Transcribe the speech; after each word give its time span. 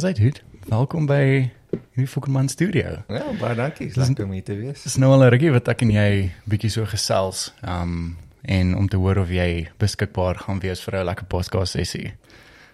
Dis 0.00 0.08
uit 0.08 0.18
goed. 0.18 0.38
Welkom 0.68 1.04
by 1.04 1.24
hierdie 1.92 2.06
Fokkerman 2.08 2.46
studio. 2.48 3.02
Ja, 3.12 3.26
baie 3.36 3.52
dankie. 3.58 3.90
Dis 3.92 3.98
lekker 4.00 4.24
om 4.24 4.30
hier 4.32 4.44
te 4.46 4.54
wees. 4.56 4.86
Dis 4.86 4.94
nou 4.96 5.10
al 5.12 5.26
'n 5.26 5.28
rukkie 5.34 5.50
wat 5.52 5.68
ek 5.68 5.82
en 5.84 5.90
jy 5.92 6.30
bietjie 6.48 6.70
so 6.70 6.86
gesels. 6.88 7.52
Um 7.60 8.16
en 8.42 8.76
om 8.76 8.88
te 8.88 8.96
hoor 8.96 9.18
of 9.18 9.28
jy 9.28 9.68
beskikbaar 9.76 10.40
gaan 10.40 10.60
wees 10.60 10.80
vir 10.80 10.96
'n 10.96 11.04
lekker 11.04 11.26
podcast 11.26 11.72
sessie. 11.72 12.14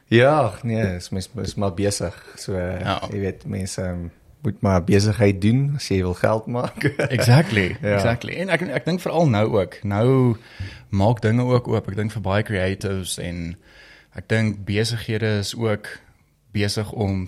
Ja, 0.07 0.53
nee, 0.63 0.95
is 0.97 1.09
mens 1.11 1.29
is 1.43 1.55
maar 1.57 1.75
besig. 1.75 2.15
So 2.37 2.53
Ja. 2.55 3.03
jy 3.11 3.19
weet 3.19 3.45
mense 3.47 3.83
um, 3.83 4.11
moet 4.43 4.61
maar 4.63 4.85
besigheid 4.85 5.41
doen 5.41 5.73
as 5.77 5.89
jy 5.89 6.03
wil 6.03 6.15
geld 6.15 6.47
maak. 6.47 6.85
Exactly. 7.19 7.77
Ja. 7.83 7.95
Exactly. 7.95 8.35
En 8.37 8.49
ek 8.49 8.63
ek 8.63 8.85
dink 8.85 9.01
veral 9.01 9.29
nou 9.29 9.59
ook. 9.59 9.83
Nou 9.83 10.37
maak 10.91 11.21
dinge 11.23 11.43
ook 11.43 11.69
oop. 11.69 11.89
Ek 11.89 11.97
dink 11.97 12.13
vir 12.13 12.23
baie 12.23 12.43
creatives 12.43 13.19
en 13.19 13.57
ek 14.15 14.29
dink 14.29 14.65
besighede 14.65 15.39
is 15.39 15.57
ook 15.57 16.06
besig 16.57 16.93
om 16.93 17.27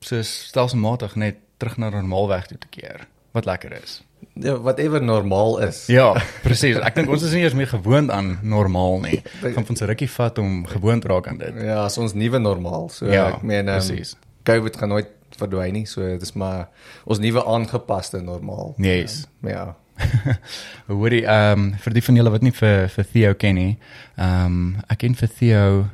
so 0.00 0.22
stelselmatig 0.22 1.16
net 1.18 1.42
terug 1.58 1.78
na 1.82 1.90
normaalweg 1.90 2.46
toe 2.46 2.58
te 2.58 2.70
keer. 2.70 3.08
Wat 3.34 3.44
lekker 3.48 3.74
is. 3.82 4.02
ja, 4.38 4.54
whatever 4.60 5.02
normaal 5.02 5.58
is. 5.66 5.86
Ja, 5.86 6.12
presies. 6.42 6.78
Ek 6.82 6.94
dink 6.98 7.10
ons 7.10 7.22
is 7.26 7.34
nie 7.34 7.42
eers 7.42 7.56
meer 7.58 7.70
gewoond 7.70 8.10
aan 8.14 8.38
normaal 8.46 9.00
nie. 9.02 9.20
Gaan 9.42 9.66
van 9.66 9.76
'n 9.76 9.88
rukkie 9.90 10.10
vat 10.10 10.38
om 10.38 10.66
gewoond 10.66 11.04
raak 11.04 11.28
aan 11.28 11.38
dit. 11.38 11.54
Ja, 11.62 11.84
is 11.86 11.98
ons 11.98 12.14
nuwe 12.14 12.38
normaal. 12.38 12.88
So 12.88 13.06
Ja, 13.06 13.28
ek 13.34 13.42
meen 13.42 13.68
um, 13.68 13.74
presies. 13.74 14.16
COVID 14.42 14.76
gaan 14.76 14.88
nooit 14.88 15.08
verdwyn 15.38 15.72
nie. 15.72 15.86
So 15.86 16.00
dit 16.02 16.22
is 16.22 16.32
maar 16.32 16.68
ons 17.04 17.18
nuwe 17.18 17.44
aangepaste 17.44 18.20
normaal. 18.20 18.74
Yes. 18.78 19.26
Um, 19.42 19.50
ja. 19.50 19.76
Hoorie, 20.86 21.24
ehm 21.26 21.58
um, 21.58 21.74
vir 21.74 21.92
die 21.92 22.02
van 22.02 22.14
julle 22.14 22.30
wat 22.30 22.42
nie 22.42 22.54
vir 22.54 22.88
vir 22.88 23.04
Theo 23.12 23.34
ken 23.34 23.54
nie, 23.54 23.78
ehm 24.16 24.46
um, 24.46 24.76
ek 24.88 24.98
ken 24.98 25.14
vir 25.14 25.28
Theo 25.28 25.86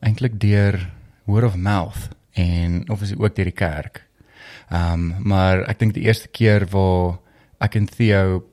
eintlik 0.00 0.38
deur 0.40 0.78
word 1.26 1.44
of 1.44 1.56
mouth 1.56 2.08
en 2.32 2.90
obviously 2.90 3.18
ook 3.18 3.34
deur 3.34 3.50
die 3.50 3.52
kerk. 3.52 4.06
Ehm 4.68 4.92
um, 4.92 5.14
maar 5.26 5.64
ek 5.68 5.78
dink 5.78 5.94
die 5.94 6.06
eerste 6.06 6.28
keer 6.28 6.66
waar 6.70 7.18
ek 7.58 7.74
en 7.74 7.86
Theo 7.86 8.44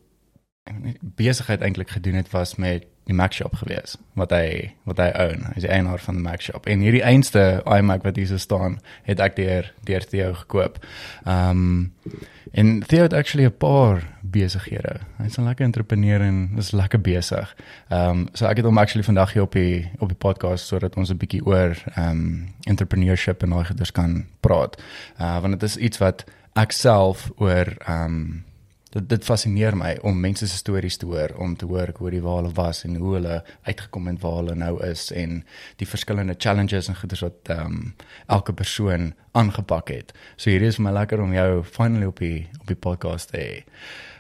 besigheid 1.01 1.61
eintlik 1.61 1.89
gedoen 1.89 2.17
het 2.19 2.29
was 2.31 2.55
met 2.55 2.87
die 3.07 3.15
Mac 3.15 3.33
shop 3.33 3.55
gewees 3.55 3.95
wat 4.19 4.33
hy 4.35 4.73
wat 4.89 4.99
hy 4.99 5.07
own. 5.23 5.45
Hy's 5.53 5.63
die 5.63 5.71
eienaar 5.71 6.01
van 6.03 6.19
die 6.19 6.23
Mac 6.25 6.43
shop. 6.43 6.67
En 6.67 6.83
hierdie 6.83 7.03
einste 7.05 7.61
iMac 7.63 8.03
wat 8.03 8.19
hier 8.19 8.39
staan, 8.41 8.79
het 9.07 9.21
ek 9.23 9.37
deur 9.39 9.71
deur 9.87 10.07
Theo 10.11 10.33
gekoop. 10.43 10.81
Ehm 11.25 11.63
um, 11.63 12.17
en 12.57 12.79
Theo 12.87 13.07
het 13.07 13.13
actually 13.13 13.47
'n 13.47 13.57
paar 13.57 14.03
besighede. 14.31 14.99
Hy's 15.17 15.37
'n 15.37 15.43
lekker 15.43 15.65
entrepreneur 15.65 16.21
en 16.21 16.51
is 16.57 16.71
lekker 16.71 17.01
besig. 17.01 17.55
Ehm 17.89 18.09
um, 18.09 18.27
so 18.33 18.45
ek 18.45 18.57
het 18.57 18.65
hom 18.65 18.77
actually 18.77 19.03
vandag 19.03 19.33
hier 19.33 19.41
op 19.43 19.51
die 19.51 19.91
op 19.99 20.07
die 20.07 20.17
podcast 20.17 20.67
sodat 20.67 20.95
ons 20.95 21.09
'n 21.09 21.17
bietjie 21.17 21.45
oor 21.45 21.77
ehm 21.95 22.09
um, 22.09 22.53
entrepreneurship 22.63 23.43
en 23.43 23.49
daai 23.49 23.65
goeders 23.65 23.91
kan 23.91 24.25
praat. 24.39 24.81
Uh 25.19 25.39
want 25.41 25.59
dit 25.59 25.63
is 25.63 25.77
iets 25.77 25.97
wat 25.97 26.25
ek 26.53 26.71
self 26.71 27.31
oor 27.37 27.75
ehm 27.85 28.05
um, 28.05 28.45
dit 28.91 29.09
dit 29.09 29.25
fascineer 29.25 29.75
my 29.77 29.93
om 30.07 30.19
mense 30.19 30.47
se 30.47 30.57
stories 30.57 30.97
te 30.97 31.05
hoor, 31.05 31.33
om 31.37 31.55
te 31.55 31.67
hoor 31.69 31.91
hoe 31.97 32.11
die 32.13 32.21
waar 32.23 32.41
hulle 32.41 32.53
was 32.55 32.83
en 32.87 32.95
hoe 32.95 33.13
hulle 33.17 33.43
uitgekom 33.67 34.07
het 34.07 34.21
waar 34.23 34.37
hulle 34.41 34.55
nou 34.55 34.73
is 34.85 35.09
en 35.11 35.41
die 35.81 35.87
verskillende 35.87 36.35
challenges 36.37 36.87
en 36.87 36.99
goeders 36.99 37.25
wat 37.25 37.53
ehm 37.53 37.65
um, 37.65 37.95
elke 38.27 38.53
persoon 38.53 39.13
aangepak 39.37 39.91
het. 39.93 40.13
So 40.35 40.49
hierdie 40.49 40.71
is 40.71 40.79
vir 40.79 40.87
my 40.87 40.95
lekker 40.97 41.21
om 41.21 41.33
jou 41.33 41.63
finally 41.63 42.09
op 42.09 42.21
die 42.23 42.47
op 42.61 42.67
die 42.67 42.81
podcast 42.87 43.33
te 43.33 43.41
hê. 43.41 43.63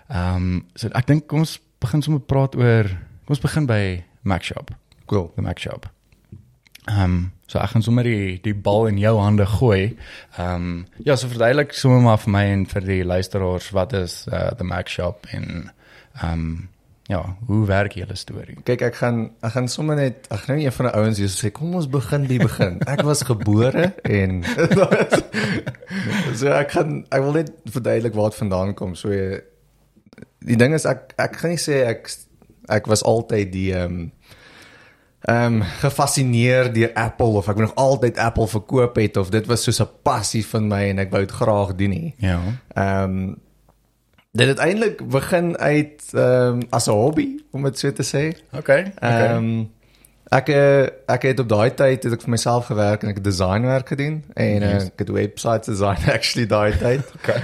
Ehm 0.09 0.35
um, 0.35 0.65
so 0.75 0.87
ek 0.95 1.07
dink 1.09 1.27
kom 1.27 1.43
ons 1.43 1.57
begin 1.83 2.01
sommer 2.05 2.21
praat 2.23 2.55
oor 2.55 2.87
kom 3.25 3.35
ons 3.35 3.43
begin 3.43 3.65
by 3.67 3.81
Mac 4.23 4.43
Shop, 4.43 4.71
Cool. 5.07 5.31
the 5.35 5.41
Mac 5.41 5.59
Shop. 5.59 5.89
Ehm 6.87 7.03
um, 7.03 7.17
so 7.47 7.59
ek 7.59 7.73
gaan 7.73 7.83
sommer 7.83 8.03
die 8.07 8.39
die 8.43 8.53
bal 8.55 8.87
in 8.87 8.97
jou 8.99 9.17
hande 9.19 9.45
gooi. 9.57 9.97
Ehm 10.37 10.55
um, 10.55 10.85
ja, 11.03 11.15
so 11.15 11.27
verduidelik 11.27 11.73
sommer 11.75 12.01
maar 12.05 12.17
vir 12.23 12.31
my 12.31 12.45
en 12.53 12.65
vir 12.71 12.87
die 12.87 13.03
luisteraars 13.03 13.69
wat 13.75 13.93
is 13.93 14.23
uh, 14.31 14.49
the 14.57 14.63
Mac 14.67 14.87
Shop 14.89 15.27
en 15.31 15.69
ehm 16.21 16.31
um, 16.33 16.49
ja, 17.07 17.21
hoe 17.47 17.65
werk 17.67 17.93
julle 17.95 18.15
storie? 18.19 18.57
Kyk, 18.67 18.81
ek 18.89 18.95
gaan 18.99 19.19
ek 19.39 19.53
gaan 19.55 19.67
sommer 19.71 19.95
net 19.95 20.27
ek 20.31 20.41
gaan 20.43 20.57
nie 20.59 20.65
een 20.67 20.75
van 20.75 20.89
die 20.89 20.95
ouens 20.99 21.19
hier 21.21 21.31
sê 21.31 21.51
kom 21.55 21.75
ons 21.79 21.87
begin 21.91 22.25
by 22.27 22.39
begin. 22.41 22.79
Ek 22.93 23.03
was 23.07 23.23
gebore 23.27 23.93
en 24.03 24.41
so 26.39 26.51
ek 26.51 26.71
gaan 26.75 26.97
ek 27.11 27.23
wil 27.23 27.37
net 27.39 27.53
verduidelik 27.71 28.15
waar 28.15 28.31
dit 28.33 28.39
vandaan 28.41 28.73
kom. 28.75 28.95
So 28.99 29.11
die 30.39 30.57
ding 30.59 30.73
is 30.73 30.85
ek 30.85 31.13
ek 31.17 31.39
gaan 31.41 31.55
nie 31.55 31.61
sê 31.61 31.83
ek 31.87 32.09
ek 32.69 32.87
was 32.91 33.03
altyd 33.03 33.51
die 33.51 33.71
ehm 33.73 33.85
um, 33.85 34.11
ehm 35.27 35.57
um, 35.59 35.63
gefassineer 35.81 36.69
deur 36.73 36.91
Apple 36.95 37.39
of 37.41 37.49
ek 37.49 37.57
nog 37.57 37.73
altyd 37.75 38.17
Apple 38.21 38.47
verkoop 38.47 38.95
het 38.95 39.17
of 39.17 39.29
dit 39.33 39.45
was 39.49 39.63
soos 39.63 39.81
'n 39.81 39.89
passie 40.03 40.45
van 40.45 40.67
my 40.67 40.83
en 40.89 40.99
ek 40.99 41.11
wou 41.11 41.21
dit 41.25 41.31
graag 41.31 41.75
doen 41.75 41.89
nie. 41.89 42.13
Ja. 42.17 42.39
Ehm 42.75 43.03
um, 43.03 43.35
dit 44.31 44.47
het 44.47 44.57
eintlik 44.57 45.01
begin 45.09 45.57
uit 45.57 46.03
ehm 46.13 46.61
um, 46.61 46.61
as 46.69 46.87
'n 46.87 46.91
hobby 46.91 47.39
om 47.51 47.63
dit 47.63 47.79
so 47.79 47.91
te 47.91 48.03
sê. 48.03 48.37
Okay. 48.53 48.93
Ehm 48.99 49.35
um, 49.35 49.71
ek 50.29 50.49
eh, 50.49 50.87
ek 51.07 51.21
het 51.23 51.39
op 51.39 51.47
daai 51.49 51.69
tyd 51.73 52.03
het 52.03 52.13
ek 52.13 52.21
vir 52.21 52.29
myself 52.33 52.65
gewerk 52.67 53.03
en 53.03 53.09
ek 53.09 53.15
het 53.21 53.23
designwerk 53.23 53.87
gedoen 53.87 54.23
en 54.35 54.61
uh, 54.63 54.71
Yes. 54.73 54.83
ek 54.91 54.99
het 55.05 55.09
websites 55.09 55.67
design 55.71 56.09
actually 56.17 56.47
daai 56.47 56.71
tyd. 56.77 57.01
Okay. 57.21 57.41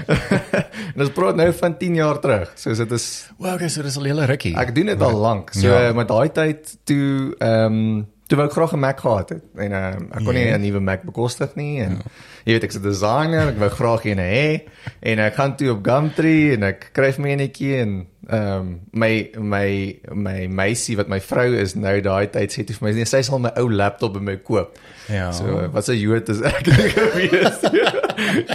en 0.96 0.98
dit 1.06 1.14
praat 1.14 1.36
nou 1.36 1.52
van 1.54 1.78
10 1.78 1.96
jaar 1.96 2.20
terug. 2.20 2.52
So 2.56 2.74
dit 2.74 2.92
is 2.92 3.30
Well, 3.40 3.54
okay, 3.56 3.70
so 3.70 3.82
dis 3.82 3.98
al 3.98 4.04
'n 4.04 4.08
hele 4.12 4.26
rukkie. 4.26 4.56
ek 4.58 4.76
doen 4.76 4.86
dit 4.86 5.02
al 5.02 5.16
lank. 5.18 5.54
So 5.54 5.68
Ja. 5.68 5.82
ja. 5.88 5.94
met 5.94 6.08
daai 6.08 6.30
tyd 6.32 6.78
toe 6.84 7.36
ehm 7.40 7.66
um, 7.74 8.08
toe 8.28 8.38
wou 8.38 8.48
ek 8.48 8.54
graag 8.56 8.74
'n 8.74 8.80
Mac 8.80 9.00
gehad 9.00 9.30
het 9.30 9.44
en 9.58 9.72
um, 9.72 10.08
ek 10.12 10.24
kon 10.26 10.34
nie 10.34 10.48
Ja. 10.48 10.58
'n 10.58 10.62
nuwe 10.62 10.80
Mac 10.80 11.04
bekostig 11.04 11.56
nie 11.56 11.80
en 11.82 11.92
ja. 11.92 12.12
Jy 12.46 12.54
weet 12.58 12.64
ek's 12.68 12.76
'n 12.78 12.84
designer, 12.84 13.48
ek 13.54 13.60
wou 13.60 13.70
graag 13.70 14.06
een 14.06 14.20
hê 14.20 14.62
en 15.02 15.20
ek 15.20 15.36
gaan 15.36 15.56
toe 15.58 15.70
op 15.72 15.84
Gumtree 15.86 16.54
en 16.58 16.64
ek 16.64 16.90
kry 16.94 17.12
vir 17.16 17.22
my 17.24 17.30
enetjie 17.38 17.76
en 17.82 17.94
ehm 18.30 18.60
um, 18.60 18.80
my 18.94 19.30
my 19.38 20.00
my 20.16 20.48
meisie 20.48 20.96
wat 20.96 21.10
my 21.12 21.20
vrou 21.20 21.54
is 21.60 21.74
nou 21.76 22.00
daai 22.02 22.28
tyd 22.32 22.52
sê 22.52 22.64
toe 22.64 22.76
vir 22.76 22.88
my 22.88 22.94
nee, 22.96 23.06
sy 23.06 23.20
sal 23.22 23.40
my 23.40 23.50
ou 23.60 23.68
laptop 23.70 24.14
by 24.14 24.20
my 24.20 24.36
koop. 24.38 24.78
Ja. 25.12 25.32
So 25.32 25.68
wat 25.74 25.88
'n 25.90 25.98
Jood 26.00 26.30
is 26.30 26.42
ek 26.42 26.64
gewees. 26.96 27.60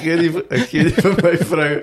gee 0.01 0.17
die 0.17 0.33
gee 0.69 0.85
die 0.85 0.97
vir 1.03 1.17
my 1.23 1.37
vrou 1.37 1.81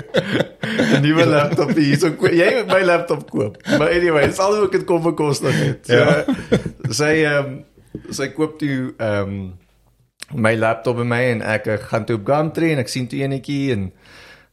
'n 0.96 1.02
nuwe 1.02 1.26
laptop 1.26 1.76
hier. 1.78 1.98
So 2.00 2.08
jy 2.30 2.50
moet 2.64 2.68
my 2.74 2.82
laptop 2.84 3.30
koop. 3.30 3.58
Maar 3.68 3.90
anyway, 3.94 4.26
dis 4.28 4.40
al 4.40 4.56
hoe 4.56 4.66
ek 4.66 4.72
dit 4.72 4.86
kom 4.86 5.04
bekostig 5.04 5.54
het. 5.54 5.86
So 5.86 5.94
Ja. 5.94 6.26
sy 6.90 7.14
ehm 7.26 7.46
um, 7.46 7.64
sy 8.12 8.28
koop 8.34 8.58
toe 8.60 8.94
ehm 8.98 9.30
um, 9.30 9.54
my 10.34 10.56
laptop 10.56 10.98
by 10.98 11.06
my 11.08 11.22
en 11.36 11.42
ek 11.46 11.68
eh, 11.70 11.80
gaan 11.92 12.06
toe 12.06 12.18
op 12.18 12.28
Gumtree 12.28 12.74
en 12.74 12.82
ek 12.82 12.92
sien 12.92 13.08
toe 13.12 13.22
enetjie 13.22 13.76
en 13.76 13.90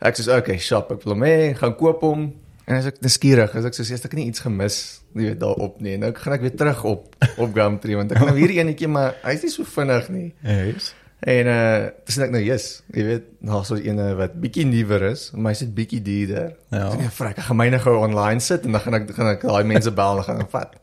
ek 0.02 0.18
sê 0.18 0.28
okay, 0.34 0.58
shop, 0.60 0.90
ek 0.96 1.04
wil 1.06 1.14
hom 1.16 1.26
hê, 1.26 1.52
gaan 1.58 1.76
koop 1.78 2.02
hom. 2.04 2.30
En 2.66 2.78
as 2.78 2.88
ek 2.90 3.00
nuuskierig, 3.02 3.54
as 3.58 3.66
ek 3.68 3.76
so 3.76 3.86
sê 3.86 3.96
ek 3.96 4.10
het 4.10 4.18
nie 4.18 4.28
iets 4.30 4.42
gemis, 4.44 4.78
jy 5.16 5.30
weet 5.32 5.40
daarop 5.40 5.80
nie. 5.84 5.96
Nou 6.00 6.12
gaan 6.16 6.36
ek 6.36 6.44
weer 6.46 6.56
terug 6.58 6.82
op 6.88 7.14
op 7.36 7.54
Gumtree 7.54 7.98
want 7.98 8.12
ek 8.14 8.26
nou 8.26 8.34
hier 8.38 8.56
enetjie 8.60 8.90
maar 8.90 9.16
hy's 9.24 9.46
nie 9.46 9.54
so 9.54 9.66
vinnig 9.68 10.10
nie. 10.12 10.28
Yes. 10.42 10.92
En 11.22 11.46
uh 11.46 11.90
dis 12.08 12.16
net 12.18 12.32
nou 12.34 12.40
yes, 12.42 12.66
jy 12.90 13.02
weet, 13.06 13.26
nou 13.46 13.60
so 13.64 13.76
'n 13.78 13.84
ene 13.86 14.06
wat 14.18 14.34
bietjie 14.42 14.64
nuwer 14.66 15.04
is, 15.12 15.30
maar 15.34 15.54
hy's 15.54 15.62
net 15.62 15.74
bietjie 15.74 16.02
duurder. 16.02 16.56
Ja. 16.70 16.90
So, 16.90 16.98
nee, 16.98 17.10
frek, 17.14 17.38
ek 17.38 17.46
gaan 17.46 17.60
myne 17.60 17.78
gou 17.78 17.94
online 17.94 18.40
sit 18.40 18.66
en 18.66 18.72
dan 18.72 18.82
gaan 18.82 18.94
ek 18.94 19.10
gaan 19.14 19.30
ek 19.30 19.46
daai 19.46 19.64
mense 19.64 19.90
bel 19.90 20.18
en 20.18 20.26
gaan 20.26 20.40
ek 20.42 20.50
vat. 20.50 20.74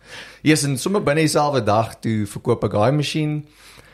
Yes, 0.42 0.64
en 0.64 0.78
sommer 0.78 1.04
binne 1.04 1.26
dieselfde 1.28 1.64
dag 1.64 2.00
toe 2.00 2.24
verkoop 2.26 2.64
ek 2.64 2.72
daai 2.72 2.92
masjien 2.96 3.42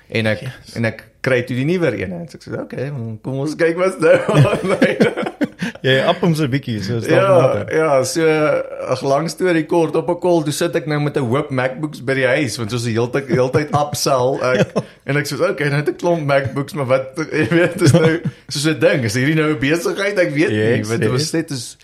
en 0.09 0.25
ek 0.25 0.41
yes. 0.45 0.75
en 0.75 0.85
ek 0.85 1.03
kry 1.25 1.41
toe 1.45 1.55
die 1.57 1.65
nuwer 1.65 1.95
een. 1.97 2.11
En 2.13 2.27
ek 2.27 2.43
sê, 2.43 2.53
"Okay, 2.59 2.91
kom 3.25 3.39
ons 3.41 3.55
kyk 3.57 3.77
wat's 3.81 3.97
nou 4.01 4.17
online." 4.35 5.13
Jy 5.85 5.95
op 6.09 6.21
hom 6.21 6.33
so 6.37 6.49
bietjie 6.49 6.79
so 6.83 6.99
stap 7.01 7.13
ja, 7.13 7.29
later. 7.29 7.69
ja, 7.73 7.89
so 8.05 8.21
'n 8.21 9.07
lang 9.09 9.29
storie 9.29 9.65
kort 9.65 9.95
op 9.95 10.09
'n 10.09 10.19
call, 10.21 10.43
toe 10.43 10.53
sit 10.53 10.75
ek 10.75 10.87
nou 10.89 10.99
met 10.99 11.17
'n 11.17 11.25
hoop 11.25 11.49
MacBooks 11.49 12.03
by 12.05 12.13
die 12.13 12.27
huis 12.27 12.57
want 12.57 12.71
soos 12.71 12.85
die 12.85 12.93
hele 12.93 13.09
tyd 13.09 13.29
heeltyd 13.29 13.73
upsell 13.73 14.37
ek 14.41 14.73
en 15.07 15.17
ek 15.17 15.29
sê 15.29 15.37
okay, 15.37 15.69
nou 15.69 15.81
het 15.81 15.89
ek 15.89 15.97
klomp 16.01 16.25
MacBooks, 16.25 16.73
maar 16.73 16.85
wat 16.85 17.17
jy 17.17 17.47
weet, 17.49 17.77
dis 17.79 17.93
nou 17.93 18.21
soos 18.49 18.67
'n 18.67 18.79
ding, 18.79 19.05
is 19.05 19.17
hierdie 19.17 19.37
nou 19.37 19.53
'n 19.53 19.59
besigheid? 19.59 20.17
Ek 20.17 20.33
weet 20.33 20.49
nie, 20.49 20.77
Yes, 20.77 20.89
want 20.89 21.01
dit 21.01 21.11
was 21.11 21.31
net 21.33 21.51
is 21.51 21.77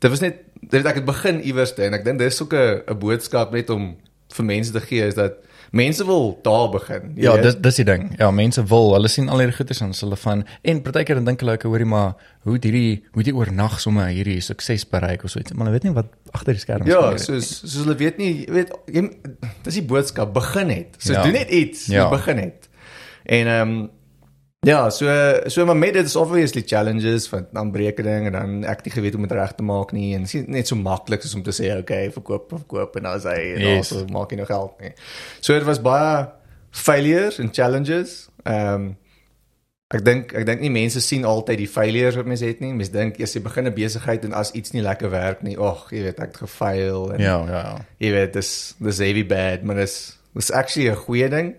dit 0.00 0.10
was 0.10 0.20
net 0.20 0.44
dit 0.60 0.86
ek 0.86 1.00
het 1.00 1.04
begin 1.04 1.40
iewers 1.40 1.74
en 1.76 1.94
ek 1.94 2.04
dink 2.04 2.18
dis 2.18 2.42
ook 2.42 2.52
'n 2.52 2.82
'n 2.88 2.98
boodskap 2.98 3.52
net 3.52 3.70
om 3.70 3.96
vir 4.32 4.44
mense 4.44 4.72
te 4.72 4.80
gee 4.80 5.06
is 5.06 5.14
dat 5.14 5.40
mense 5.72 6.04
wil 6.04 6.38
daar 6.42 6.70
begin. 6.70 7.12
jy 7.16 7.22
Ja, 7.22 7.32
weet. 7.32 7.42
dis 7.42 7.56
dis 7.60 7.74
die 7.74 7.84
ding. 7.84 8.14
Ja, 8.18 8.30
mense 8.30 8.64
wil, 8.64 8.92
hulle 8.94 9.08
sien 9.08 9.28
al 9.28 9.38
hierdie 9.38 9.56
goeders 9.56 9.80
en 9.80 9.92
hulle 10.00 10.16
van 10.16 10.44
en 10.62 10.82
partykeer 10.82 11.14
dan 11.14 11.24
dink 11.24 11.40
hulle 11.40 11.52
ek 11.52 11.62
hoorie 11.62 11.86
maar 11.86 12.14
hoe 12.46 12.58
hierdie 12.60 13.04
hoe 13.12 13.22
jy 13.22 13.32
oornag 13.32 13.80
sommer 13.80 14.06
hierdie 14.08 14.40
sukses 14.40 14.84
bereik 14.88 15.24
of 15.24 15.30
so 15.30 15.38
iets. 15.40 15.52
Maar 15.52 15.66
hulle 15.66 15.78
weet 15.78 15.88
nie 15.88 15.92
wat 15.92 16.06
agter 16.32 16.52
die 16.52 16.60
skerms 16.60 16.86
Ja, 16.86 16.94
gebeur 16.96 17.12
het. 17.12 17.20
soos 17.20 17.48
soos 17.60 17.74
hulle 17.84 17.94
weet 17.96 18.18
nie, 18.18 18.44
jy 18.46 18.52
weet, 18.52 18.70
jy, 18.92 19.10
dis 19.62 19.74
die 19.74 19.82
boodskap 19.84 20.32
begin 20.34 20.68
het. 20.70 20.94
So 20.98 21.12
Ja. 21.12 21.18
ja. 21.18 21.24
doen 21.24 21.32
net 21.32 21.50
iets, 21.50 21.86
Ja. 21.86 21.94
ja. 22.02 22.08
begin 22.10 22.38
het. 22.38 22.68
En 23.24 23.46
ehm 23.46 23.68
um, 23.70 23.90
ja, 24.64 24.90
so 24.90 25.06
so 25.46 25.64
maar 25.66 25.76
met 25.76 25.92
dit 25.94 26.04
is 26.06 26.16
obviously 26.16 26.62
challenges 26.66 27.28
van 27.28 27.46
dan 27.52 27.70
brekening 27.70 28.26
en 28.26 28.32
dan 28.32 28.64
ek 28.64 28.84
nie 28.84 28.92
geweet 28.92 29.12
hoe 29.14 29.22
om 29.22 29.28
dit 29.28 29.36
reg 29.38 29.52
te 29.54 29.62
maak 29.62 29.92
nie 29.92 30.14
en 30.14 30.22
dit 30.24 30.34
is 30.34 30.46
net 30.46 30.66
so 30.66 30.76
maklik 30.76 31.22
soos 31.22 31.34
om 31.34 31.42
te 31.42 31.52
sê 31.54 31.78
okay, 31.78 32.10
verkoop 32.10 32.48
verkoop 32.50 32.96
en 32.96 33.02
dan 33.02 33.20
sê 33.20 33.34
en 33.54 33.60
Yes. 33.60 33.76
yes. 33.76 33.92
also 33.92 34.06
maak 34.12 34.30
jy 34.30 34.36
nog 34.38 34.46
geld 34.50 34.80
nie. 34.80 34.92
So 35.40 35.54
dit 35.54 35.64
was 35.64 35.80
baie 35.80 36.28
failures 36.70 37.38
en 37.38 37.52
challenges. 37.52 38.28
Ehm 38.44 38.74
um, 38.74 38.96
Ek 39.94 40.02
dink 40.02 40.32
ek 40.34 40.42
dink 40.48 40.60
nie 40.60 40.70
mense 40.74 40.98
sien 41.00 41.22
altyd 41.24 41.58
die 41.58 41.68
failures 41.70 42.16
wat 42.18 42.26
mense 42.26 42.42
het 42.44 42.58
nie. 42.60 42.72
Mense 42.74 42.90
dink 42.90 43.20
as 43.22 43.34
jy 43.36 43.40
begin 43.44 43.68
'n 43.68 43.74
besigheid 43.74 44.24
en 44.24 44.32
as 44.32 44.50
iets 44.50 44.72
nie 44.74 44.82
lekker 44.82 45.10
werk 45.10 45.42
nie, 45.46 45.54
ag, 45.58 45.86
jy 45.92 46.02
weet 46.02 46.18
ek 46.18 46.26
het 46.26 46.36
gefaal 46.36 47.12
en 47.14 47.20
Ja, 47.22 47.36
ja, 47.46 47.60
ja. 47.62 47.76
jy 48.00 48.10
weet 48.10 48.32
dis 48.32 48.74
dis 48.80 48.98
heavy 48.98 49.22
bad, 49.26 49.62
maar 49.62 49.76
dis 49.76 50.18
dis 50.34 50.50
actually 50.50 50.90
'n 50.90 50.96
goeie 50.96 51.28
ding. 51.28 51.54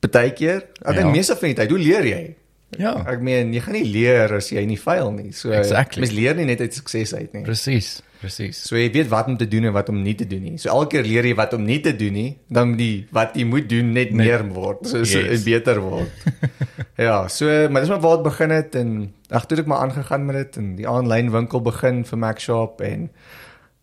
Partykeer, 0.00 0.62
ek 0.84 0.94
dink 0.94 1.06
Ja. 1.08 1.10
meeste 1.10 1.36
van 1.36 1.48
die 1.48 1.54
tyd, 1.58 1.70
hoe 1.70 1.78
leer 1.78 2.04
jy? 2.06 2.34
Ja. 2.78 2.92
Ek 3.08 3.20
meen, 3.24 3.52
jy 3.54 3.60
gaan 3.64 3.72
nie 3.74 3.84
leer 3.88 4.34
as 4.36 4.50
jy 4.52 4.60
nie 4.66 4.76
faal 4.76 5.10
nie. 5.10 5.32
So 5.32 5.50
Exactly. 5.50 6.00
mens 6.04 6.12
leer 6.12 6.34
nie 6.36 6.44
net 6.44 6.60
uit 6.60 6.74
sukses 6.74 7.14
uit 7.14 7.32
nie. 7.32 7.42
Presies, 7.42 8.02
presies. 8.20 8.60
So 8.68 8.76
jy 8.76 8.90
weet 8.92 9.08
wat 9.08 9.26
om 9.26 9.36
te 9.40 9.48
doen 9.48 9.64
en 9.64 9.72
wat 9.72 9.88
om 9.88 10.02
nie 10.02 10.14
te 10.14 10.26
doen 10.26 10.42
nie. 10.42 10.58
So 10.58 10.68
elke 10.68 10.98
keer 10.98 11.04
leer 11.08 11.24
jy 11.24 11.34
wat 11.34 11.54
om 11.54 11.64
nie 11.64 11.80
te 11.80 11.94
doen 11.96 12.12
nie, 12.12 12.38
dan 12.50 12.76
die 12.76 13.06
wat 13.10 13.34
jy 13.40 13.44
moet 13.48 13.68
doen 13.68 13.92
net 13.92 14.12
meer 14.12 14.44
word, 14.52 14.86
so 14.86 15.02
so 15.04 15.18
Yes. 15.18 15.42
beter 15.44 15.80
word. 15.80 16.10
ja, 16.98 17.26
so 17.28 17.46
maar 17.70 17.80
dis 17.80 17.88
maar 17.90 18.00
waar 18.04 18.16
dit 18.20 18.24
begin 18.28 18.50
het 18.50 18.74
en 18.76 19.14
ag 19.30 19.46
toe 19.46 19.58
ek 19.58 19.66
maar 19.66 19.80
aangegaan 19.88 20.26
met 20.26 20.36
dit 20.36 20.56
en 20.60 20.76
die 20.76 20.86
aanlyn 20.88 21.30
winkel 21.32 21.60
begin 21.62 22.04
vir 22.04 22.18
Mac 22.18 22.38
Shop 22.38 22.80
en 22.84 23.08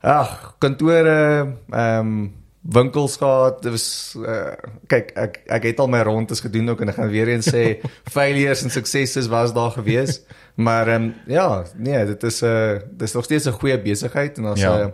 ag 0.03 0.55
kantore 0.59 1.57
ehm 1.73 1.99
um, 1.99 2.33
winkels 2.69 3.17
gehad. 3.17 3.61
Dit 3.61 3.71
was 3.71 4.15
uh, 4.17 4.53
kyk 4.87 5.11
ek 5.15 5.39
ek 5.45 5.67
het 5.69 5.79
al 5.79 5.89
my 5.91 6.01
rondes 6.07 6.41
gedoen 6.41 6.69
ook 6.73 6.81
en 6.81 6.89
ek 6.89 6.97
gaan 6.97 7.11
weer 7.13 7.29
eens 7.29 7.49
sê 7.49 7.77
failures 8.15 8.63
en 8.65 8.73
successes 8.73 9.29
was 9.29 9.53
daar 9.53 9.71
gewees. 9.77 10.21
Maar 10.55 10.87
ehm 10.87 11.03
um, 11.03 11.13
ja, 11.27 11.63
nee, 11.75 12.05
dit 12.05 12.23
is 12.23 12.41
'n 12.41 12.45
uh, 12.45 12.79
dis 12.91 13.13
nog 13.13 13.23
steeds 13.23 13.45
'n 13.45 13.59
goeie 13.59 13.81
besigheid 13.81 14.37
en 14.37 14.43
daar's 14.43 14.61
'n 14.61 14.65
Ja. 14.65 14.77
ja. 14.77 14.93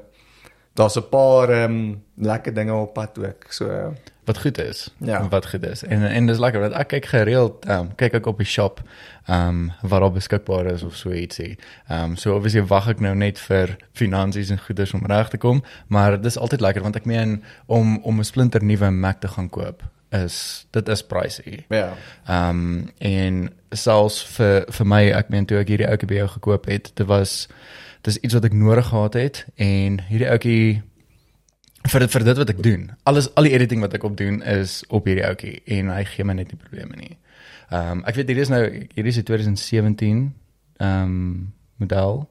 daar's 0.74 0.98
'n 0.98 1.10
paar 1.10 1.50
ehm 1.50 1.72
um, 1.72 2.04
lekker 2.16 2.54
dinge 2.54 2.74
op 2.74 2.94
pad 2.94 3.18
ook. 3.18 3.46
So 3.50 3.66
uh, 3.66 3.88
wat 4.24 4.40
goed 4.40 4.58
is. 4.58 4.90
Ja. 4.98 5.28
Wat 5.28 5.50
goed 5.50 5.66
is. 5.66 5.84
En 5.84 6.10
en 6.10 6.26
dis 6.26 6.40
lekker 6.40 6.60
want 6.62 6.74
ek 6.74 6.88
kyk 6.88 7.06
gereeld 7.06 7.66
ehm 7.66 7.80
um, 7.80 7.96
kyk 7.96 8.20
ek 8.22 8.26
op 8.26 8.38
die 8.38 8.48
shop 8.48 8.82
ehm 9.26 9.48
um, 9.48 9.72
wat 9.82 10.02
daar 10.02 10.12
beskikbaar 10.12 10.66
is 10.74 10.84
of 10.84 10.96
so 10.96 11.12
ietsie. 11.12 11.58
Ehm 11.88 12.04
um, 12.04 12.16
so 12.16 12.36
obviously 12.36 12.66
wag 12.68 12.90
ek 12.90 13.00
nou 13.00 13.16
net 13.16 13.40
vir 13.40 13.78
finansies 13.94 14.50
en 14.50 14.60
goederes 14.60 14.94
om 14.94 15.06
reg 15.06 15.30
te 15.30 15.38
kom, 15.38 15.64
maar 15.88 16.22
dis 16.22 16.38
altyd 16.38 16.62
lekker 16.62 16.82
want 16.82 16.96
ek 16.96 17.06
meen 17.06 17.44
om 17.66 17.98
om 18.04 18.20
'n 18.20 18.24
splinter 18.24 18.64
nuwe 18.64 18.92
Mac 18.92 19.20
te 19.20 19.28
gaan 19.28 19.50
koop 19.50 19.84
is 20.12 20.66
dit 20.72 20.88
is 20.88 21.04
pricey. 21.04 21.66
ja. 21.70 21.94
Ehm 22.26 22.50
um, 22.50 22.90
en 22.98 23.50
selfs 23.70 24.24
vir 24.36 24.66
vir 24.70 24.86
my 24.86 25.04
ek 25.12 25.30
meen 25.30 25.46
toe 25.46 25.58
ek 25.58 25.68
hierdie 25.68 25.88
ouetjie 25.88 26.08
by 26.08 26.16
jou 26.16 26.28
gekoop 26.28 26.66
het, 26.66 26.92
dit 26.96 27.08
was 27.08 27.48
dis 28.02 28.18
iets 28.18 28.34
wat 28.34 28.46
ek 28.46 28.54
nodig 28.54 28.88
gehad 28.88 29.14
het 29.14 29.46
en 29.56 30.00
hierdie 30.10 30.30
ouetjie 30.30 30.82
vir 31.90 32.00
dit 32.06 32.12
vir 32.12 32.24
dit 32.24 32.38
wat 32.38 32.50
ek 32.50 32.62
doen. 32.64 32.90
Alles 33.10 33.30
al 33.36 33.44
die 33.50 33.54
editing 33.58 33.82
wat 33.82 33.94
ek 33.98 34.04
op 34.04 34.18
doen 34.18 34.42
is 34.44 34.84
op 34.90 35.06
hierdie 35.10 35.26
ouetjie 35.26 35.62
en 35.66 35.90
hy 35.90 36.04
gee 36.06 36.24
my 36.28 36.34
net 36.38 36.52
nie 36.54 36.60
probleme 36.62 36.96
nie. 37.00 37.18
Ehm 37.72 37.92
um, 38.00 38.04
ek 38.06 38.16
weet 38.20 38.28
hierdie 38.28 38.44
is 38.46 38.52
nou 38.54 38.62
hierdie 38.70 39.10
is 39.16 39.16
die 39.22 39.24
2017 39.24 40.34
ehm 40.78 41.04
um, 41.04 41.54
model 41.82 42.28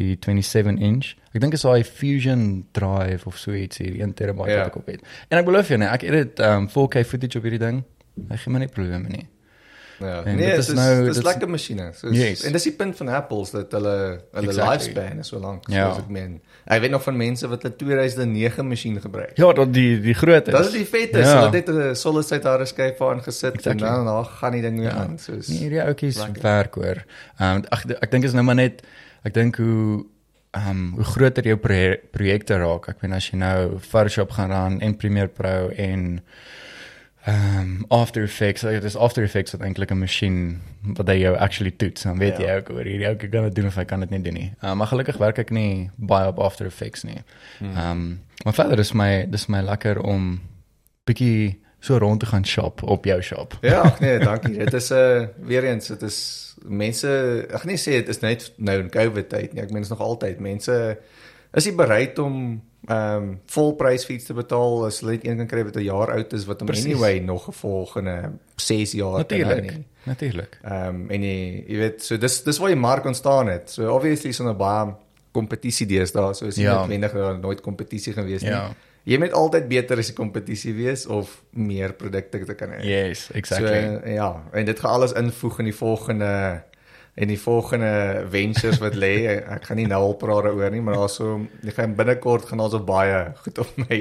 die 0.00 0.16
27 0.18 0.80
inch. 0.82 1.12
Ek 1.34 1.40
dink 1.44 1.52
is 1.54 1.62
daai 1.62 1.84
Fusion 1.86 2.64
drive 2.74 3.26
of 3.28 3.36
so 3.38 3.52
iets 3.54 3.78
hier 3.78 3.94
1 4.00 4.14
terabyte 4.18 4.50
Ja. 4.50 4.64
wat 4.64 4.72
ek 4.72 4.76
op 4.80 4.86
het. 4.90 5.04
En 5.30 5.38
ek 5.38 5.44
beloof 5.46 5.68
jou 5.68 5.78
nee, 5.78 5.88
ek 5.88 6.02
edit 6.02 6.40
ehm 6.40 6.64
um, 6.64 6.68
4K 6.72 7.04
footage 7.06 7.38
op 7.38 7.44
hierdie 7.46 7.60
ding. 7.62 7.84
Hy 8.30 8.36
gee 8.40 8.52
my 8.52 8.58
nie 8.64 8.68
probleme 8.72 9.08
nie. 9.08 9.26
Ja, 10.00 10.22
En 10.24 10.36
nee, 10.36 10.36
dit 10.36 10.46
dit 10.46 10.58
is 10.58 10.68
is 10.68 10.74
nou- 10.74 10.86
nou 10.86 10.96
dit 11.04 11.06
dis 11.06 11.16
is- 11.18 11.24
lekker 11.24 11.48
masjiene. 11.48 11.90
So 11.94 12.08
Yes. 12.10 12.42
en 12.44 12.52
dis 12.52 12.62
die 12.62 12.72
punt 12.72 12.96
van 12.96 13.08
Apples 13.08 13.50
dat 13.50 13.72
hulle 13.72 14.20
hulle 14.32 14.48
Exactly. 14.48 14.72
lifespan 14.72 15.18
is 15.18 15.28
so 15.28 15.38
lank, 15.38 15.68
Ja. 15.68 15.88
soos 15.90 15.98
ek 16.02 16.08
meen. 16.08 16.40
Ek 16.66 16.80
weet 16.80 16.90
nog 16.90 17.02
van 17.02 17.16
mense 17.16 17.48
wat 17.48 17.64
'n 17.64 17.74
2009 17.76 18.68
masjien 18.68 19.00
gebruik. 19.00 19.36
Ja, 19.36 19.52
dat 19.52 19.72
die 19.72 20.00
die 20.00 20.14
groot 20.14 20.46
is. 20.46 20.52
Dat 20.52 20.66
is 20.66 20.72
die 20.72 20.84
vet 20.86 21.14
is, 21.16 21.26
Ja. 21.26 21.40
hulle 21.44 21.56
het 21.56 21.68
'n 21.68 21.94
solid 21.94 22.24
state 22.24 22.48
harde 22.48 22.64
skyf 22.66 23.00
aan 23.00 23.22
gesit 23.22 23.54
Exactly. 23.54 23.86
en 23.86 23.94
dan 23.94 24.04
dan 24.04 24.24
gaan 24.26 24.52
die 24.52 24.62
ding 24.62 24.78
weer 24.78 24.88
Ja. 24.88 24.96
aan. 24.96 25.18
Soos 25.18 25.48
Nee, 25.48 25.58
hierdie 25.58 25.82
ouetjies 25.82 26.18
werk 26.42 26.74
hoor. 26.74 27.04
Ehm 27.38 27.56
um, 27.56 27.62
ag 27.68 27.84
ek 28.00 28.10
dink 28.10 28.24
is 28.24 28.32
nou 28.32 28.44
maar 28.44 28.54
net 28.54 28.82
ek 29.24 29.34
dink 29.34 29.56
hoe 29.56 30.04
ehm 30.50 30.70
um, 30.70 30.92
hoe 30.94 31.04
groter 31.04 31.44
jou 31.44 31.56
proje 31.56 32.00
projekte 32.10 32.56
raak. 32.58 32.88
Ek 32.88 33.02
meen 33.02 33.12
as 33.12 33.30
jy 33.30 33.36
nou 33.38 33.78
Photoshop 33.78 34.30
gaan 34.30 34.52
aan 34.52 34.80
en 34.80 34.96
Premiere 34.96 35.28
Pro 35.28 35.68
en 35.68 36.20
ehm 37.24 37.58
um, 37.60 37.84
After 37.88 38.22
Effects, 38.22 38.60
so 38.60 38.70
dit 38.70 38.84
is 38.84 38.96
After 38.96 39.22
Effects 39.24 39.52
wat 39.52 39.60
eintlik 39.64 39.90
'n 39.90 39.98
masjien 39.98 40.60
wat 40.82 41.08
hy 41.08 41.14
jou 41.22 41.36
actually 41.36 41.70
toets. 41.70 42.02
Dan 42.02 42.18
weet 42.18 42.38
Ja. 42.38 42.44
jy 42.46 42.56
ook 42.56 42.70
oor 42.70 42.84
hierdie 42.84 43.06
ouetjie 43.08 43.28
kan 43.28 43.42
dit 43.44 43.54
doen 43.54 43.66
of 43.66 43.74
hy 43.74 43.84
kan 43.84 44.00
dit 44.00 44.10
nie 44.10 44.20
doen 44.22 44.34
nie. 44.34 44.52
Ehm 44.60 44.70
um, 44.70 44.76
maar 44.76 44.86
gelukkig 44.86 45.16
werk 45.16 45.38
ek 45.38 45.50
nie 45.50 45.90
baie 45.96 46.26
op 46.28 46.38
After 46.38 46.66
Effects 46.66 47.02
nie. 47.02 47.22
Ehm 47.60 47.90
um, 47.90 48.20
maar 48.44 48.54
verder 48.54 48.78
is 48.78 48.92
my 48.92 49.26
dis 49.30 49.46
my 49.46 49.60
lekker 49.62 50.00
om 50.02 50.40
bietjie 51.06 51.60
so 51.80 51.96
rond 51.98 52.20
te 52.20 52.26
gaan 52.26 52.44
shop 52.46 52.82
op 52.82 53.04
jou 53.04 53.22
shop. 53.22 53.58
Ja, 53.62 53.94
nee, 54.00 54.18
dankie. 54.18 54.58
Dit 54.58 54.72
is 54.74 54.90
'n 54.90 54.94
uh, 54.94 55.26
weer 55.36 55.64
eens, 55.64 55.86
dit 55.88 56.02
is 56.02 56.54
mense, 56.64 57.08
ek 57.50 57.60
gaan 57.60 57.68
nie 57.70 57.76
sê 57.78 57.90
dit 58.04 58.08
is 58.08 58.20
net 58.20 58.52
nou 58.56 58.78
in 58.80 58.90
Covid 58.90 59.28
tyd 59.28 59.52
nie. 59.52 59.62
Ek 59.62 59.68
meen 59.70 59.82
dit 59.82 59.90
is 59.90 59.96
nog 59.98 60.00
altyd 60.00 60.40
mense 60.40 60.98
is 61.54 61.64
nie 61.64 61.74
bereid 61.74 62.18
om 62.18 62.62
ehm 62.88 63.22
um, 63.22 63.40
volprys 63.46 64.04
vir 64.06 64.16
iets 64.16 64.24
te 64.28 64.34
betaal 64.34 64.84
as 64.86 65.00
hulle 65.00 65.12
net 65.12 65.26
een 65.26 65.36
kan 65.36 65.46
kry 65.46 65.64
wat 65.64 65.76
'n 65.76 65.84
jaar 65.84 66.10
oud 66.12 66.32
is 66.32 66.44
wat 66.44 66.60
hom 66.60 66.66
Precies. 66.66 66.84
anyway 66.84 67.18
nog 67.20 67.48
'n 67.48 67.52
volgende 67.52 68.32
6 68.56 68.92
jaar 68.92 69.24
kan 69.24 69.40
hou 69.40 69.48
Natuurlik. 69.48 69.70
nie. 69.76 69.84
Natuurlik. 70.04 70.58
Ehm 70.62 70.88
um, 70.88 71.10
en 71.10 71.22
jy, 71.22 71.64
jy 71.68 71.76
weet, 71.78 72.02
so 72.04 72.16
dis 72.18 72.42
dis 72.42 72.58
waar 72.58 72.68
die 72.68 72.76
mark 72.80 73.04
ontstaan 73.04 73.46
het. 73.48 73.70
So 73.70 73.94
obviously 73.94 74.30
is 74.30 74.40
onder 74.40 74.56
baie 74.56 74.94
kompetisie 75.32 75.86
deesdae, 75.86 76.34
so 76.34 76.46
is 76.46 76.56
nie 76.56 76.64
Ja. 76.66 76.80
noodwendig 76.80 77.12
dat 77.12 77.22
daar 77.22 77.38
nooit 77.38 77.60
kompetisie 77.60 78.12
gewees 78.12 78.42
nie. 78.42 78.50
Ja. 78.50 78.74
Jy 79.06 79.18
moet 79.18 79.32
altyd 79.32 79.68
beter 79.68 79.98
as 79.98 80.06
die 80.06 80.14
kompetisie 80.14 80.72
wees 80.74 81.06
of 81.06 81.42
meer 81.50 81.92
produkte 81.92 82.44
te 82.44 82.54
kan 82.54 82.70
hê. 82.70 82.84
Yes, 82.84 83.30
exactly. 83.32 84.00
So, 84.02 84.08
ja, 84.08 84.42
en 84.52 84.64
dit 84.64 84.80
gaan 84.80 84.90
alles 84.90 85.12
invoeg 85.12 85.58
in 85.58 85.64
die 85.64 85.74
volgende 85.74 86.62
en 87.14 87.28
die 87.30 87.38
volgende 87.38 88.24
ventures 88.30 88.78
wat 88.82 88.94
lê. 88.98 89.12
Ek 89.38 89.64
gaan 89.68 89.76
nie 89.78 89.86
nou 89.86 90.00
al 90.02 90.14
praat 90.18 90.44
daaroor 90.48 90.70
nie, 90.74 90.80
maar 90.82 90.94
daarso 90.98 91.46
ek 91.62 91.76
gaan 91.76 91.94
binnekort 91.94 92.48
gaan 92.50 92.60
also 92.60 92.80
baie 92.84 93.20
goed 93.44 93.58
op 93.62 93.76
my 93.76 93.98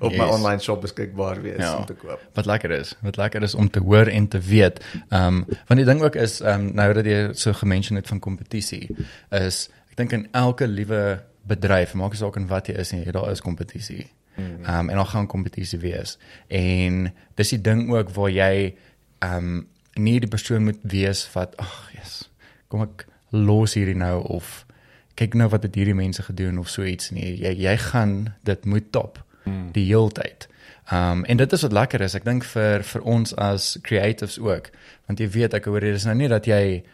op 0.00 0.12
my 0.12 0.18
Yes. 0.26 0.34
online 0.36 0.60
shop 0.62 0.80
beskikbaar 0.80 1.42
wees 1.42 1.58
Ja. 1.58 1.76
om 1.78 1.84
te 1.86 1.94
koop. 1.98 2.20
wat 2.34 2.46
lekker 2.46 2.70
is. 2.70 2.94
Wat 3.02 3.16
lekker 3.16 3.42
is 3.42 3.54
om 3.54 3.70
te 3.70 3.80
hoor 3.80 4.06
en 4.06 4.28
te 4.28 4.38
weet. 4.38 4.78
Ehm 5.08 5.26
um, 5.26 5.44
want 5.66 5.80
die 5.80 5.84
ding 5.88 6.02
ook 6.02 6.14
is 6.14 6.40
ehm 6.40 6.60
um, 6.68 6.74
nou 6.74 6.92
dat 6.92 7.04
jy 7.04 7.28
so 7.32 7.52
gemention 7.52 7.96
het 7.98 8.06
van 8.08 8.18
kompetisie 8.18 8.88
is 9.30 9.68
ek 9.90 9.96
dink 9.96 10.12
in 10.12 10.28
elke 10.32 10.66
liewe 10.66 11.20
bedryf, 11.46 11.94
maak 11.94 12.10
nie 12.14 12.18
saak 12.22 12.36
in 12.36 12.46
wat 12.46 12.66
jy 12.70 12.74
is 12.78 12.92
nie, 12.92 13.04
daar 13.12 13.30
is 13.30 13.40
kompetisie. 13.42 14.06
Ehm 14.36 14.68
um, 14.78 14.88
en 14.88 14.96
daar 14.96 15.06
gaan 15.10 15.26
kompetisie 15.26 15.78
wees. 15.78 16.18
En 16.48 17.12
dis 17.34 17.48
die 17.48 17.60
ding 17.60 17.90
ook 17.90 18.10
waar 18.14 18.30
jy 18.30 18.74
ehm 19.18 19.36
um, 19.36 19.66
nie 19.94 20.20
die 20.20 20.28
persoon 20.28 20.64
moet 20.64 20.78
wees 20.82 21.26
wat 21.34 21.56
ag, 21.60 21.90
yes. 21.98 22.21
Kom 22.72 22.86
ek 22.86 23.04
los 23.36 23.74
hierdie 23.76 23.96
nou 23.98 24.22
of 24.32 24.62
kyk 25.20 25.34
nou 25.36 25.48
wat 25.52 25.66
het 25.66 25.74
hierdie 25.76 25.96
mense 25.96 26.22
gedoen 26.24 26.58
of 26.60 26.70
so 26.72 26.84
iets 26.88 27.10
nie. 27.12 27.34
Jy 27.42 27.52
jy 27.66 27.76
gaan 27.90 28.32
dit 28.48 28.64
moet 28.64 28.88
top 28.92 29.20
Hmm. 29.44 29.72
die 29.74 29.84
heeltyd. 29.88 30.46
Um 30.92 31.24
en 31.24 31.36
dit 31.36 31.52
is 31.52 31.62
wat 31.66 31.72
lekker 31.74 32.00
is. 32.00 32.14
Ek 32.14 32.24
dink 32.24 32.44
vir 32.46 32.82
vir 32.86 33.02
ons 33.02 33.32
as 33.36 33.72
creatives 33.82 34.38
ook. 34.38 34.68
Want 35.06 35.18
jy 35.18 35.26
weet 35.34 35.54
ek 35.58 35.64
hoor 35.66 35.80
dit 35.82 35.94
is 35.98 36.04
nou 36.06 36.14
nie 36.14 36.28
dat 36.30 36.46
jy 36.46 36.84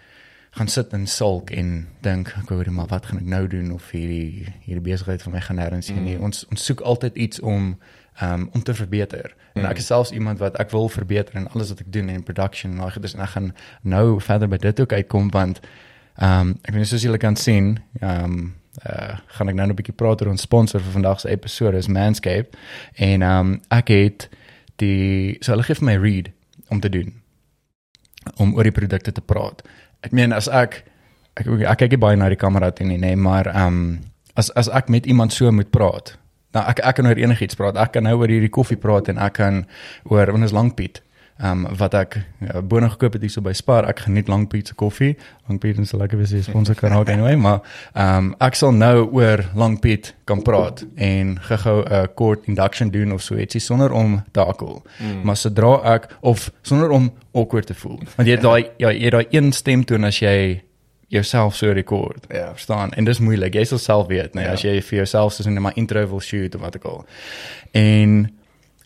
gaan 0.57 0.69
sit 0.73 0.93
en 0.97 1.05
sulk 1.07 1.51
en 1.53 1.87
dink 2.01 2.33
ek 2.41 2.49
hoor 2.49 2.71
maar 2.73 2.89
wat 2.89 3.07
gaan 3.07 3.21
ek 3.21 3.29
nou 3.29 3.43
doen 3.53 3.69
of 3.77 3.91
hierdie 3.93 4.49
hierdie 4.65 4.85
besigheid 4.87 5.23
van 5.23 5.33
my 5.37 5.41
gaan 5.45 5.61
nêrens 5.61 5.91
heen 5.93 6.05
nie. 6.05 6.17
Mm. 6.17 6.25
Ons 6.31 6.47
ons 6.49 6.65
soek 6.71 6.81
altyd 6.81 7.17
iets 7.21 7.41
om 7.41 7.75
um 8.23 8.49
om 8.53 8.63
te 8.63 8.75
verbeter. 8.75 9.35
En 9.55 9.65
ek 9.65 9.77
is 9.77 9.87
selfs 9.87 10.11
iemand 10.11 10.39
wat 10.39 10.57
ek 10.59 10.71
wil 10.71 10.89
verbeter 10.89 11.37
in 11.37 11.49
alles 11.49 11.69
wat 11.69 11.81
ek 11.81 11.93
doen 11.93 12.09
in 12.09 12.23
production 12.23 12.73
en 12.73 12.79
daai 12.79 12.91
goeders 12.95 13.15
en 13.15 13.23
ek 13.23 13.35
gaan 13.35 13.53
nou 13.83 14.21
verder 14.21 14.49
by 14.49 14.57
dit 14.63 14.81
ook 14.81 14.93
uitkom 14.93 15.31
want 15.35 15.61
um 16.23 16.57
ek 16.63 16.75
weet 16.75 16.91
soos 16.91 17.07
julle 17.07 17.19
kan 17.19 17.37
sien, 17.37 17.79
um 18.03 18.55
uh 18.87 19.19
gaan 19.39 19.49
ek 19.51 19.55
nou 19.59 19.67
'n 19.67 19.75
bietjie 19.75 19.95
praat 19.95 20.23
oor 20.23 20.31
ons 20.31 20.43
sponsor 20.43 20.81
vir 20.81 20.93
vandag 20.93 21.21
se 21.21 21.31
episode 21.31 21.77
is 21.77 21.89
Manscaped 21.89 22.57
en 22.95 23.23
um 23.23 23.61
ek 23.71 23.89
het 23.89 24.29
die 24.77 25.39
so 25.41 25.53
hulle 25.53 25.67
gee 25.67 25.75
vir 25.75 25.87
my 25.87 25.97
read 25.97 26.31
om 26.71 26.81
te 26.81 26.89
doen 26.89 27.13
om 28.37 28.55
oor 28.55 28.63
die 28.63 28.75
produkte 28.75 29.13
te 29.13 29.21
praat. 29.21 29.63
Ek 30.03 30.13
meen 30.13 30.33
as 30.33 30.49
ek 30.49 30.85
ek 31.37 31.47
ek 31.47 31.79
kyk 31.79 31.99
baie 31.99 32.17
na 32.17 32.29
die 32.29 32.37
kamera 32.37 32.71
toe 32.71 32.87
nie, 32.87 32.99
nee, 32.99 33.17
maar 33.17 33.51
um 33.67 34.01
as 34.35 34.51
as 34.51 34.69
ek 34.69 34.89
met 34.89 35.07
iemand 35.07 35.33
so 35.33 35.51
moet 35.53 35.71
praat. 35.71 36.19
Nou 36.57 36.65
ek 36.65 36.81
ek 36.81 36.97
kan 37.01 37.11
oor 37.11 37.21
enigiets 37.21 37.59
praat. 37.59 37.77
Ek 37.77 37.93
kan 37.93 38.07
nou 38.09 38.17
oor 38.23 38.33
hierdie 38.33 38.53
koffie 38.53 38.79
praat 38.81 39.11
en 39.13 39.21
ek 39.21 39.37
kan 39.43 39.67
oor 40.09 40.33
wanneer 40.33 40.49
is 40.49 40.57
Langpiet. 40.57 41.03
Um 41.39 41.69
wat 41.79 41.93
ek 41.95 42.17
uh, 42.19 42.59
bone 42.67 42.89
gekoop 42.91 43.15
het 43.15 43.23
hierso 43.23 43.43
by 43.45 43.53
Spar. 43.55 43.87
Ek 43.87 44.01
geniet 44.07 44.31
Langpiet 44.33 44.73
se 44.73 44.75
koffie. 44.75 45.13
Langpiet 45.47 45.79
is 45.79 45.93
'n 45.95 46.01
lekker 46.01 46.19
wees 46.19 46.33
sponsor 46.45 46.75
kan 46.75 46.93
ook 46.93 47.09
anyway, 47.09 47.37
maar 47.45 47.61
um 47.95 48.35
ek 48.41 48.55
sal 48.59 48.73
nou 48.73 49.07
oor 49.13 49.45
Langpiet 49.55 50.15
kan 50.25 50.43
praat 50.43 50.87
en 50.97 51.39
gou-gou 51.39 51.85
'n 51.85 52.09
kort 52.15 52.49
induction 52.49 52.91
doen 52.91 53.13
of 53.13 53.23
so 53.23 53.37
ietsie 53.37 53.61
sonder 53.61 53.93
om 53.93 54.25
te 54.33 54.41
akkel. 54.41 54.83
Mm. 54.99 55.23
Maar 55.23 55.37
sodra 55.37 55.95
ek 55.95 56.09
of 56.21 56.51
sonder 56.63 56.91
om 56.91 57.13
awkward 57.35 57.67
te 57.67 57.75
voel. 57.75 58.01
Want 58.17 58.29
jy 58.29 58.35
het 58.35 58.43
daai 58.43 58.71
ja, 58.79 58.91
jy 58.91 59.05
het 59.05 59.13
daai 59.13 59.27
een 59.31 59.53
stemtoon 59.53 60.05
as 60.05 60.19
jy 60.19 60.63
jouself 61.09 61.57
so 61.57 61.73
rekord. 61.73 62.27
Ja. 62.29 62.51
Verstaan? 62.53 62.93
En 62.93 63.05
dis 63.05 63.19
moeilik. 63.19 63.55
Jy 63.55 63.65
sal 63.65 63.79
self 63.79 64.07
weet, 64.07 64.35
nee, 64.35 64.45
Ja. 64.45 64.53
as 64.53 64.63
jy 64.63 64.81
vir 64.83 64.97
jouself 64.97 65.33
soos 65.33 65.47
'n 65.47 65.61
maar 65.61 65.77
intro 65.77 66.07
wil 66.09 66.21
shoot 66.21 66.55
of 66.55 66.61
wat 66.61 66.77
ook 66.77 66.85
al. 66.85 67.07
En 67.73 68.39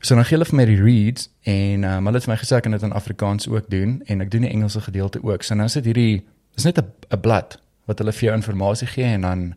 So 0.02 0.14
dan 0.14 0.24
gee 0.24 0.34
hulle 0.34 0.48
vir 0.48 0.56
my 0.58 0.64
die 0.66 0.80
reads 0.82 1.28
en 1.46 1.84
um, 1.86 2.08
hulle 2.08 2.18
het 2.18 2.24
vir 2.26 2.32
my 2.32 2.38
gesê 2.40 2.56
ek 2.56 2.64
kan 2.66 2.74
dit 2.74 2.82
in 2.82 2.92
Afrikaans 2.98 3.46
ook 3.48 3.68
doen 3.70 4.00
en 4.10 4.20
ek 4.24 4.30
doen 4.30 4.40
die 4.40 4.50
Engelse 4.50 4.80
gedeelte 4.82 5.20
ook. 5.22 5.42
So 5.46 5.54
nou 5.54 5.68
is 5.70 5.76
dit 5.78 5.84
hierdie 5.92 6.24
is 6.58 6.64
net 6.66 6.78
'n 6.78 6.90
'n 7.14 7.20
blad 7.20 7.60
wat 7.86 7.98
hulle 7.98 8.12
vir 8.12 8.26
jou 8.28 8.34
inligting 8.34 8.90
gee 8.90 9.04
en 9.04 9.20
dan 9.20 9.54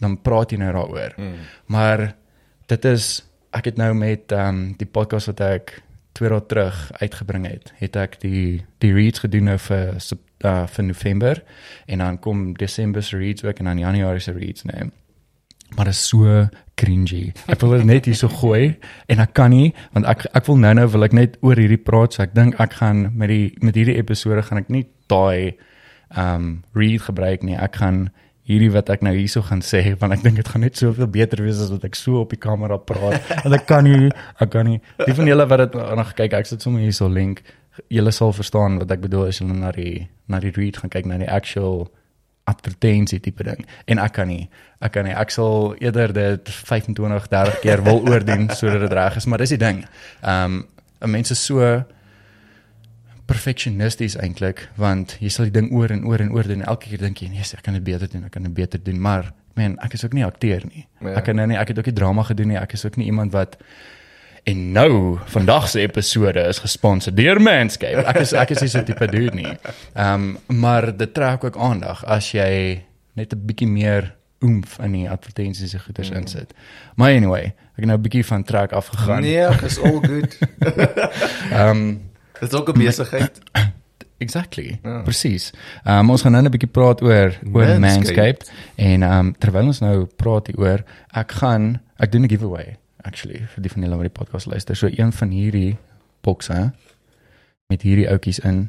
dan 0.00 0.22
praat 0.22 0.50
jy 0.50 0.58
nou 0.58 0.72
daaroor. 0.72 1.12
Mm. 1.16 1.34
Maar 1.66 2.14
dit 2.66 2.84
is 2.84 3.26
ek 3.52 3.64
het 3.64 3.76
nou 3.76 3.94
met 3.94 4.32
ehm 4.32 4.48
um, 4.48 4.74
die 4.78 4.86
podcast 4.86 5.26
wat 5.26 5.40
ek 5.40 5.82
twee 6.12 6.28
dae 6.28 6.46
terug 6.46 6.92
uitgebring 7.00 7.46
het, 7.46 7.72
het 7.78 7.96
ek 7.96 8.20
die 8.20 8.64
die 8.78 8.92
reads 8.94 9.18
gedoen 9.18 9.44
nou 9.44 9.58
vir 9.58 9.94
uh, 10.44 10.66
vir 10.66 10.84
November 10.84 11.42
en 11.86 11.98
dan 12.04 12.18
kom 12.18 12.52
Desember 12.56 13.02
se 13.02 13.16
reads 13.16 13.44
ook 13.44 13.58
en 13.58 13.64
dan 13.72 13.78
Januarie 13.78 14.20
se 14.24 14.32
reads 14.32 14.64
nou 14.68 14.90
maar 15.76 15.84
dit 15.84 15.94
is 15.94 16.08
so 16.08 16.48
cringy. 16.74 17.32
Ek 17.50 17.60
wil 17.62 17.76
dit 17.78 17.86
net 17.88 18.08
hier 18.08 18.16
so 18.18 18.30
gooi 18.40 18.76
en 19.10 19.22
ek 19.22 19.34
kan 19.36 19.52
nie 19.52 19.70
want 19.94 20.08
ek 20.10 20.26
ek 20.36 20.48
wil 20.48 20.58
nou-nou 20.62 20.86
wil 20.94 21.06
ek 21.06 21.16
net 21.16 21.36
oor 21.46 21.60
hierdie 21.60 21.80
praat 21.80 22.16
so 22.16 22.24
ek 22.24 22.34
dink 22.36 22.58
ek 22.62 22.78
gaan 22.80 23.10
met 23.18 23.30
die 23.32 23.52
met 23.64 23.78
hierdie 23.78 23.98
episode 24.00 24.42
gaan 24.46 24.62
ek 24.62 24.72
nie 24.72 24.86
daai 25.10 25.56
um 26.18 26.62
read 26.74 27.06
gebruik 27.06 27.46
nie. 27.46 27.58
Ek 27.58 27.78
gaan 27.82 28.08
hierdie 28.50 28.72
wat 28.74 28.90
ek 28.90 29.04
nou 29.06 29.12
hierso 29.14 29.44
gaan 29.46 29.62
sê 29.62 29.82
want 30.00 30.16
ek 30.16 30.24
dink 30.26 30.40
dit 30.40 30.50
gaan 30.50 30.64
net 30.66 30.80
soveel 30.80 31.10
beter 31.12 31.44
wees 31.44 31.60
as 31.62 31.70
wat 31.70 31.86
ek 31.86 31.98
so 31.98 32.24
op 32.24 32.34
die 32.34 32.40
kamera 32.40 32.80
praat. 32.80 33.22
en 33.44 33.54
ek 33.54 33.68
kan 33.70 33.86
nie 33.86 34.10
ek 34.40 34.50
kan 34.50 34.66
nie. 34.66 34.80
Die 35.04 35.14
van 35.14 35.30
julle 35.30 35.46
wat 35.50 35.66
dit 35.66 35.78
nog 36.00 36.14
kyk, 36.18 36.38
ek 36.40 36.50
sit 36.50 36.64
sommer 36.64 36.82
hierso 36.82 37.10
link. 37.10 37.44
Julle 37.88 38.12
sal 38.12 38.32
verstaan 38.32 38.78
wat 38.78 38.90
ek 38.90 39.00
bedoel 39.06 39.30
as 39.30 39.40
julle 39.40 39.56
na 39.56 39.72
die 39.74 40.08
na 40.30 40.40
die 40.42 40.52
read 40.54 40.80
gaan 40.80 40.92
kyk 40.92 41.06
na 41.06 41.18
die 41.18 41.30
actual 41.30 41.88
advertensie 42.50 43.20
tipe 43.20 43.44
ding 43.46 43.64
en 43.86 44.00
ek 44.02 44.14
kan 44.18 44.28
nie 44.30 44.48
ek 44.80 44.94
kan 44.96 45.06
nie 45.06 45.14
ek 45.14 45.32
sal 45.34 45.74
eerder 45.78 46.12
dit 46.16 46.50
25 46.50 47.28
30 47.30 47.62
keer 47.62 47.82
wil 47.86 48.02
oordoen 48.08 48.48
sodat 48.58 48.84
dit 48.86 48.98
reg 48.98 49.16
is 49.16 49.26
maar 49.26 49.42
dis 49.42 49.56
die 49.56 49.62
ding. 49.62 49.84
Ehm 50.22 50.60
um, 50.60 51.10
mense 51.10 51.34
so 51.34 51.64
perfeksionisties 53.30 54.18
eintlik 54.20 54.66
want 54.76 55.14
jy 55.22 55.30
sal 55.32 55.46
die 55.48 55.54
ding 55.54 55.70
oor 55.72 55.92
en 55.94 56.02
oor 56.04 56.20
en 56.20 56.32
oor 56.34 56.48
doen 56.48 56.60
en 56.60 56.72
elke 56.72 56.90
keer 56.90 57.04
dink 57.06 57.22
jy 57.22 57.30
nee 57.32 57.46
ek 57.46 57.62
kan 57.64 57.78
dit 57.78 57.86
beter 57.86 58.10
doen 58.10 58.26
ek 58.26 58.34
kan 58.36 58.44
dit 58.44 58.54
beter 58.54 58.82
doen 58.82 59.00
maar 59.00 59.30
man 59.56 59.78
ek 59.84 59.94
is 59.96 60.04
ook 60.04 60.16
nie 60.16 60.26
akteur 60.26 60.64
nie. 60.66 60.86
Ja. 61.00 61.16
Ek 61.20 61.26
kan 61.28 61.38
nou 61.38 61.46
nie 61.50 61.58
ek 61.58 61.72
het 61.72 61.80
ook 61.80 61.90
nie 61.90 61.96
drama 61.96 62.24
gedoen 62.28 62.52
nie 62.52 62.60
ek 62.60 62.74
is 62.78 62.84
ook 62.86 62.98
nie 63.00 63.08
iemand 63.10 63.32
wat 63.36 63.56
En 64.42 64.72
nou, 64.72 65.18
vandag 65.24 65.68
se 65.68 65.80
episode 65.80 66.40
is 66.40 66.58
gesponsor 66.58 67.14
deur 67.14 67.40
Manscaped. 67.40 68.06
Ek 68.08 68.22
is 68.22 68.32
ek 68.32 68.54
is 68.54 68.62
nie 68.64 68.70
so 68.72 68.82
tipe 68.86 69.08
dude 69.10 69.34
nie. 69.36 69.50
Ehm, 69.92 70.30
um, 70.48 70.60
maar 70.62 70.88
dit 70.96 71.12
trek 71.14 71.44
ook 71.44 71.58
aandag 71.60 72.04
as 72.08 72.30
jy 72.32 72.80
net 73.18 73.34
'n 73.34 73.42
bietjie 73.46 73.68
meer 73.68 74.14
oomf 74.40 74.78
in 74.78 74.92
die 74.92 75.10
advertensies 75.10 75.74
en 75.74 75.80
goeders 75.80 76.10
mm. 76.10 76.16
insit. 76.16 76.54
Maar 76.96 77.10
anyway, 77.10 77.52
ek 77.76 77.84
het 77.84 77.84
nou 77.84 77.98
'n 77.98 78.02
bietjie 78.02 78.24
van 78.26 78.44
trek 78.44 78.72
afgegaan. 78.72 79.22
Nee, 79.22 79.48
is 79.64 79.78
all 79.78 80.00
good. 80.00 80.38
Ehm, 81.50 81.68
um, 81.68 82.10
dit 82.40 82.52
is 82.52 82.58
ook 82.58 82.68
'n 82.68 82.78
besigheid. 82.78 83.38
Exactly. 84.24 84.78
Ja. 84.82 85.00
Presies. 85.02 85.52
Ehm 85.84 85.98
um, 85.98 86.10
ons 86.10 86.22
gaan 86.22 86.32
nou 86.32 86.44
'n 86.44 86.50
bietjie 86.50 86.70
praat 86.70 87.02
oor 87.02 87.38
oor 87.52 87.80
Manscaped 87.80 88.52
en 88.76 89.02
ehm 89.02 89.18
um, 89.18 89.34
terwyl 89.38 89.66
ons 89.66 89.80
nou 89.80 90.06
praat 90.16 90.46
hieroor, 90.46 90.84
ek 91.12 91.32
gaan 91.32 91.80
ek 91.96 92.12
doen 92.12 92.22
'n 92.24 92.28
giveaway 92.28 92.80
actually 93.04 93.46
vir 93.54 93.64
die 93.64 93.70
van 93.72 93.82
julle 93.82 93.96
wat 94.00 94.08
die 94.08 94.18
podcast 94.18 94.46
luister. 94.46 94.76
So 94.76 94.90
een 94.90 95.12
van 95.12 95.30
hierdie 95.30 95.78
bokse 96.20 96.72
met 97.70 97.82
hierdie 97.82 98.08
outjies 98.10 98.38
in. 98.38 98.68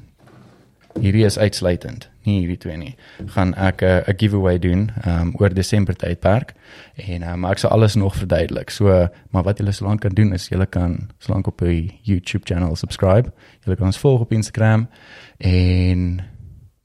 Hierdie 1.00 1.24
is 1.24 1.38
uitsluitend, 1.40 2.10
nie 2.28 2.42
hierdie 2.42 2.58
twee 2.60 2.76
nie. 2.78 2.96
Gaan 3.32 3.54
ek 3.56 3.82
eh, 3.82 4.02
'n 4.04 4.12
uh, 4.12 4.18
giveaway 4.18 4.60
doen 4.60 4.90
um 5.08 5.32
oor 5.40 5.54
Desember 5.54 5.96
tydperk 5.96 6.54
en 6.96 7.22
uh, 7.22 7.36
maar 7.36 7.52
ek 7.52 7.58
sal 7.64 7.72
alles 7.72 7.96
nog 7.96 8.16
verduidelik. 8.16 8.70
So 8.70 9.08
maar 9.32 9.44
wat 9.44 9.58
julle 9.58 9.72
solank 9.72 10.02
kan 10.02 10.14
doen 10.14 10.34
is 10.34 10.50
julle 10.50 10.66
kan 10.66 11.10
solank 11.20 11.48
op 11.48 11.58
die 11.58 12.00
YouTube 12.04 12.46
channel 12.46 12.76
subscribe. 12.76 13.32
Julle 13.64 13.76
kan 13.76 13.86
ons 13.86 14.00
volg 14.00 14.22
op 14.22 14.32
Instagram 14.32 14.90
en 15.38 16.22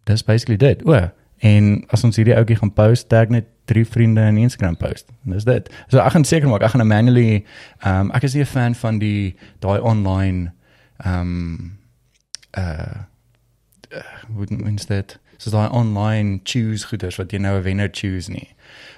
dis 0.05 0.23
basically 0.25 0.57
dit. 0.57 0.87
O, 0.87 1.11
en 1.39 1.85
as 1.89 2.05
ons 2.05 2.17
hierdie 2.17 2.37
ouetjie 2.37 2.57
gaan 2.57 2.73
post, 2.73 3.09
tag 3.09 3.29
net 3.29 3.47
drie 3.67 3.87
vriende 3.87 4.21
in 4.21 4.37
Instagram 4.37 4.77
post. 4.77 5.09
En 5.25 5.33
dis 5.37 5.45
dit. 5.45 5.71
So 5.89 5.99
ek 5.99 6.15
gaan 6.15 6.25
seker 6.25 6.49
maak 6.49 6.63
ek 6.63 6.75
gaan 6.75 6.87
manually 6.87 7.45
ehm 7.83 8.07
um, 8.07 8.11
ek 8.17 8.23
is 8.29 8.35
nie 8.35 8.43
'n 8.43 8.53
fan 8.53 8.75
van 8.75 8.99
die 8.99 9.37
daai 9.61 9.81
online 9.81 10.53
ehm 11.05 11.21
um, 11.21 11.79
uh 12.59 13.05
wouldn't 14.29 14.63
mean 14.65 14.77
that 14.77 15.19
so 15.39 15.51
daai 15.51 15.69
online 15.71 16.41
choose 16.45 16.87
goeders 16.87 17.17
wat 17.21 17.33
jy 17.33 17.39
nou 17.39 17.57
'n 17.59 17.63
wenner 17.63 17.89
choose 17.93 18.31
nie. 18.31 18.49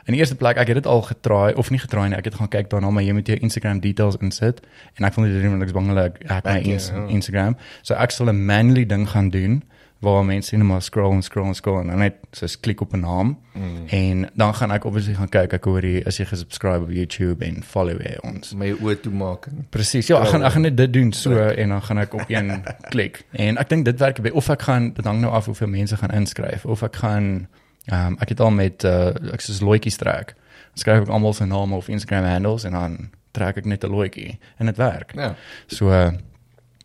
In 0.06 0.14
die 0.14 0.20
eerste 0.20 0.36
plek 0.36 0.56
ek 0.56 0.66
het 0.66 0.76
dit 0.76 0.86
al 0.86 1.02
getraai 1.02 1.54
of 1.54 1.70
nie 1.70 1.78
getraai 1.78 2.08
nie. 2.08 2.16
Ek 2.16 2.24
het 2.24 2.34
gaan 2.34 2.48
kyk 2.48 2.70
daarna 2.70 2.90
maar 2.90 3.02
jy 3.02 3.12
moet 3.12 3.26
jou 3.26 3.38
Instagram 3.38 3.80
details 3.80 4.16
insit 4.20 4.60
en 4.94 5.04
ek 5.04 5.14
wil 5.14 5.24
nie 5.24 5.42
doen 5.42 5.62
ek's 5.62 5.72
bang 5.72 5.86
hulle 5.86 6.12
hack 6.26 6.44
my 6.44 6.60
Instagram. 7.08 7.56
So 7.82 7.94
ek 7.94 8.10
sal 8.10 8.28
'n 8.28 8.44
manually 8.46 8.86
ding 8.86 9.08
gaan 9.08 9.30
doen 9.30 9.62
waar 9.98 10.24
mense 10.24 10.56
net 10.56 10.66
maar 10.66 10.82
scroll 10.82 11.12
en 11.12 11.22
scroll 11.22 11.46
en 11.46 11.54
scroll 11.54 11.80
en 11.80 11.98
net 11.98 12.14
so 12.32 12.46
klik 12.60 12.80
op 12.80 12.92
'n 12.92 13.00
naam. 13.00 13.38
Mm. 13.54 13.86
en 13.86 14.30
dan 14.34 14.54
gaan 14.54 14.70
ek 14.70 14.84
obviously 14.84 15.14
gaan 15.14 15.28
kyk 15.28 15.52
ek 15.52 15.64
hoor 15.64 15.82
jy 15.82 16.02
as 16.06 16.16
jy 16.16 16.24
gesubscribe 16.24 16.82
op 16.82 16.90
YouTube 16.90 17.44
en 17.44 17.62
follow 17.62 17.98
hy 17.98 18.14
ons. 18.22 18.52
My 18.54 18.72
oë 18.72 19.00
toe 19.00 19.12
maak 19.12 19.48
presies 19.70 20.06
ja 20.06 20.20
ek 20.22 20.28
gaan 20.28 20.44
ek 20.44 20.52
gaan 20.52 20.62
net 20.62 20.76
dit 20.76 20.92
doen 20.92 21.12
so 21.12 21.34
en 21.34 21.68
dan 21.68 21.82
gaan 21.82 21.98
ek 21.98 22.14
op 22.14 22.24
een 22.36 22.62
klik. 22.88 23.24
En 23.30 23.56
ek 23.58 23.68
dink 23.68 23.84
dit 23.84 23.98
werk 23.98 24.20
by 24.22 24.28
of 24.28 24.48
ek 24.48 24.62
gaan 24.62 24.92
dit 24.92 25.04
hang 25.04 25.20
nou 25.20 25.32
af 25.32 25.44
hoeveel 25.44 25.68
mense 25.68 25.96
gaan 25.96 26.10
inskryf. 26.10 26.64
Of 26.64 26.82
ek 26.82 26.96
gaan 26.96 27.48
um, 27.92 28.16
ek 28.20 28.28
het 28.28 28.40
al 28.40 28.50
met 28.50 28.84
uh, 28.84 29.08
ek 29.32 29.40
soos 29.40 29.60
loetjies 29.60 29.96
trek. 29.96 30.34
Skryf 30.74 31.02
ek 31.02 31.08
almal 31.08 31.34
se 31.34 31.44
name 31.44 31.74
of 31.74 31.88
Instagram 31.88 32.24
handles 32.24 32.64
en 32.64 32.72
dan 32.72 33.10
trek 33.30 33.56
ek 33.56 33.64
net 33.64 33.84
'n 33.84 33.90
loetjie. 33.90 34.38
En 34.58 34.66
dit 34.66 34.76
werk. 34.76 35.12
Ja. 35.14 35.34
So 35.66 35.90
uh, 35.90 36.12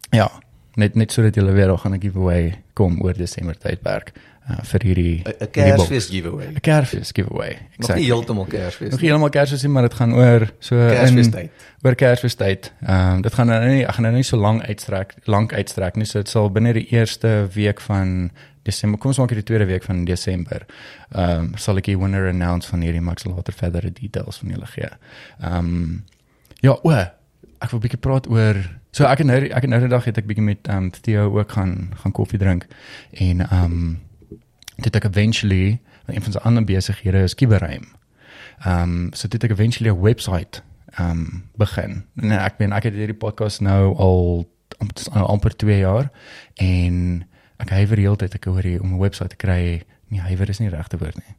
ja 0.09 0.31
net 0.75 0.95
net 0.95 1.11
sodat 1.11 1.35
julle 1.35 1.51
weer 1.53 1.77
gaan 1.77 1.93
'n 1.93 2.01
giveaway 2.01 2.53
kom 2.73 3.01
oor 3.01 3.13
Desember 3.13 3.55
tydperk 3.57 4.13
uh, 4.49 4.59
vir 4.63 4.81
hierdie 4.83 5.23
'n 5.25 5.51
Kersfees 5.51 6.07
giveaway. 6.09 6.47
'n 6.47 6.59
Kersfees 6.59 7.11
giveaway. 7.11 7.51
Exactly. 7.51 7.87
Nog 7.87 7.95
nie 7.95 8.05
heeltemal 8.05 8.45
Kersfees. 8.45 8.91
Nog 8.91 9.01
nie 9.01 9.09
heeltemal 9.09 9.29
Kersfees, 9.29 9.67
maar 9.67 9.87
dit 9.87 9.93
gaan 9.93 10.13
oor 10.13 10.47
so 10.59 10.75
Kersfees 10.75 11.29
tyd. 11.29 11.51
Oor 11.83 11.95
Kersfees 11.95 12.35
tyd. 12.35 12.71
Ehm 12.81 13.15
um, 13.15 13.21
dit 13.21 13.33
gaan 13.33 13.47
nou 13.47 13.67
nie 13.67 13.83
ek 13.85 13.93
gaan 13.93 14.03
nou 14.03 14.15
nie 14.15 14.23
so 14.23 14.37
lank 14.37 14.63
uitstrek, 14.63 15.15
lank 15.25 15.53
uitstrek 15.53 15.95
nie. 15.95 16.05
So 16.05 16.19
dit 16.19 16.29
sal 16.29 16.49
binne 16.49 16.73
die 16.73 16.87
eerste 16.91 17.47
week 17.53 17.81
van 17.81 18.31
Desember, 18.63 18.99
kom 18.99 19.11
ons 19.11 19.19
maak 19.19 19.33
die 19.35 19.43
tweede 19.43 19.65
week 19.65 19.83
van 19.83 20.05
Desember. 20.05 20.65
Ehm 21.11 21.39
um, 21.39 21.51
sal 21.57 21.77
ek 21.77 21.85
die 21.91 21.97
winner 21.97 22.29
announce 22.29 22.69
van 22.69 22.81
hierdie 22.81 23.01
max 23.01 23.25
later 23.25 23.53
verdere 23.53 23.91
details 23.91 24.37
van 24.37 24.49
julle 24.49 24.65
gee. 24.65 24.89
Ehm 25.41 25.57
um, 25.57 26.03
ja, 26.61 26.71
o, 26.71 26.91
ek 26.91 27.71
wil 27.71 27.79
'n 27.79 27.83
bietjie 27.83 27.99
praat 27.99 28.27
oor 28.27 28.55
So 28.93 29.07
ek 29.09 29.23
het 29.23 29.27
nou 29.27 29.39
ek 29.41 29.65
het 29.65 29.71
nou 29.71 29.79
die 29.81 29.89
dag 29.89 30.05
het 30.05 30.19
ek 30.21 30.27
bietjie 30.29 30.45
met 30.45 30.69
um 30.69 30.91
Theo 30.93 31.25
ook 31.33 31.55
gaan 31.55 31.95
gaan 31.97 32.13
koffie 32.13 32.37
drink 32.37 32.67
en 33.25 33.41
um 33.49 33.77
dit 34.85 34.95
ek 34.95 35.07
eventually 35.09 35.79
een 36.05 36.21
van 36.21 36.35
sy 36.35 36.41
ander 36.45 36.65
besighede 36.67 37.23
is 37.25 37.33
Kibereim. 37.33 37.87
Um 38.69 39.09
so 39.17 39.27
dit 39.27 39.43
ek 39.43 39.55
eventually 39.55 39.89
'n 39.89 40.01
webwerf 40.01 40.61
um 41.01 41.49
begin. 41.57 42.03
En 42.21 42.31
ek 42.37 42.57
ben 42.57 42.71
ek 42.71 42.83
het 42.83 42.93
hierdie 42.93 43.17
podcast 43.17 43.61
nou 43.61 43.95
al 43.97 44.45
amper 45.09 45.55
2 45.55 45.79
jaar 45.79 46.11
en 46.61 47.25
ek 47.57 47.69
hywer 47.69 47.97
heeltyd 47.97 48.35
ek 48.35 48.45
hoor 48.45 48.61
hier 48.61 48.81
om 48.81 48.93
'n 48.93 48.99
webwerf 48.99 49.29
te 49.29 49.35
kry. 49.35 49.81
Nee, 50.07 50.21
hywer 50.21 50.49
is 50.49 50.59
nie 50.59 50.69
regte 50.69 50.97
woord 50.97 51.15
nie. 51.15 51.35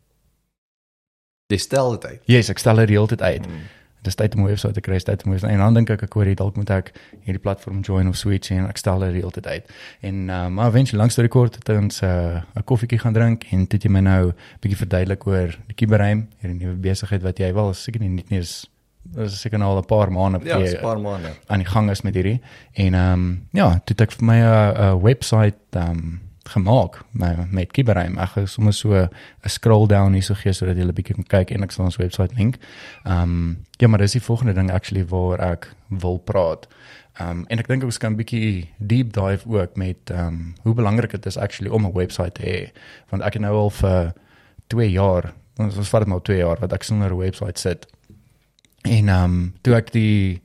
Dis 1.46 1.62
stel 1.62 1.90
dit 1.90 2.04
uit. 2.04 2.22
Ja, 2.24 2.36
yes, 2.36 2.48
ek 2.48 2.58
stel 2.58 2.76
dit 2.76 2.88
heeltyd 2.88 3.22
uit. 3.22 3.46
Mm 3.46 3.62
dis 4.04 4.14
tyd 4.14 4.34
om 4.34 4.42
'n 4.42 4.46
webwerf 4.46 4.74
te 4.74 4.80
kry, 4.80 4.98
tyd 4.98 5.24
om 5.24 5.32
en 5.32 5.58
dan 5.58 5.74
dink 5.74 5.90
ek 5.90 6.02
ek 6.02 6.12
hoor 6.12 6.26
jy 6.26 6.34
dalk 6.34 6.56
moet 6.56 6.70
ek 6.70 6.92
hierdie 7.24 7.42
platform 7.42 7.80
join 7.80 8.08
of 8.08 8.16
switch 8.16 8.50
en 8.50 8.68
ek 8.68 8.76
stel 8.76 9.00
dit 9.00 9.20
heeltyd 9.20 9.46
uit. 9.46 9.72
En 10.00 10.28
uh, 10.28 10.48
maar 10.48 10.68
eventueel 10.68 10.98
langs 10.98 11.14
die 11.14 11.28
kort 11.28 11.54
het 11.54 11.68
ons 11.68 12.02
'n 12.02 12.06
uh, 12.06 12.42
'n 12.56 12.64
koffietjie 12.64 12.98
gaan 12.98 13.12
drink 13.12 13.44
en 13.52 13.64
dit 13.64 13.82
jy 13.82 13.90
my 13.90 14.00
nou 14.00 14.32
bietjie 14.60 14.78
verduidelik 14.78 15.26
oor 15.26 15.58
die 15.66 15.74
kiberruim, 15.74 16.28
hierdie 16.40 16.58
nuwe 16.58 16.76
besigheid 16.76 17.22
wat 17.22 17.38
jy 17.38 17.52
wel 17.54 17.74
seker 17.74 18.00
nie 18.00 18.08
net 18.08 18.30
nie 18.30 18.38
is 18.38 18.70
is 19.16 19.40
seker 19.40 19.58
nou 19.58 19.68
al 19.68 19.78
'n 19.78 19.86
paar 19.86 20.10
maande 20.10 20.40
ja, 20.44 20.58
'n 20.58 20.80
paar 20.80 21.00
maande 21.00 21.32
aan 21.46 21.58
die 21.58 21.68
gang 21.68 21.90
is 21.90 22.02
met 22.02 22.14
hierdie. 22.14 22.40
En 22.72 22.94
ehm 22.94 23.12
um, 23.12 23.48
ja, 23.52 23.80
dit 23.84 24.00
ek 24.00 24.12
vir 24.12 24.24
my 24.24 24.38
'n 24.40 25.02
webwerf 25.02 25.54
ehm 25.70 25.90
um, 25.90 26.20
gemaak 26.48 27.00
met 27.10 27.50
met 27.52 27.72
Kibereim. 27.72 28.18
Ek 28.18 28.34
het 28.34 28.48
sommer 28.48 28.72
so 28.72 28.94
'n 28.94 29.08
scroll 29.48 29.86
down 29.86 30.12
hier 30.12 30.22
so 30.22 30.34
gee 30.34 30.52
sodat 30.52 30.76
jy 30.76 30.82
'n 30.84 30.92
bietjie 30.92 31.14
kan 31.14 31.24
kyk 31.24 31.50
en 31.50 31.62
ek 31.62 31.70
sal 31.70 31.84
ons 31.84 31.96
webwerf 31.96 32.36
link. 32.36 32.56
Ehm 33.04 33.22
um, 33.22 33.58
ja, 33.78 33.88
maar 33.88 33.98
dis 33.98 34.12
die 34.12 34.22
volgende 34.22 34.52
ding 34.52 34.70
actually 34.70 35.06
waar 35.06 35.40
ek 35.40 35.74
wil 35.88 36.18
praat. 36.18 36.68
Ehm 37.14 37.30
um, 37.30 37.44
en 37.48 37.58
ek 37.58 37.68
dink 37.68 37.84
ons 37.84 37.98
kan 37.98 38.12
'n 38.12 38.16
bietjie 38.16 38.68
deep 38.78 39.12
dive 39.12 39.48
ook 39.48 39.76
met 39.76 40.10
ehm 40.10 40.26
um, 40.26 40.54
hoe 40.62 40.74
belangrik 40.74 41.10
dit 41.10 41.26
is 41.26 41.36
actually 41.36 41.70
om 41.70 41.86
'n 41.86 41.92
webwerf 41.92 42.32
te 42.32 42.42
hê. 42.42 42.72
Want 43.08 43.22
ek 43.22 43.32
het 43.32 43.42
nou 43.42 43.54
al 43.56 43.70
vir 43.70 44.12
2 44.66 44.90
jaar, 44.90 45.32
ons 45.56 45.74
was 45.74 45.88
vat 45.88 46.06
nou 46.06 46.20
2 46.20 46.36
jaar 46.36 46.58
wat 46.60 46.72
ek 46.72 46.82
sonder 46.82 47.10
'n 47.10 47.18
webwerf 47.18 47.58
sit. 47.58 47.86
En 48.82 49.08
ehm 49.08 49.24
um, 49.24 49.54
toe 49.60 49.74
ek 49.74 49.92
die 49.92 50.42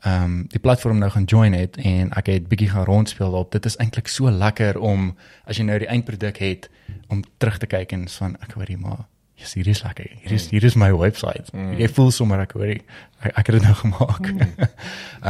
ehm 0.00 0.24
um, 0.24 0.44
die 0.48 0.60
platform 0.60 0.98
nou 0.98 1.10
gaan 1.10 1.24
join 1.24 1.52
het 1.52 1.76
en 1.76 2.10
ek 2.16 2.26
het 2.26 2.48
bietjie 2.48 2.70
gaan 2.70 2.84
rondspeel 2.84 3.32
op. 3.32 3.52
Dit 3.52 3.64
is 3.64 3.76
eintlik 3.76 4.08
so 4.08 4.30
lekker 4.30 4.78
om 4.78 5.16
as 5.44 5.56
jy 5.56 5.64
nou 5.64 5.78
die 5.78 5.88
eindproduk 5.88 6.38
het 6.40 6.70
om 7.08 7.22
terug 7.36 7.58
te 7.58 7.66
kyk 7.66 7.92
en 7.92 8.08
van 8.08 8.36
ek 8.40 8.52
hoorie 8.56 8.78
maar 8.80 9.04
Yes, 9.40 9.54
hier 9.54 9.68
is 9.68 9.82
lekker. 9.82 10.04
Hier 10.20 10.32
is 10.32 10.48
hier 10.52 10.64
is 10.64 10.74
my 10.74 10.90
website. 10.92 11.48
Mm. 11.56 11.72
Jy 11.80 11.86
voel 11.96 12.10
sommer 12.12 12.42
ek 12.42 12.52
hoor 12.52 12.74
ek, 12.74 12.82
ek 13.30 13.48
het 13.48 13.54
dit 13.56 13.64
nou 13.64 13.76
gemaak. 13.78 14.26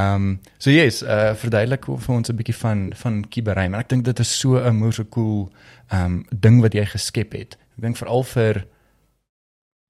Ehm 0.00 0.14
um, 0.14 0.32
so 0.58 0.74
yes, 0.74 1.02
uh 1.06 1.30
verduidelik 1.38 1.86
vir 1.86 2.14
ons 2.16 2.30
'n 2.32 2.36
bietjie 2.40 2.56
van 2.58 2.82
van 2.98 3.20
kiberruim. 3.28 3.76
Ek 3.78 3.88
dink 3.88 4.04
dit 4.04 4.18
is 4.18 4.32
so 4.40 4.58
'n 4.58 4.82
moeë 4.82 5.06
cool 5.14 5.52
ehm 5.90 6.04
um, 6.04 6.26
ding 6.30 6.58
wat 6.60 6.74
jy 6.74 6.84
geskep 6.90 7.38
het. 7.38 7.54
Ek 7.78 7.86
dink 7.86 7.96
veral 8.02 8.26
vir 8.34 8.66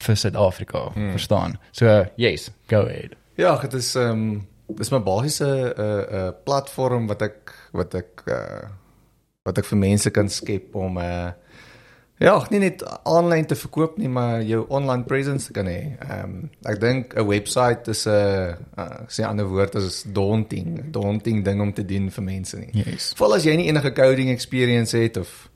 vir 0.04 0.16
Suid-Afrika, 0.16 0.92
mm. 0.94 1.10
verstaan. 1.16 1.56
So 1.72 1.86
uh, 1.86 2.06
yes, 2.16 2.50
go 2.68 2.84
ahead. 2.86 3.16
Ja, 3.36 3.56
dit 3.56 3.72
is 3.72 3.94
ehm 3.94 4.10
um, 4.10 4.46
dis 4.78 4.92
my 4.92 4.98
basiese 4.98 5.46
'n 5.46 5.72
uh, 5.72 6.02
'n 6.02 6.14
uh, 6.20 6.30
platform 6.44 7.06
wat 7.06 7.22
ek 7.22 7.54
wat 7.72 7.94
ek 7.94 8.22
uh, 8.26 8.68
wat 9.44 9.58
ek 9.58 9.64
vir 9.64 9.78
mense 9.78 10.10
kan 10.10 10.28
skep 10.28 10.74
om 10.74 10.98
'n 10.98 11.04
uh, 11.04 11.32
Ja, 12.20 12.34
nie 12.52 12.58
net 12.60 12.82
aanlyn 13.08 13.46
te 13.48 13.56
verkoop 13.56 13.94
nie, 13.96 14.08
maar 14.12 14.42
jou 14.44 14.66
online 14.68 15.06
presence 15.08 15.46
te 15.48 15.54
kan 15.56 15.68
hê. 15.70 15.94
Ehm 16.04 16.24
um, 16.24 16.50
ek 16.68 16.80
dink 16.80 17.14
'n 17.16 17.24
webwerf 17.24 17.88
is 17.88 18.04
'n 18.06 18.10
uh, 18.76 19.08
sê 19.08 19.22
'n 19.22 19.30
ander 19.30 19.48
woord 19.48 19.74
as 19.76 20.04
daunting, 20.04 20.92
daunting 20.92 21.44
ding 21.44 21.60
om 21.60 21.72
te 21.72 21.84
doen 21.84 22.10
vir 22.10 22.24
mense 22.24 22.58
nie. 22.58 22.68
Yes. 22.72 23.14
Veral 23.16 23.34
as 23.34 23.44
jy 23.44 23.56
nie 23.56 23.68
enige 23.68 23.92
coding 23.92 24.28
experience 24.28 24.96
het 24.96 25.16
of 25.16 25.49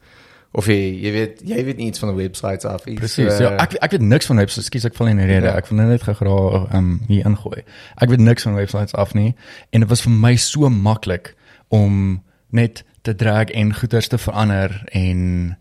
of 0.54 0.66
jy, 0.70 0.76
jy 1.02 1.10
weet 1.12 1.40
jy 1.42 1.64
weet 1.66 1.80
niks 1.82 1.98
van 1.98 2.12
'n 2.12 2.16
webwerf 2.16 2.64
af 2.64 2.84
nie. 2.84 2.94
Presies. 2.94 3.36
So, 3.36 3.42
ja, 3.42 3.56
ek 3.56 3.74
ek 3.74 3.90
weet 3.90 4.06
niks 4.06 4.26
van 4.26 4.36
webwerf. 4.36 4.64
Skus 4.64 4.84
ek 4.84 4.94
val 4.94 5.10
in 5.10 5.16
die 5.16 5.26
rede. 5.26 5.46
Ja. 5.46 5.56
Ek 5.56 5.66
wil 5.66 5.78
net 5.78 6.02
gegraag 6.02 6.70
ehm 6.70 6.76
um, 6.76 7.00
hier 7.08 7.26
ingooi. 7.26 7.64
Ek 7.96 8.08
weet 8.08 8.20
niks 8.20 8.42
van 8.42 8.54
webwerf 8.54 8.94
af 8.94 9.14
nie 9.14 9.34
en 9.70 9.80
dit 9.80 9.88
was 9.88 10.02
vir 10.02 10.12
my 10.12 10.36
so 10.36 10.68
maklik 10.68 11.34
om 11.68 12.22
net 12.50 12.84
te 13.02 13.14
drag 13.14 13.50
en 13.50 13.74
goeders 13.74 14.08
te 14.08 14.18
verander 14.18 14.82
en 14.92 15.56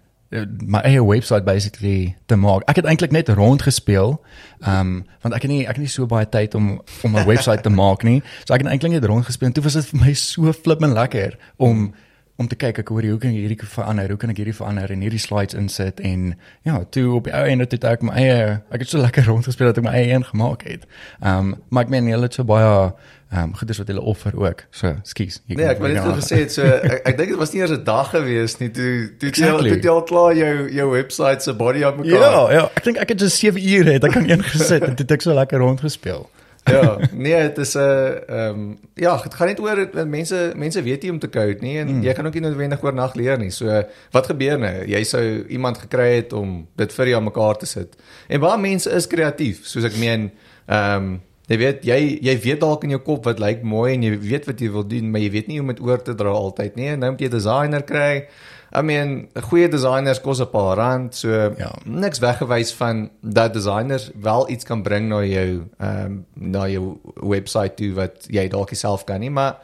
my 0.65 0.79
eie 0.79 1.01
webwerf 1.05 1.43
basically 1.43 2.15
te 2.25 2.35
maak. 2.35 2.63
Ek 2.69 2.75
het 2.75 2.85
eintlik 2.85 3.11
net 3.11 3.29
rond 3.29 3.61
gespeel. 3.61 4.21
Ehm 4.61 4.79
um, 4.79 5.05
want 5.21 5.35
ek 5.35 5.41
het 5.41 5.51
nie 5.51 5.61
ek 5.63 5.77
het 5.77 5.83
nie 5.85 5.91
so 5.91 6.05
baie 6.05 6.29
tyd 6.29 6.55
om 6.55 6.81
om 7.03 7.15
'n 7.15 7.25
webwerf 7.31 7.61
te 7.61 7.69
maak 7.69 8.03
nie. 8.03 8.21
So 8.45 8.53
ek 8.53 8.61
het 8.61 8.69
eintlik 8.69 8.91
net 8.91 9.05
rond 9.05 9.25
gespeel 9.25 9.47
en 9.47 9.53
toe 9.53 9.63
was 9.63 9.73
dit 9.73 9.85
vir 9.85 9.99
my 9.99 10.13
so 10.13 10.53
flippend 10.53 10.93
lekker 10.93 11.37
om 11.57 11.93
om 12.41 12.47
te 12.49 12.57
kyk 12.57 12.81
ek 12.81 12.89
hoor 12.89 13.05
hoe 13.05 13.19
kan 13.21 13.29
ek 13.29 13.43
hierdie 13.43 13.69
verander? 13.75 14.09
Hoe 14.09 14.17
kan 14.17 14.31
ek 14.33 14.39
hierdie 14.41 14.55
verander 14.57 14.91
en 14.93 15.01
hierdie 15.05 15.21
slides 15.21 15.57
insit 15.57 15.99
en 16.01 16.31
ja, 16.65 16.79
toe 16.89 17.07
op 17.19 17.27
die 17.29 17.33
ou 17.35 17.43
einde 17.45 17.67
het 17.69 17.85
ek 17.85 18.05
my 18.05 18.15
eie 18.17 18.37
ek 18.73 18.85
het 18.85 18.89
so 18.89 19.01
lekker 19.01 19.27
rond 19.31 19.45
gespeel 19.45 19.69
dat 19.69 19.81
ek 19.81 19.85
my 19.85 19.93
eie 19.99 20.13
een 20.13 20.25
gemaak 20.29 20.65
het. 20.69 20.87
Ehm 21.21 21.53
um, 21.53 21.59
maar 21.69 21.85
ek 21.85 21.93
meen 21.93 22.09
hulle 22.09 22.29
het 22.29 22.39
so 22.39 22.47
baie 22.47 22.71
ehm 23.33 23.43
um, 23.43 23.53
goeders 23.57 23.79
wat 23.81 23.87
hulle 23.89 24.01
offer 24.01 24.35
ook. 24.37 24.65
So, 24.69 24.95
skus. 25.09 25.39
Nee, 25.49 25.65
ek 25.65 25.81
wou 25.81 25.89
net 25.93 26.05
gesê 26.19 26.43
het 26.43 26.53
so 26.53 26.65
ek, 26.65 26.99
ek 27.13 27.17
dink 27.21 27.33
dit 27.33 27.39
was 27.39 27.53
nie 27.53 27.63
eers 27.63 27.73
'n 27.73 27.83
dag 27.85 28.09
gewees 28.13 28.57
nie 28.59 28.69
toe 28.69 28.93
toe 29.17 29.29
exactly. 29.29 29.69
jy 29.69 29.77
toe 29.77 29.89
jy 29.89 29.93
al 29.93 30.03
klaar 30.09 30.35
jou 30.37 30.53
jou 30.69 30.87
webwerf 30.91 31.41
se 31.41 31.53
body 31.53 31.83
op 31.83 31.97
mekaar. 32.01 32.21
Ja, 32.21 32.51
ja, 32.51 32.69
ek 32.75 32.83
dink 32.83 32.97
ek 32.97 33.09
het 33.13 33.19
just 33.19 33.41
7 33.41 33.61
ure 33.61 33.97
het 33.97 34.03
ek 34.03 34.17
kan 34.17 34.29
ingesit 34.29 34.81
en 34.87 34.95
dit 34.95 35.05
het 35.05 35.17
ek 35.17 35.21
so 35.21 35.33
lekker 35.33 35.61
rond 35.61 35.81
gespeel. 35.81 36.29
Ja, 36.63 36.97
nee, 37.11 37.41
dit 37.49 37.57
is 37.57 37.73
'n 37.75 37.79
uh, 37.79 38.29
ehm 38.29 38.59
um, 38.59 38.77
ja, 38.93 39.17
dit 39.23 39.33
gaan 39.33 39.47
net 39.47 39.59
oor 39.59 39.89
mense 40.07 40.53
mense 40.55 40.83
weet 40.83 41.01
nie 41.01 41.11
om 41.11 41.19
te 41.19 41.29
code 41.29 41.59
nie 41.59 41.77
en 41.79 41.87
mm. 41.87 42.03
jy 42.03 42.13
kan 42.13 42.25
ook 42.25 42.33
nie 42.33 42.41
noodwendig 42.41 42.83
oor 42.83 42.93
nag 42.93 43.15
leer 43.15 43.37
nie. 43.37 43.51
So 43.51 43.83
wat 44.11 44.25
gebeur 44.25 44.59
nou? 44.59 44.85
Jy 44.87 45.03
sou 45.03 45.45
iemand 45.47 45.77
gekry 45.77 46.15
het 46.15 46.33
om 46.33 46.67
dit 46.75 46.93
vir 46.93 47.07
jou 47.07 47.17
aan 47.17 47.29
mekaar 47.31 47.57
te 47.57 47.65
sit. 47.65 47.95
En 48.27 48.39
baie 48.39 48.59
mense 48.59 48.89
is 48.89 49.07
kreatief, 49.07 49.65
soos 49.67 49.83
ek 49.83 49.97
meen, 49.97 50.31
ehm 50.65 51.03
um, 51.03 51.21
Jy 51.51 51.57
weet 51.59 51.81
jy 51.83 51.97
jy 52.23 52.33
weet 52.39 52.61
dalk 52.63 52.85
in 52.87 52.93
jou 52.95 53.01
kop 53.03 53.25
wat 53.27 53.41
lyk 53.43 53.65
mooi 53.67 53.97
en 53.97 54.03
jy 54.05 54.13
weet 54.15 54.45
wat 54.47 54.61
jy 54.63 54.69
wil 54.71 54.85
doen, 54.87 55.09
maar 55.11 55.19
jy 55.19 55.31
weet 55.33 55.49
nie 55.49 55.57
hoe 55.59 55.65
om 55.65 55.73
dit 55.73 55.81
oor 55.83 55.99
te 55.99 56.15
dra 56.15 56.31
altyd 56.31 56.77
nie. 56.79 56.87
Nou 56.95 57.11
moet 57.11 57.19
jy 57.19 57.27
'n 57.27 57.35
designer 57.35 57.83
kry. 57.83 58.27
I 58.75 58.81
mean, 58.81 59.27
goeie 59.49 59.69
designers 59.69 60.21
kos 60.21 60.39
'n 60.41 60.49
paar 60.49 60.77
rand, 60.77 61.15
so 61.15 61.29
ja. 61.57 61.71
niks 61.85 62.19
weggewys 62.19 62.73
van 62.73 63.09
dat 63.21 63.53
designers 63.53 64.09
wel 64.15 64.49
iets 64.49 64.63
kan 64.63 64.81
bring 64.81 65.07
na 65.07 65.23
jou 65.23 65.67
ehm 65.77 66.05
um, 66.05 66.25
na 66.33 66.67
jou 66.67 66.97
webwerf 67.21 67.73
toe 67.75 67.93
wat 67.93 68.25
jy 68.27 68.47
dalk 68.47 68.73
self 68.73 69.03
kan 69.03 69.19
nie, 69.19 69.29
maar 69.29 69.59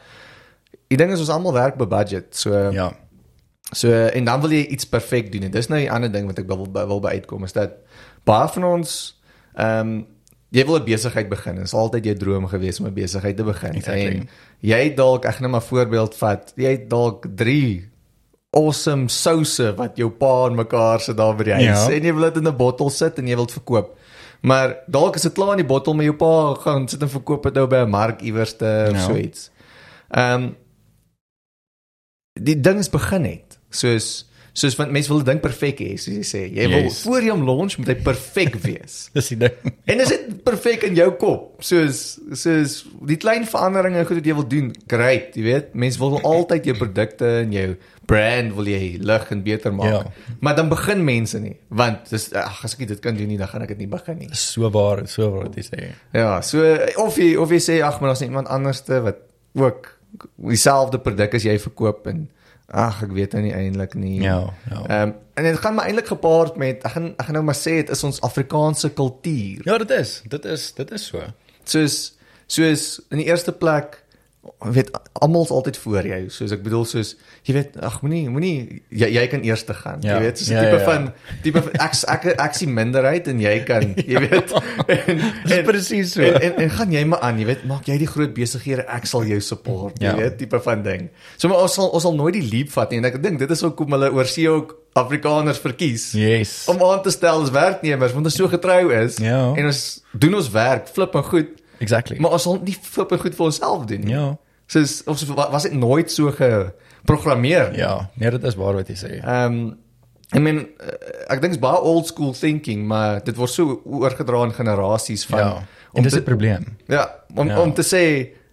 die 0.86 0.96
ding 0.96 1.10
is 1.12 1.18
ons 1.18 1.28
almal 1.28 1.52
werk 1.52 1.76
by 1.76 1.86
budget. 1.86 2.36
So 2.36 2.70
ja. 2.70 2.92
So 3.72 3.90
en 3.90 4.24
dan 4.24 4.40
wil 4.40 4.50
jy 4.50 4.66
iets 4.66 4.86
perfek 4.86 5.32
doen. 5.32 5.42
En 5.42 5.50
dis 5.50 5.68
nou 5.68 5.78
die 5.80 5.90
ander 5.90 6.12
ding 6.12 6.26
wat 6.26 6.38
ek 6.38 6.46
wil 6.46 6.66
wil 6.72 7.00
by 7.00 7.18
uitkom 7.18 7.44
is 7.44 7.52
dat 7.52 7.70
baie 8.24 8.48
van 8.48 8.64
ons 8.64 8.96
ehm 9.54 9.80
um, 9.80 10.06
jy 10.50 10.64
wil 10.66 10.78
'n 10.78 10.84
besigheid 10.84 11.28
begin. 11.28 11.54
Dit 11.54 11.64
is 11.64 11.74
altyd 11.74 12.04
jou 12.04 12.16
droom 12.16 12.46
gewees 12.46 12.80
om 12.80 12.86
'n 12.86 12.94
besigheid 12.94 13.36
te 13.36 13.44
begin. 13.44 13.74
Exactly. 13.74 14.06
En 14.06 14.28
jy 14.60 14.94
dalk 14.94 15.24
ek 15.24 15.40
net 15.40 15.50
maar 15.50 15.62
voorbeeld 15.62 16.14
vat. 16.14 16.52
Jy 16.56 16.70
het 16.70 16.90
dalk 16.90 17.26
3 17.34 17.89
awesome 18.50 19.08
souse 19.08 19.74
wat 19.78 19.98
jou 20.00 20.10
pa 20.10 20.46
en 20.48 20.56
mekaar 20.58 21.00
sit 21.00 21.16
daar 21.16 21.36
by 21.38 21.46
die 21.46 21.54
huis 21.54 21.66
ja. 21.68 21.90
en 21.94 22.06
jy 22.08 22.14
wil 22.14 22.26
dit 22.26 22.40
in 22.40 22.48
'n 22.48 22.56
bottel 22.56 22.90
sit 22.90 23.18
en 23.18 23.26
jy 23.26 23.36
wil 23.36 23.46
dit 23.46 23.58
verkoop. 23.58 23.96
Maar 24.42 24.76
dalk 24.86 25.16
is 25.16 25.22
dit 25.22 25.32
klaar 25.32 25.52
in 25.52 25.62
die 25.62 25.72
bottel 25.72 25.94
maar 25.94 26.04
jou 26.04 26.16
pa 26.16 26.54
gaan 26.64 26.88
sit 26.88 27.02
en 27.02 27.08
verkoop 27.08 27.42
dit 27.42 27.54
nou 27.54 27.66
by 27.66 27.84
'n 27.84 27.90
mark 27.90 28.22
iewers 28.22 28.56
te 28.56 28.66
ja. 28.66 28.90
of 28.90 29.00
so 29.00 29.14
iets. 29.14 29.50
Ehm 30.10 30.42
um, 30.42 30.56
die 32.40 32.60
ding 32.60 32.78
is 32.78 32.90
begin 32.90 33.24
het. 33.24 33.58
Soos 33.70 34.29
soos 34.52 34.76
want 34.78 34.92
mense 34.94 35.10
wil 35.12 35.22
dink 35.26 35.42
perfek 35.44 35.82
hê, 35.84 35.90
soos 36.00 36.16
jy 36.18 36.26
sê. 36.26 36.42
Jy 36.48 36.66
yes. 36.66 36.74
wil 36.74 36.90
voor 37.04 37.26
jy 37.26 37.34
hom 37.34 37.44
launch 37.46 37.78
moet 37.80 37.92
hy 37.92 37.96
perfek 38.06 38.58
wees. 38.64 38.98
dis 39.16 39.32
die 39.34 39.38
ding. 39.44 39.72
en 39.90 40.02
is 40.04 40.12
dit 40.14 40.26
perfek 40.46 40.88
in 40.90 40.98
jou 40.98 41.08
kop? 41.20 41.46
Soos 41.64 42.02
soos 42.38 42.80
die 43.08 43.18
klein 43.20 43.46
veranderinge 43.48 44.04
goed 44.08 44.20
wat 44.20 44.28
jy 44.30 44.36
wil 44.40 44.48
doen, 44.56 44.74
great, 44.90 45.36
jy 45.38 45.46
weet. 45.46 45.72
Mense 45.78 46.00
wil 46.02 46.18
altyd 46.20 46.70
jou 46.70 46.76
produkte 46.80 47.30
en 47.44 47.54
jou 47.54 47.70
brand 48.10 48.54
wil 48.56 48.66
jy 48.66 48.82
lig 49.06 49.28
en 49.30 49.44
beter 49.46 49.74
maak. 49.74 50.10
Ja. 50.10 50.34
Maar 50.42 50.58
dan 50.58 50.70
begin 50.72 51.04
mense 51.06 51.38
nie, 51.42 51.54
want 51.68 52.10
dis 52.10 52.28
ag 52.34 52.64
as 52.66 52.74
ek 52.74 52.88
dit 52.90 53.02
kan 53.04 53.16
doen 53.16 53.30
nie, 53.30 53.38
dan 53.38 53.50
gaan 53.52 53.64
ek 53.66 53.74
dit 53.76 53.84
nie 53.84 53.92
begin 53.92 54.18
nie. 54.24 54.30
So 54.34 54.70
waar, 54.74 55.04
so 55.10 55.30
waar 55.30 55.46
wat 55.46 55.58
jy 55.60 55.66
sê. 55.68 55.92
Ja, 56.16 56.32
so 56.46 56.64
of 57.04 57.20
jy 57.20 57.32
of 57.40 57.54
jy 57.54 57.62
sê 57.62 57.78
ag, 57.86 58.00
maar 58.00 58.12
daar's 58.12 58.26
iemand 58.26 58.50
anderste 58.50 59.02
wat 59.06 59.22
ook 59.58 59.92
dieselfde 60.42 60.98
produk 61.02 61.34
as 61.38 61.46
jy 61.46 61.56
verkoop 61.62 62.08
en 62.10 62.26
Ag, 62.70 63.00
ek 63.02 63.10
weet 63.16 63.32
nou 63.34 63.42
nie 63.42 63.54
eintlik 63.54 63.94
nie. 63.98 64.20
Ja, 64.22 64.52
ja. 64.70 64.82
Ehm 64.86 65.08
um, 65.08 65.14
en 65.40 65.46
dit 65.46 65.58
gaan 65.58 65.74
maar 65.74 65.86
eintlik 65.88 66.10
gepaard 66.12 66.56
met 66.60 66.82
ek 66.84 66.92
gaan 66.92 67.06
ek 67.16 67.24
gaan 67.26 67.38
nou 67.38 67.44
maar 67.44 67.56
sê 67.56 67.78
dit 67.80 67.90
is 67.90 68.04
ons 68.04 68.20
Afrikaanse 68.20 68.90
kultuur. 68.92 69.62
Ja, 69.64 69.78
dit 69.78 69.90
is. 69.90 70.20
Dit 70.28 70.44
is 70.44 70.72
dit 70.76 70.90
is 70.90 71.06
so. 71.06 71.22
Soos 71.64 71.96
soos 72.46 73.00
in 73.10 73.22
die 73.22 73.26
eerste 73.26 73.52
plek 73.52 73.99
weet 74.58 74.90
almal's 75.12 75.50
altyd 75.50 75.76
voor 75.76 76.06
jou 76.06 76.20
soos 76.32 76.52
ek 76.54 76.62
bedoel 76.64 76.84
soos 76.88 77.10
jy 77.44 77.54
weet 77.58 77.74
ag 77.84 77.98
moenie 78.00 78.22
moenie 78.32 78.54
jy, 78.88 79.10
jy 79.12 79.24
kan 79.32 79.42
eers 79.44 79.66
te 79.68 79.76
gaan 79.76 80.00
ja. 80.04 80.14
jy 80.16 80.20
weet 80.24 80.40
soos 80.40 80.48
'n 80.48 80.56
ja, 80.56 80.62
tipe 80.64 80.78
ja, 80.78 80.80
ja. 80.80 80.88
van 80.88 81.02
tipe 81.44 81.62
van 81.66 81.76
ek 81.86 81.96
ek 82.14 82.24
ek 82.46 82.56
sien 82.56 82.72
minderheid 82.72 83.28
en 83.28 83.42
jy 83.44 83.52
kan 83.68 83.92
jy 84.00 84.22
weet 84.24 84.54
en, 84.96 85.20
en 85.44 85.64
presies 85.68 86.16
so 86.16 86.24
en, 86.24 86.40
en, 86.40 86.56
en 86.64 86.72
gaan 86.78 86.96
jy 86.96 87.04
maar 87.12 87.20
aan 87.28 87.40
jy 87.42 87.50
weet 87.52 87.68
maak 87.68 87.88
jy 87.92 87.98
die 88.00 88.08
groot 88.08 88.32
besighede 88.36 88.88
ek 88.88 89.08
sal 89.12 89.28
jou 89.28 89.40
support 89.44 90.00
ja. 90.00 90.14
jy 90.14 90.24
weet 90.24 90.40
tipe 90.40 90.62
van 90.64 90.88
ding 90.88 91.08
so 91.36 91.52
maar 91.52 91.60
ons 91.68 91.76
sal 91.76 91.92
ons 91.92 92.08
sal 92.08 92.16
nooit 92.16 92.38
die 92.40 92.48
leap 92.48 92.72
vat 92.72 92.90
nie 92.92 93.04
en 93.04 93.12
ek 93.12 93.20
dink 93.20 93.44
dit 93.44 93.56
is 93.56 93.64
ook 93.68 93.84
hoe 93.84 93.92
hulle 93.92 94.12
oorsee 94.16 94.48
ook 94.48 94.76
Afrikaners 94.98 95.60
verkies 95.62 96.10
yes. 96.18 96.64
om 96.72 96.80
aan 96.82 97.04
te 97.04 97.12
stel 97.14 97.44
as 97.44 97.52
werknemers 97.54 98.16
want 98.16 98.26
ons 98.26 98.40
so 98.40 98.48
getrou 98.50 98.88
is 99.04 99.20
ja. 99.20 99.52
en 99.52 99.68
ons 99.68 99.84
doen 100.16 100.40
ons 100.40 100.52
werk 100.56 100.88
flip 100.88 101.14
en 101.14 101.28
goed 101.28 101.56
Exactly. 101.80 102.18
Maar 102.20 102.36
ons 102.36 102.46
sal 102.46 102.58
nie 102.62 102.76
flippe 102.76 103.18
goed 103.18 103.36
vir 103.36 103.46
onsself 103.48 103.84
doen 103.90 104.04
nie. 104.04 104.14
Ja. 104.14 104.36
Soos 104.70 105.00
of 105.10 105.22
was 105.36 105.66
dit 105.66 105.74
nooit 105.74 106.12
so 106.12 106.30
geprogrammeer. 106.36 107.72
Ja, 107.78 108.10
nee, 108.14 108.30
dit 108.30 108.44
is 108.46 108.58
waar 108.60 108.76
wat 108.78 108.90
jy 108.92 108.98
sê. 109.00 109.14
Ehm 109.20 109.60
um, 109.60 109.78
I 110.30 110.38
mean 110.38 110.60
uh, 110.78 110.92
ek 111.34 111.40
dink 111.42 111.56
is 111.56 111.62
baie 111.62 111.80
old 111.82 112.06
school 112.06 112.30
thinking, 112.38 112.84
maar 112.86 113.18
dit 113.26 113.34
word 113.34 113.50
so 113.50 113.80
oorgedra 113.82 114.44
in 114.46 114.54
generasies 114.54 115.24
van 115.26 115.40
Ja. 115.42 115.54
En 115.92 116.06
dis 116.06 116.14
'n 116.14 116.22
probleem. 116.22 116.76
Ja, 116.86 117.08
om 117.34 117.48
ja. 117.48 117.60
om 117.60 117.74
te 117.74 117.82
sê 117.82 118.04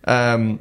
ehm 0.01 0.41
um, 0.41 0.59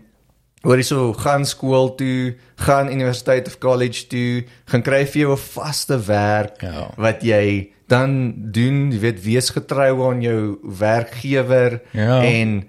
Hoor 0.66 0.80
jy 0.82 0.86
so 0.88 1.12
gaan 1.14 1.44
skool 1.46 1.92
toe, 1.94 2.34
gaan 2.66 2.90
universiteit 2.90 3.46
of 3.46 3.58
college 3.62 4.08
toe, 4.10 4.44
gaan 4.66 4.82
kry 4.82 5.04
vir 5.06 5.20
jou 5.20 5.32
'n 5.32 5.42
vaste 5.54 5.98
werk 6.06 6.60
ja. 6.60 6.90
wat 6.96 7.22
jy 7.22 7.70
dan 7.86 8.34
doen, 8.50 8.90
jy 8.90 8.98
weet, 8.98 9.22
wees 9.22 9.50
getrou 9.54 10.10
aan 10.10 10.22
jou 10.22 10.58
werkgewer 10.62 11.80
ja. 11.92 12.22
en 12.22 12.64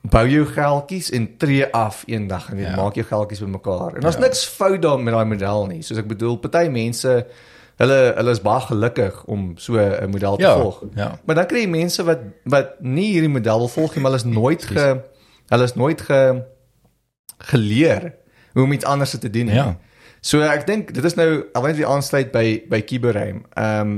bou 0.00 0.24
jou 0.28 0.44
geldjies 0.46 1.10
en 1.10 1.36
tree 1.36 1.66
af 1.72 2.02
eendag 2.06 2.50
en 2.52 2.58
jy 2.60 2.68
ja. 2.68 2.76
maak 2.76 2.96
jou 2.96 3.04
geldjies 3.04 3.40
bymekaar. 3.44 3.96
En 3.96 4.00
daar's 4.00 4.20
ja. 4.20 4.24
niks 4.24 4.44
fout 4.48 4.80
daarmee 4.82 5.04
met 5.04 5.14
daai 5.14 5.28
model 5.28 5.66
nie. 5.66 5.82
Soos 5.82 6.00
ek 6.00 6.08
bedoel, 6.08 6.38
party 6.40 6.68
mense 6.72 7.26
hulle 7.80 8.00
hulle 8.14 8.30
is 8.30 8.40
baie 8.40 8.62
gelukkig 8.68 9.24
om 9.26 9.54
so 9.58 9.76
'n 9.76 10.10
model 10.10 10.36
te 10.36 10.46
ja. 10.46 10.56
volg. 10.60 10.82
Ja. 10.94 11.18
Maar 11.24 11.34
dan 11.34 11.46
kry 11.46 11.64
jy 11.64 11.68
mense 11.68 12.04
wat 12.04 12.20
wat 12.44 12.80
nie 12.80 13.12
hierdie 13.12 13.32
model 13.32 13.58
wil 13.58 13.72
volg 13.72 13.94
nie, 13.94 14.02
maar 14.02 14.12
hulle 14.12 14.24
is 14.24 14.32
nooit 14.40 14.64
ge 14.64 14.86
hulle 15.48 15.64
is 15.64 15.74
nooit 15.74 16.00
ge 16.00 16.20
geleer 17.50 18.12
hoe 18.52 18.64
om 18.64 18.72
iets 18.72 18.84
anders 18.84 19.18
te 19.18 19.30
doen. 19.30 19.52
Ja. 19.52 19.78
So 20.24 20.40
ek 20.40 20.66
dink 20.66 20.94
dit 20.96 21.04
is 21.04 21.16
nou 21.18 21.44
alwen 21.52 21.76
die 21.76 21.86
aansluit 21.86 22.32
by 22.32 22.64
by 22.70 22.80
Kiberheim. 22.86 23.44
Ehm 23.54 23.80
um, 23.80 23.94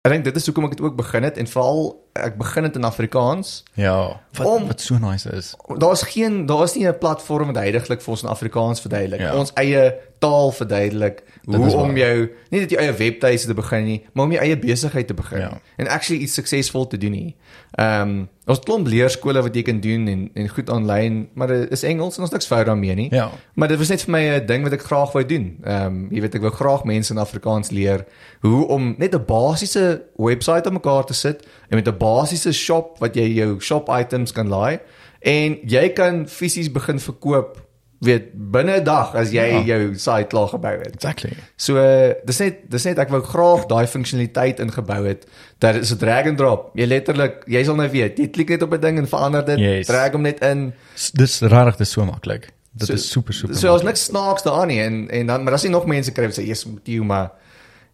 ek 0.00 0.14
dink 0.14 0.24
dit 0.24 0.36
is 0.36 0.46
hoekom 0.48 0.64
ek 0.64 0.78
dit 0.78 0.84
ook 0.84 0.96
begin 0.96 1.26
het 1.28 1.36
en 1.36 1.48
veral 1.48 1.90
ek 2.12 2.36
begin 2.38 2.62
dit 2.62 2.76
in 2.76 2.84
Afrikaans. 2.84 3.62
Ja, 3.74 4.20
wat 4.32 4.46
Om- 4.46 4.66
wat 4.66 4.80
so 4.80 4.98
nice 4.98 5.30
is. 5.30 5.54
Daar's 5.78 6.02
geen 6.02 6.46
daar's 6.46 6.74
nie 6.74 6.86
'n 6.86 6.98
platform 6.98 7.46
wat 7.46 7.56
heidaglik 7.56 8.00
vir 8.02 8.10
ons 8.10 8.22
in 8.22 8.28
Afrikaans 8.28 8.80
verduidelik. 8.80 9.20
Ja. 9.20 9.36
Ons 9.36 9.52
eie 9.54 9.94
taal 10.18 10.52
verduidelik 10.52 11.22
Dit 11.44 11.54
hoe 11.56 11.76
om 11.76 11.96
jou 11.96 12.30
nie 12.50 12.60
net 12.60 12.70
jou 12.70 12.80
eie 12.82 12.92
webtuiste 12.92 13.46
te 13.46 13.54
begin 13.54 13.84
nie, 13.84 14.06
maar 14.12 14.24
om 14.24 14.32
jou 14.32 14.42
eie 14.44 14.58
besigheid 14.58 15.06
te 15.06 15.14
begin 15.14 15.38
Ja. 15.38 15.60
en 15.76 15.88
actually 15.88 16.22
iets 16.22 16.34
suksesvol 16.34 16.86
te 16.86 16.98
doen 16.98 17.10
nie. 17.10 17.36
Ehm 17.74 18.00
um, 18.08 18.28
ons 18.46 18.58
klomp 18.58 18.86
leerskole 18.86 19.42
wat 19.42 19.54
jy 19.54 19.62
kan 19.62 19.80
doen 19.80 20.08
en 20.08 20.30
en 20.34 20.48
goed 20.48 20.70
aanlyn, 20.70 21.28
maar 21.34 21.46
dit 21.46 21.70
is 21.70 21.82
Engels 21.82 22.16
en 22.16 22.22
ons 22.22 22.30
niks 22.30 22.46
fout 22.46 22.66
daarmee 22.66 22.94
nie. 22.94 23.08
Ja. 23.14 23.30
Maar 23.54 23.68
dit 23.68 23.78
was 23.78 23.88
net 23.88 24.02
vir 24.02 24.10
my 24.10 24.22
'n 24.40 24.46
ding 24.46 24.62
wat 24.62 24.72
ek 24.72 24.82
graag 24.82 25.12
wou 25.12 25.26
doen. 25.26 25.58
Ehm 25.64 25.86
um, 25.86 26.08
jy 26.10 26.20
weet 26.20 26.34
ek 26.34 26.40
wou 26.40 26.52
graag 26.52 26.84
mense 26.84 27.12
in 27.12 27.18
Afrikaans 27.18 27.70
leer 27.70 28.04
hoe 28.40 28.66
om 28.68 28.94
net 28.98 29.14
'n 29.14 29.24
basiese 29.24 30.02
webwerf 30.16 30.66
op 30.66 30.72
mekaar 30.72 31.04
te 31.04 31.14
sit 31.14 31.46
en 31.70 31.76
met 31.76 31.88
'n 31.88 31.96
basiese 31.98 32.52
shop 32.52 32.98
wat 33.00 33.14
jy 33.14 33.28
jou 33.38 33.60
shop 33.60 33.88
items 33.88 34.32
kan 34.32 34.48
laai 34.48 34.78
en 35.22 35.58
jy 35.66 35.88
kan 35.94 36.26
fisies 36.28 36.68
begin 36.72 36.98
verkoop 36.98 37.60
weet 38.00 38.30
binne 38.34 38.80
'n 38.80 38.84
dag 38.84 39.14
as 39.14 39.30
jy 39.30 39.44
Ja. 39.44 39.60
jou 39.62 39.94
site 39.94 40.26
klaar 40.28 40.48
gebou 40.48 40.78
het. 40.78 40.94
Exactly. 40.94 41.32
So 41.56 41.76
uh, 41.76 42.12
dis 42.24 42.38
net 42.38 42.70
dis 42.70 42.84
net 42.84 42.98
ek 42.98 43.08
wou 43.10 43.20
graag 43.22 43.66
daai 43.66 43.86
funksionaliteit 43.86 44.58
ingebou 44.60 45.04
het 45.06 45.26
dat 45.58 45.74
is 45.74 45.92
'n 45.92 45.98
drag 45.98 46.26
and 46.26 46.38
drop. 46.38 46.70
Jy 46.74 46.86
letterlik 46.86 47.44
jy 47.46 47.64
sal 47.64 47.74
nou 47.76 47.88
weet, 47.90 48.18
jy 48.18 48.28
klik 48.28 48.48
net 48.48 48.62
op 48.62 48.72
'n 48.72 48.80
ding 48.80 48.98
en 48.98 49.06
verander 49.08 49.44
dit, 49.44 49.58
Yes. 49.58 49.86
drag 49.86 50.12
hom 50.12 50.22
net 50.22 50.40
in. 50.42 50.72
S- 50.94 51.10
Dis 51.10 51.40
regtig 51.40 51.76
dis 51.76 51.90
so 51.90 52.04
maklik. 52.04 52.48
Dit 52.72 52.86
So- 52.86 52.92
is 52.94 53.10
super 53.10 53.34
super. 53.34 53.56
So 53.56 53.74
as 53.74 53.82
niks 53.82 54.04
snaaks 54.04 54.42
daaraan 54.42 54.68
nie 54.68 54.80
en 54.80 55.08
en 55.10 55.26
dan 55.26 55.44
maar 55.44 55.52
as 55.54 55.62
jy 55.62 55.70
nog 55.70 55.86
mense 55.86 56.10
kry 56.12 56.24
wat 56.24 56.38
sê 56.38 56.46
yes, 56.46 56.64
moet 56.64 56.86
jy 56.86 57.00
maar 57.02 57.30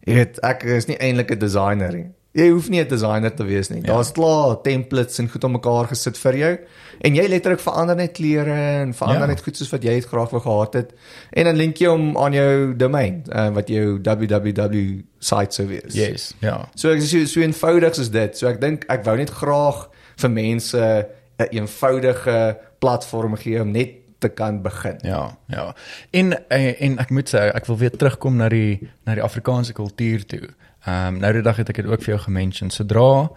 jy 0.06 0.14
weet 0.14 0.38
ek 0.42 0.62
is 0.64 0.86
nie 0.86 0.96
eintlik 0.98 1.30
'n 1.32 1.38
designer 1.38 1.92
nie. 1.92 2.06
Jy 2.36 2.50
hoef 2.52 2.68
nie 2.68 2.80
'n 2.84 2.88
designer 2.88 3.32
te 3.34 3.44
wees 3.44 3.68
nie. 3.70 3.80
Ja. 3.80 3.94
Daar's 3.94 4.12
klaar 4.12 4.60
templates 4.62 5.18
en 5.18 5.28
goed 5.28 5.44
om 5.44 5.52
mekaar 5.52 5.86
gesit 5.88 6.18
vir 6.18 6.36
jou. 6.36 6.58
En 7.00 7.14
jy 7.14 7.26
letterlik 7.28 7.60
verander 7.60 7.96
net 7.96 8.12
kleure 8.12 8.52
en 8.82 8.92
verander 8.94 9.20
Ja. 9.28 9.32
net 9.32 9.42
goed 9.42 9.56
soos 9.56 9.70
wat 9.72 9.82
jy 9.82 9.94
dit 10.00 10.04
graag 10.06 10.30
wou 10.30 10.40
gehad 10.40 10.74
het. 10.74 10.92
En 11.32 11.44
dan 11.44 11.56
link 11.56 11.76
jy 11.78 11.88
hom 11.88 12.16
aan 12.16 12.32
jou 12.32 12.74
domein 12.76 13.22
uh, 13.32 13.48
wat 13.54 13.68
jou 13.68 13.98
www 14.02 15.02
site 15.18 15.54
sou 15.54 15.66
wees. 15.66 15.94
Yes, 15.94 16.34
ja. 16.40 16.68
So 16.74 16.90
ek 16.92 16.98
is 17.02 17.10
so, 17.10 17.24
so 17.24 17.40
eenvoudig 17.40 17.94
soos 17.94 18.10
dit. 18.10 18.36
So 18.36 18.48
ek 18.48 18.60
dink 18.60 18.84
ek 18.88 19.04
wou 19.04 19.16
net 19.16 19.30
graag 19.30 19.88
vir 20.16 20.30
mense 20.30 21.06
'n 21.38 21.48
eenvoudige 21.52 22.56
platform 22.78 23.36
gee 23.36 23.60
om 23.60 23.70
net 23.70 23.90
te 24.18 24.28
kan 24.28 24.62
begin. 24.62 24.98
Ja, 25.02 25.36
ja. 25.48 25.74
En 26.10 26.32
eh, 26.48 26.82
en 26.82 26.98
ek 26.98 27.10
moet 27.10 27.28
sê 27.28 27.50
ek 27.54 27.66
wil 27.66 27.76
weer 27.76 27.90
terugkom 27.96 28.36
na 28.36 28.48
die 28.48 28.88
na 29.04 29.14
die 29.14 29.22
Afrikaanse 29.22 29.72
kultuur 29.72 30.24
toe. 30.26 30.48
Ehm 30.86 31.14
um, 31.14 31.18
nou 31.20 31.32
die 31.32 31.42
dag 31.42 31.56
het 31.58 31.68
ek 31.68 31.76
dit 31.82 31.86
ook 31.90 32.02
vir 32.02 32.14
jou 32.14 32.20
gemention. 32.24 32.70
Sodra 32.70 33.28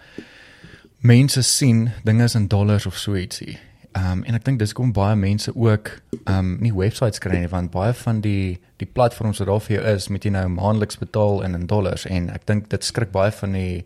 mense 1.02 1.42
sien 1.44 1.90
dinge 2.04 2.24
is 2.24 2.36
in 2.36 2.48
dollars 2.48 2.86
of 2.86 2.98
so 2.98 3.16
ietsie. 3.16 3.58
Ehm 3.98 4.12
um, 4.20 4.24
en 4.24 4.36
ek 4.38 4.44
dink 4.46 4.60
dis 4.62 4.74
kom 4.78 4.92
baie 4.94 5.16
mense 5.18 5.52
ook 5.56 5.90
ehm 6.26 6.38
um, 6.38 6.58
nie 6.62 6.74
websites 6.76 7.20
kry 7.24 7.40
nie 7.42 7.50
want 7.50 7.72
baie 7.74 7.94
van 8.04 8.20
die 8.22 8.60
die 8.78 8.88
platforms 8.88 9.40
wat 9.42 9.48
daar 9.50 9.64
vir 9.66 9.76
jou 9.80 9.96
is, 9.96 10.08
moet 10.14 10.24
jy 10.24 10.32
nou 10.32 10.46
maandeliks 10.48 10.98
betaal 11.02 11.42
in 11.48 11.56
in 11.58 11.66
dollars 11.68 12.06
en 12.06 12.30
ek 12.30 12.46
dink 12.48 12.70
dit 12.70 12.84
skrik 12.86 13.12
baie 13.12 13.32
van 13.32 13.52
die 13.58 13.86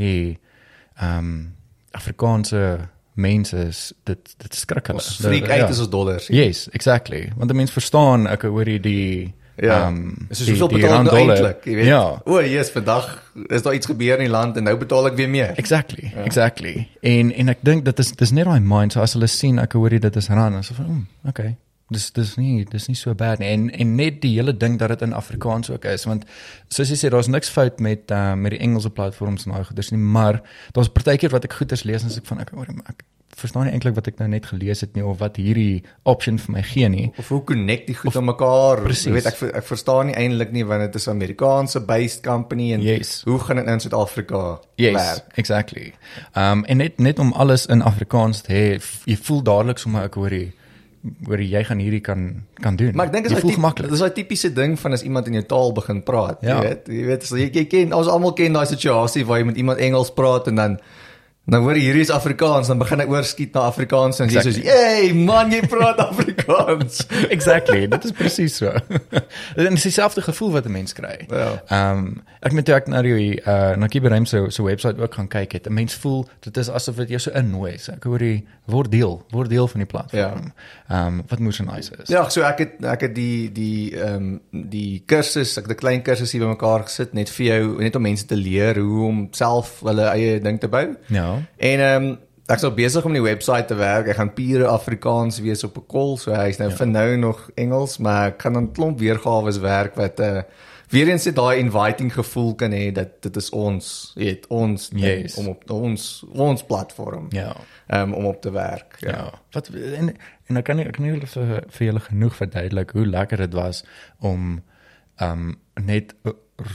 die 0.00 0.38
ehm 0.98 1.18
um, 1.18 1.52
Afrikaanse 1.94 2.88
mense 3.14 3.56
is 3.68 3.92
dit 4.04 4.34
dit 4.42 4.54
skrik 4.58 4.88
hulle. 4.90 4.98
Ons 4.98 5.20
freak 5.22 5.46
Ja. 5.46 5.54
uit 5.60 5.70
as 5.70 5.78
ons 5.78 5.88
dollars. 5.92 6.26
Yes, 6.28 6.64
exactly. 6.72 7.28
Want 7.36 7.48
die 7.52 7.56
mens 7.56 7.70
verstaan 7.70 8.26
ek 8.26 8.42
hoor 8.42 8.66
jy 8.68 8.78
die 8.82 9.34
Ja. 9.56 9.92
Dis 10.28 10.46
hoeveel 10.48 10.68
betaal 10.68 10.96
ek 10.98 11.04
nou 11.06 11.18
eintlik, 11.18 11.66
jy 11.68 11.74
weet. 11.78 11.86
Ja, 11.86 12.20
O, 12.26 12.40
yes, 12.42 12.72
vandag 12.74 13.06
is 13.54 13.62
daar 13.62 13.74
iets 13.74 13.86
gebeur 13.86 14.18
in 14.18 14.26
die 14.26 14.32
land 14.32 14.56
en 14.56 14.66
nou 14.66 14.76
betaal 14.76 15.12
ek 15.12 15.18
weer 15.20 15.30
meer. 15.30 15.52
exactly, 15.56 16.10
ja. 16.14 16.24
exactly. 16.26 16.88
En 17.02 17.30
en 17.32 17.48
ek 17.54 17.62
dink 17.62 17.84
dit 17.84 17.98
is 17.98 18.10
dis 18.18 18.32
net 18.34 18.48
daai 18.50 18.60
mind 18.60 18.92
so 18.92 19.00
as 19.04 19.14
hulle 19.14 19.30
sien 19.30 19.58
ek 19.62 19.78
hoor 19.78 19.94
jy 19.94 20.02
dit 20.02 20.16
is 20.16 20.28
rand, 20.28 20.64
so 20.64 20.74
van, 20.74 20.90
mm, 20.90 21.06
okay. 21.28 21.54
Dis 21.92 22.10
dis 22.16 22.36
nie 22.40 22.64
dis 22.64 22.88
nie 22.88 22.96
so 22.96 23.14
bad 23.14 23.38
nie. 23.38 23.48
En 23.52 23.70
en 23.70 23.94
net 23.94 24.22
die 24.22 24.32
hele 24.34 24.56
ding 24.56 24.78
dat 24.80 24.88
dit 24.88 25.02
in 25.06 25.12
Afrikaans 25.12 25.70
ook 25.70 25.84
is 25.84 26.06
want 26.08 26.24
soos 26.72 26.90
jy 26.90 26.96
sê 26.96 27.10
daar's 27.12 27.28
niks 27.28 27.52
fout 27.52 27.78
met 27.78 28.10
uh, 28.10 28.32
met 28.34 28.56
die 28.56 28.62
Engelse 28.64 28.90
platforms 28.90 29.44
en 29.44 29.52
daai 29.52 29.64
goeders 29.68 29.92
nie, 29.92 30.00
maar 30.00 30.40
daar's 30.72 30.88
partykeer 30.88 31.30
wat 31.30 31.44
ek 31.44 31.58
goeders 31.60 31.84
lees 31.84 32.02
en 32.02 32.08
as 32.10 32.16
ek 32.18 32.26
van 32.26 32.40
ek 32.40 32.54
hoor 32.56 32.72
ek 32.88 33.04
verstaan 33.36 33.64
nie 33.66 33.72
eintlik 33.72 33.94
wat 33.94 34.06
ek 34.08 34.18
nou 34.18 34.28
net 34.28 34.46
gelees 34.46 34.80
het 34.80 34.94
nie 34.94 35.04
of 35.04 35.18
wat 35.18 35.36
hierdie 35.36 35.82
option 36.04 36.38
vir 36.38 36.52
my 36.52 36.62
gee 36.62 36.88
nie. 36.88 37.12
Of 37.18 37.28
hoe 37.28 37.42
connect 37.44 37.86
die 37.86 37.94
goed 37.94 38.16
aan 38.16 38.24
mekaar? 38.24 38.84
Jy 38.92 39.12
weet 39.12 39.26
ek 39.26 39.42
ek 39.54 39.64
verstaan 39.64 40.06
nie 40.06 40.14
eintlik 40.14 40.52
nie 40.52 40.64
want 40.64 40.80
dit 40.86 40.94
is 40.94 41.06
'n 41.08 41.10
Amerikaanse 41.10 41.80
based 41.80 42.22
company 42.22 42.72
en 42.72 42.80
Yes. 42.82 43.22
hoe 43.24 43.38
gaan 43.38 43.56
dit 43.56 43.64
nou 43.64 43.74
in 43.74 43.80
Suid-Afrika 43.80 44.58
Yes, 44.76 44.94
werk? 44.94 45.24
exactly. 45.36 45.92
Um 46.36 46.64
en 46.64 46.76
net 46.76 46.98
net 47.00 47.18
om 47.18 47.32
alles 47.32 47.66
in 47.66 47.82
Afrikaans 47.82 48.40
te 48.42 48.52
hê, 48.52 48.82
jy 49.06 49.16
voel 49.16 49.42
dadelik 49.42 49.78
sommer 49.78 50.02
ek 50.04 50.14
hoor 50.14 50.30
jy 50.30 50.52
hoor 51.26 51.38
jy, 51.40 51.64
gaan 51.64 51.78
hierdie 51.78 52.00
kan 52.00 52.44
kan 52.62 52.76
doen. 52.76 52.94
Maar 52.96 53.06
ek 53.06 53.12
dink 53.12 53.28
dit 53.28 53.36
is 53.44 53.54
gemaklik. 53.54 53.90
dis 53.90 53.98
daai 54.00 54.10
tipiese 54.12 54.52
ding 54.52 54.78
van 54.80 54.92
as 54.92 55.02
iemand 55.02 55.26
in 55.26 55.32
jou 55.34 55.42
taal 55.44 55.72
begin 55.72 56.02
praat, 56.02 56.38
Ja. 56.40 56.62
jy 56.62 56.68
weet. 56.68 56.86
Jy 56.88 57.04
weet, 57.06 57.24
so 57.24 57.36
jy, 57.36 57.50
jy 57.52 57.64
ken 57.64 57.92
ons 57.92 58.06
almal 58.08 58.32
ken 58.32 58.52
daai 58.52 58.64
situasie 58.66 59.24
waar 59.26 59.38
jy 59.38 59.44
met 59.44 59.56
iemand 59.56 59.78
Engels 59.78 60.10
praat 60.10 60.48
en 60.48 60.54
dan 60.54 60.78
dan 61.46 61.60
hoor 61.62 61.76
hierdie 61.76 62.00
is 62.00 62.10
Afrikaans, 62.10 62.66
dan 62.66 62.78
begin 62.78 63.02
hy 63.02 63.06
oorskiet 63.06 63.52
na 63.52 63.66
Afrikaans 63.68 64.20
en 64.20 64.30
jy 64.32 64.40
sê 64.40 64.48
Exactly. 64.48 64.62
soos, 64.62 64.72
"Hey 64.72 65.12
man, 65.12 65.50
jy 65.52 65.60
praat 65.68 65.98
Afrikaans." 66.00 67.06
exactly, 67.36 67.86
dit 67.86 68.04
is 68.04 68.12
presies 68.12 68.56
so. 68.56 68.72
en 69.56 69.74
dis 69.74 69.82
dieselfde 69.82 70.22
gevoel 70.22 70.50
wat 70.52 70.64
'n 70.66 70.72
mens 70.72 70.92
kry. 70.92 71.26
Ja. 71.28 71.60
Um 71.68 72.22
ek 72.40 72.52
moet 72.52 72.68
ek 72.68 72.88
na 72.88 73.02
die 73.02 73.40
uh 73.46 73.76
na 73.76 73.86
Kiberem 73.88 74.26
se 74.26 74.46
se 74.48 74.62
webwerf 74.62 74.98
ook 74.98 75.14
gaan 75.14 75.28
kyk 75.28 75.52
het. 75.52 75.66
'n 75.68 75.72
Mens 75.74 75.94
voel 75.94 76.24
dit 76.40 76.56
is 76.56 76.68
asof 76.70 76.96
dit 76.96 77.08
jou 77.08 77.18
so 77.20 77.30
innooi. 77.30 77.78
So 77.78 77.92
ek 77.92 78.04
hoor 78.04 78.22
jy 78.22 78.44
word 78.66 78.90
deel, 78.90 79.22
word 79.30 79.50
deel 79.50 79.68
van 79.68 79.80
die 79.80 79.86
platform. 79.86 80.52
Ja. 80.88 81.06
Um 81.06 81.22
wat 81.28 81.38
moes 81.38 81.56
so 81.56 81.64
nice 81.64 81.92
is. 82.02 82.08
Ja, 82.08 82.28
so 82.28 82.42
ek 82.42 82.58
het 82.58 82.84
ek 82.84 83.00
het 83.00 83.14
die 83.14 83.52
die 83.52 83.96
ehm 84.00 84.14
um, 84.14 84.40
die 84.70 85.02
kursus, 85.06 85.58
ek 85.58 85.68
het 85.68 85.76
'n 85.76 85.80
klein 85.80 86.02
kursus 86.02 86.32
hier 86.32 86.40
bymekaar 86.40 86.82
gesit 86.88 87.12
net 87.14 87.28
vir 87.30 87.46
jou 87.46 87.82
net 87.82 87.96
om 87.96 88.02
mense 88.02 88.26
te 88.26 88.36
leer 88.36 88.78
hoe 88.80 89.06
om 89.06 89.28
self 89.32 89.80
hulle 89.84 90.08
eie 90.08 90.40
ding 90.40 90.60
te 90.60 90.68
bou. 90.68 90.96
Ja. 91.08 91.33
En 91.56 91.80
ehm 91.80 92.04
um, 92.04 92.18
ek's 92.46 92.62
nou 92.62 92.74
besig 92.76 93.04
om 93.04 93.14
die 93.16 93.22
webwerf 93.24 93.66
te 93.66 93.74
werk. 93.74 94.08
Ek 94.12 94.18
gaan 94.20 94.34
pure 94.36 94.66
Afrikaans 94.68 95.40
wees 95.40 95.64
op 95.64 95.78
'n 95.78 95.86
call, 95.88 96.16
so 96.20 96.32
hy's 96.32 96.58
nou 96.58 96.70
ja. 96.70 96.76
vir 96.76 96.86
nou 96.86 97.16
nog 97.16 97.50
Engels, 97.54 97.98
maar 97.98 98.26
ek 98.34 98.42
gaan 98.42 98.52
dan 98.52 98.72
klomp 98.72 98.98
weergawe 98.98 99.60
werk 99.60 99.94
wat 99.94 100.20
uh 100.20 100.42
weer 100.88 101.08
eens 101.08 101.22
dit 101.22 101.34
daai 101.34 101.58
inviting 101.58 102.12
gevoel 102.12 102.54
kan 102.54 102.70
hê 102.70 102.92
dat 102.92 103.22
dit 103.22 103.36
is 103.36 103.50
ons, 103.50 104.12
jy 104.14 104.24
weet, 104.24 104.46
ons 104.46 104.90
Yes. 104.94 105.34
om 105.34 105.48
op 105.48 105.70
ons 105.70 106.24
ons 106.32 106.64
platform. 106.64 107.26
Ja. 107.30 107.56
Ehm 107.86 108.12
um, 108.12 108.14
om 108.14 108.24
op 108.24 108.40
te 108.40 108.50
werk. 108.50 108.96
Ja. 109.00 109.10
ja. 109.10 109.40
Wat 109.50 109.68
en 109.68 110.14
en 110.46 110.56
ek 110.56 110.64
kan 110.64 110.76
nie 110.76 110.86
ek 110.86 110.92
kan 110.92 111.04
nie 111.04 111.20
vir 111.26 111.64
vir 111.68 111.86
julle 111.86 112.00
genoeg 112.00 112.36
verduidelik 112.36 112.90
hoe 112.90 113.06
lekker 113.06 113.36
dit 113.36 113.52
was 113.54 113.84
om 114.20 114.62
um 115.20 115.58
net 115.74 116.14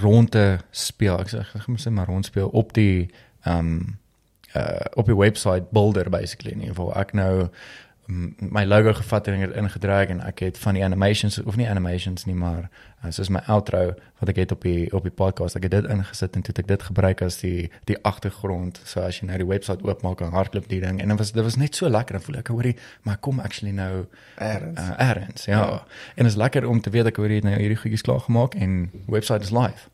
rond 0.01 0.31
te 0.31 0.57
speel. 0.71 1.19
Ek 1.19 1.29
sê 1.29 1.39
ek 1.39 1.67
moet 1.67 1.81
sê 1.81 1.91
maar 1.91 2.07
rond 2.07 2.25
speel 2.25 2.47
op 2.47 2.73
die 2.73 3.09
um 3.45 3.99
uh 4.55 4.79
op 4.93 5.05
die 5.05 5.17
website 5.17 5.65
builder 5.71 6.09
basically 6.09 6.51
in 6.51 6.59
ieder 6.59 6.75
geval. 6.75 6.95
Ek 6.95 7.13
nou 7.13 7.49
mm, 8.05 8.35
my 8.39 8.65
logo 8.65 8.93
gevat 8.93 9.27
en 9.27 9.53
ingedruk 9.53 10.09
en 10.09 10.21
ek 10.25 10.39
het 10.39 10.57
van 10.57 10.73
die 10.73 10.83
animations 10.83 11.43
of 11.43 11.55
nie 11.55 11.69
animations 11.69 12.25
nie 12.25 12.35
maar 12.35 12.69
uh, 13.03 13.11
soos 13.11 13.29
my 13.29 13.41
outro 13.47 13.93
wat 14.19 14.31
ek 14.33 14.41
het 14.43 14.51
op 14.55 14.65
die 14.65 14.89
op 14.95 15.05
die 15.05 15.13
podcast 15.13 15.55
ek 15.55 15.67
het 15.67 15.75
dit 15.77 15.89
ingesit 15.91 16.35
en 16.35 16.45
toe 16.45 16.53
het 16.55 16.63
ek 16.63 16.71
dit 16.71 16.87
gebruik 16.89 17.21
as 17.25 17.39
die 17.43 17.69
die 17.89 17.97
agtergrond 18.07 18.81
so 18.83 19.03
as 19.05 19.19
jy 19.19 19.29
nou 19.29 19.37
die 19.41 19.47
webwerf 19.49 19.85
oopmaak 19.85 20.23
en 20.25 20.33
hardloop 20.35 20.67
die 20.71 20.81
ding 20.83 21.01
en 21.01 21.13
dit 21.13 21.21
was 21.21 21.31
dit 21.35 21.45
was 21.45 21.59
net 21.61 21.75
so 21.75 21.89
lekker 21.89 22.19
en 22.19 22.25
voel 22.25 22.41
ek 22.41 22.51
hoorie 22.53 22.75
maar 23.07 23.21
kom 23.21 23.39
actually 23.39 23.75
nou 23.75 24.07
Ergens. 24.35 24.79
uh, 24.79 24.97
ergens 25.09 25.45
ja. 25.45 25.61
ja 25.61 25.79
en 26.15 26.25
dit 26.25 26.33
is 26.33 26.39
lekker 26.39 26.67
om 26.67 26.81
te 26.81 26.89
weet 26.89 27.13
ek 27.13 27.21
hoor 27.21 27.29
jy 27.29 27.43
het 27.43 27.49
nou 27.51 27.55
hierdie 27.59 27.79
goedjies 27.83 28.05
klaar 28.07 28.25
gemaak 28.25 28.57
en 28.57 28.89
webwerf 29.07 29.45
is 29.45 29.55
live 29.55 29.89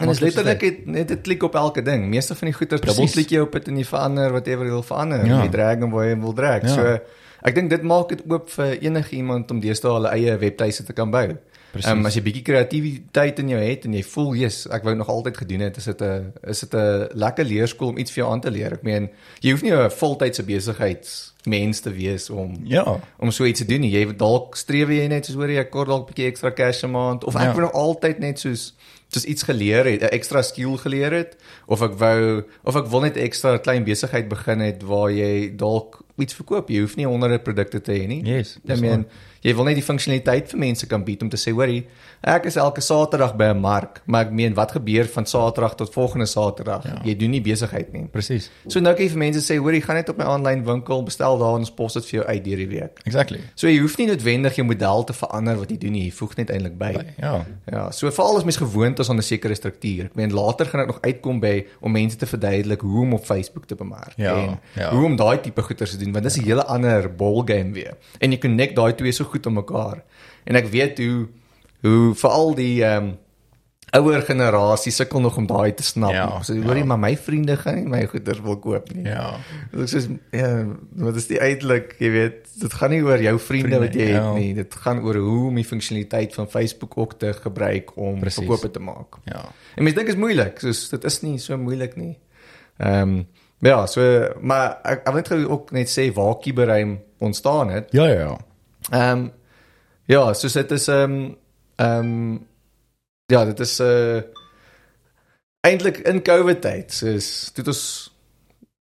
En 0.00 0.08
dit 0.08 0.20
letterlik 0.20 0.60
het, 0.60 0.86
net 0.86 1.10
'n 1.10 1.20
klik 1.20 1.42
op 1.42 1.54
elke 1.54 1.82
ding. 1.82 2.06
Meeste 2.08 2.34
van 2.34 2.48
die 2.48 2.56
Precies. 2.66 2.86
dubbelklik 2.86 3.28
jy 3.28 3.38
op 3.38 3.52
dit 3.52 3.68
en 3.68 3.76
jy 3.76 3.84
verander 3.84 4.30
whatever 4.30 4.64
jy 4.64 4.70
wil 4.70 4.82
verander. 4.82 5.26
Ja. 5.26 5.42
Jy 5.42 5.48
drag 5.48 5.78
hom 5.78 5.90
waar 5.90 6.06
jy 6.08 6.18
wil 6.20 6.32
drag. 6.32 6.62
Ja. 6.62 6.68
So 6.68 6.98
ek 7.42 7.54
dink 7.54 7.70
dit 7.70 7.82
maak 7.82 8.08
dit 8.08 8.22
oop 8.28 8.50
vir 8.50 8.78
enige 8.80 9.16
iemand 9.16 9.50
om 9.50 9.60
deesdae 9.60 9.92
hulle 9.92 10.08
eie 10.08 10.38
webtuise 10.38 10.84
te 10.84 10.92
kan 10.92 11.10
bou. 11.10 11.36
Precies. 11.72 11.90
Ehm 11.90 11.98
um, 11.98 12.06
as 12.06 12.14
jy 12.14 12.22
bietjie 12.22 12.42
kreatiwiteit 12.42 13.38
in 13.38 13.48
jou 13.48 13.60
het 13.60 13.84
en 13.84 13.92
jy 13.92 14.02
voel, 14.02 14.34
"Yes, 14.34 14.66
ek 14.68 14.82
wou 14.82 14.94
nog 14.94 15.08
altyd 15.08 15.36
gedoen 15.36 15.60
het," 15.60 15.76
is 15.76 15.84
dit 15.84 16.00
'n 16.02 16.32
is 16.48 16.60
dit 16.60 16.74
'n 16.74 17.08
lekker 17.14 17.44
leerskool 17.44 17.88
om 17.88 17.98
iets 17.98 18.10
vir 18.12 18.22
jou 18.24 18.32
aan 18.32 18.40
te 18.40 18.50
leer. 18.50 18.72
Ek 18.72 18.82
meen, 18.82 19.10
jy 19.40 19.50
hoef 19.50 19.62
nie 19.62 19.72
'n 19.72 19.90
voltydse 19.90 20.42
besigheidsmens 20.42 21.80
te 21.80 21.90
wees 21.90 22.30
om 22.30 22.56
ja 22.64 23.00
om 23.18 23.30
so 23.30 23.44
iets 23.44 23.60
te 23.60 23.66
doen 23.66 23.80
nie. 23.80 23.90
Jy 23.90 24.16
dalk 24.16 24.56
streef 24.56 24.88
jy 24.88 25.06
net 25.08 25.26
soos 25.26 25.34
hoor 25.36 25.48
jy 25.48 25.58
ek 25.58 25.70
kort 25.70 25.88
dalk 25.88 26.08
'n 26.08 26.12
bietjie 26.14 26.26
ekstra 26.30 26.50
cash 26.50 26.82
'n 26.84 26.90
maand 26.90 27.24
of 27.24 27.34
ek 27.36 27.42
Ja. 27.42 27.52
wil 27.52 27.60
nog 27.62 27.72
altyd 27.72 28.18
net 28.18 28.38
soos 28.38 28.74
soos 29.12 29.24
iets 29.28 29.42
geleer 29.42 29.84
het, 29.84 30.02
'n 30.02 30.14
ekstra 30.16 30.42
skill 30.42 30.76
geleer 30.76 31.12
het 31.12 31.36
of 31.66 31.82
ek 31.82 31.94
wou 32.00 32.44
of 32.64 32.76
ek 32.76 32.86
wil 32.86 33.00
net 33.00 33.16
ekstra 33.16 33.58
klein 33.58 33.84
besigheid 33.84 34.28
begin 34.28 34.60
het 34.60 34.82
waar 34.82 35.10
jy 35.10 35.52
dalk 35.56 36.00
iets 36.16 36.34
verkoop. 36.34 36.68
Jy 36.68 36.80
hoef 36.80 36.96
nie 36.96 37.06
honderde 37.06 37.38
produkte 37.38 37.80
te 37.80 37.92
hê 37.92 38.06
nie. 38.06 38.22
Yes, 38.24 38.56
I 38.56 38.68
dis 38.72 38.80
mean, 38.80 39.06
Jy 39.42 39.54
wil 39.58 39.64
net 39.64 39.74
die 39.74 39.82
funksionaliteit 39.82 40.52
vir 40.52 40.58
mense 40.62 40.86
kan 40.86 41.02
bied 41.04 41.22
om 41.22 41.28
te 41.28 41.36
sê, 41.40 41.50
hoorie, 41.50 41.80
ek 42.22 42.44
is 42.46 42.56
elke 42.56 42.80
Saterdag 42.80 43.34
by 43.36 43.50
'n 43.50 43.60
mark, 43.60 44.02
maar 44.06 44.26
ek 44.26 44.30
meen 44.32 44.54
wat 44.54 44.72
gebeur 44.72 45.04
van 45.04 45.26
Saterdag 45.26 45.74
tot 45.74 45.92
volgende 45.92 46.26
Saterdag? 46.26 46.84
Ja. 46.84 47.00
Jy 47.04 47.16
doen 47.16 47.30
nie 47.30 47.40
besigheid 47.40 47.92
nie. 47.92 48.06
Presies. 48.06 48.50
So 48.68 48.80
nou 48.80 48.94
kan 48.94 49.04
jy 49.04 49.10
vir 49.10 49.18
mense 49.18 49.40
sê, 49.40 49.58
hoorie, 49.58 49.80
gaan 49.82 49.96
net 49.96 50.08
op 50.08 50.18
my 50.18 50.24
aanlyn 50.24 50.64
winkel, 50.64 51.02
bestel 51.02 51.38
daar 51.38 51.54
en 51.54 51.60
ons 51.66 51.70
pos 51.70 51.92
dit 51.92 52.04
vir 52.04 52.20
jou 52.20 52.26
uit 52.28 52.44
deur 52.44 52.56
die 52.56 52.68
week. 52.68 53.00
Exactly. 53.04 53.40
So 53.56 53.66
jy 53.66 53.78
hoef 53.80 53.98
nie 53.98 54.06
noodwendig 54.06 54.54
jou 54.56 54.64
model 54.66 55.04
te 55.04 55.12
verander 55.12 55.56
wat 55.56 55.70
jy 55.70 55.78
doen 55.78 55.92
nie, 55.92 56.04
jy 56.04 56.12
voeg 56.12 56.36
net 56.36 56.50
eintlik 56.50 56.78
by. 56.78 56.92
Ja. 57.18 57.44
Ja, 57.70 57.90
so 57.90 58.10
veral 58.10 58.36
as 58.36 58.44
mens 58.44 58.56
gewoond 58.56 58.98
is 58.98 59.10
aan 59.10 59.16
'n 59.18 59.22
sekere 59.22 59.54
struktuur. 59.54 60.04
Ek 60.04 60.14
meen 60.14 60.32
later 60.32 60.66
gaan 60.66 60.80
dit 60.80 60.88
nog 60.94 61.00
uitkom 61.02 61.40
by 61.40 61.66
om 61.80 61.92
mense 61.92 62.16
te 62.16 62.26
verduidelik 62.26 62.80
hoe 62.80 63.02
om 63.02 63.14
op 63.14 63.24
Facebook 63.24 63.66
te 63.66 63.74
bemark 63.74 64.12
Ja, 64.16 64.36
en 64.36 64.60
ja. 64.76 64.90
hoe 64.94 65.04
om 65.04 65.16
daai 65.16 65.40
tipe 65.40 65.62
goeders 65.62 65.90
te 65.90 65.96
doen 65.96 66.12
want 66.12 66.24
dis 66.24 66.36
'n 66.38 66.44
hele 66.44 66.64
ander 66.64 67.14
ball 67.14 67.42
game 67.44 67.72
weer. 67.72 67.96
En 68.20 68.30
jy 68.30 68.38
connect 68.38 68.76
daai 68.76 68.94
twee 68.94 69.12
so 69.12 69.24
goed 69.32 69.48
aan 69.48 69.58
mekaar. 69.58 70.04
En 70.44 70.58
ek 70.60 70.70
weet 70.72 71.02
hoe 71.02 71.28
hoe 71.82 72.14
veral 72.14 72.54
die 72.54 72.76
ehm 72.84 73.12
um, 73.12 73.18
ouer 73.92 74.22
generasie 74.24 74.92
sukkel 74.92 75.20
nog 75.20 75.36
om 75.36 75.46
daai 75.46 75.74
te 75.76 75.84
snap. 75.84 76.14
Ja, 76.16 76.26
so 76.42 76.54
ja. 76.56 76.64
hoorie, 76.64 76.84
maar 76.88 77.00
my 77.00 77.12
vriende 77.20 77.58
gaan 77.60 77.76
nie 77.76 77.90
my 77.92 78.06
goeders 78.08 78.40
wil 78.40 78.56
koop 78.62 78.88
nie. 78.96 79.04
Ja. 79.04 79.34
Dit 79.74 79.92
is 79.98 80.06
ja, 80.32 80.48
wat 81.04 81.18
is 81.20 81.28
die 81.28 81.40
eintlik, 81.44 81.92
jy 82.00 82.10
weet, 82.14 82.38
dit 82.62 82.76
gaan 82.80 82.94
nie 82.94 83.02
oor 83.04 83.20
jou 83.20 83.34
vriende, 83.36 83.68
Vriende, 83.68 83.80
wat 83.84 83.98
jy 83.98 84.06
ja. 84.08 84.22
het 84.22 84.38
nie. 84.40 84.54
Dit 84.56 84.78
gaan 84.80 85.02
oor 85.04 85.18
hoe 85.20 85.42
om 85.50 85.60
die 85.60 85.66
funksionaliteit 85.68 86.32
van 86.38 86.48
Facebook 86.48 86.96
ook 86.96 87.18
te 87.20 87.34
gebruik 87.36 87.92
om 87.96 88.16
Precies. 88.20 88.40
verkope 88.40 88.72
te 88.72 88.80
maak. 88.80 89.20
Ja. 89.28 89.44
En 89.76 89.84
mense 89.84 89.98
dink 90.00 90.08
dit 90.08 90.16
is 90.16 90.22
moeilik, 90.24 90.64
soos 90.64 90.86
dit 90.94 91.04
is 91.12 91.20
nie 91.26 91.36
so 91.42 91.60
moeilik 91.60 91.96
nie. 92.00 92.14
Ehm 92.80 93.18
um, 93.18 93.22
ja, 93.62 93.84
so 93.86 94.02
maar 94.40 94.80
ek 94.88 95.04
ek 95.04 95.12
wil 95.12 95.20
net 95.20 95.50
ook 95.52 95.68
net 95.76 95.92
sê 95.92 96.08
waar 96.16 96.40
Kiberuim 96.40 96.96
ontstaan 97.22 97.76
het. 97.76 97.92
Ja, 97.92 98.08
ja, 98.08 98.24
ja. 98.24 98.38
Ehm 98.90 99.18
um, 99.18 99.32
ja, 100.10 100.32
soos 100.34 100.52
dit 100.52 100.70
is 100.70 100.88
ehm 100.88 101.12
um, 101.12 101.36
ehm 101.76 101.98
um, 101.98 102.46
ja, 103.26 103.44
dit 103.44 103.60
is 103.60 103.78
'n 103.80 103.84
uh, 103.84 104.22
eintlik 105.60 105.98
in 105.98 106.22
COVID 106.22 106.60
tyd, 106.60 106.92
soos 106.92 107.50
dit 107.54 107.66
ons 107.66 107.82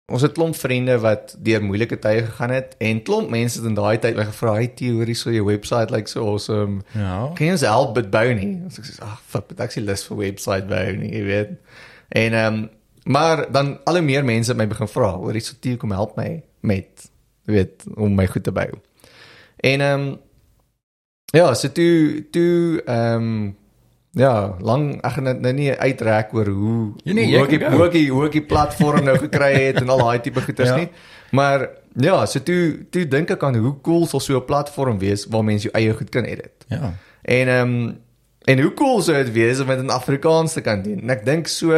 ons 0.06 0.22
het 0.22 0.36
klomp 0.36 0.54
vriende 0.54 0.94
wat 1.02 1.32
deur 1.42 1.62
moeilike 1.66 1.96
tye 1.98 2.20
gegaan 2.28 2.52
het 2.54 2.76
en 2.78 3.00
klomp 3.02 3.30
mense 3.30 3.58
het 3.58 3.66
in 3.66 3.74
daai 3.74 3.98
tyd 3.98 4.14
my 4.16 4.24
gevra, 4.28 4.52
"Hey, 4.54 4.68
teorie 4.68 5.14
so 5.14 5.30
jou 5.30 5.44
website 5.44 5.90
lyk 5.90 6.06
like 6.06 6.08
so 6.08 6.28
awesome. 6.28 6.82
Ja. 6.94 7.32
Kan 7.34 7.46
jy 7.46 7.52
ons 7.52 7.60
help 7.60 7.96
met 7.96 8.10
bou 8.10 8.34
nie?" 8.34 8.62
Ek 8.66 8.84
sê, 8.84 9.02
"Ag, 9.02 9.20
fuck, 9.26 9.48
but 9.48 9.60
actually 9.60 9.88
lus 9.88 10.04
vir 10.04 10.16
website 10.16 10.66
bou 10.66 10.96
nie, 10.96 11.10
jy 11.12 11.24
weet." 11.24 11.50
En 12.08 12.32
ehm 12.32 12.54
um, 12.54 12.70
maar 13.04 13.52
dan 13.52 13.78
al 13.84 13.94
hoe 13.94 14.02
meer 14.02 14.24
mense 14.24 14.50
het 14.50 14.58
my 14.58 14.66
begin 14.66 14.88
vra, 14.88 15.16
"Hoor, 15.16 15.36
iets 15.36 15.48
so 15.48 15.54
teer 15.60 15.76
kom 15.76 15.90
help 15.90 16.16
my 16.16 16.42
met 16.60 17.10
weet 17.44 17.84
om 17.94 18.14
my 18.14 18.26
goed 18.26 18.44
te 18.44 18.52
bou." 18.52 18.70
En 19.66 19.80
ehm 19.80 20.00
um, 20.00 20.08
ja, 21.34 21.54
so 21.54 21.68
toe 21.72 22.26
toe 22.30 22.82
ehm 22.84 23.14
um, 23.22 23.56
ja, 24.16 24.56
lang 24.64 24.86
ek 25.04 25.12
gaan 25.18 25.24
dit 25.28 25.40
nou 25.44 25.52
nie 25.52 25.72
uitrek 25.74 26.30
oor 26.34 26.48
hoe 26.48 26.76
Ja, 27.04 27.12
nee, 27.12 27.26
hoe 27.36 27.46
ek 27.48 27.66
hoe 27.72 27.84
ek 27.88 27.96
hoe 28.08 28.24
ek 28.28 28.36
die 28.38 28.46
platform 28.48 29.04
nou 29.04 29.16
gekry 29.20 29.50
het 29.66 29.82
en 29.82 29.90
al 29.92 30.00
daai 30.04 30.20
tipe 30.24 30.40
goeders 30.40 30.70
Ja. 30.74 30.76
nie. 30.80 30.88
Maar 31.36 31.66
ja, 32.00 32.22
so 32.26 32.40
toe 32.40 32.86
toe 32.90 33.04
dink 33.08 33.30
ek 33.34 33.42
aan 33.44 33.58
hoe 33.60 33.74
cool 33.84 34.06
sal 34.06 34.20
so 34.24 34.38
'n 34.38 34.44
platform 34.48 34.98
wees 35.02 35.26
waar 35.28 35.44
mense 35.44 35.68
jou 35.68 35.74
eie 35.76 35.92
goed 35.92 36.10
kan 36.14 36.24
edit. 36.24 36.64
Ja. 36.68 36.94
En 37.22 37.48
ehm 37.48 37.74
um, 37.76 37.96
en 38.46 38.60
hoe 38.62 38.72
cool 38.78 39.02
sou 39.02 39.16
dit 39.16 39.32
wees 39.34 39.60
om 39.60 39.66
dit 39.66 39.78
in 39.82 39.90
Afrikaans 39.90 40.52
te 40.52 40.60
kan 40.62 40.82
doen? 40.82 41.00
En 41.02 41.10
ek 41.10 41.24
dink 41.26 41.46
so 41.50 41.74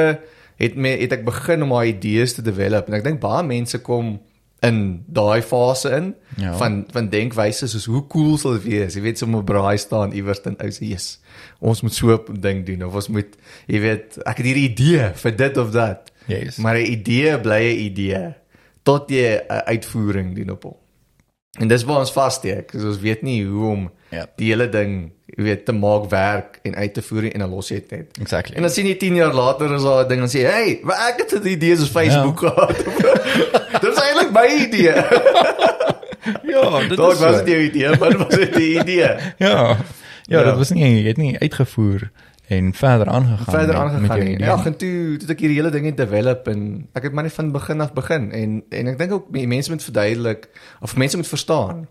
het 0.59 0.75
me 0.77 0.89
het 1.01 1.13
ek 1.17 1.25
begin 1.25 1.63
om 1.65 1.71
daai 1.73 1.89
idees 1.95 2.35
te 2.37 2.43
develop 2.43 2.89
en 2.89 2.95
ek 2.99 3.05
dink 3.05 3.21
baie 3.21 3.43
mense 3.47 3.79
kom 3.81 4.19
in 4.63 5.05
daai 5.07 5.43
fase 5.43 5.91
in 5.91 6.15
Ja. 6.37 6.53
van 6.57 6.85
van 6.93 7.09
denkwyse 7.09 7.67
soos 7.69 7.85
hoe 7.87 8.07
cool 8.09 8.37
sal 8.39 8.53
dit 8.53 8.63
wees? 8.63 8.95
Jy 8.95 9.01
weet 9.03 9.19
so 9.19 9.27
'n 9.27 9.45
braai 9.45 9.79
staan 9.79 10.13
iewers 10.13 10.41
in 10.47 10.57
ou 10.61 10.71
se 10.71 10.85
yes. 10.85 11.21
Ons 11.61 11.81
moet 11.83 11.95
so 11.95 12.09
'n 12.29 12.41
ding 12.41 12.67
doen 12.67 12.83
of 12.85 12.95
ons 12.95 13.09
moet 13.09 13.37
jy 13.67 13.81
weet 13.81 14.19
ek 14.27 14.37
het 14.37 14.47
hierdie 14.47 14.69
idee 14.71 15.11
vir 15.15 15.37
dit 15.37 15.57
of 15.57 15.71
dat. 15.71 16.11
Yes. 16.27 16.57
Maar 16.57 16.75
'n 16.77 16.87
idee 16.93 17.39
bly 17.41 17.63
'n 17.75 17.79
idee 17.87 18.35
tot 18.83 19.11
jy 19.11 19.41
'n 19.49 19.63
uitvoering 19.67 20.35
doen 20.37 20.51
op 20.51 20.63
hom. 20.63 20.77
En 21.61 21.69
dis 21.69 21.85
waar 21.85 21.99
ons 21.99 22.13
vassteek. 22.13 22.71
So 22.71 22.87
ons 22.87 22.99
weet 23.01 23.23
nie 23.23 23.45
hoe 23.45 23.71
om 23.71 23.91
Ja. 24.11 24.27
die 24.37 24.47
hele 24.51 24.69
ding, 24.69 25.13
jy 25.37 25.43
weet, 25.45 25.65
te 25.65 25.73
maak 25.73 26.11
werk 26.11 26.61
en 26.63 26.75
uit 26.77 26.95
te 26.95 27.03
voer 27.03 27.33
en 27.33 27.39
dan 27.41 27.51
los 27.51 27.69
jy 27.69 27.75
dit 27.81 27.91
net. 27.91 28.19
Exactly. 28.21 28.55
En 28.57 28.63
dan 28.63 28.71
sien 28.71 28.87
jy 28.87 28.95
10 28.95 29.15
jaar 29.15 29.35
later 29.35 29.75
is 29.75 29.83
daar 29.83 30.05
'n 30.05 30.09
ding 30.09 30.21
en 30.23 30.29
sê, 30.29 30.41
"Hey, 30.47 30.81
maar 30.83 30.97
ek 31.09 31.19
het 31.31 31.43
'n 31.43 31.47
idee 31.47 31.77
soos 31.77 31.91
Facebook 31.91 32.41
Ja. 32.41 32.49
gehad." 32.49 32.77
Eintlik 34.29 34.33
my 34.33 34.67
idee. 34.67 34.95
ja, 36.55 36.81
dit 36.89 36.97
Dalk 36.97 37.15
was 37.23 37.37
dit 37.43 37.49
jou 37.53 37.61
idee, 37.63 37.97
maar 37.99 38.09
dit 38.15 38.19
was 38.19 38.35
dit 38.37 38.55
die 38.55 38.81
idee. 38.81 39.15
Ja. 39.39 39.77
Ja, 40.29 40.39
Ja. 40.41 40.45
dit 40.45 40.57
was 40.61 40.71
nie 40.77 40.85
jy 40.85 41.07
het 41.09 41.17
nie 41.17 41.39
uitgevoer 41.41 42.11
en 42.53 42.75
verder 42.75 43.07
aangegaan. 43.09 43.55
verder 43.55 43.75
aangegaan 43.75 44.25
nie. 44.25 44.39
Ja, 44.39 44.57
en 44.65 44.77
toe 44.77 45.17
toe 45.17 45.25
het 45.25 45.31
ek 45.31 45.39
hierdie 45.41 45.57
hele 45.57 45.71
ding 45.73 45.87
develop 45.97 46.49
en 46.53 46.89
ek 46.93 47.03
het 47.09 47.13
maar 47.17 47.25
net 47.25 47.33
van 47.33 47.49
begin 47.53 47.81
af 47.81 47.95
begin 47.97 48.27
en 48.37 48.59
en 48.69 48.87
ek 48.93 48.99
dink 48.99 49.13
ook 49.17 49.31
mense 49.33 49.71
moet 49.73 49.83
verduidelik 49.83 50.49
of 50.85 50.97
mense 51.01 51.17
moet 51.17 51.27
verstaan 51.29 51.87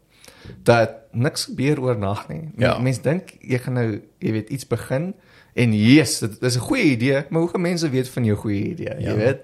dat 0.63 0.91
niks 1.11 1.45
gebeur 1.49 1.81
oornag 1.81 2.27
nie. 2.29 2.51
Ja. 2.61 2.77
Mense 2.77 3.01
dink 3.01 3.33
jy 3.41 3.57
gaan 3.57 3.73
nou, 3.73 4.01
jy 4.21 4.31
weet, 4.37 4.49
iets 4.53 4.67
begin 4.69 5.15
en 5.57 5.73
yes, 5.73 6.19
dit 6.19 6.37
is 6.41 6.55
'n 6.61 6.67
goeie 6.69 6.83
idee, 6.93 7.25
maar 7.29 7.41
hoe 7.41 7.49
gaan 7.49 7.61
mense 7.61 7.89
weet 7.89 8.09
van 8.09 8.23
jou 8.23 8.37
goeie 8.37 8.69
idee, 8.77 8.93
Ja. 9.01 9.09
jy 9.09 9.15
weet? 9.17 9.41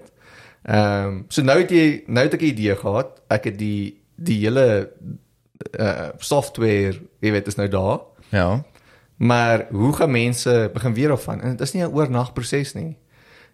Ehm 0.64 1.06
um, 1.06 1.24
so 1.28 1.42
nou 1.42 1.58
het 1.60 1.70
jy 1.70 2.02
nou 2.06 2.24
het 2.24 2.34
ek 2.34 2.40
'n 2.40 2.52
idee 2.56 2.76
gehad. 2.76 3.20
Ek 3.28 3.44
het 3.44 3.58
die 3.58 4.00
die 4.16 4.40
hele 4.44 4.90
uh 5.78 6.08
software, 6.18 7.00
jy 7.20 7.30
weet, 7.30 7.46
is 7.46 7.54
nou 7.54 7.68
daar. 7.68 8.00
Ja. 8.28 8.64
Maar 9.16 9.66
hoe 9.70 9.92
gaan 9.92 10.10
mense 10.10 10.70
begin 10.72 10.94
weer 10.94 11.10
af 11.10 11.22
van? 11.22 11.40
En 11.40 11.50
dit 11.50 11.60
is 11.60 11.72
nie 11.72 11.82
'n 11.82 11.92
oornag 11.92 12.32
proses 12.32 12.72
nie. 12.72 12.96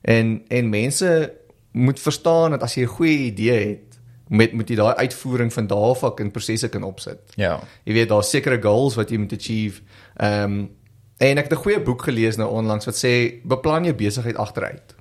En 0.00 0.42
en 0.48 0.68
mense 0.68 1.32
moet 1.72 2.00
verstaan 2.00 2.50
dat 2.50 2.62
as 2.62 2.74
jy 2.74 2.82
'n 2.82 2.86
goeie 2.86 3.18
idee 3.18 3.68
het, 3.68 3.98
met 4.28 4.52
moet 4.52 4.68
jy 4.68 4.76
daai 4.76 4.94
uitvoering 4.94 5.52
van 5.52 5.66
daar 5.66 5.78
af 5.78 6.18
in 6.18 6.30
prosesse 6.30 6.68
kan 6.68 6.82
opsit. 6.82 7.18
Ja. 7.34 7.60
Jy 7.84 7.92
weet 7.92 8.08
daar's 8.08 8.30
sekere 8.30 8.62
goals 8.62 8.94
wat 8.94 9.10
jy 9.10 9.16
moet 9.16 9.32
achieve. 9.32 9.82
Ehm 10.16 10.42
um, 10.42 10.70
en 11.16 11.38
ek 11.38 11.48
het 11.48 11.52
'n 11.52 11.62
goeie 11.62 11.82
boek 11.82 12.02
gelees 12.02 12.36
nou 12.36 12.50
onlangs 12.50 12.84
wat 12.84 13.04
sê 13.04 13.42
beplan 13.44 13.84
jou 13.84 13.94
besigheid 13.94 14.36
agteruit. 14.36 14.94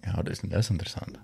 Ja, 0.00 0.22
dis 0.22 0.40
dis 0.40 0.70
interessant. 0.70 1.18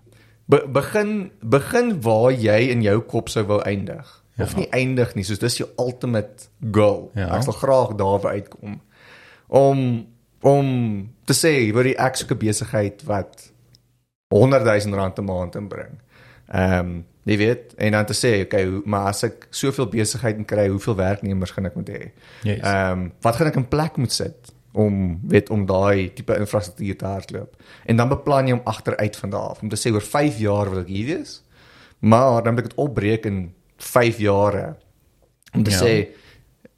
Be 0.46 0.60
begin 0.68 1.30
begin 1.40 1.94
waar 2.04 2.32
jy 2.32 2.58
in 2.72 2.82
jou 2.84 2.98
kop 3.08 3.30
sou 3.32 3.44
wou 3.48 3.60
eindig. 3.64 4.10
Ja. 4.34 4.44
Of 4.44 4.56
nie 4.58 4.66
eindig 4.74 5.14
nie, 5.14 5.24
soos 5.24 5.38
dis 5.38 5.60
jou 5.60 5.68
ultimate 5.78 6.50
goal. 6.74 7.08
Ja. 7.14 7.30
Ek 7.36 7.46
sal 7.46 7.56
graag 7.56 7.94
daar 8.00 8.20
by 8.20 8.40
uitkom. 8.40 8.80
Om 9.48 9.80
om 10.44 10.68
te 11.24 11.32
sê, 11.32 11.54
word 11.72 11.94
die 11.94 11.98
ek 11.98 12.18
soek 12.20 12.34
'n 12.34 12.42
besigheid 12.42 13.04
wat 13.08 13.50
100 14.28 14.64
000 14.64 14.96
rand 14.98 15.18
'n 15.18 15.24
maand 15.24 15.54
inbring. 15.56 16.00
Ehm 16.52 16.80
um, 16.80 17.04
jy 17.24 17.36
weet, 17.40 17.72
en 17.80 17.92
dan 17.92 18.04
te 18.04 18.12
sê, 18.12 18.42
okay, 18.44 18.66
maar 18.84 19.06
as 19.08 19.22
ek 19.24 19.46
soveel 19.50 19.86
besigheid 19.88 20.44
kry, 20.46 20.68
hoeveel 20.68 20.94
werknemers 20.94 21.50
gaan 21.50 21.66
ek 21.66 21.74
moet 21.74 21.88
hê? 21.88 22.12
Yes. 22.42 22.60
Ehm 22.60 22.92
um, 22.92 23.12
wat 23.20 23.36
gaan 23.36 23.48
ek 23.48 23.56
in 23.56 23.68
plek 23.68 23.96
moet 23.96 24.12
sit 24.12 24.53
om 24.74 25.20
weet 25.30 25.50
om 25.50 25.66
daai 25.66 26.12
tipe 26.14 26.36
infrastruktuur 26.36 26.96
te 26.98 27.06
hardloop? 27.06 27.56
En 27.86 27.96
dan 27.96 28.10
beplan 28.10 28.50
jy 28.50 28.58
om 28.58 28.64
agteruit 28.64 29.16
van 29.16 29.30
daar 29.30 29.54
af 29.54 29.62
om 29.62 29.68
te 29.72 29.78
sê 29.80 29.92
oor 29.94 30.02
5 30.04 30.38
jaar 30.42 30.70
wil 30.70 30.82
ek 30.82 30.90
hier 30.92 31.06
wees. 31.16 31.40
Maar 31.98 32.42
dan 32.42 32.54
moet 32.54 32.64
ek 32.64 32.70
dit 32.72 32.78
opbreek 32.84 33.26
in 33.30 33.54
5 33.76 34.18
jare 34.18 34.76
om 35.54 35.62
te 35.62 35.70
Ja. 35.70 35.80
sê 35.80 36.08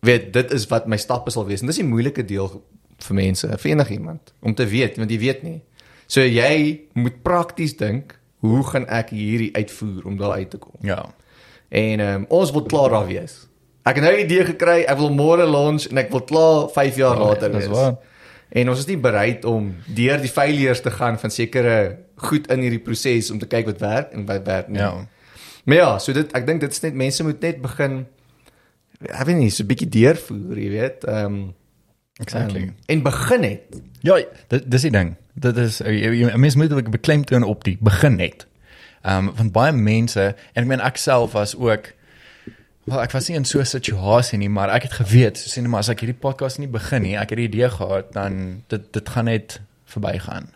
weet 0.00 0.32
dit 0.32 0.52
is 0.52 0.66
wat 0.66 0.86
my 0.86 0.96
stappe 0.96 1.30
sal 1.30 1.46
wees. 1.46 1.60
En 1.60 1.66
dis 1.66 1.80
die 1.80 1.88
moeilike 1.88 2.24
deel 2.24 2.62
vir 2.98 3.14
mense, 3.14 3.58
vir 3.58 3.70
enigiemand 3.70 4.32
om 4.40 4.54
te 4.54 4.66
weet 4.66 4.96
want 4.96 5.10
jy 5.10 5.18
weet 5.18 5.42
nie. 5.42 5.62
So 6.06 6.20
jy 6.20 6.80
moet 6.94 7.22
prakties 7.22 7.76
dink, 7.76 8.14
hoe 8.44 8.62
gaan 8.64 8.86
ek 8.86 9.10
hierdie 9.10 9.50
uitvoer 9.56 10.06
om 10.06 10.16
daar 10.16 10.32
uit 10.38 10.50
te 10.50 10.58
kom? 10.58 10.76
Ja. 10.80 11.14
En 11.68 12.00
um, 12.00 12.26
ons 12.28 12.52
wil 12.52 12.62
klaar 12.62 12.90
daar 12.90 13.06
wees. 13.06 13.45
Ek 13.86 13.94
het 14.00 14.04
nou 14.04 14.12
'n 14.16 14.24
idee 14.24 14.44
gekry, 14.44 14.82
ek 14.88 14.98
wil 14.98 15.10
môre 15.14 15.46
launch 15.46 15.86
en 15.90 15.98
ek 15.98 16.10
wil 16.10 16.20
klaar 16.26 16.68
5 16.74 16.96
jaar 16.96 17.16
Ja, 17.16 17.24
later 17.24 17.52
dis 17.52 17.66
wees. 17.66 17.76
waar. 17.76 17.96
En 18.50 18.68
ons 18.68 18.78
is 18.78 18.86
nie 18.86 18.96
bereid 18.98 19.44
om 19.44 19.74
deur 19.86 20.18
die 20.20 20.30
failures 20.30 20.80
te 20.80 20.90
gaan 20.90 21.18
van 21.18 21.30
sekere 21.30 21.96
goed 22.16 22.46
in 22.50 22.60
hierdie 22.60 22.82
proses 22.82 23.30
om 23.30 23.38
te 23.38 23.46
kyk 23.46 23.66
wat 23.66 23.80
werk 23.80 24.12
en 24.12 24.26
wat 24.26 24.46
werk 24.46 24.68
nie. 24.68 24.78
Ja. 24.80 25.06
Maar 25.64 25.76
ja, 25.76 25.98
so 25.98 26.12
dit 26.12 26.32
ek 26.32 26.46
dink 26.46 26.60
dit 26.60 26.70
is 26.72 26.80
net 26.82 26.94
mense 26.94 27.22
moet 27.24 27.40
net 27.40 27.62
begin 27.62 28.06
ek 29.02 29.26
weet 29.26 29.36
nie, 29.36 29.50
so 29.50 29.62
'n 29.62 29.66
bietjie 29.66 29.88
deurvoer, 29.88 30.58
jy 30.58 30.70
weet. 30.70 31.04
Ehm 31.04 31.24
um, 31.26 31.54
Exactly. 32.18 32.62
um, 32.62 32.74
en 32.86 33.02
begin 33.02 33.42
het. 33.42 33.60
Ja, 34.00 34.16
dit 34.48 34.70
dis 34.70 34.82
die 34.82 34.90
ding. 34.90 35.16
Dit 35.34 35.56
is 35.56 35.80
'n 35.82 36.40
mens 36.40 36.54
moet 36.56 36.72
ook 36.72 36.90
beklemtoon 36.90 37.42
op 37.42 37.64
die 37.64 37.76
begin 37.80 38.16
net. 38.16 38.46
Ehm 39.02 39.28
um, 39.28 39.34
want 39.36 39.52
baie 39.52 39.72
mense 39.72 40.34
en 40.52 40.62
ek 40.62 40.66
meen 40.66 40.80
ek 40.80 40.96
self 40.96 41.32
was 41.32 41.56
ook 41.56 41.92
wel 42.86 43.02
ek 43.02 43.14
was 43.16 43.28
nie 43.28 43.36
in 43.36 43.44
so 43.44 43.58
'n 43.60 43.66
situasie 43.66 44.38
nie, 44.38 44.48
maar 44.48 44.70
ek 44.70 44.82
het 44.82 44.92
geweet, 44.92 45.38
so 45.38 45.50
sê 45.50 45.62
net 45.62 45.70
maar 45.70 45.82
as 45.82 45.88
ek 45.88 46.00
hierdie 46.00 46.20
podcast 46.20 46.58
nie 46.58 46.68
begin 46.68 47.02
nie, 47.02 47.16
ek 47.16 47.30
het 47.30 47.38
die 47.38 47.48
idee 47.48 47.70
gehad 47.70 48.12
dan 48.12 48.62
dit 48.68 48.92
dit 48.92 49.08
gaan 49.08 49.24
net 49.24 49.60
verbygaan. 49.84 50.48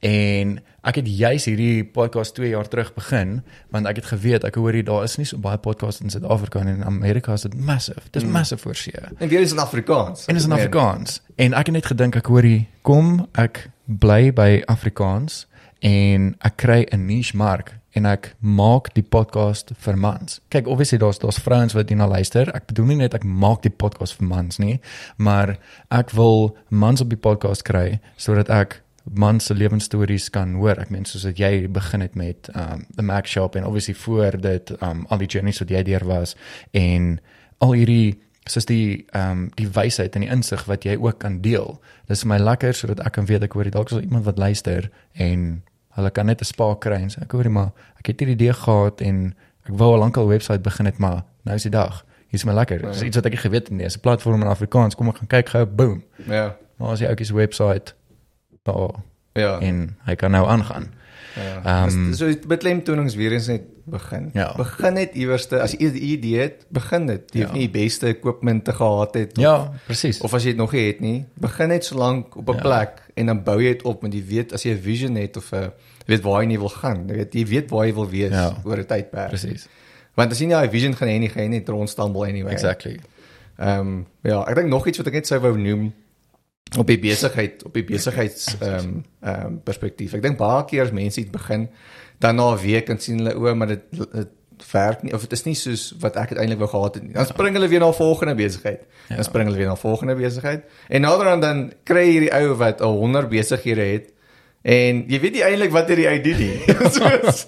En 0.00 0.60
ek 0.80 0.94
het 0.94 1.08
juis 1.08 1.44
hierdie 1.44 1.84
podcast 1.84 2.34
2 2.34 2.48
jaar 2.48 2.68
terug 2.68 2.94
begin 2.94 3.42
want 3.68 3.86
ek 3.86 4.00
het 4.00 4.04
geweet 4.04 4.44
ek 4.44 4.54
hoor 4.54 4.72
hier 4.72 4.84
daar 4.84 5.04
is 5.04 5.16
nie 5.20 5.26
so 5.28 5.38
baie 5.38 5.58
podcasts 5.58 6.00
in 6.00 6.10
Suid-Afrika 6.10 6.60
en 6.60 6.66
in 6.66 6.84
Amerika 6.84 7.32
is 7.32 7.44
dit 7.44 7.54
massive. 7.54 8.00
Dit 8.10 8.22
is 8.22 8.28
mm. 8.28 8.32
massive 8.32 8.68
vir 8.68 8.74
see. 8.74 8.92
En 9.18 9.28
weer 9.28 9.40
is 9.40 9.52
in 9.52 9.58
Afrikaans. 9.58 10.24
En 10.26 10.36
is 10.36 10.44
in 10.44 10.52
Afrikaans. 10.52 11.20
En 11.36 11.52
ek 11.52 11.66
het 11.66 11.74
net 11.74 11.86
gedink 11.86 12.16
ek 12.16 12.26
hoor 12.26 12.42
hier 12.42 12.64
kom 12.82 13.28
ek 13.32 13.68
bly 13.84 14.32
by 14.32 14.62
Afrikaans 14.66 15.46
en 15.80 16.34
ek 16.40 16.56
kry 16.56 16.86
'n 16.88 17.06
niche 17.06 17.36
mark 17.36 17.76
en 17.98 18.06
ek 18.06 18.34
maak 18.38 18.92
die 18.94 19.04
podcast 19.06 19.72
vir 19.84 19.98
mans. 19.98 20.38
Kyk, 20.52 20.68
obviously 20.70 20.98
daar's 21.02 21.18
daar's 21.22 21.40
vrouens 21.42 21.74
wat 21.74 21.90
hierna 21.90 22.06
luister. 22.10 22.50
Ek 22.54 22.68
bedoel 22.70 22.92
nie 22.92 23.00
net 23.02 23.16
ek 23.18 23.26
maak 23.26 23.64
die 23.66 23.72
podcast 23.72 24.18
vir 24.18 24.28
mans 24.30 24.60
nie, 24.62 24.78
maar 25.18 25.56
ek 25.90 26.14
wil 26.18 26.54
mans 26.68 27.02
op 27.02 27.10
die 27.10 27.20
podcast 27.20 27.66
kry 27.66 27.98
sodat 28.20 28.52
ek 28.54 28.80
man 29.04 29.40
se 29.40 29.54
lewensstories 29.54 30.30
kan 30.30 30.54
hoor. 30.54 30.78
Ek 30.78 30.90
meen 30.94 31.06
soos 31.08 31.24
dat 31.26 31.38
jy 31.40 31.66
begin 31.72 32.04
het 32.04 32.16
met 32.18 32.50
um 32.54 32.84
the 32.96 33.02
Mac 33.02 33.26
shop 33.26 33.56
en 33.56 33.66
obviously 33.66 33.94
voor 33.94 34.38
dit 34.40 34.74
um 34.80 35.06
al 35.08 35.22
die 35.22 35.30
journeys 35.30 35.58
wat 35.62 35.72
jy 35.72 35.82
deur 35.88 36.04
was 36.06 36.36
en 36.76 37.16
al 37.58 37.74
hierdie 37.74 38.20
soos 38.48 38.66
die 38.68 39.06
um 39.16 39.48
die 39.58 39.68
wysheid 39.68 40.14
en 40.14 40.24
die 40.24 40.30
insig 40.32 40.64
wat 40.70 40.86
jy 40.86 40.96
ook 41.00 41.18
kan 41.24 41.40
deel. 41.42 41.80
Dis 42.08 42.24
vir 42.24 42.34
my 42.34 42.38
lekker 42.42 42.76
sodat 42.76 43.02
ek 43.06 43.18
kan 43.18 43.26
weet 43.26 43.48
ek 43.48 43.56
hoor 43.58 43.70
dalk 43.70 43.90
is 43.90 44.02
iemand 44.02 44.28
wat 44.28 44.38
luister 44.38 44.90
en 45.12 45.62
hulle 46.00 46.10
kan 46.10 46.26
net 46.26 46.40
'n 46.40 46.48
spark 46.48 46.80
kry 46.80 46.98
en 47.00 47.10
sê 47.10 47.22
ek 47.22 47.32
hoor 47.32 47.44
jy 47.44 47.52
maar 47.52 47.72
ek 48.00 48.12
het 48.12 48.20
hierdie 48.20 48.36
idee 48.36 48.52
gehad 48.52 49.00
en 49.00 49.34
ek 49.68 49.74
wou 49.76 49.92
al 49.92 50.00
lankal 50.00 50.24
'n 50.24 50.28
webwerf 50.28 50.62
begin 50.62 50.86
het 50.86 50.98
maar 50.98 51.24
nou 51.44 51.56
is 51.56 51.62
die 51.62 51.70
dag. 51.70 52.04
Hier 52.30 52.38
is 52.38 52.44
my 52.44 52.52
lekker. 52.52 52.78
Dis 52.78 53.00
ja. 53.00 53.06
iets 53.06 53.16
wat 53.16 53.26
ek 53.26 53.38
geweet 53.42 53.68
het 53.68 53.70
nie. 53.70 53.84
Dis 53.84 53.96
'n 53.96 54.00
platform 54.00 54.42
in 54.42 54.46
Afrikaans. 54.46 54.94
Kom 54.94 55.08
ek 55.08 55.16
gaan 55.16 55.26
kyk 55.26 55.48
gou 55.48 55.66
boom. 55.66 56.04
Ja. 56.26 56.56
Maar 56.76 56.88
as 56.88 57.00
jy 57.00 57.10
ook 57.10 57.20
'n 57.20 57.34
webwerf 57.34 57.94
daar. 58.62 58.90
Ja. 59.32 59.58
En 59.58 59.96
hy 60.04 60.14
kan 60.14 60.30
nou 60.30 60.46
aangaan. 60.46 60.92
Ja. 61.36 61.84
Um, 61.86 62.14
so 62.14 62.26
die 62.26 62.38
beklemtonings 62.46 63.14
weer 63.14 63.32
eens 63.32 63.46
net 63.46 63.62
begin. 63.90 64.30
Ja. 64.34 64.54
Begin 64.56 64.94
net 64.94 65.14
iewerste 65.14 65.60
as 65.60 65.72
jy 65.72 65.90
'n 65.90 65.96
idee 65.96 66.38
het, 66.40 66.66
begin 66.68 67.06
dit. 67.06 67.22
Jy 67.32 67.40
ja. 67.40 67.46
hoef 67.46 67.54
nie 67.54 67.68
die 67.68 67.80
beste 67.80 68.06
equipment 68.06 68.64
te 68.64 68.72
gehad 68.72 69.14
het 69.14 69.38
of 69.38 69.42
Ja, 69.42 69.72
presies. 69.86 70.20
Of 70.20 70.34
as 70.34 70.42
jy 70.42 70.54
dit 70.54 70.58
nog 70.58 70.72
nie 70.72 70.86
het 70.86 71.00
nie, 71.00 71.26
begin 71.34 71.68
net 71.68 71.84
so 71.84 71.96
lank 71.96 72.36
op 72.36 72.48
'n 72.48 72.54
ja. 72.54 72.60
plek 72.60 73.02
en 73.14 73.26
dan 73.26 73.42
bou 73.42 73.62
jy 73.62 73.72
dit 73.72 73.82
op 73.82 74.02
met 74.02 74.14
jy 74.14 74.24
weet 74.26 74.52
as 74.52 74.62
jy 74.62 74.74
'n 74.74 74.82
vision 74.82 75.14
het 75.14 75.36
of 75.36 75.52
'n 75.52 75.72
weet 76.06 76.22
waar 76.22 76.42
jy 76.42 76.46
nie 76.46 76.58
wil 76.58 76.68
gaan. 76.68 77.06
Jy 77.08 77.14
weet 77.14 77.34
jy 77.34 77.46
weet 77.46 77.70
waar 77.70 77.86
jy 77.86 77.94
wil 77.94 78.08
wees 78.08 78.32
ja. 78.32 78.56
oor 78.64 78.76
'n 78.76 78.86
tydperk. 78.86 79.28
Presies. 79.28 79.68
Want 80.14 80.32
as 80.32 80.38
jy 80.38 80.46
nie 80.46 80.56
'n 80.56 80.70
vision 80.70 80.94
gaan 80.94 81.08
hê 81.08 81.18
nie, 81.18 81.28
gaan 81.28 81.42
jy 81.42 81.48
net 81.48 81.68
rondstamble 81.68 82.26
anyway. 82.26 82.52
Exactly. 82.52 83.00
Ehm 83.58 83.80
um, 83.80 84.06
ja, 84.22 84.44
ek 84.48 84.54
dink 84.54 84.68
nog 84.68 84.86
iets 84.86 84.98
wat 84.98 85.06
ek 85.06 85.12
net 85.12 85.26
sou 85.26 85.40
wou 85.40 85.58
noem 85.58 85.92
op 86.78 86.86
die 86.86 86.98
besigheid 86.98 87.64
op 87.66 87.74
die 87.74 87.84
besigheids 87.84 88.56
ehm 88.58 88.74
um, 88.74 89.04
ehm 89.20 89.46
um, 89.46 89.62
perspektief. 89.62 90.14
Ek 90.14 90.22
dink 90.22 90.38
baie 90.38 90.64
keer 90.64 90.86
as 90.86 90.92
mense 90.94 91.20
iets 91.20 91.30
begin, 91.30 91.68
dan 92.18 92.36
na 92.36 92.52
'n 92.52 92.60
week 92.62 92.86
kan 92.86 92.98
sien 92.98 93.18
hulle 93.18 93.34
o, 93.34 93.54
maar 93.54 93.66
dit 93.74 93.82
dit 93.90 94.28
werk 94.72 95.02
nie 95.02 95.14
of 95.14 95.20
dit 95.20 95.32
is 95.32 95.44
nie 95.44 95.54
soos 95.54 95.94
wat 96.00 96.16
ek 96.16 96.36
eintlik 96.36 96.58
wou 96.58 96.68
gehad 96.68 96.94
het 96.94 97.04
nie. 97.04 97.12
Dan 97.12 97.26
spring 97.26 97.54
hulle 97.56 97.68
weer 97.68 97.80
na 97.80 97.92
volgende 97.92 98.34
besigheid. 98.34 98.86
Ja. 99.08 99.14
Dan 99.14 99.24
spring 99.24 99.46
hulle 99.48 99.58
weer 99.58 99.66
na 99.72 99.76
volgende 99.76 100.14
besigheid. 100.14 100.64
En 100.88 101.00
naderhand 101.00 101.42
dan 101.42 101.72
kry 101.84 102.04
jy 102.06 102.12
hierdie 102.12 102.34
ou 102.34 102.54
wat 102.54 102.80
al 102.80 102.96
100 102.96 103.28
besighede 103.28 103.80
het 103.80 104.12
En 104.60 105.06
jy 105.08 105.18
weet 105.22 105.38
nie 105.38 105.44
eintlik 105.44 105.72
wat 105.72 105.88
hierdie 105.88 106.08
uit 106.08 106.24
doen 106.24 106.36
nie. 106.36 106.56
soos 107.00 107.46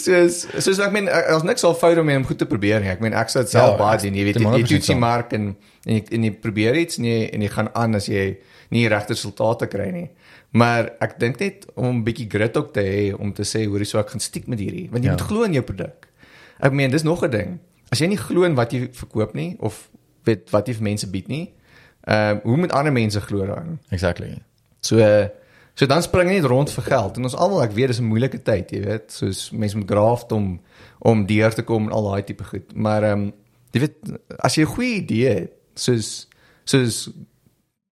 soos 0.00 0.38
soos 0.56 0.78
ek 0.80 0.94
meen 0.96 1.10
as 1.12 1.44
niks 1.44 1.64
al 1.68 1.76
fout 1.76 2.00
om 2.00 2.08
hom 2.08 2.24
goed 2.24 2.40
te 2.40 2.48
probeer 2.48 2.80
nie. 2.80 2.88
Ek 2.88 3.02
meen 3.04 3.16
ek 3.16 3.32
sou 3.32 3.42
dit 3.44 3.52
self 3.52 3.74
ja, 3.74 3.80
baie 3.80 4.00
doen. 4.00 4.16
Jy 4.16 4.24
weet 4.30 4.40
jy 4.40 4.62
toets 4.70 4.88
die 4.88 4.96
mark 4.96 5.34
en 5.36 5.52
en 5.86 5.94
jy, 5.96 6.02
en 6.16 6.24
jy 6.24 6.32
probeer 6.42 6.76
iets 6.82 6.98
en 7.00 7.04
jy 7.08 7.20
en 7.32 7.44
jy 7.44 7.50
gaan 7.54 7.70
aan 7.74 7.94
as 7.94 8.08
jy 8.10 8.24
nie 8.74 8.88
regte 8.88 9.16
resultate 9.16 9.68
kry 9.70 9.88
nie. 9.94 10.08
Maar 10.52 10.92
ek 11.00 11.18
dink 11.22 11.40
net 11.40 11.66
om 11.74 12.00
'n 12.00 12.04
bietjie 12.04 12.28
grit 12.30 12.56
ook 12.56 12.72
te 12.74 12.82
hê 12.82 13.14
om 13.14 13.32
te 13.32 13.42
sê 13.42 13.66
hoorie 13.66 13.86
so 13.86 13.98
ek 13.98 14.10
gaan 14.10 14.20
stiek 14.20 14.46
met 14.46 14.58
hierdie 14.58 14.88
want 14.90 15.04
jy 15.04 15.10
ja. 15.10 15.16
moet 15.16 15.28
glo 15.28 15.42
in 15.42 15.52
jou 15.52 15.62
produk. 15.62 16.08
Ek 16.60 16.72
meen 16.72 16.90
dis 16.90 17.02
nog 17.02 17.24
'n 17.24 17.30
ding. 17.30 17.58
As 17.90 17.98
jy 17.98 18.06
nie 18.06 18.18
glo 18.18 18.44
in 18.44 18.54
wat 18.54 18.72
jy 18.72 18.88
verkoop 18.92 19.34
nie 19.34 19.56
of 19.58 19.90
weet 20.24 20.50
wat 20.50 20.66
jy 20.68 20.74
vir 20.74 20.82
mense 20.82 21.10
bied 21.10 21.28
nie, 21.28 21.52
ehm 22.06 22.36
uh, 22.36 22.42
hoe 22.42 22.56
moet 22.56 22.72
ander 22.72 22.92
mense 22.92 23.20
glo 23.20 23.46
daarin? 23.46 23.78
Exactly. 23.90 24.38
So 24.80 24.98
uh, 24.98 25.28
So 25.80 25.86
dan 25.86 26.02
spring 26.02 26.28
jy 26.28 26.40
net 26.40 26.48
rond 26.50 26.70
vir 26.70 26.84
geld 26.84 27.16
en 27.16 27.24
ons 27.24 27.34
almal 27.40 27.62
ek 27.64 27.72
weet 27.72 27.88
dis 27.88 28.00
'n 28.00 28.08
moeilike 28.10 28.42
tyd, 28.44 28.68
jy 28.68 28.80
weet, 28.84 29.12
soos 29.12 29.50
mense 29.50 29.78
moet 29.78 29.88
graaf 29.88 30.26
om 30.28 30.60
om 30.98 31.26
deur 31.26 31.54
te 31.54 31.62
kom 31.62 31.86
en 31.86 31.94
al 31.96 32.10
daai 32.10 32.24
tipe 32.24 32.44
goed. 32.44 32.74
Maar 32.74 33.02
ehm 33.02 33.22
um, 33.22 33.32
jy 33.72 33.80
weet 33.80 33.96
as 34.38 34.54
jy 34.58 34.62
'n 34.62 34.74
goeie 34.74 34.94
idee 35.00 35.28
het, 35.28 35.52
soos 35.80 36.10
soos 36.68 37.02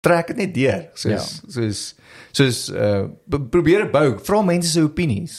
trek 0.05 0.33
dit 0.33 0.43
net 0.45 0.55
deur, 0.55 0.89
soos 0.95 1.13
ja. 1.13 1.53
soos 1.59 1.85
soos 2.37 2.65
uh 2.73 3.07
probeer 3.51 3.89
bou, 3.93 4.17
vra 4.25 4.43
mense 4.47 4.71
se 4.71 4.85
opinies. 4.85 5.39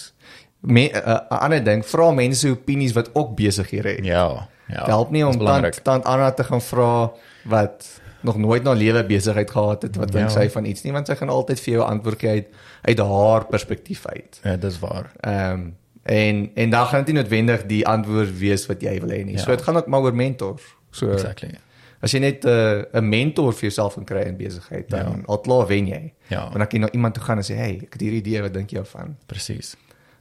Me 0.59 0.89
'n 0.89 0.99
uh, 0.99 1.19
ander 1.39 1.63
ding, 1.63 1.85
vra 1.85 2.11
mense 2.11 2.39
se 2.39 2.51
opinies 2.51 2.95
wat 2.97 3.13
ook 3.13 3.35
besighede 3.37 3.95
het. 3.95 4.05
Ja. 4.05 4.49
Ja. 4.69 4.85
Help 4.85 5.11
nie 5.11 5.25
om 5.25 5.37
dan 5.37 5.71
dan 5.83 6.05
aan 6.05 6.33
te 6.35 6.43
gaan 6.43 6.61
vra 6.61 7.11
wat 7.43 8.01
nog 8.21 8.37
nooit 8.37 8.63
na 8.63 8.71
lewe 8.71 9.05
besigheid 9.05 9.51
gehad 9.51 9.81
het 9.81 9.95
wat 9.95 10.11
dink 10.11 10.29
ja. 10.29 10.33
sy 10.41 10.49
van 10.49 10.65
iets 10.65 10.83
nie 10.83 10.91
want 10.93 11.07
sy 11.07 11.15
gaan 11.15 11.31
altyd 11.31 11.59
vir 11.59 11.73
jou 11.73 11.85
antwoord 11.85 12.19
gee 12.19 12.29
uit 12.29 12.47
uit 12.81 12.99
haar 12.99 13.45
perspektief 13.45 14.05
uit. 14.05 14.39
Ja, 14.43 14.55
dis 14.55 14.79
waar. 14.79 15.11
Ehm 15.19 15.51
um, 15.51 15.77
en 16.03 16.51
en 16.55 16.69
dan 16.69 16.85
gaan 16.85 17.03
dit 17.03 17.13
nie 17.13 17.21
noodwendig 17.21 17.65
die 17.65 17.87
antwoord 17.87 18.37
wees 18.37 18.65
wat 18.65 18.81
jy 18.81 18.99
wil 18.99 19.09
hê 19.09 19.23
nie. 19.23 19.35
Ja. 19.35 19.43
So 19.43 19.51
dit 19.51 19.61
gaan 19.61 19.77
ook 19.77 19.87
maar 19.87 20.01
oor 20.01 20.15
mentors. 20.15 20.63
So 20.91 21.11
Exactly. 21.11 21.57
As 22.01 22.11
jy 22.11 22.19
net 22.19 22.45
'n 22.45 22.49
uh, 22.49 22.99
'n 23.01 23.09
mentor 23.09 23.53
vir 23.53 23.69
jouself 23.69 23.93
kan 23.93 24.05
kry 24.05 24.21
in 24.21 24.37
besigheid, 24.37 24.89
dan 24.89 25.05
ja. 25.05 25.21
alklaar 25.25 25.67
wen 25.67 25.87
jy. 25.87 26.13
Ja. 26.27 26.43
Want 26.43 26.57
dan 26.57 26.67
kan 26.67 26.79
jy 26.79 26.85
na 26.85 26.91
iemand 26.91 27.13
toe 27.13 27.23
gaan 27.23 27.37
en 27.37 27.43
sê, 27.43 27.55
"Hey, 27.55 27.79
ek 27.83 27.93
het 27.93 28.01
hierdie 28.01 28.19
idee, 28.19 28.41
wat 28.41 28.53
dink 28.53 28.69
jy 28.69 28.77
daarvan?" 28.77 29.17
Presies. 29.25 29.75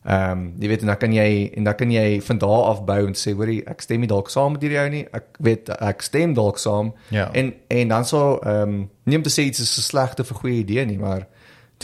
Ehm 0.09 0.31
um, 0.31 0.55
jy 0.59 0.69
weet 0.69 0.81
en 0.81 0.87
dan 0.87 0.97
kan 0.97 1.13
jy 1.13 1.51
en 1.55 1.65
dan 1.65 1.75
kan 1.75 1.91
jy 1.91 2.21
van 2.23 2.39
daar 2.39 2.63
af 2.71 2.85
bou 2.85 3.07
en 3.07 3.15
sê 3.15 3.35
hoorie 3.35 3.65
ek 3.67 3.81
stem 3.81 4.01
nie 4.01 4.09
dalk 4.09 4.31
saam 4.31 4.53
met 4.53 4.63
hierdie 4.63 4.79
ou 4.79 4.89
nie. 4.89 5.07
Ek 5.13 5.25
weet 5.39 5.69
ek 5.69 6.03
stem 6.03 6.35
dalk 6.35 6.59
saam. 6.59 6.95
Ja. 7.11 7.27
En 7.33 7.55
en 7.69 7.89
dan 7.89 8.05
sou 8.05 8.39
ehm 8.39 8.63
um, 8.63 8.91
nie 9.05 9.17
om 9.17 9.23
te 9.23 9.31
sê 9.31 9.45
dit 9.51 9.59
is 9.59 9.79
'n 9.79 9.83
slegte 9.91 10.23
of 10.23 10.31
'n 10.31 10.41
goeie 10.41 10.59
idee 10.59 10.85
nie, 10.87 10.99
maar 10.99 11.27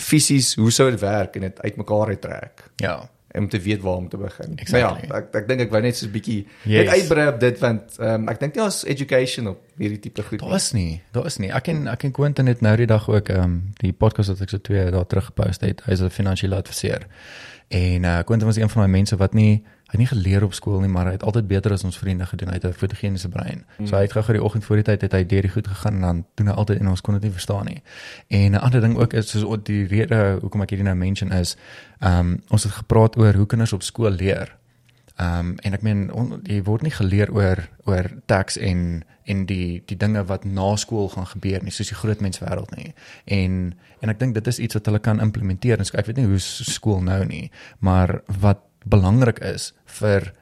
fisies 0.01 0.55
hoe 0.55 0.71
sou 0.71 0.91
dit 0.91 1.01
werk 1.01 1.37
en 1.37 1.41
dit 1.41 1.61
uitmekaar 1.63 2.07
uittrek. 2.07 2.71
Ja. 2.77 3.11
Om 3.35 3.49
te 3.49 3.59
weet 3.59 3.81
waar 3.83 3.97
om 3.97 4.09
te 4.09 4.17
begin. 4.17 4.53
Exactly. 4.57 5.09
Maar 5.09 5.19
ja, 5.19 5.19
ek 5.19 5.35
ek 5.35 5.49
dink 5.49 5.61
ek 5.65 5.71
wou 5.75 5.81
net 5.83 5.97
so 5.97 6.07
'n 6.07 6.13
bietjie 6.15 6.47
yes. 6.63 6.89
uitbrei 6.89 7.27
op 7.29 7.41
dit 7.41 7.59
want 7.59 7.97
um, 7.99 8.29
ek 8.31 8.41
dink 8.41 8.55
nie 8.55 8.63
ons 8.63 8.85
education 8.85 9.49
op 9.51 9.63
hierdie 9.79 9.99
tipe 9.99 10.23
goed. 10.23 10.39
Daar 10.39 10.55
is 10.55 10.71
nie. 10.73 11.03
Daar 11.11 11.27
is 11.27 11.41
nie. 11.43 11.51
Ek 11.51 11.69
en 11.73 11.89
ek 11.91 12.07
en 12.07 12.13
Quentin 12.15 12.47
het 12.47 12.63
nou 12.63 12.77
die 12.77 12.87
dag 12.87 13.09
ook 13.11 13.29
ehm 13.35 13.43
um, 13.43 13.57
die 13.83 13.93
podcast 13.93 14.31
wat 14.31 14.41
ek 14.47 14.55
so 14.55 14.59
twee 14.59 14.87
dae 14.91 15.07
terug 15.11 15.33
gepost 15.33 15.67
het. 15.67 15.83
Hy 15.87 15.93
is 15.93 16.01
'n 16.01 16.15
finansiële 16.15 16.57
adviseur. 16.57 17.07
En 17.69 18.05
uh 18.05 18.23
Quentin 18.23 18.47
was 18.47 18.57
een 18.57 18.71
van 18.71 18.83
my 18.83 18.89
mense 18.89 19.17
wat 19.17 19.35
nie 19.35 19.65
hy 19.95 20.03
nie 20.03 20.11
geleer 20.11 20.45
op 20.45 20.55
skool 20.55 20.81
nie, 20.83 20.91
maar 20.91 21.09
hy 21.09 21.17
het 21.17 21.25
altyd 21.27 21.47
beter 21.51 21.73
as 21.75 21.85
ons 21.87 21.99
vriende 21.99 22.27
gedoen. 22.27 22.51
Hy 22.51 22.59
het 22.59 22.65
'n 22.67 22.73
fotogeniese 22.73 23.29
brein. 23.29 23.65
Mm. 23.79 23.87
So 23.87 23.97
hy 23.97 24.03
het 24.03 24.13
gou 24.13 24.33
die 24.33 24.43
oggend 24.43 24.65
voor 24.65 24.77
die 24.77 24.85
tyd 24.85 25.01
het 25.01 25.13
hy 25.13 25.25
deur 25.27 25.43
die 25.43 25.51
goed 25.51 25.67
gegaan 25.67 25.95
en 25.95 26.01
dan 26.01 26.25
doen 26.35 26.47
hy 26.47 26.53
altyd 26.53 26.81
en 26.81 26.89
ons 26.89 27.01
kon 27.01 27.15
dit 27.15 27.23
nie 27.23 27.31
verstaan 27.31 27.65
nie. 27.65 27.83
En 28.29 28.53
'n 28.53 28.61
ander 28.61 28.81
ding 28.81 28.97
ook 28.97 29.13
is 29.13 29.31
soos 29.31 29.59
die 29.63 29.87
rede 29.87 30.39
hoekom 30.41 30.63
ek 30.63 30.71
hierdie 30.71 30.87
nou 30.87 30.97
mention 30.97 31.33
is, 31.33 31.57
ehm 32.01 32.19
um, 32.19 32.43
ons 32.49 32.63
het 32.63 32.73
gepraat 32.73 33.17
oor 33.17 33.35
hoe 33.35 33.47
kinders 33.47 33.73
op 33.73 33.83
skool 33.83 34.11
leer. 34.11 34.57
Ehm 35.17 35.39
um, 35.39 35.55
en 35.63 35.73
ek 35.73 35.83
meen 35.83 36.13
on, 36.13 36.41
jy 36.43 36.63
word 36.63 36.83
nie 36.83 36.91
geleer 36.91 37.31
oor 37.33 37.69
oor 37.85 38.11
tax 38.27 38.57
en 38.59 39.05
en 39.25 39.47
die 39.47 39.83
die 39.87 39.97
dinge 39.97 40.25
wat 40.25 40.45
na 40.45 40.77
skool 40.77 41.09
gaan 41.09 41.27
gebeur 41.27 41.63
nie 41.63 41.73
soos 41.73 41.89
die 41.93 41.97
groot 41.97 42.21
mens 42.21 42.41
wêreld 42.43 42.75
nie. 42.77 42.95
En 43.25 43.75
en 44.01 44.13
ek 44.13 44.19
dink 44.19 44.35
dit 44.35 44.47
is 44.47 44.59
iets 44.59 44.75
wat 44.75 44.87
hulle 44.91 44.99
kan 44.99 45.21
implementeer. 45.21 45.79
En 45.79 45.87
so, 45.89 45.97
ek 45.97 46.11
weet 46.11 46.17
nie 46.21 46.27
hoe 46.29 46.41
skool 46.43 47.01
nou 47.03 47.23
nie, 47.25 47.51
maar 47.79 48.21
wat 48.41 48.67
belangrik 48.85 49.41
is 49.45 49.73
vir 50.01 50.33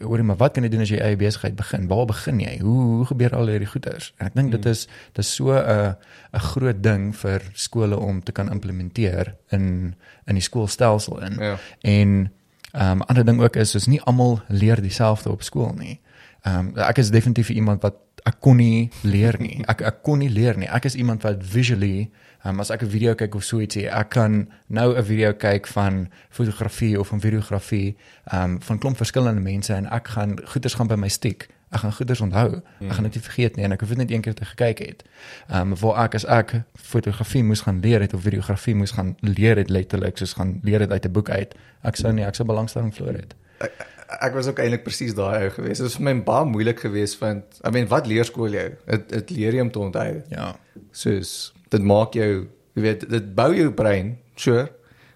hoorie 0.00 0.24
maar 0.24 0.38
wat 0.40 0.54
kan 0.56 0.64
jy 0.64 0.70
doen 0.72 0.84
as 0.84 0.90
jy 0.92 1.00
eie 1.04 1.16
besigheid 1.20 1.56
begin? 1.56 1.88
Waar 1.90 2.06
begin 2.08 2.40
jy? 2.40 2.52
Hoe 2.62 2.82
hoe 2.82 3.06
gebeur 3.10 3.34
al 3.36 3.50
hierdie 3.52 3.68
goeders? 3.68 4.12
En 4.18 4.30
ek 4.30 4.36
dink 4.38 4.54
dit 4.54 4.64
hmm. 4.64 4.72
is 4.72 4.86
dit 4.86 5.24
is 5.24 5.32
so 5.34 5.52
'n 5.52 5.96
'n 6.32 6.44
groot 6.52 6.82
ding 6.82 7.12
vir 7.16 7.42
skole 7.54 7.98
om 7.98 8.22
te 8.22 8.32
kan 8.32 8.50
implementeer 8.50 9.34
in 9.50 9.94
in 10.26 10.34
die 10.34 10.44
skoolstelsel 10.44 11.20
in. 11.20 11.36
Ja. 11.38 11.56
En 11.80 12.32
ehm 12.72 12.90
um, 12.90 13.02
ander 13.02 13.24
ding 13.24 13.40
ook 13.40 13.56
is 13.56 13.74
is 13.74 13.86
nie 13.86 14.00
almal 14.00 14.40
leer 14.48 14.80
dieselfde 14.80 15.30
op 15.30 15.42
skool 15.42 15.74
nie. 15.76 16.00
Ehm 16.42 16.58
um, 16.58 16.76
ek 16.76 16.98
is 16.98 17.10
definitief 17.10 17.50
iemand 17.50 17.82
wat 17.82 17.94
ek 18.22 18.40
kon 18.40 18.56
nie 18.56 18.90
leer 19.02 19.36
nie. 19.38 19.62
Ek 19.66 19.80
ek 19.80 20.02
kon 20.02 20.18
nie 20.18 20.30
leer 20.30 20.56
nie. 20.56 20.68
Ek 20.68 20.84
is 20.84 20.94
iemand 20.94 21.22
wat 21.22 21.42
visually 21.44 22.10
um, 22.44 22.60
as 22.60 22.70
ek 22.70 22.82
'n 22.82 22.90
video 22.90 23.14
kyk 23.14 23.34
of 23.34 23.44
so 23.44 23.60
ietsie, 23.60 23.88
ek 23.88 24.08
kan 24.08 24.48
nou 24.68 24.96
'n 24.96 25.04
video 25.04 25.32
kyk 25.32 25.66
van 25.66 26.08
fotografie 26.30 27.00
of 27.00 27.08
van 27.08 27.20
videografie, 27.20 27.96
um, 28.32 28.62
van 28.62 28.78
klomp 28.78 28.96
verskillende 28.96 29.40
mense 29.40 29.74
en 29.74 29.86
ek 29.86 30.08
gaan 30.08 30.38
goeders 30.44 30.74
gaan 30.74 30.86
by 30.86 30.94
my 30.94 31.08
stiek. 31.08 31.48
Ek 31.72 31.80
gaan 31.80 31.92
goeders 31.92 32.20
onthou. 32.20 32.60
Ek 32.80 32.92
gaan 32.92 33.06
dit 33.08 33.14
nie 33.14 33.22
vergeet 33.22 33.56
nie 33.56 33.64
en 33.64 33.72
ek 33.72 33.80
hoef 33.80 33.88
dit 33.88 33.98
net 33.98 34.10
een 34.10 34.20
keer 34.20 34.34
te 34.34 34.44
gekyk 34.44 34.78
het. 34.78 35.04
Ehm 35.48 35.72
um, 35.72 35.78
waar 35.80 36.04
ek 36.04 36.14
as 36.14 36.26
ek 36.26 36.62
fotografie 36.74 37.42
moes 37.44 37.60
gaan 37.60 37.80
leer 37.80 38.00
het 38.00 38.14
of 38.14 38.22
videografie 38.22 38.74
moes 38.74 38.92
gaan 38.92 39.16
leer 39.20 39.56
het 39.56 39.70
letterlik 39.70 40.18
soos 40.18 40.32
gaan 40.32 40.60
leer 40.62 40.80
het 40.80 40.90
uit 40.90 41.06
'n 41.06 41.12
boek 41.12 41.30
uit. 41.30 41.54
Ek 41.82 41.96
sou 41.96 42.12
nie 42.12 42.24
ek 42.24 42.34
sou 42.34 42.46
belangstelling 42.46 42.94
verloor 42.94 43.14
het. 43.14 43.34
Ek, 43.58 43.72
ek 44.20 44.34
was 44.34 44.46
ook 44.46 44.58
eintlik 44.58 44.84
presies 44.84 45.14
daai 45.14 45.44
ou 45.44 45.50
gewees. 45.50 45.78
Dit 45.78 45.86
was 45.86 45.96
vir 45.96 46.04
my 46.04 46.22
baie 46.22 46.44
moeilik 46.44 46.80
geweest 46.80 47.18
want 47.18 47.44
I 47.64 47.70
mean 47.70 47.88
wat 47.88 48.06
leer 48.06 48.24
skool 48.24 48.52
jou? 48.52 48.70
Dit 48.86 49.08
dit 49.08 49.30
leer 49.30 49.54
jy 49.54 49.60
om 49.60 49.70
te 49.70 49.78
onthou. 49.78 50.22
Ja. 50.28 50.56
Soos 50.90 51.52
dit 51.72 51.82
maak 51.82 52.14
jou, 52.18 52.30
jy 52.76 52.84
weet, 52.84 53.08
dit 53.10 53.34
bou 53.34 53.50
jou 53.56 53.70
brein, 53.76 54.14
sure. 54.36 54.68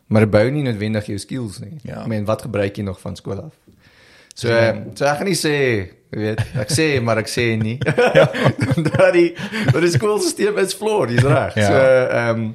maar 0.07 0.27
dit 0.27 0.31
bou 0.31 0.45
nie 0.55 0.63
noodwendig 0.67 1.07
jou 1.11 1.19
skills 1.19 1.61
nie. 1.63 1.79
Ja. 1.83 2.03
Ek 2.03 2.11
meen, 2.11 2.27
wat 2.29 2.45
gebruik 2.47 2.77
jy 2.79 2.85
nog 2.87 3.01
van 3.03 3.17
skool 3.19 3.41
af? 3.49 3.55
So, 4.37 4.53
uh, 4.53 4.93
so 4.95 5.07
ek 5.09 5.23
gaan 5.23 5.31
nie 5.31 5.39
sê, 5.39 5.57
jy 6.13 6.21
weet, 6.21 6.43
ek 6.61 6.73
sê 6.75 6.87
maar 7.01 7.23
ek 7.23 7.31
sê 7.33 7.49
nie. 7.57 7.79
dat 8.91 9.11
die 9.17 9.31
dat 9.73 9.81
die 9.81 9.93
skoolstelsel 9.95 10.61
is 10.61 10.77
flawed, 10.77 11.15
dis 11.15 11.25
reg. 11.25 11.57
Ja. 11.57 11.73
So, 11.73 11.83
ehm 12.21 12.45
um, 12.45 12.55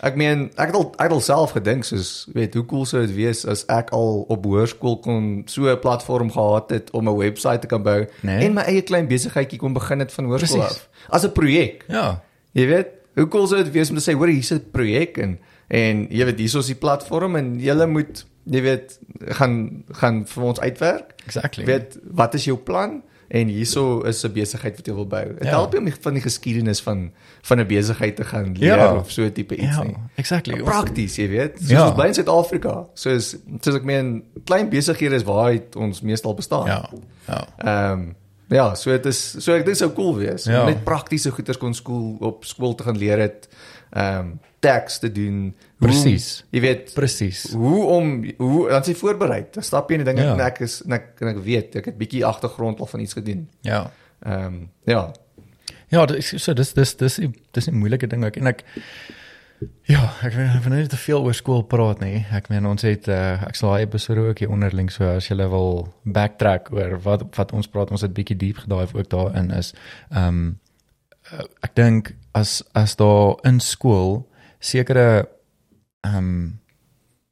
ek 0.00 0.14
meen, 0.16 0.46
ek 0.56 0.70
het 0.70 0.76
al 0.78 0.86
ek 0.94 1.10
het 1.10 1.12
al 1.12 1.20
self 1.20 1.50
gedink 1.52 1.84
soos, 1.84 2.24
weet, 2.32 2.54
hoe 2.56 2.64
cool 2.70 2.86
sou 2.88 3.02
dit 3.04 3.12
wees 3.18 3.42
as 3.44 3.66
ek 3.68 3.92
al 3.96 4.22
op 4.32 4.46
hoërskool 4.48 4.96
kon 5.04 5.26
so 5.44 5.68
'n 5.68 5.76
platform 5.82 6.32
gehad 6.32 6.72
het 6.72 6.88
om 6.96 7.04
'n 7.04 7.16
webwerf 7.18 7.60
te 7.60 7.68
kan 7.68 7.82
bou 7.82 8.06
Nee. 8.22 8.46
en 8.46 8.54
my 8.54 8.64
eie 8.64 8.82
klein 8.82 9.06
besigheidjie 9.06 9.60
kon 9.60 9.76
begin 9.76 10.00
het 10.00 10.12
van 10.12 10.24
hoërskool 10.24 10.62
af. 10.62 10.88
As 11.08 11.24
'n 11.24 11.32
projek. 11.32 11.84
Ja. 11.88 12.22
Jy 12.52 12.66
weet, 12.66 12.88
hoe 13.14 13.28
cool 13.28 13.46
sou 13.46 13.62
dit 13.62 13.72
wees 13.72 13.90
om 13.90 13.96
te 13.96 14.02
sê, 14.10 14.14
hoor, 14.14 14.28
hier's 14.28 14.52
'n 14.52 14.64
projek 14.72 15.18
en 15.18 15.38
en 15.68 16.06
jy 16.10 16.24
weet, 16.24 16.38
hier's 16.38 16.66
die 16.66 16.74
platform 16.74 17.36
en 17.36 17.60
julle 17.60 17.86
moet 17.86 18.24
jy 18.50 18.62
weet 18.62 18.98
gaan 19.38 19.84
gaan 19.92 20.24
vir 20.26 20.42
ons 20.44 20.60
uitwerk. 20.60 21.14
Exactly. 21.26 21.64
Weet 21.64 21.98
wat 22.10 22.34
is 22.34 22.44
jou 22.44 22.56
plan? 22.58 23.02
En 23.30 23.46
hierso 23.46 24.00
is 24.02 24.24
'n 24.24 24.32
besigheid 24.32 24.76
wat 24.76 24.86
jy 24.86 24.94
wil 24.94 25.06
bou. 25.06 25.24
Dit 25.34 25.44
Ja. 25.44 25.50
help 25.50 25.72
jou 25.72 25.84
om 25.84 25.92
van 26.00 26.12
die 26.14 26.22
geskiedenis 26.22 26.80
van 26.80 27.12
van 27.42 27.60
'n 27.60 27.66
besigheid 27.66 28.16
te 28.16 28.24
gaan 28.24 28.56
leer 28.58 28.76
Ja. 28.76 28.94
of 28.96 29.10
so 29.10 29.30
tipe 29.32 29.54
iets 29.56 29.76
Ja, 29.76 29.82
nie. 29.82 29.96
exactly. 30.16 30.62
Prakties, 30.62 31.16
jy 31.16 31.28
weet. 31.28 31.58
Soos 31.58 31.70
Ja. 31.70 31.86
ons 31.86 31.94
bly 31.94 32.06
in 32.06 32.14
Suid-Afrika. 32.14 32.86
Soos 32.94 33.36
soos 33.60 33.74
ek 33.74 33.84
meen, 33.84 34.22
klein 34.44 34.68
besighede 34.68 35.14
is 35.14 35.22
waar 35.22 35.58
ons 35.76 36.00
meestal 36.00 36.34
bestaan. 36.34 36.66
Ja. 36.66 36.90
Ja. 37.28 37.46
Ehm 37.58 38.12
ja, 38.50 38.74
so 38.74 38.90
dit 38.90 39.06
is 39.06 39.20
so 39.44 39.54
ek 39.54 39.64
dink 39.64 39.76
sou 39.78 39.90
cool 39.96 40.16
wees 40.18 40.44
Ja. 40.50 40.60
om 40.64 40.66
net 40.72 40.84
praktiese 40.84 41.30
goeders 41.30 41.58
kon 41.58 41.74
skool 41.74 42.16
op 42.20 42.44
skool 42.44 42.74
te 42.74 42.84
gaan 42.84 42.98
leer 42.98 43.18
het. 43.18 43.48
Ehm 43.92 44.36
tax 44.60 44.98
te 45.00 45.08
doen. 45.12 45.54
Presies. 45.80 46.44
Jy 46.52 46.60
weet 46.60 46.90
Presies. 46.94 47.46
hoe 47.56 47.84
om 47.86 48.10
hoe 48.36 48.68
dan 48.68 48.84
sy 48.84 48.92
voorberei. 48.94 49.46
Dan 49.54 49.62
stap 49.64 49.88
jy 49.90 49.96
in 49.96 50.04
die 50.04 50.12
ding 50.14 50.18
Ja. 50.26 50.34
en 50.34 50.40
ek 50.40 50.60
is 50.60 50.82
en 50.84 50.92
ek, 50.92 51.14
en 51.20 51.28
ek 51.28 51.38
weet 51.44 51.76
ek 51.76 51.84
het 51.86 51.96
bietjie 51.98 52.24
agtergrond 52.26 52.80
al 52.80 52.86
van 52.86 53.00
iets 53.00 53.14
gedoen. 53.16 53.48
Ja. 53.62 53.90
Ehm 54.26 54.66
ja. 54.84 55.12
Ja, 55.88 56.04
dit 56.06 56.16
is 56.18 56.42
so 56.44 56.52
dis 56.54 56.72
dis 56.74 56.94
dis 56.96 57.20
dis 57.52 57.66
'n 57.68 57.74
moeilike 57.74 58.06
ding 58.06 58.24
ook 58.24 58.36
en 58.36 58.46
ek 58.46 58.64
Ja, 59.90 60.06
ek 60.24 60.32
wil 60.34 60.46
ek 60.46 60.62
wil 60.64 60.72
nie 60.72 60.88
te 60.88 60.96
veel 61.00 61.24
oor 61.26 61.36
skool 61.36 61.62
praat 61.68 62.00
nie. 62.00 62.22
Ek 62.32 62.48
meen 62.52 62.66
ons 62.68 62.84
het 62.86 63.08
uh, 63.12 63.42
ek 63.44 63.58
sal 63.58 63.74
daai 63.74 63.84
episode 63.84 64.22
ook 64.30 64.40
hier 64.40 64.52
onderling 64.52 64.88
so 64.92 65.04
as 65.04 65.28
jy 65.28 65.36
wil 65.40 65.90
backtrack 66.04 66.70
oor 66.72 66.96
wat 67.04 67.26
wat 67.36 67.52
ons 67.56 67.68
praat, 67.68 67.92
ons 67.92 68.04
het 68.06 68.14
bietjie 68.16 68.38
diep 68.40 68.62
gedive 68.64 68.96
ook 68.96 69.10
daarin 69.12 69.50
is 69.56 69.74
ehm 70.10 70.28
um, 70.28 70.58
ek 71.62 71.74
dink 71.76 72.14
as 72.34 72.62
as 72.74 72.96
daar 72.96 73.36
in 73.44 73.60
skool 73.60 74.24
sekere 74.58 75.28
ehm 76.06 76.16
um, 76.16 76.60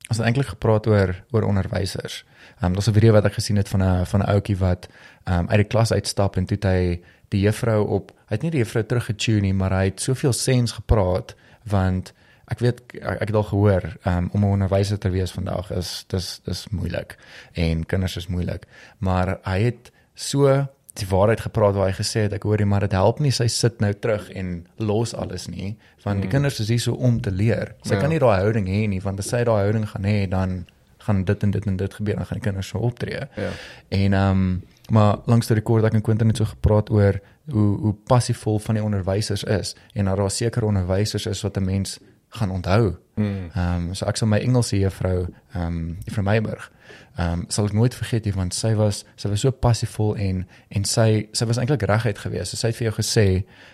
as 0.08 0.16
het 0.16 0.26
eintlik 0.26 0.52
gepraat 0.52 0.86
oor 0.88 1.14
oor 1.32 1.48
onderwysers. 1.48 2.24
Ehm 2.58 2.66
um, 2.66 2.72
daar's 2.76 2.88
'n 2.88 2.98
video 2.98 3.12
wat 3.12 3.24
ek 3.24 3.40
gesien 3.40 3.56
het 3.56 3.68
van 3.68 3.82
'n 3.82 4.06
van 4.06 4.20
'n 4.20 4.30
ouetjie 4.34 4.56
wat 4.56 4.88
ehm 5.24 5.38
um, 5.38 5.48
uit 5.48 5.64
die 5.64 5.72
klas 5.72 5.92
uitstap 5.92 6.36
en 6.36 6.46
toe 6.46 6.58
hy 6.60 7.00
die 7.28 7.40
juffrou 7.40 7.86
op 7.86 8.12
hy 8.28 8.34
het 8.34 8.42
nie 8.42 8.50
die 8.50 8.64
juffrou 8.64 8.84
teruggetune 8.84 9.40
nie, 9.40 9.54
maar 9.54 9.72
hy 9.72 9.84
het 9.84 10.00
soveel 10.00 10.32
sens 10.32 10.72
gepraat 10.72 11.34
want 11.64 12.12
ek 12.50 12.58
weet 12.64 12.80
ek, 13.02 13.20
het 13.28 13.34
al 13.34 13.42
gehoor 13.42 13.82
um, 14.06 14.28
om 14.32 14.40
'n 14.44 14.52
onderwyser 14.56 14.98
te 14.98 15.10
wees 15.10 15.30
vandag 15.32 15.70
is 15.70 16.04
dis 16.08 16.40
dis 16.44 16.66
moeilik 16.70 17.16
en 17.52 17.86
kinders 17.86 18.16
is 18.16 18.26
moeilik 18.28 18.66
maar 18.98 19.38
hy 19.44 19.60
het 19.62 19.90
so 20.14 20.66
die 20.98 21.06
waarheid 21.06 21.40
gepraat 21.40 21.74
waar 21.74 21.86
hy 21.86 21.92
gesê 22.02 22.20
het 22.26 22.32
ek 22.32 22.42
hoor 22.42 22.58
jy 22.58 22.64
maar 22.66 22.80
dit 22.80 22.92
help 22.92 23.20
nie 23.20 23.30
sy 23.30 23.46
sit 23.46 23.80
nou 23.80 23.92
terug 23.92 24.30
en 24.30 24.66
los 24.78 25.14
alles 25.14 25.46
nie 25.48 25.76
want 26.04 26.22
die 26.22 26.30
kinders 26.30 26.60
is 26.60 26.68
hier 26.68 26.80
so 26.80 26.92
om 26.94 27.20
te 27.20 27.30
leer 27.30 27.74
sy 27.82 27.94
Ja. 27.94 28.00
kan 28.00 28.10
nie 28.10 28.18
daai 28.18 28.40
houding 28.40 28.66
hê 28.66 28.88
nie 28.88 29.00
want 29.00 29.18
as 29.18 29.28
sy 29.28 29.44
daai 29.44 29.62
houding 29.62 29.86
gaan 29.88 30.04
hê 30.04 30.26
dan 30.28 30.66
gaan 30.98 31.24
dit 31.24 31.42
en 31.42 31.50
dit 31.50 31.66
en 31.66 31.76
dit 31.76 31.94
gebeur 31.94 32.16
dan 32.16 32.26
gaan 32.26 32.38
die 32.38 32.44
kinders 32.48 32.68
so 32.68 32.78
optree 32.78 33.28
Ja. 33.36 33.50
En 33.88 34.12
ehm 34.12 34.30
um, 34.30 34.62
maar 34.90 35.18
langs 35.26 35.46
die 35.46 35.54
rekord 35.54 35.84
ek 35.84 35.94
en 35.94 36.00
Quentin 36.02 36.28
het 36.28 36.36
so 36.36 36.44
gepraat 36.44 36.90
oor 36.90 37.20
hoe 37.52 37.78
hoe 37.78 37.94
passievol 38.06 38.58
van 38.58 38.74
die 38.74 38.84
onderwysers 38.84 39.44
is 39.44 39.76
en 39.94 40.04
dat 40.04 40.16
daar 40.16 40.30
sekere 40.30 40.66
onderwysers 40.66 41.26
is 41.26 41.42
wat 41.42 41.56
'n 41.56 41.64
mens 41.64 41.98
gaan 42.28 42.50
onthou. 42.50 42.96
Mm. 43.14 43.50
Ehm 43.54 43.74
um, 43.74 43.94
so 43.94 44.06
ek 44.06 44.16
sal 44.16 44.28
my 44.28 44.38
Engelse 44.38 44.78
juffrou 44.78 45.26
ehm 45.52 45.62
um, 45.66 45.96
juffrou 46.04 46.24
Meiburg 46.24 46.70
ehm 47.16 47.32
um, 47.32 47.44
sal 47.48 47.66
ek 47.66 47.72
nooit 47.72 47.94
vergeet 47.94 48.28
nie 48.28 48.34
want 48.36 48.54
sy 48.54 48.74
was 48.78 49.04
sy 49.16 49.30
was 49.32 49.42
so 49.42 49.50
passievol 49.50 50.14
en 50.16 50.44
en 50.68 50.84
sy 50.84 51.28
sy 51.32 51.48
was 51.48 51.58
eintlik 51.58 51.82
reguit 51.88 52.18
geweest. 52.18 52.52
So 52.52 52.60
sy 52.60 52.70
het 52.70 52.78
vir 52.78 52.90
jou 52.90 52.94
gesê 53.00 53.26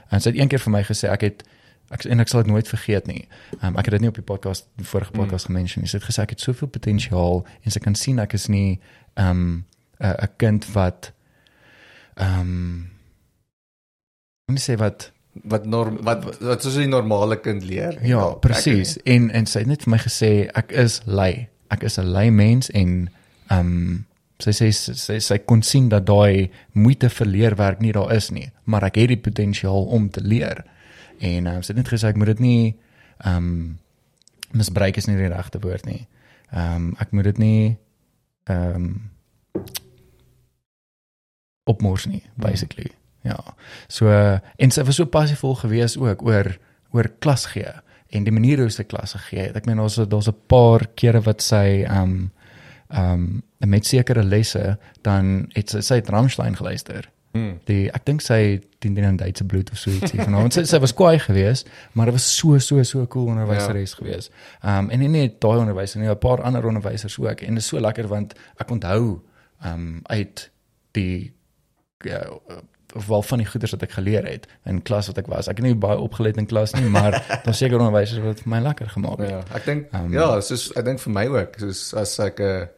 en 0.09 0.21
sy 0.21 0.33
het 0.33 0.41
een 0.41 0.49
keer 0.49 0.63
vir 0.65 0.75
my 0.77 0.83
gesê 0.87 1.11
ek 1.13 1.27
het 1.29 1.45
ek 1.93 2.07
en 2.09 2.25
ek 2.25 2.31
sal 2.33 2.43
dit 2.43 2.53
nooit 2.53 2.69
vergeet 2.69 3.11
nie. 3.11 3.27
Ehm 3.61 3.75
um, 3.75 3.79
ek 3.83 3.91
het 3.91 3.99
dit 3.99 4.07
nie 4.07 4.13
op 4.15 4.23
die 4.23 4.27
podcast 4.33 4.71
die 4.81 4.89
vorige 4.89 5.13
podcast 5.13 5.49
mm. 5.49 5.53
gemention 5.53 5.85
nie. 5.85 5.91
Sy 5.91 6.01
het 6.01 6.09
gesê 6.09 6.25
ek 6.25 6.37
het 6.37 6.47
soveel 6.47 6.71
potensiaal 6.79 7.45
en 7.63 7.75
sy 7.77 7.83
kan 7.85 7.99
sien 7.99 8.23
ek 8.23 8.39
is 8.39 8.49
nie 8.49 8.81
ehm 9.15 9.31
um, 9.31 9.65
'n 9.99 10.33
kind 10.37 10.73
wat 10.73 11.13
ehm 12.15 12.41
um, 12.41 12.91
hoe 14.47 14.61
sê 14.61 14.77
wat 14.79 15.11
Wat 15.43 15.67
norm 15.67 15.99
wat 16.07 16.25
wat 16.41 16.63
soos 16.63 16.77
'n 16.77 16.89
normale 16.89 17.41
kind 17.41 17.65
leer. 17.65 17.99
ja, 18.07 18.31
presies. 18.41 18.97
En 19.03 19.31
en 19.31 19.47
sy 19.47 19.59
het 19.59 19.69
net 19.69 19.83
vir 19.83 19.91
my 19.91 19.99
gesê 19.99 20.49
ek 20.55 20.73
is 20.73 21.01
lui. 21.05 21.49
Ek 21.71 21.83
is 21.83 21.99
'n 21.99 22.13
lui 22.13 22.31
mens 22.31 22.71
en 22.71 23.11
ehm 23.49 23.61
um, 23.61 24.07
sy 24.39 24.51
sê 24.51 24.71
sy, 24.73 24.93
sy 24.93 25.19
sy 25.19 25.39
kon 25.39 25.63
sien 25.63 25.89
dat 25.89 26.07
daai 26.07 26.51
moeite 26.73 27.09
vir 27.11 27.27
leerwerk 27.27 27.81
nie 27.81 27.93
daar 27.93 28.13
is 28.13 28.31
nie, 28.31 28.51
maar 28.65 28.85
ek 28.85 28.97
het 28.97 29.09
die 29.09 29.21
potensiaal 29.21 29.85
om 29.85 30.11
te 30.11 30.21
leer. 30.21 30.65
En 31.19 31.47
um, 31.47 31.63
sy 31.63 31.73
het 31.73 31.77
net 31.77 31.93
gesê 31.93 32.09
ek 32.09 32.17
moet 32.17 32.27
dit 32.27 32.41
nie 32.41 32.77
ehm 33.25 33.37
um, 33.37 33.79
misbruik 34.55 34.97
is 34.97 35.07
nie 35.07 35.17
die 35.17 35.33
regte 35.33 35.59
woord 35.59 35.87
nie. 35.87 36.07
Ehm 36.53 36.75
um, 36.75 36.95
ek 36.99 37.13
moet 37.13 37.25
dit 37.25 37.39
nie 37.39 37.77
ehm 38.45 38.75
um, 38.75 39.11
opmors 41.65 42.07
nie 42.07 42.23
basically. 42.37 42.93
Ja. 43.25 43.41
So 43.89 44.13
en 44.57 44.75
sy 44.75 44.85
was 44.85 45.01
so 45.01 45.09
passievol 45.09 45.57
geweest 45.63 45.99
ook 46.01 46.23
oor 46.27 46.55
oor 46.95 47.09
klas 47.25 47.49
gee 47.51 47.73
en 48.15 48.27
die 48.27 48.35
manier 48.35 48.63
hoe 48.63 48.71
sy 48.71 48.85
klasse 48.87 49.19
gee. 49.29 49.49
Ek 49.51 49.67
meen 49.67 49.81
daar's 49.81 49.97
daar's 49.97 50.29
'n 50.29 50.37
paar 50.47 50.87
kere 50.95 51.21
wat 51.25 51.43
sy 51.43 51.83
ehm 51.83 52.03
um, 52.03 52.33
ehm 52.91 53.43
um, 53.61 53.71
met 53.71 53.87
sekere 53.87 54.23
lesse 54.23 54.79
dan 55.03 55.49
het 55.55 55.71
sy 55.71 55.81
sy 55.81 55.95
het 55.95 56.09
Rammstein 56.09 56.57
geluister. 56.57 57.11
Mm. 57.33 57.59
Die 57.67 57.91
ek 57.91 58.05
dink 58.07 58.21
sy 58.23 58.61
dien 58.79 58.97
in 58.97 59.17
Duitse 59.17 59.45
bloed 59.45 59.71
of 59.73 59.79
so 59.79 59.91
ietsie 59.91 60.21
vanaand. 60.21 60.55
Sy 60.55 60.65
sy 60.65 60.79
was 60.79 60.95
kwaai 60.95 61.19
geweest, 61.19 61.69
maar 61.93 62.07
dit 62.07 62.15
was 62.15 62.37
so 62.37 62.59
so 62.59 62.83
so 62.83 63.07
cool 63.07 63.27
onderwyseres 63.33 63.91
ja. 63.91 63.97
geweest. 63.97 64.31
Ehm 64.63 64.85
um, 64.85 64.91
en 64.91 64.99
nie 64.99 65.09
net 65.09 65.41
daai 65.41 65.59
onderwyser 65.59 66.01
nie, 66.01 66.09
'n 66.09 66.19
paar 66.19 66.43
ander 66.43 66.67
onderwysers 66.67 67.19
ook 67.19 67.41
en 67.41 67.55
dit 67.55 67.63
is 67.63 67.67
so 67.67 67.81
lekker 67.81 68.09
want 68.09 68.35
ek 68.57 68.71
onthou 68.71 69.23
ehm 69.63 69.73
um, 69.73 70.01
uit 70.03 70.51
die 70.93 71.33
ja, 72.05 72.21
of 72.95 73.07
wel 73.07 73.23
van 73.23 73.39
die 73.39 73.47
goeders 73.47 73.71
wat 73.75 73.83
ek 73.83 73.91
geleer 73.97 74.25
het 74.29 74.47
in 74.67 74.83
klas 74.83 75.07
wat 75.11 75.19
ek 75.19 75.27
was. 75.27 75.49
Ek 75.49 75.57
het 75.57 75.67
nie 75.67 75.75
baie 75.75 75.99
opgeleid 75.99 76.37
in 76.37 76.47
klas 76.47 76.73
nie, 76.75 76.89
maar 76.89 77.17
daar's 77.45 77.59
seker 77.59 77.79
onderwysers 77.79 78.23
wat 78.25 78.41
vir 78.45 78.49
my 78.55 78.61
lekker 78.61 78.89
gemaak 78.89 79.19
het. 79.19 79.31
Ja, 79.31 79.43
ek 79.55 79.65
dink 79.65 79.87
Um, 79.95 80.13
ja, 80.13 80.41
soos 80.41 80.71
ek 80.77 80.85
dink 80.85 81.01
vir 81.01 81.13
my 81.13 81.27
ook, 81.27 81.59
soos 81.59 81.95
as 81.95 82.19
ek 82.21 82.41
'n 82.41 82.69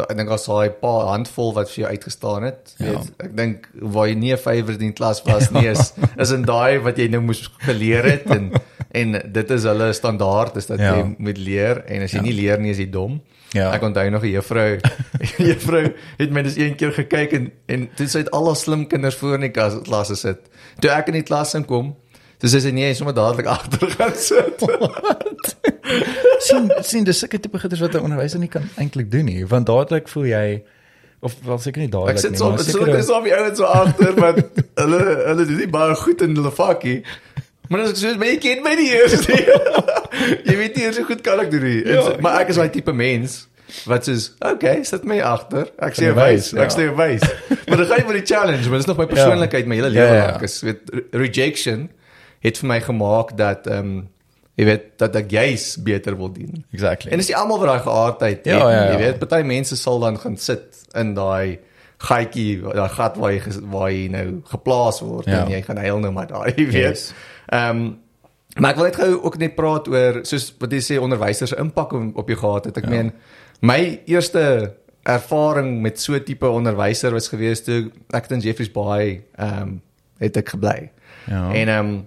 uh, 0.00 0.06
ek 0.08 0.16
dink 0.16 0.30
as 0.30 0.46
daai 0.46 0.70
paar 0.80 1.06
handvol 1.12 1.52
wat 1.54 1.68
vir 1.70 1.82
jou 1.84 1.90
uitgestaan 1.90 2.42
het, 2.44 2.74
Ja. 2.78 2.86
weet, 2.92 3.10
ek 3.20 3.36
dink 3.36 3.68
waar 3.82 4.06
jy 4.08 4.14
nie 4.14 4.32
'n 4.32 4.38
favourite 4.38 4.82
in 4.84 4.92
klas 4.92 5.22
was 5.26 5.50
nie 5.50 5.66
is 5.68 5.92
is 6.24 6.30
in 6.32 6.42
daai 6.42 6.78
wat 6.80 6.96
jy 6.98 7.08
nou 7.08 7.20
moes 7.20 7.48
geleer 7.58 8.04
het 8.04 8.26
en 8.30 8.52
en 8.92 9.12
dit 9.32 9.50
is 9.50 9.62
hulle 9.64 9.92
standaard 9.92 10.56
is 10.56 10.66
dat 10.66 10.78
Ja. 10.80 10.96
jy 10.96 11.14
moet 11.18 11.38
leer 11.38 11.84
en 11.86 12.02
as 12.02 12.10
jy 12.12 12.16
Ja. 12.18 12.22
nie 12.22 12.32
leer 12.32 12.58
nie 12.58 12.70
is 12.70 12.78
jy 12.78 12.90
dom. 12.90 13.12
Ja. 13.12 13.39
Ek 13.54 13.82
onthou 13.82 14.10
nog 14.10 14.22
'n 14.22 14.30
juffrou, 14.30 14.78
juffrou 15.50 15.92
het 16.18 16.30
my 16.30 16.42
dis 16.42 16.56
een 16.56 16.76
keer 16.76 16.92
gekyk 16.92 17.32
en 17.32 17.50
en 17.66 17.88
toe 17.96 18.06
sy 18.06 18.18
het 18.22 18.30
al 18.30 18.46
haar 18.46 18.56
slim 18.56 18.86
kinders 18.86 19.16
voor 19.18 19.34
in 19.34 19.40
die 19.48 19.50
klas 19.50 19.74
klasse 19.82 20.14
sit. 20.16 20.38
Toe 20.80 20.90
ek 20.90 21.08
in 21.08 21.14
die 21.18 21.22
klas 21.26 21.54
inkom, 21.58 21.96
dis 22.38 22.50
sy 22.54 22.60
sê 22.62 22.72
nee, 22.72 22.94
sommer 22.94 23.14
dadelik 23.14 23.46
agter 23.56 23.90
gaan 23.90 24.14
sit. 24.14 24.62
sien 26.46 26.70
sien 26.82 27.04
dis 27.04 27.18
sulke 27.18 27.40
tipe 27.40 27.58
goeders 27.58 27.80
wat 27.82 27.94
'n 27.94 28.04
onderwyser 28.06 28.38
nie 28.38 28.48
kan 28.48 28.68
eintlik 28.76 29.10
doen 29.10 29.24
nie, 29.24 29.46
want 29.46 29.66
dadelik 29.66 30.08
voel 30.08 30.24
jy 30.30 30.62
of 31.20 31.34
wel 31.44 31.58
seker 31.58 31.80
nie 31.82 31.88
Ek 31.90 31.92
dadelik 31.92 32.18
sit 32.18 32.30
nie, 32.30 32.38
so 32.38 32.48
maar 32.48 32.58
so 32.58 32.70
sekere- 32.70 32.96
dis 32.96 33.10
op 33.10 33.24
die 33.24 33.34
ouens 33.36 33.58
so 33.58 33.64
agter 33.64 34.14
want 34.14 34.44
hulle 34.80 35.00
hulle 35.26 35.44
doen 35.46 35.56
nie 35.58 35.68
baie 35.68 35.94
goed 35.94 36.22
in 36.22 36.34
hulle 36.36 36.50
vakkie. 36.50 37.02
Maar 37.70 37.84
as 37.86 37.92
ek 37.94 37.98
sê, 38.02 38.16
"Maar 38.18 38.26
jy 38.32 38.38
ken 38.42 38.62
my 38.66 38.72
nie 38.74 38.88
eers 38.96 39.14
nie." 39.28 39.44
jy 40.50 40.56
weet 40.58 40.76
nie 40.76 40.88
so 40.96 41.04
goed 41.06 41.20
kan 41.22 41.38
ek 41.40 41.50
doen 41.52 41.62
nie. 41.62 41.78
Ja, 41.86 42.00
Ja, 42.00 42.16
maar 42.20 42.40
ek 42.42 42.48
is 42.50 42.58
daai 42.58 42.70
tipe 42.74 42.92
mens 42.92 43.46
wat 43.86 44.08
sê, 44.08 44.16
"Okay, 44.42 44.82
sit 44.84 45.04
my 45.06 45.20
agter. 45.22 45.68
Ek 45.78 45.94
sê 45.94 46.10
wys, 46.16 46.50
ja. 46.50 46.64
ek 46.66 46.72
sê 46.74 46.88
wys." 46.98 47.22
maar 47.68 47.76
dan 47.78 47.86
gaan 47.86 48.00
jy 48.02 48.06
vir 48.10 48.18
die 48.18 48.26
challenge, 48.34 48.66
maar 48.68 48.78
dis 48.82 48.86
nog 48.90 48.98
my 48.98 49.06
persoonlikheid 49.06 49.66
my 49.70 49.76
hele 49.78 49.92
Ja, 49.94 50.00
lewe 50.00 50.14
ja, 50.16 50.22
ja. 50.24 50.30
lank. 50.32 50.42
Is 50.48 50.60
weet 50.66 50.80
re- 50.90 51.04
rejection 51.22 51.88
het 52.42 52.58
vir 52.58 52.68
my 52.68 52.80
gemaak 52.80 53.36
dat 53.38 53.66
ehm 53.70 53.78
um, 53.78 54.08
jy 54.58 54.64
weet 54.66 54.84
dat 54.98 55.14
ek 55.16 55.30
juis 55.32 55.76
beter 55.80 56.16
wil 56.18 56.32
doen. 56.34 56.64
Exactly. 56.74 57.12
En 57.14 57.18
dis 57.22 57.28
nie 57.30 57.36
almal 57.38 57.60
wat 57.62 57.68
daai 57.70 57.84
geaardheid 57.86 58.44
Ja, 58.44 58.58
het 58.58 58.66
nie. 58.66 58.74
ja, 58.74 58.82
ja. 58.84 58.90
Jy 58.92 58.98
weet, 59.06 59.18
party 59.22 59.42
mense 59.46 59.76
sal 59.76 60.00
dan 60.02 60.18
gaan 60.18 60.36
sit 60.36 60.82
in 60.94 61.14
daai 61.14 61.58
gaatjie, 62.00 62.60
daai 62.62 62.88
gat 62.88 63.16
waar 63.20 63.32
jy 63.34 63.40
waar 63.72 63.90
jy 63.92 64.06
nou 64.12 64.26
geplaas 64.48 65.00
word 65.04 65.26
Ja. 65.28 65.44
en 65.44 65.50
jy 65.52 65.62
gaan 65.66 65.76
huil 65.76 65.98
nou 66.00 66.12
maar 66.12 66.26
daar, 66.30 66.48
jy 66.56 66.66
weet. 66.66 66.74
Yes. 66.88 67.10
Ehm 67.48 67.90
Maar 68.58 68.70
ek 68.70 68.76
wil 68.80 68.84
net 68.88 68.96
gou 68.98 69.10
ook 69.22 69.36
net 69.38 69.52
praat 69.54 69.88
oor 69.88 70.16
soos 70.26 70.48
wat 70.58 70.72
jy 70.74 70.80
sê 70.82 70.96
onderwysers 70.98 71.52
se 71.52 71.56
impak 71.62 71.92
op 71.94 72.16
op 72.18 72.28
jou 72.32 72.38
gehad 72.40 72.64
het. 72.64 72.80
Ek 72.80 72.88
ja. 72.88 72.90
meen 72.90 73.12
my 73.62 74.00
eerste 74.10 74.74
ervaring 75.06 75.80
met 75.84 76.00
so 76.00 76.14
'n 76.14 76.24
tipe 76.24 76.48
onderwyser 76.48 77.12
was 77.12 77.28
gewees 77.28 77.62
toe 77.62 77.92
ek 78.10 78.30
in 78.30 78.40
Jeffreys 78.40 78.72
Bay 78.72 79.22
ehm 79.38 79.62
um, 79.62 79.82
het 80.18 80.36
ek 80.36 80.48
gebly. 80.48 80.90
Ja. 81.26 81.52
En 81.54 81.68
ehm 81.68 81.86
um, 81.86 82.06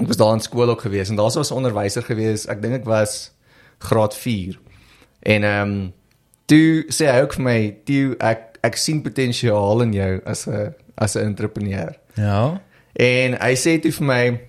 ek 0.00 0.06
was 0.06 0.16
daar 0.16 0.32
in 0.34 0.40
skool 0.40 0.68
ook 0.68 0.80
gewees 0.80 1.08
en 1.08 1.16
daar 1.16 1.32
was 1.32 1.50
'n 1.50 1.54
onderwyser 1.54 2.02
gewees. 2.02 2.46
Ek 2.46 2.62
dink 2.62 2.74
ek 2.74 2.84
was 2.84 3.32
graad 3.78 4.14
4. 4.14 4.58
En 5.22 5.42
ehm 5.44 5.70
um, 5.70 5.92
toe 6.46 6.84
sê 6.92 7.06
hy 7.08 7.20
ook 7.22 7.32
vir 7.32 7.42
my, 7.42 7.76
"Toe 7.84 8.14
ek 8.18 8.49
ek 8.62 8.76
sien 8.76 9.02
potensiaal 9.02 9.82
in 9.82 9.92
jou 9.92 10.20
as 10.26 10.46
'n 10.48 10.74
as 10.96 11.14
'n 11.16 11.24
entrepreneur." 11.24 11.94
Ja. 12.14 12.60
En 12.96 13.36
hy 13.40 13.54
sê 13.54 13.80
toe 13.80 13.92
vir 13.92 14.06
my 14.06 14.40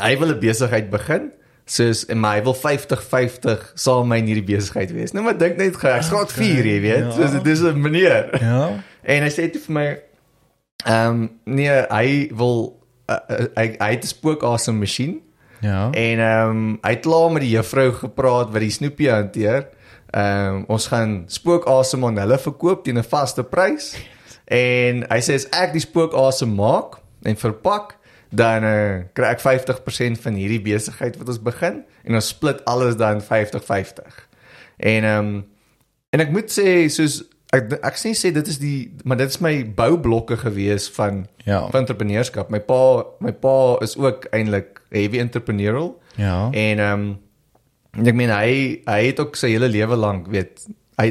hy 0.00 0.18
wil 0.18 0.28
'n 0.34 0.40
besigheid 0.40 0.90
begin 0.90 1.30
soos 1.66 2.04
en 2.06 2.20
my 2.20 2.42
wil 2.42 2.54
50-50 2.54 3.72
saam 3.74 4.08
met 4.08 4.08
my 4.08 4.16
in 4.18 4.26
hierdie 4.26 4.56
besigheid 4.56 4.92
wees. 4.92 5.12
Nou 5.12 5.24
maar 5.24 5.38
dink 5.38 5.56
net 5.56 5.76
gou, 5.76 5.88
ek's 5.96 6.08
graad 6.08 6.32
4, 6.32 6.64
jy 6.66 6.80
weet. 6.80 6.98
Ja. 7.04 7.10
Soos 7.10 7.30
dit 7.30 7.46
is 7.46 7.60
'n 7.62 7.80
meneer. 7.80 8.28
Ja. 8.40 8.82
En 9.02 9.22
hy 9.22 9.28
sê 9.30 9.50
toe 9.50 9.60
vir 9.60 9.72
my 9.72 9.98
ehm 10.84 11.10
um, 11.10 11.30
nee, 11.44 11.70
hy 11.90 12.30
wil 12.36 12.80
uh, 13.08 13.16
uh, 13.30 13.46
hy 13.56 13.76
hy 13.78 13.90
het 13.90 14.04
'n 14.04 14.06
spookasem 14.06 14.78
masjien 14.78 15.20
Ja. 15.60 15.90
en 15.92 16.18
ehm 16.18 16.50
um, 16.50 16.78
hy 16.82 16.90
het 16.90 17.00
klaar 17.00 17.30
met 17.32 17.42
die 17.42 17.50
juffrou 17.56 17.92
gepraat 17.92 18.50
wat 18.52 18.60
die 18.60 18.70
snoepie 18.70 19.10
hanteer. 19.10 19.66
Ehm 20.14 20.54
um, 20.54 20.64
ons 20.68 20.86
gaan 20.86 21.24
spookasem 21.26 22.04
aan 22.06 22.18
hulle 22.22 22.38
verkoop 22.38 22.84
teen 22.84 22.98
'n 22.98 23.02
vaste 23.04 23.42
prys. 23.42 23.94
En 24.46 25.04
hy 25.10 25.20
sê 25.20 25.34
as 25.34 25.46
ek 25.50 25.72
die 25.72 25.80
spookasem 25.82 26.54
maak 26.54 27.00
en 27.24 27.36
verpak 27.36 27.96
dan 28.34 28.64
uh, 28.64 29.02
kry 29.14 29.24
ek 29.34 29.40
50% 29.40 30.20
van 30.22 30.34
hierdie 30.34 30.60
besigheid 30.62 31.16
wat 31.18 31.28
ons 31.28 31.38
begin 31.42 31.82
en 32.04 32.14
ons 32.14 32.28
split 32.28 32.62
alles 32.64 32.96
dan 32.96 33.20
50-50. 33.22 34.26
En 34.78 35.04
ehm 35.04 35.18
um, 35.26 35.44
en 36.14 36.20
ek 36.22 36.30
moet 36.30 36.50
sê 36.52 36.86
soos 36.88 37.22
ek 37.54 37.72
ek 37.82 37.96
sê 37.98 38.12
sê 38.14 38.30
dit 38.34 38.46
is 38.46 38.58
die 38.58 38.94
maar 39.04 39.16
dit 39.18 39.28
is 39.30 39.40
my 39.42 39.64
boublokke 39.74 40.36
gewees 40.36 40.88
van 40.94 41.26
Ja. 41.44 41.66
van 41.70 41.80
entrepreneurskap. 41.80 42.50
My 42.50 42.60
pa 42.60 43.02
my 43.20 43.32
pa 43.32 43.76
is 43.82 43.96
ook 43.96 44.24
eintlik 44.32 44.80
heavy 44.90 45.18
entrepreneurial 45.18 46.00
Ja. 46.16 46.50
en 46.52 46.78
ehm 46.78 47.00
um, 47.00 47.18
ek 47.96 48.14
meen 48.14 48.30
hy 48.30 48.82
hy 48.86 49.00
het 49.06 49.20
ook 49.20 49.36
sy 49.36 49.48
hele 49.54 49.68
lewe 49.68 49.96
lank 49.96 50.26
weet 50.32 50.66
hy 50.98 51.06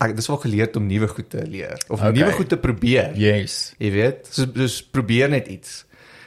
ek 0.00 0.16
dis 0.16 0.28
wel 0.28 0.36
geleer 0.36 0.68
om 0.76 0.86
nuwe 0.86 1.08
goed 1.08 1.30
te 1.30 1.46
leer 1.46 1.78
of 1.88 2.00
Okay. 2.00 2.12
nuwe 2.12 2.32
goed 2.32 2.48
te 2.48 2.56
probeer. 2.56 3.12
Yes. 3.16 3.74
Jy 3.78 3.90
weet, 3.90 4.28
soos 4.30 4.48
soos 4.56 4.82
probeer 4.82 5.28
net 5.28 5.46
iets. 5.48 5.84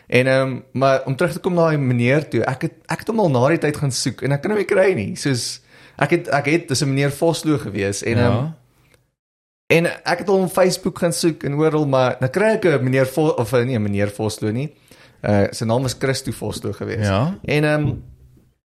En 0.07 0.27
ehm 0.27 0.41
um, 0.41 0.63
maar 0.73 1.03
om 1.05 1.15
terug 1.15 1.33
te 1.33 1.39
kom 1.39 1.53
na 1.53 1.69
die 1.69 1.77
meneer 1.77 2.27
toe, 2.29 2.41
ek 2.45 2.61
het 2.61 2.73
ek 2.87 2.99
het 2.99 3.07
hom 3.07 3.19
al 3.19 3.29
na 3.29 3.47
die 3.49 3.57
tyd 3.57 3.77
gaan 3.77 3.91
soek 3.91 4.21
en 4.21 4.31
ek 4.31 4.41
kan 4.41 4.51
hom 4.51 4.59
nie 4.59 4.65
kry 4.69 4.93
nie. 4.93 5.15
Soos 5.15 5.61
ek 5.97 6.09
het 6.11 6.27
ek 6.29 6.45
het 6.45 6.67
dis 6.69 6.81
'n 6.81 6.89
meneer 6.89 7.11
Vosloo 7.11 7.57
gewees 7.57 8.03
en 8.03 8.17
ehm 8.17 8.25
um, 8.31 8.33
Ja. 8.33 8.55
en 9.69 9.85
ek 9.85 10.19
het 10.19 10.27
hom 10.27 10.43
op 10.45 10.51
Facebook 10.53 10.99
gaan 10.99 11.13
soek 11.13 11.43
en 11.43 11.53
oral 11.57 11.85
maar 11.87 12.17
dan 12.19 12.29
kry 12.29 12.53
ek 12.57 12.65
'n 12.65 12.83
meneer 12.83 13.05
Vo, 13.05 13.27
of 13.37 13.51
nee, 13.51 13.79
meneer 13.79 14.09
Vosloo 14.09 14.51
nie. 14.51 14.69
Uh 15.23 15.47
sy 15.51 15.65
naam 15.65 15.81
was 15.81 15.95
Christo 15.99 16.31
Vosloo 16.31 16.73
gewees. 16.73 17.07
Ja. 17.07 17.37
En 17.43 17.63
ehm 17.63 17.87
um, 17.87 18.03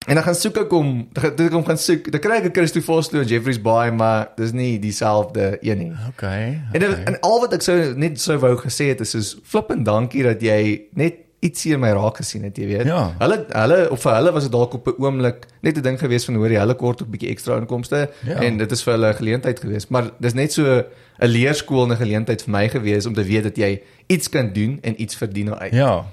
en 0.07 0.15
dan 0.15 0.25
gaan 0.25 0.35
soek 0.35 0.57
ek 0.57 0.71
hom, 0.73 1.09
dan 1.13 1.47
ek 1.47 1.53
hom 1.53 1.65
gaan 1.65 1.79
soek. 1.79 2.07
Dan 2.13 2.21
kry 2.21 2.37
ek 2.41 2.45
'n 2.51 2.53
Christo 2.57 2.81
Vosloo 2.81 3.21
in 3.21 3.29
Jeffreys 3.29 3.61
Bay, 3.61 3.91
maar 3.91 4.29
dis 4.37 4.53
nie 4.53 4.79
dieselfde 4.79 5.59
een 5.61 5.79
nie. 5.79 5.93
Okay. 6.09 6.61
En, 6.73 6.85
okay. 6.89 7.05
en 7.05 7.21
al 7.21 7.41
wat 7.41 7.53
ek 7.53 7.63
sou 7.63 7.95
net 7.95 8.21
sou 8.21 8.39
wou 8.39 8.57
gesê 8.57 8.89
het 8.95 9.01
is 9.01 9.11
soos 9.11 9.37
flippend 9.45 9.85
dankie 9.85 10.23
dat 10.23 10.41
jy 10.41 10.89
net 10.95 11.15
ietsie 11.41 11.73
in 11.73 11.81
my 11.81 11.91
raak 11.97 12.17
gesien 12.21 12.45
het, 12.45 12.57
jy 12.57 12.67
weet. 12.69 12.89
Ja. 12.89 13.15
Hulle 13.21 13.45
hulle 13.49 13.79
of 13.91 14.03
vir 14.05 14.15
hulle 14.15 14.33
was 14.33 14.45
dit 14.45 14.53
dalk 14.53 14.75
op 14.77 14.89
'n 14.89 15.03
oomblik 15.05 15.47
net 15.61 15.77
'n 15.77 15.83
ding 15.83 15.99
gewees 15.99 16.25
van 16.25 16.35
hoor 16.35 16.51
jy 16.51 16.61
hulle 16.61 16.75
kort 16.75 17.01
'n 17.03 17.11
bietjie 17.11 17.31
ekstra 17.31 17.57
inkomste 17.57 18.11
Ja. 18.25 18.41
en 18.41 18.59
dit 18.59 18.73
is 18.73 18.83
vir 18.83 18.93
hulle 18.93 19.09
'n 19.13 19.17
geleentheid 19.17 19.61
gewees, 19.61 19.89
maar 19.89 20.11
dis 20.21 20.35
net 20.35 20.53
so 20.53 20.65
'n 20.65 20.85
leerskool 21.29 21.85
en 21.85 21.93
'n 21.93 21.97
geleentheid 21.97 22.43
vir 22.43 22.51
my 22.51 22.69
gewees 22.69 23.07
om 23.07 23.15
te 23.15 23.25
weet 23.25 23.43
dat 23.43 23.57
jy 23.57 23.83
iets 24.07 24.29
kan 24.29 24.53
doen 24.53 24.79
en 24.83 25.01
iets 25.01 25.17
verdien 25.17 25.47
daaruit. 25.47 25.73
Ja. 25.73 26.05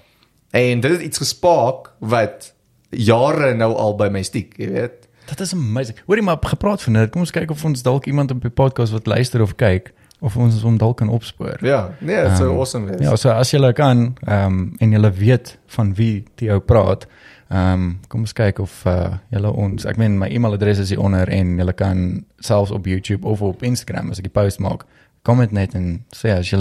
En 0.51 0.79
dit 0.79 0.91
het 0.91 1.01
iets 1.01 1.17
gespaak 1.17 1.91
wat 1.99 2.53
jare 2.89 3.53
nou 3.55 3.73
al 3.75 3.95
by 3.99 4.07
my 4.13 4.21
stiek, 4.23 4.53
jy 4.57 4.69
weet. 4.71 5.07
Dit 5.27 5.39
is 5.43 5.53
amazing. 5.53 5.97
Hoorie 6.05 6.23
maar 6.23 6.37
gepraat 6.41 6.81
van 6.81 6.93
dit. 6.93 7.09
Kom 7.11 7.21
ons 7.25 7.31
kyk 7.35 7.51
of 7.51 7.63
ons 7.67 7.81
dalk 7.83 8.05
iemand 8.07 8.31
op 8.31 8.41
die 8.41 8.49
podcast 8.53 8.91
wat 8.95 9.07
luister 9.07 9.41
of 9.43 9.55
kyk 9.59 9.91
of 10.19 10.37
ons 10.37 10.61
hom 10.65 10.77
dalk 10.77 10.97
kan 10.97 11.09
opspoor. 11.13 11.57
Ja, 11.65 11.91
nee, 11.99 12.15
dit 12.23 12.37
sou 12.37 12.49
Ehm, 12.49 12.57
awesome 12.57 12.89
wees. 12.89 13.01
Ja, 13.05 13.15
so 13.15 13.29
as 13.29 13.51
jy 13.51 13.73
kan 13.73 14.15
ehm 14.25 14.45
um, 14.45 14.75
en 14.79 14.91
jy 14.91 15.11
weet 15.19 15.57
van 15.75 15.93
wie 15.95 16.23
Theo 16.35 16.59
praat, 16.59 17.05
ehm 17.49 17.73
um, 17.73 17.99
kom 18.07 18.21
ons 18.25 18.33
kyk 18.33 18.59
of 18.59 18.85
uh 18.85 19.17
julle 19.29 19.51
ons, 19.51 19.85
ek 19.85 19.97
meen 19.97 20.17
my 20.17 20.27
e-mailadres 20.27 20.79
is 20.79 20.89
hier 20.89 20.99
onder 21.03 21.29
en 21.29 21.57
jy 21.59 21.73
kan 21.73 22.23
selfs 22.39 22.71
op 22.71 22.85
YouTube 22.85 23.27
of 23.27 23.41
op 23.41 23.63
Instagram 23.63 24.09
as 24.11 24.17
ek 24.19 24.23
die 24.31 24.33
post 24.41 24.59
maak, 24.59 24.85
comment 25.21 25.51
net 25.51 25.75
en 25.75 26.05
sê 26.15 26.33
as 26.37 26.49
jy 26.49 26.59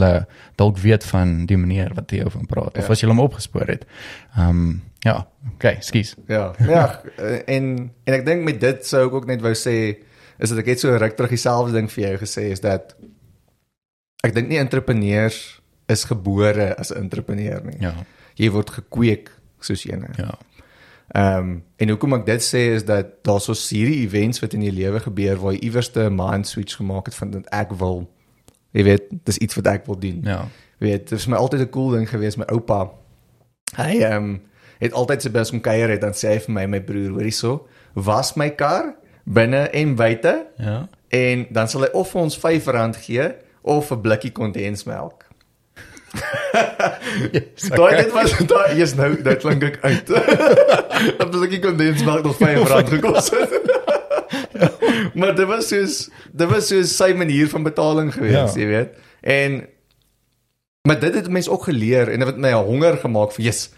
dalk 0.57 0.79
weet 0.83 1.05
van 1.05 1.47
die 1.47 1.57
manier 1.57 1.95
wat 1.95 2.09
Theo 2.09 2.29
van 2.29 2.47
praat 2.47 2.77
of 2.79 2.85
Ja. 2.85 2.93
as 2.93 3.01
jy 3.01 3.09
hom 3.09 3.21
opgespoor 3.21 3.67
het. 3.67 3.87
Ehm 4.37 4.49
um, 4.51 4.83
ja, 5.07 5.17
okay, 5.55 5.77
skus. 5.87 6.15
Ja, 6.31 6.51
ja, 6.75 6.87
en 7.47 7.71
en 8.05 8.19
ek 8.19 8.27
dink 8.27 8.45
met 8.47 8.61
dit 8.63 8.87
sou 8.87 9.07
ek 9.07 9.21
ook 9.21 9.29
net 9.31 9.45
wou 9.45 9.55
sê 9.57 9.77
is 10.37 10.53
dat 10.53 10.61
ek 10.63 10.75
het 10.75 10.83
so 10.83 10.97
ruk 10.97 11.17
terug 11.17 11.33
dieselfde 11.33 11.77
ding 11.79 11.89
vir 11.93 12.09
jou 12.09 12.17
gesê 12.25 12.51
is 12.53 12.61
dat 12.65 12.97
ek 14.27 14.35
dink 14.37 14.51
nie 14.51 14.61
entrepreneurs 14.61 15.61
is 15.93 16.05
gebore 16.05 16.75
as 16.77 16.91
'n 16.93 17.07
entrepreneur 17.07 17.63
nie. 17.65 17.79
Ja. 17.81 17.95
Jy 18.37 18.51
word 18.51 18.71
gekweek 18.71 19.31
soos 19.61 19.87
eene. 19.87 20.11
Ja. 20.19 20.35
Ehm 21.15 21.39
um, 21.39 21.63
en 21.77 21.89
hoekom 21.89 22.19
ek 22.19 22.27
dit 22.27 22.43
sê 22.43 22.75
is 22.75 22.85
dat 22.85 23.23
daar 23.25 23.41
so 23.41 23.55
hierdie 23.55 24.03
events 24.03 24.43
wat 24.43 24.55
in 24.59 24.63
jou 24.67 24.75
lewe 24.75 25.01
gebeur 25.01 25.39
waar 25.39 25.55
jy 25.55 25.61
iewers 25.69 25.91
'n 25.95 26.15
mind 26.15 26.47
switch 26.47 26.77
gemaak 26.77 27.07
het 27.07 27.15
van 27.15 27.31
dat 27.31 27.47
ek 27.51 27.73
wil 27.79 28.11
jy 28.77 28.85
weet, 28.85 29.05
dis 29.25 29.39
iets 29.39 29.55
wat 29.55 29.67
ek 29.67 29.87
wil 29.87 29.99
doen. 29.99 30.21
Ja. 30.25 30.49
Jy 30.81 30.91
weet, 30.91 31.09
dit 31.09 31.19
is 31.19 31.27
my 31.27 31.37
altyd 31.37 31.61
'n 31.61 31.71
cool 31.71 31.91
ding 31.91 32.09
gewees 32.09 32.37
my 32.37 32.45
oupa. 32.53 32.91
Hy 33.77 34.03
ehm 34.03 34.25
um, 34.25 34.41
het 34.81 34.93
altyd 34.93 35.23
sy 35.23 35.31
bes 35.31 35.53
om 35.53 35.61
kuier 35.61 35.89
het 35.89 36.01
dan 36.01 36.13
sê 36.13 36.29
hy 36.35 36.39
vir 36.39 36.53
my 36.55 36.67
my 36.67 36.81
broer, 36.81 37.11
hoor 37.11 37.23
hierso, 37.23 37.67
was 37.95 38.35
my 38.37 38.51
kar 38.51 38.95
binne 39.25 39.69
en 39.73 39.95
buite 39.97 40.47
Ja. 40.59 40.89
en 41.11 41.47
dan 41.51 41.69
sal 41.69 41.83
hy 41.83 41.89
of 41.93 42.11
vir 42.13 42.21
ons 42.23 42.39
R5 42.39 42.97
gee 43.07 43.31
of 43.63 43.91
'n 43.91 44.01
blikkie 44.01 44.33
kondensmelk. 44.33 45.25
Yes, 47.33 47.69
Daai 47.77 47.97
dit 48.03 48.13
was 48.15 48.33
daai 48.49 48.81
is 48.83 48.95
nou 48.97 49.11
dit 49.23 49.39
klink 49.43 49.63
ek 49.67 49.79
uit. 49.83 50.11
'n 51.21 51.31
Blikkie 51.35 51.61
kondensmelk 51.61 52.23
nog 52.25 52.39
R5 52.41 52.89
gekos 52.95 53.31
het. 53.31 53.53
maar 55.19 55.35
dit 55.37 55.47
was 55.49 55.69
soos 55.69 55.97
dit 56.33 56.49
was 56.51 56.69
soos 56.69 56.97
sy 56.97 57.13
manier 57.17 57.49
van 57.49 57.63
betaling 57.67 58.13
gewees, 58.15 58.55
Ja. 58.55 58.61
jy 58.61 58.67
weet. 58.67 58.95
En 59.23 59.67
maar 60.87 61.01
dit 61.01 61.15
het 61.15 61.29
mense 61.29 61.51
ook 61.51 61.65
geleer 61.67 62.09
en 62.13 62.19
dit 62.23 62.29
het 62.29 62.39
my 62.39 62.53
honger 62.53 62.97
gemaak 63.03 63.33
vir 63.35 63.45
Jesus. 63.51 63.71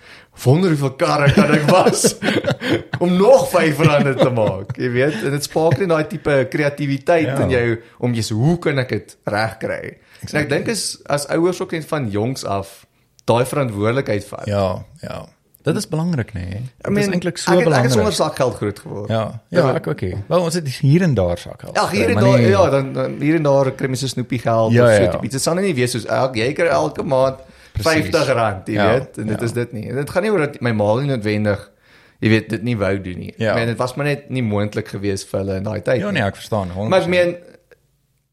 Wonder 0.45 0.71
hoeveel 0.71 0.93
karre 0.97 1.33
kan 1.35 1.51
ek 1.55 1.65
was 1.71 2.17
om 3.05 3.17
nog 3.17 3.49
R5 3.51 4.17
te 4.19 4.31
maak, 4.35 4.77
jy 4.79 4.91
weet. 4.95 5.23
En 5.25 5.31
dit 5.35 5.45
spaak 5.49 5.79
net 5.79 5.89
daai 5.89 6.07
tipe 6.07 6.47
kreatiwiteit 6.51 7.27
Ja. 7.27 7.39
in 7.43 7.51
jou 7.51 7.79
om 7.99 8.15
jy's 8.15 8.31
hoe 8.31 8.59
kan 8.59 8.79
ek 8.79 8.89
dit 8.95 9.17
regkry? 9.25 9.97
En 10.29 10.37
ek 10.43 10.49
dink 10.51 10.67
is 10.69 10.99
as 11.07 11.27
ouers 11.35 11.61
ook 11.63 11.73
net 11.73 11.87
van 11.91 12.09
jongs 12.11 12.45
af 12.45 12.87
daai 13.29 13.45
verantwoordelikheid 13.47 14.25
vat. 14.31 14.47
Ja, 14.47 14.85
ja. 15.03 15.27
Dit 15.69 15.77
is 15.77 15.89
belangrik, 15.91 16.31
nee. 16.33 16.47
I 16.47 16.63
Dit 16.87 16.93
mean, 16.95 17.09
is 17.09 17.13
eintlik 17.13 17.37
so 17.39 17.51
ek, 17.51 17.59
het- 17.59 17.59
Ek 17.59 17.65
belangrik. 17.69 17.91
het 17.91 17.99
sonder 17.99 18.13
sakgeld 18.17 18.55
groot 18.57 18.79
geword. 18.79 19.09
Ja, 19.11 19.41
ja, 19.53 19.75
ek 19.75 19.87
ook. 19.91 20.01
nie. 20.01 20.15
Wel, 20.29 20.41
ons 20.41 20.55
het 20.55 20.69
hier 20.69 21.03
en 21.03 21.15
daar 21.15 21.37
sak 21.39 21.61
gehad. 21.61 21.77
Ja, 21.77 21.89
hier 21.91 22.09
en 22.09 22.15
daar 22.23 22.39
nie- 22.39 22.49
ja, 22.49 22.71
dan, 22.71 22.93
dan 22.93 23.19
hier 23.21 23.35
en 23.35 23.43
daar 23.43 23.71
kry 23.73 23.87
mens 23.91 24.03
'n 24.03 24.09
snoepie 24.09 24.39
geld 24.39 24.73
Ja, 24.73 24.83
of 24.85 24.89
ja, 24.91 24.97
so 24.97 25.03
ja. 25.03 25.11
tipe 25.11 25.25
iets. 25.25 25.35
Dit 25.35 25.43
sal 25.43 25.55
nie 25.55 25.75
wees 25.75 25.91
soos 25.91 26.07
elk 26.07 26.35
jy 26.37 26.53
kry 26.53 26.67
elke 26.67 27.03
maand 27.03 27.37
Precies. 27.79 28.11
R50, 28.13 28.65
jy 28.67 28.77
Ja, 28.77 28.93
weet. 28.93 29.19
En 29.19 29.27
dit 29.27 29.41
ja. 29.41 29.45
is 29.45 29.53
dit 29.53 29.73
nie. 29.73 29.89
En 29.89 29.97
dit 30.03 30.11
gaan 30.11 30.23
nie 30.23 30.31
oor 30.35 30.45
dat 30.47 30.61
my 30.61 30.73
ma 30.77 30.95
nie 31.01 31.11
noodwendig 31.11 31.67
jy 32.19 32.33
weet 32.33 32.49
dit 32.51 32.65
nie 32.67 32.77
wou 32.79 32.95
doen 33.03 33.19
nie. 33.19 33.33
Ja. 33.37 33.53
Ek 33.53 33.61
meen 33.61 33.71
dit 33.73 33.79
was 33.79 33.95
maar 33.95 34.09
net 34.09 34.27
nie 34.35 34.43
moontlik 34.43 34.91
geweest 34.91 35.29
vir 35.31 35.41
hulle 35.43 35.61
in 35.61 35.69
daai 35.69 35.81
tyd. 35.87 36.01
Ja, 36.03 36.11
nee, 36.15 36.25
ek 36.25 36.39
verstaan. 36.41 36.73
100%. 36.75 36.91
Maar 36.91 37.07
ek 37.07 37.13
meen 37.13 37.37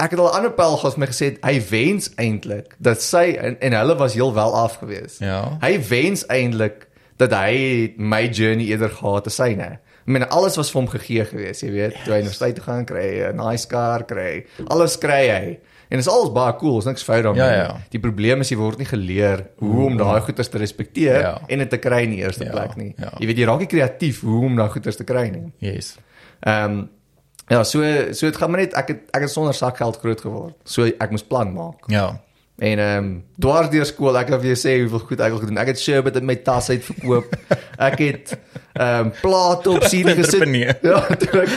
ek 0.01 0.11
het 0.11 0.19
al 0.19 0.33
ander 0.35 0.51
pel 0.51 0.75
gehad 0.81 0.97
my 0.99 1.07
gesê 1.07 1.29
hy 1.39 1.53
wens 1.69 2.09
eintlik 2.19 2.73
dat 2.83 3.03
sy 3.03 3.37
en, 3.39 3.55
en 3.63 3.77
hulle 3.79 3.95
was 4.01 4.17
heel 4.17 4.33
wel 4.35 4.57
af 4.57 4.79
geweest. 4.81 5.21
Ja. 5.23 5.57
Hy 5.61 5.77
wens 5.89 6.25
eintlik 6.33 6.87
dat 7.21 7.31
hy 7.31 7.93
my 7.95 8.25
journey 8.27 8.67
eerder 8.73 8.91
gehad 8.91 9.29
as 9.29 9.37
syne. 9.39 9.69
Ek 10.05 10.11
meen 10.13 10.25
alles 10.27 10.57
was 10.59 10.69
vir 10.73 10.81
hom 10.81 10.89
gegee 10.91 11.23
geweest, 11.29 11.63
jy 11.63 11.71
weet, 11.73 11.95
toe 12.03 12.13
hy 12.13 12.19
universiteit 12.25 12.59
toe 12.59 12.65
gaan 12.65 12.83
kry, 12.85 13.05
'n 13.29 13.39
nice 13.39 13.65
car 13.71 14.03
kry, 14.05 14.45
alles 14.67 14.99
kry 15.01 15.23
hy. 15.31 15.55
En 15.95 16.01
dit 16.01 16.07
is 16.09 16.11
alles 16.11 16.31
baie 16.35 16.55
cool, 16.59 16.77
is 16.81 16.87
niks 16.89 17.03
fout 17.07 17.23
daarmee. 17.23 17.43
Ja, 17.45 17.61
ja. 17.69 17.75
Die 17.93 17.99
probleem 18.03 18.41
is 18.43 18.49
jy 18.51 18.57
word 18.59 18.81
nie 18.81 18.87
geleer 18.89 19.45
hoe 19.61 19.85
om 19.85 19.95
daai 19.97 20.19
goeders 20.25 20.49
te 20.51 20.59
respekteer 20.59 21.19
Ja. 21.21 21.37
en 21.47 21.63
dit 21.63 21.69
te 21.71 21.77
kry 21.79 22.01
in 22.03 22.09
die 22.17 22.19
eerste 22.25 22.43
Ja, 22.43 22.51
plek 22.51 22.75
nie. 22.75 22.91
ja. 22.97 23.13
Jy 23.21 23.29
weet 23.29 23.37
jy 23.39 23.45
raak 23.47 23.59
nie 23.63 23.69
kreatief 23.71 24.19
hoe 24.27 24.41
om 24.49 24.55
daai 24.59 24.67
goeders 24.73 24.99
te 24.99 25.03
kry 25.07 25.29
nie. 25.31 25.45
Yes. 25.63 25.93
Ehm 26.43 26.71
um, 26.71 26.89
ja, 27.47 27.63
so 27.63 27.79
so 28.11 28.25
dit 28.27 28.35
gaan 28.41 28.51
maar 28.51 28.59
net 28.65 28.73
ek 28.73 28.87
het 28.91 29.01
ek 29.13 29.21
het 29.21 29.31
sonder 29.31 29.53
sakgeld 29.53 29.97
groot 30.03 30.21
geword. 30.21 30.55
So 30.65 30.83
ek 30.99 31.11
moes 31.11 31.23
plan 31.23 31.53
maak. 31.53 31.87
Ja. 31.87 32.19
En 32.57 32.79
ehm 32.79 33.03
um, 33.03 33.23
dwars 33.35 33.69
deur 33.69 33.85
skool, 33.85 34.15
ek 34.15 34.29
het 34.31 34.39
vir 34.39 34.53
jou 34.53 34.59
sê 34.59 34.73
hoeveel 34.79 35.01
goed 35.09 35.19
ek 35.25 35.33
al 35.35 35.41
gedoen. 35.41 35.57
Ek 35.59 35.73
het 35.73 35.79
sherbet 35.79 36.15
in 36.21 36.27
my 36.27 36.37
tas 36.39 36.69
uit 36.71 36.85
verkoop. 36.85 37.33
Ek 37.75 37.97
het 37.99 38.31
ehm 38.31 39.09
um, 39.09 39.11
plate 39.19 39.73
op 39.73 39.83
CD 39.83 40.15
gesit. 40.15 40.47
Ja, 40.85 41.01
toe 41.19 41.41
ek 41.41 41.51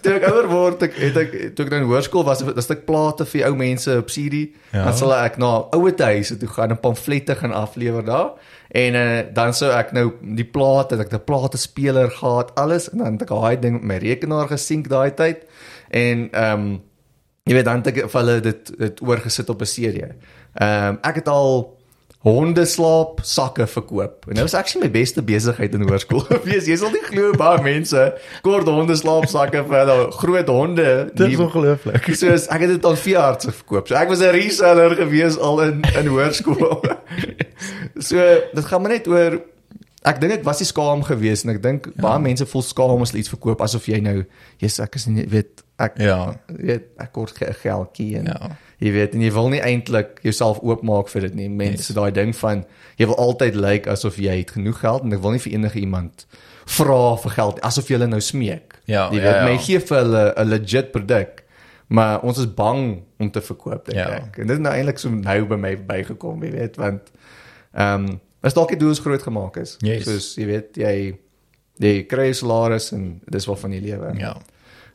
toe 0.00 0.14
ek 0.14 0.24
ouer 0.30 0.48
word, 0.48 0.86
ek 0.88 0.96
het 0.96 1.20
ek 1.20 1.36
toe 1.52 1.66
ek 1.66 1.72
nou 1.74 1.82
in 1.82 1.88
hoërskool 1.90 2.24
was, 2.24 2.40
het 2.40 2.56
'n 2.56 2.64
stuk 2.64 2.86
plate 2.88 3.26
vir 3.28 3.44
ou 3.50 3.52
mense 3.60 3.92
op 3.92 4.08
CD. 4.08 4.48
Ja. 4.72 4.86
Dan 4.88 4.96
sal 4.96 5.12
ek 5.18 5.36
na 5.36 5.52
ouer 5.76 5.92
huise 5.98 6.36
toe 6.40 6.48
gaan 6.48 6.72
en 6.72 6.80
pamflette 6.80 7.36
gaan 7.36 7.52
aflewer 7.52 8.04
daar. 8.04 8.32
En 8.72 8.94
uh, 8.94 9.20
dan 9.32 9.52
sou 9.52 9.68
ek 9.72 9.92
nou 9.92 10.12
die 10.20 10.48
plate, 10.48 10.96
ek 10.96 11.12
het 11.12 11.20
'n 11.20 11.24
plate 11.24 11.60
speler 11.60 12.10
gehad, 12.10 12.54
alles 12.54 12.88
en 12.90 12.98
dan 13.04 13.12
het 13.12 13.28
ek 13.28 13.36
daai 13.36 13.60
ding 13.60 13.80
met 13.80 13.84
my 13.84 13.96
rekenaar 14.00 14.48
gesink 14.48 14.88
daai 14.88 15.12
tyd. 15.12 15.44
En 15.92 16.28
ehm 16.32 16.60
um, 16.60 16.80
jy 17.48 17.54
weet 17.54 17.64
dan 17.64 17.80
het 17.80 17.86
ek 17.86 18.10
vir 18.12 18.20
hulle 18.20 18.40
dit 18.44 18.72
dit 18.78 19.00
oorgesit 19.00 19.48
op 19.48 19.60
'n 19.60 19.64
CD. 19.64 20.12
Ehm 20.58 20.88
um, 20.94 20.98
ek 21.06 21.14
het 21.22 21.28
al 21.28 21.76
honde 22.26 22.64
slaap 22.66 23.20
sakke 23.22 23.66
verkoop. 23.70 24.24
En 24.28 24.34
dit 24.34 24.42
was 24.42 24.54
actually 24.58 24.86
my 24.86 24.90
beste 24.90 25.22
besigheid 25.22 25.74
in 25.74 25.84
hoërskool 25.86 26.24
gewees. 26.32 26.66
Jy 26.66 26.76
sal 26.80 26.90
nie 26.90 27.02
glo 27.06 27.30
baie 27.38 27.62
mense 27.62 28.00
kort 28.42 28.66
honde 28.68 28.96
slaap 28.98 29.28
sakke 29.30 29.62
vir 29.68 29.92
groot 30.18 30.48
honde. 30.50 30.88
Dit 31.14 31.30
is 31.36 31.38
ongelooflik. 31.38 32.08
Soos 32.20 32.48
ek 32.50 32.60
het 32.66 32.74
dit 32.74 32.84
aan 32.90 32.98
veeartse 32.98 33.52
verkoop. 33.60 33.86
So 33.88 33.94
ek 33.94 34.08
was 34.10 34.20
'n 34.20 34.34
reseller 34.34 34.96
gewees 34.98 35.38
al 35.38 35.62
in 35.68 35.84
in 35.94 36.10
hoërskool. 36.10 36.82
so 38.08 38.16
dit 38.54 38.64
gaan 38.64 38.82
maar 38.82 38.90
net 38.98 39.06
oor 39.08 39.38
ek 40.08 40.20
dink 40.22 40.32
ek 40.38 40.44
was 40.46 40.58
nie 40.62 40.66
skaam 40.68 41.02
geweest 41.06 41.44
en 41.46 41.54
ek 41.54 41.62
dink 41.62 41.86
ja. 41.90 42.02
baie 42.02 42.20
mense 42.22 42.46
voel 42.46 42.62
skaam 42.66 43.02
as 43.02 43.10
hulle 43.12 43.22
iets 43.22 43.32
verkoop 43.32 43.60
asof 43.64 43.86
jy 43.90 43.98
nou 44.04 44.24
jy's 44.62 44.78
ek 44.82 44.94
is 44.98 45.06
nie 45.10 45.26
weet 45.30 45.62
ek 45.78 45.98
Ja. 46.02 46.34
weet 46.50 46.90
ek 46.98 47.12
kort 47.12 47.34
ge- 47.38 47.54
geldjie 47.62 48.18
en 48.18 48.26
Ja. 48.34 48.56
Jy 48.78 48.92
weet 48.94 49.14
en 49.14 49.22
jy 49.22 49.30
wil 49.34 49.48
nie 49.52 49.62
eintlik 49.64 50.20
jouself 50.22 50.60
oopmaak 50.62 51.08
vir 51.08 51.26
dit 51.28 51.34
nie. 51.34 51.48
Mense 51.48 51.90
yes. 51.90 51.96
daai 51.96 52.12
ding 52.14 52.36
van 52.36 52.64
jy 53.00 53.08
wil 53.10 53.18
altyd 53.18 53.54
lyk 53.54 53.64
like 53.64 53.90
asof 53.90 54.18
jy 54.22 54.38
het 54.42 54.54
genoeg 54.54 54.78
geld 54.84 55.02
en 55.02 55.12
ek 55.12 55.22
wil 55.24 55.34
nie 55.34 55.42
vir 55.42 55.52
enige 55.52 55.80
iemand 55.80 56.26
vra 56.68 57.16
vir 57.16 57.34
geld 57.38 57.60
asof 57.66 57.88
jy 57.88 57.98
hulle 57.98 58.10
nou 58.12 58.20
smeek. 58.20 58.78
Ja, 58.86 59.08
jy 59.10 59.20
ja, 59.20 59.24
weet 59.24 59.36
ja. 59.40 59.44
my 59.48 59.58
gee 59.58 59.80
vir 59.80 60.00
hulle 60.02 60.24
'n 60.36 60.48
legit 60.48 60.92
produk. 60.92 61.44
Maar 61.88 62.20
ons 62.20 62.38
is 62.38 62.48
bang 62.54 63.00
om 63.18 63.30
te 63.30 63.40
verkoop 63.40 63.86
dink 63.86 63.96
Ja. 63.96 64.08
ek. 64.10 64.38
En 64.38 64.46
dit 64.46 64.56
is 64.56 64.62
nou 64.62 64.74
eintlik 64.74 64.98
so 64.98 65.08
nou 65.08 65.44
by 65.48 65.56
my 65.56 65.76
bygekom, 65.76 66.42
jy 66.44 66.50
weet, 66.50 66.76
want 66.76 67.10
ehm 67.72 68.04
um, 68.04 68.20
as 68.40 68.54
dalk 68.54 68.68
die 68.68 68.78
doels 68.78 69.00
groot 69.02 69.22
gemaak 69.22 69.56
is. 69.56 69.76
Yes. 69.82 70.04
Soos 70.04 70.34
jy 70.36 70.46
weet 70.46 70.76
jy 70.76 71.18
jy 71.78 72.04
kry 72.06 72.28
'n 72.28 72.34
salaris 72.34 72.92
en 72.92 73.20
dis 73.26 73.46
wat 73.46 73.58
van 73.58 73.70
die 73.70 73.80
lewe. 73.80 74.12
Ja. 74.18 74.36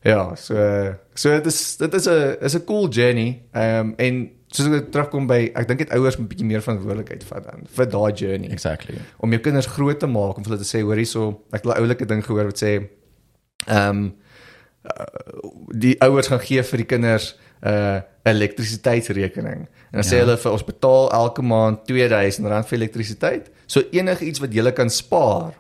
Ja, 0.04 0.36
so 0.36 0.56
so 1.16 1.30
dit 1.32 1.46
is 1.46 1.78
dit 1.78 1.94
is 1.94 2.06
'n 2.08 2.36
is 2.42 2.56
'n 2.56 2.64
cool 2.66 2.88
journey. 2.90 3.44
Ehm 3.52 3.80
um, 3.80 3.94
en 3.98 4.32
soos 4.48 4.68
ek 4.68 4.92
terugkom 4.92 5.28
by 5.28 5.52
ek 5.56 5.68
dink 5.68 5.80
dit 5.80 5.90
ouers 5.96 6.18
moet 6.18 6.26
'n 6.28 6.32
bietjie 6.34 6.46
meer 6.48 6.62
verantwoordelikheid 6.62 7.24
vat 7.24 7.44
dan 7.44 7.64
vir 7.76 7.86
daai 7.90 8.12
journey 8.14 8.50
Exactly. 8.52 8.96
om 9.18 9.32
jou 9.32 9.42
kinders 9.42 9.66
groot 9.66 10.00
te 10.00 10.08
maak 10.08 10.38
om 10.38 10.44
vir 10.44 10.52
hulle 10.54 10.64
te 10.64 10.78
sê 10.78 10.82
hoor 10.82 10.96
hierso 10.96 11.42
ek 11.52 11.64
het 11.64 11.66
'n 11.66 11.80
oulike 11.82 12.06
ding 12.06 12.26
gehoor 12.26 12.46
wat 12.46 12.60
sê 12.64 12.90
ehm 13.68 13.90
um, 13.90 14.16
uh, 14.86 15.06
die 15.72 15.96
ouers 16.02 16.28
gaan 16.28 16.40
gee 16.40 16.64
vir 16.64 16.78
die 16.78 16.86
kinders 16.86 17.36
'n 17.64 17.68
uh, 17.70 18.02
elektrisiteitsrekening. 18.24 19.60
En 19.92 20.02
dan 20.02 20.04
sê 20.04 20.16
Ja. 20.16 20.26
hulle 20.26 20.38
vir 20.38 20.52
ons 20.52 20.64
betaal 20.64 21.12
elke 21.12 21.42
maand 21.42 21.80
R2000 21.90 22.68
vir 22.68 22.78
elektrisiteit. 22.78 23.50
So 23.66 23.82
enigiets 23.92 24.40
wat 24.40 24.54
jy 24.54 24.72
kan 24.72 24.90
spaar 24.90 25.54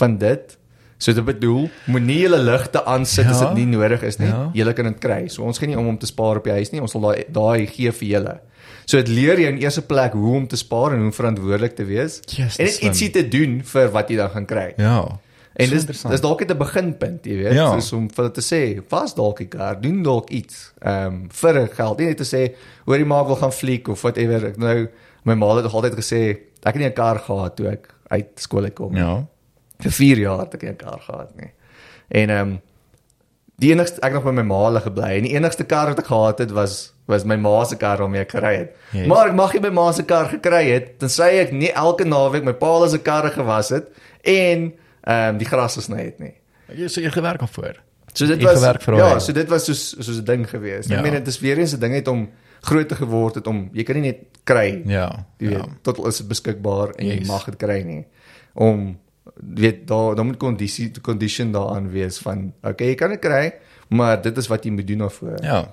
van 0.00 0.18
dit 0.18 0.58
So 1.04 1.12
dit 1.12 1.24
bedoel, 1.26 1.66
moenie 1.92 2.22
julle 2.22 2.38
ligte 2.40 2.80
aansit 2.88 3.26
ja, 3.26 3.30
as 3.34 3.40
Ja. 3.42 3.50
dit 3.52 3.56
nie 3.66 3.76
nodig 3.76 4.02
is 4.08 4.16
nie. 4.22 4.28
Ja. 4.30 4.50
Julle 4.56 4.72
kan 4.72 4.86
dit 4.88 4.98
kry. 5.02 5.28
So 5.28 5.42
ons 5.44 5.58
gee 5.60 5.68
nie 5.68 5.76
om 5.78 5.86
om 5.90 5.98
te 6.00 6.06
spaar 6.08 6.40
op 6.40 6.44
die 6.48 6.52
huis 6.56 6.72
nie. 6.72 6.80
Ons 6.80 6.94
sal 6.96 7.04
daai 7.04 7.24
daai 7.28 7.66
gee 7.66 7.92
vir 7.92 8.08
julle. 8.08 8.38
So 8.86 8.96
dit 9.00 9.08
leer 9.08 9.38
jou 9.40 9.50
in 9.52 9.58
eerste 9.60 9.82
plek 9.82 10.12
hoe 10.16 10.36
om 10.36 10.46
te 10.48 10.56
spaar 10.56 10.92
en 10.96 11.02
hoe 11.02 11.12
verantwoordelik 11.12 11.76
te 11.76 11.84
wees. 11.84 12.20
Yes, 12.36 12.56
en 12.58 12.64
dis 12.66 12.80
net 12.80 12.88
ietsie 12.90 13.10
te 13.10 13.22
doen 13.28 13.60
vir 13.62 13.88
wat 13.92 14.08
jy 14.08 14.16
dan 14.16 14.30
gaan 14.30 14.46
kry. 14.46 14.72
Ja. 14.78 15.04
En 15.56 15.70
dis 15.70 15.84
dis 15.86 16.20
dalk 16.20 16.40
net 16.40 16.50
'n 16.50 16.58
beginpunt, 16.58 17.24
jy 17.26 17.36
weet, 17.36 17.52
Ja. 17.52 17.70
soos 17.72 17.92
om 17.92 18.08
vir 18.10 18.30
te 18.30 18.40
sê, 18.40 18.82
"Was 18.90 19.14
dalk 19.14 19.40
'n 19.40 19.48
kar, 19.48 19.80
doen 19.80 20.02
dalk 20.02 20.30
iets." 20.30 20.72
Ehm 20.82 21.06
um, 21.06 21.28
vir 21.30 21.68
geld, 21.68 21.98
nie 21.98 22.06
net 22.06 22.16
te 22.16 22.24
sê, 22.24 22.54
"Hoorie 22.86 23.04
maar 23.04 23.20
ek 23.22 23.26
wil 23.26 23.36
gaan 23.36 23.52
fliek 23.52 23.88
of 23.88 24.02
whatever." 24.02 24.46
Ek 24.48 24.56
nou 24.56 24.88
my 25.24 25.34
ma 25.34 25.56
het 25.56 25.72
altyd 25.72 25.94
gesê, 25.94 26.36
ek 26.64 26.74
het 26.74 26.76
nie 26.76 26.86
'n 26.88 26.92
kar 26.94 27.18
gehad 27.18 27.56
toe 27.56 27.68
ek 27.68 27.88
uit 28.10 28.26
skool 28.36 28.64
uit 28.64 28.74
kom. 28.74 28.96
Ja. 28.96 29.24
Vir 29.84 29.92
4 29.92 30.18
jaar 30.24 30.38
het 30.44 30.54
ek 30.56 30.62
nie 30.62 30.70
'n 30.72 30.76
kar 30.80 31.00
gehad 31.00 31.34
nie. 31.36 31.50
En 32.08 32.30
ehm 32.30 32.40
um, 32.48 32.60
die 33.62 33.70
enigste 33.70 34.00
ek 34.02 34.12
nog 34.16 34.24
by 34.26 34.32
my 34.34 34.42
ma 34.42 34.64
hulle 34.66 34.80
gebly 34.82 35.10
en 35.18 35.22
die 35.28 35.34
enigste 35.36 35.64
kar 35.64 35.86
wat 35.92 35.98
ek 36.02 36.06
gehad 36.10 36.38
het 36.42 36.50
was 36.56 36.92
was 37.06 37.24
my 37.24 37.36
ma 37.36 37.64
se 37.64 37.76
kar 37.76 37.98
waarmee 38.00 38.20
ek 38.24 38.30
gery 38.32 38.54
het. 38.56 38.70
Yes. 38.92 39.06
Maar 39.06 39.28
ek 39.28 39.34
mag 39.34 39.52
nie 39.52 39.60
my 39.60 39.70
ma 39.70 39.92
se 39.92 40.02
kar 40.02 40.28
gekry 40.32 40.64
het 40.72 40.98
tensy 40.98 41.28
ek 41.44 41.52
nie 41.52 41.70
elke 41.72 42.04
naweek 42.04 42.44
my 42.44 42.52
pa 42.52 42.88
se 42.88 42.98
karre 42.98 43.30
gewas 43.30 43.68
het 43.68 43.88
en 44.24 44.72
ehm 45.06 45.28
um, 45.34 45.38
die 45.38 45.46
gras 45.46 45.74
gesny 45.76 46.04
het 46.04 46.18
nie. 46.18 46.34
Jy 46.74 46.88
sê 46.88 47.02
jy 47.04 47.10
gewerk 47.10 47.40
al 47.40 47.46
voor. 47.52 47.76
So 48.14 48.26
dit 48.26 48.38
Jy 48.40 48.44
was 48.46 48.62
ja, 48.86 49.18
so 49.18 49.32
dit 49.32 49.48
was 49.48 49.64
soos 49.64 49.94
soos 49.98 50.18
'n 50.18 50.24
ding 50.24 50.48
geweest. 50.50 50.88
Ja. 50.88 50.96
Ek 50.96 51.02
meen 51.02 51.12
dit 51.12 51.26
is 51.28 51.40
weer 51.40 51.58
eens 51.58 51.74
'n 51.74 51.80
ding 51.80 51.94
het 51.94 52.08
om 52.08 52.28
groot 52.62 52.88
te 52.88 52.94
geword 52.94 53.34
het 53.34 53.46
om 53.46 53.68
jy 53.72 53.82
kan 53.82 54.00
nie 54.00 54.10
net 54.10 54.18
kry 54.44 54.82
Ja. 54.86 55.26
jy 55.38 55.50
Ja. 55.50 55.58
weet 55.58 55.68
tot 55.82 55.98
al 55.98 56.06
is 56.06 56.18
dit 56.18 56.28
beskikbaar 56.28 56.94
en 56.96 57.06
jy 57.06 57.18
Yes. 57.18 57.28
mag 57.28 57.44
dit 57.44 57.56
kry 57.56 57.82
nie 57.82 58.04
om 58.54 58.86
jy 58.88 58.96
weet 59.34 59.86
daar 59.86 60.14
daar 60.14 60.24
moet 60.24 60.36
kondisie 60.36 60.90
condition 61.00 61.52
daaraan 61.52 61.90
wees 61.90 62.18
van 62.18 62.52
okay 62.62 62.86
jy 62.86 62.94
kan 62.94 63.10
dit 63.10 63.20
kry 63.20 63.52
maar 63.88 64.22
dit 64.22 64.36
is 64.36 64.46
wat 64.46 64.64
jy 64.64 64.70
moet 64.70 64.86
doen 64.86 64.98
daarvoor. 64.98 65.36
Ja. 65.42 65.72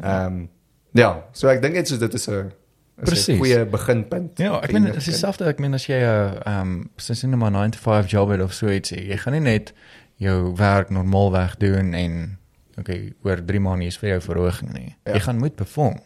Ehm 0.00 0.26
um, 0.26 0.48
ja, 0.92 1.24
so 1.32 1.48
ek 1.48 1.62
dink 1.62 1.74
net 1.78 1.88
so 1.88 1.96
dit 1.96 2.14
is 2.14 2.28
'n 2.28 2.52
is 3.02 3.28
'n 3.28 3.38
goeie 3.38 3.64
beginpunt. 3.66 4.38
Ja, 4.38 4.60
ek 4.60 4.72
meen 4.72 4.82
enige 4.82 4.92
dit 4.92 4.96
is 4.96 5.04
kind. 5.04 5.14
dieselfde 5.14 5.44
ek 5.44 5.58
meen 5.58 5.74
as 5.74 5.86
jy 5.86 6.00
'n 6.00 6.38
ehm 6.44 6.82
soos 6.96 7.22
in 7.22 7.30
'n 7.30 7.38
9 7.38 7.70
to 7.70 7.78
5 7.78 8.10
job 8.10 8.28
het 8.28 8.42
of 8.42 8.52
so 8.52 8.66
ietsie. 8.66 9.06
Jy 9.06 9.16
gaan 9.16 9.32
nie 9.32 9.40
net 9.40 9.72
jou 10.16 10.54
werk 10.56 10.90
normaalweg 10.90 11.56
doen 11.56 11.94
en 11.94 12.38
okay, 12.78 13.12
oor 13.22 13.44
3 13.44 13.60
maande 13.60 13.84
is 13.84 13.98
vir 13.98 14.08
jou 14.08 14.20
verhoging 14.20 14.72
nie. 14.72 14.96
Ja. 15.04 15.12
Jy 15.12 15.20
gaan 15.20 15.38
moet 15.38 15.54
perform. 15.54 16.00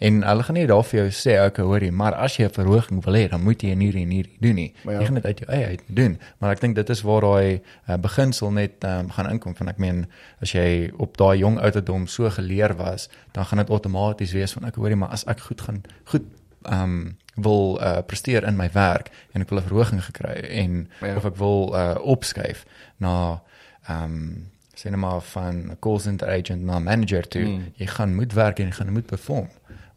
En 0.00 0.22
hulle 0.24 0.42
gaan 0.42 0.56
nie 0.56 0.66
daar 0.66 0.84
vir 0.88 0.96
jou 0.98 1.08
sê 1.12 1.34
okay, 1.44 1.64
hoorie, 1.64 1.90
maar 1.92 2.14
as 2.16 2.38
jy 2.38 2.46
'n 2.46 2.54
verhoging 2.56 3.04
wil 3.04 3.14
hê, 3.14 3.28
dan 3.28 3.42
moet 3.44 3.62
jy 3.62 3.74
hierdie 3.76 4.02
en 4.02 4.10
hierdie 4.10 4.36
doen 4.40 4.54
nie. 4.54 4.72
Ja. 4.84 4.98
Jy 4.98 5.04
gaan 5.04 5.14
dit 5.14 5.26
uit 5.26 5.38
jou 5.38 5.50
eie 5.52 5.66
uit 5.66 5.82
doen. 5.86 6.18
Maar 6.38 6.50
ek 6.50 6.60
dink 6.60 6.74
dit 6.74 6.90
is 6.90 7.02
waar 7.02 7.20
daai 7.20 7.60
uh, 7.88 7.96
beginsel 7.96 8.50
net 8.50 8.84
um, 8.84 9.10
gaan 9.10 9.30
inkom 9.30 9.56
van 9.56 9.68
ek 9.68 9.78
meen 9.78 10.06
as 10.40 10.52
jy 10.52 10.90
op 10.96 11.16
daai 11.16 11.38
jong 11.38 11.60
ouderdom 11.60 12.06
so 12.06 12.30
geleer 12.30 12.76
was, 12.76 13.10
dan 13.32 13.44
gaan 13.44 13.58
dit 13.58 13.70
outomaties 13.70 14.32
wees 14.32 14.52
van 14.52 14.64
ek 14.64 14.74
hoorie, 14.74 14.96
maar 14.96 15.12
as 15.12 15.24
ek 15.26 15.40
goed 15.40 15.60
gaan 15.60 15.82
goed 16.04 16.24
ehm 16.64 16.82
um, 16.82 17.16
wil 17.34 17.78
uh, 17.80 18.00
presteer 18.06 18.44
in 18.44 18.56
my 18.56 18.70
werk 18.72 19.10
en 19.32 19.40
ek 19.40 19.48
wil 19.48 19.58
'n 19.60 19.68
verhoging 19.68 20.04
gekry 20.04 20.40
en 20.48 20.88
Ja. 21.00 21.16
of 21.16 21.24
ek 21.24 21.36
wil 21.36 21.74
uh, 21.76 21.94
opskuif 22.00 22.64
na 22.96 23.42
ehm 23.88 24.04
um, 24.04 24.50
sê 24.74 24.88
net 24.88 25.00
maar 25.00 25.20
van 25.20 25.54
'n 25.70 25.76
call 25.80 25.98
center 25.98 26.28
agent 26.28 26.64
na 26.64 26.78
manager 26.78 27.28
toe, 27.28 27.44
mm. 27.44 27.72
jy 27.76 27.86
gaan 27.86 28.14
moet 28.14 28.32
werk 28.32 28.58
en 28.58 28.66
jy 28.66 28.72
gaan 28.72 28.92
moet 28.92 29.06
perform 29.06 29.48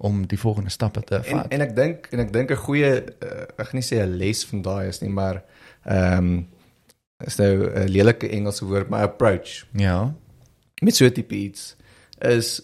om 0.03 0.25
die 0.27 0.39
volgende 0.39 0.69
stappe 0.69 1.03
te 1.03 1.15
En 1.15 1.37
vat. 1.37 1.47
en 1.47 1.61
ek 1.63 1.75
dink 1.75 2.07
en 2.11 2.19
ek 2.19 2.33
dink 2.33 2.51
'n 2.51 2.59
goeie 2.65 2.91
uh, 2.99 3.45
ek 3.55 3.69
gaan 3.69 3.79
nie 3.79 3.87
sê 3.87 4.01
'n 4.03 4.17
les 4.19 4.43
van 4.45 4.61
daai 4.61 4.87
is 4.87 4.99
nie, 5.01 5.09
maar 5.09 5.43
ehm 5.83 6.17
um, 6.17 6.47
is 7.23 7.37
nou 7.39 7.71
'n 7.71 7.87
lelike 7.87 8.29
Engelse 8.29 8.65
woord, 8.65 8.89
maar 8.89 9.03
approach 9.03 9.63
ja. 9.71 10.13
met 10.81 10.95
so 10.95 11.05
'n 11.05 11.11
tipe 11.11 11.35
iets 11.35 11.75
is 12.19 12.61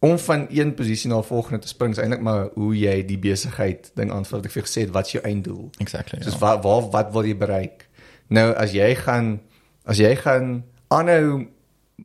om 0.00 0.18
van 0.18 0.46
een 0.50 0.74
posisie 0.74 1.10
na 1.10 1.18
'n 1.18 1.24
volgende 1.24 1.58
te 1.58 1.68
spring, 1.68 1.92
is 1.92 1.98
eintlik 1.98 2.20
maar 2.20 2.48
hoe 2.54 2.78
jy 2.78 3.04
die 3.04 3.18
besigheid 3.18 3.90
ding 3.94 4.10
aanvat. 4.10 4.30
Wat 4.30 4.44
ek 4.44 4.50
vir 4.50 4.62
jou 4.62 4.72
gesê 4.72 4.80
het, 4.80 4.90
wat 4.90 5.06
is 5.06 5.12
jou 5.12 5.24
einddoel? 5.24 5.70
Exactly. 5.78 6.22
Soos 6.22 6.32
ja. 6.32 6.38
waar 6.38 6.60
waar 6.60 6.90
wat 6.90 7.12
wil 7.12 7.24
jy 7.24 7.36
bereik? 7.36 7.88
Nou 8.26 8.54
as 8.54 8.72
jy 8.72 8.94
gaan 8.94 9.40
as 9.84 9.98
jy 9.98 10.16
gaan 10.16 10.64
aanhou 10.88 11.46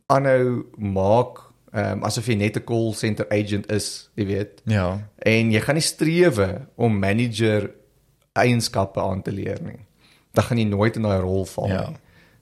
aanhou 0.05 0.65
maak 0.77 1.44
ehm 1.75 1.97
um, 1.99 2.03
asof 2.07 2.27
jy 2.27 2.35
net 2.39 2.55
'n 2.57 2.63
call 2.63 2.93
center 2.93 3.25
agent 3.29 3.71
is, 3.71 4.09
jy 4.15 4.25
weet, 4.25 4.61
Ja. 4.65 4.99
en 5.25 5.51
jy 5.51 5.59
gaan 5.59 5.75
nie 5.75 5.81
strewe 5.83 6.67
om 6.77 6.99
manager 6.99 7.69
eienskappe 8.33 9.01
aan 9.01 9.21
te 9.21 9.31
leer 9.31 9.59
nie. 9.61 9.79
Dan 10.33 10.43
gaan 10.43 10.57
jy 10.57 10.65
nooit 10.69 10.95
in 10.95 11.01
daai 11.01 11.19
rol 11.21 11.45
val 11.45 11.67
Ja. 11.67 11.89
nie. 11.89 11.97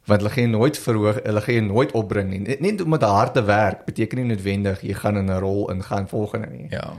Want 0.06 0.22
hulle 0.22 0.30
gaan 0.34 0.44
jou 0.50 0.52
nooit 0.60 0.78
verhoog, 0.78 1.20
hulle 1.24 1.42
gaan 1.42 1.56
jou 1.56 1.66
nooit 1.66 1.92
opbring 1.92 2.30
nie. 2.30 2.40
Net, 2.40 2.60
net 2.62 2.82
om 2.82 2.90
met 2.90 3.02
harde 3.02 3.42
werk 3.46 3.86
beteken 3.86 4.18
nie 4.18 4.36
noodwendig 4.36 4.82
jy 4.82 4.94
gaan 4.94 5.18
in 5.18 5.30
'n 5.32 5.40
rol 5.40 5.72
ingaan 5.72 6.08
volgende 6.08 6.48
nie. 6.52 6.68
Ja. 6.70 6.94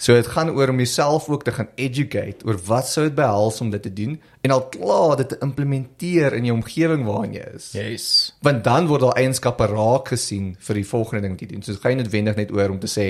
So 0.00 0.16
dit 0.16 0.30
gaan 0.32 0.48
oor 0.56 0.70
om 0.72 0.78
jouself 0.80 1.28
ook 1.28 1.42
te 1.44 1.52
gaan 1.52 1.68
educate 1.76 2.46
oor 2.48 2.56
wat 2.64 2.88
sou 2.88 3.04
dit 3.04 3.14
behels 3.18 3.60
om 3.60 3.68
dit 3.70 3.82
te 3.84 3.92
doen 3.92 4.14
en 4.40 4.54
al 4.54 4.62
klaar 4.72 5.18
dit 5.20 5.28
te 5.28 5.36
implementeer 5.44 6.32
in 6.38 6.48
jou 6.48 6.56
omgewing 6.56 7.04
waarin 7.04 7.36
jy 7.36 7.44
is. 7.58 7.66
Yes. 7.76 8.06
Want 8.40 8.64
dan 8.64 8.88
word 8.88 9.04
daar 9.04 9.20
eienskappe 9.20 9.68
raak 9.68 10.08
gesien 10.14 10.54
vir 10.56 10.80
die 10.80 10.86
volgende 10.88 11.26
ding 11.26 11.36
wat 11.36 11.44
jy 11.44 11.50
doen. 11.52 11.66
So 11.66 11.76
dit 11.76 11.82
gaan 11.84 11.96
nie 11.98 12.00
noodwendig 12.00 12.40
net 12.40 12.54
oor 12.56 12.72
om 12.72 12.80
te 12.80 12.88
sê, 12.88 13.06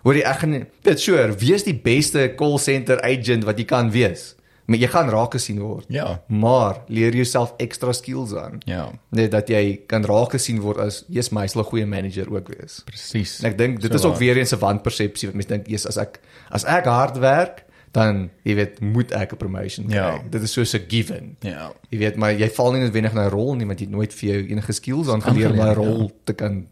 hoor 0.00 0.16
jy 0.16 0.24
ek 0.32 0.40
gaan 0.46 0.56
weet 0.88 1.04
sure, 1.04 1.28
wie 1.44 1.52
is 1.58 1.68
die 1.68 1.76
beste 1.76 2.30
call 2.40 2.56
center 2.56 3.04
agent 3.04 3.44
wat 3.44 3.60
jy 3.60 3.68
kan 3.68 3.92
wees? 3.92 4.30
Maar 4.70 4.78
jy 4.78 4.86
gaan 4.92 5.08
raak 5.10 5.32
gesien 5.34 5.58
word. 5.58 5.84
Ja. 5.90 6.20
Maar 6.30 6.76
leer 6.86 7.14
jouself 7.18 7.54
ekstra 7.58 7.92
skills 7.92 8.34
aan. 8.38 8.60
Ja, 8.70 8.84
Net 9.10 9.30
dat 9.34 9.48
jy 9.50 9.80
kan 9.90 10.04
raak 10.06 10.30
gesien 10.36 10.60
word 10.62 10.78
as 10.78 11.00
jy's 11.08 11.30
my 11.34 11.46
'n 11.48 11.64
goeie 11.64 11.86
manager 11.86 12.30
ook 12.32 12.48
wees. 12.54 12.82
presies. 12.86 13.40
En 13.42 13.50
ek 13.50 13.58
dink 13.58 13.80
dit 13.80 13.90
So 13.90 13.96
is 13.96 14.04
ook 14.04 14.10
waar. 14.12 14.20
weer 14.20 14.36
eens 14.36 14.52
'n 14.54 14.58
wanpersepsie 14.58 15.26
wat 15.28 15.34
mense 15.34 15.48
dink, 15.48 15.66
"Jesus, 15.66 15.86
as 15.86 15.96
ek 15.96 16.20
as 16.50 16.64
ek 16.64 16.84
hard 16.84 17.18
werk, 17.18 17.64
dan 17.92 18.30
jy 18.44 18.54
weet, 18.54 18.80
moet 18.80 19.10
ek 19.12 19.32
'n 19.32 19.36
promotion 19.36 19.86
kry." 19.86 19.96
Ja. 19.96 20.22
Dit 20.30 20.42
is 20.42 20.52
soos 20.52 20.72
'n 20.74 20.84
given. 20.88 21.36
Ja. 21.40 21.72
Jy 21.88 21.98
weet, 21.98 22.16
maar 22.16 22.32
jy 22.32 22.48
val 22.50 22.72
nie 22.72 22.80
noodwendig 22.80 23.12
na 23.12 23.24
'n 23.26 23.30
rol 23.30 23.54
nie, 23.56 23.66
want 23.66 23.78
jy 23.80 23.86
het 23.86 23.94
nooit 23.94 24.14
vir 24.14 24.28
jou 24.30 24.46
enige 24.48 24.72
skills 24.72 25.08
aangeleer 25.08 25.50
om 25.50 25.56
daai 25.56 25.68
Aangeleer, 25.68 25.96
rol 25.96 26.10
te 26.24 26.32
kan 26.32 26.66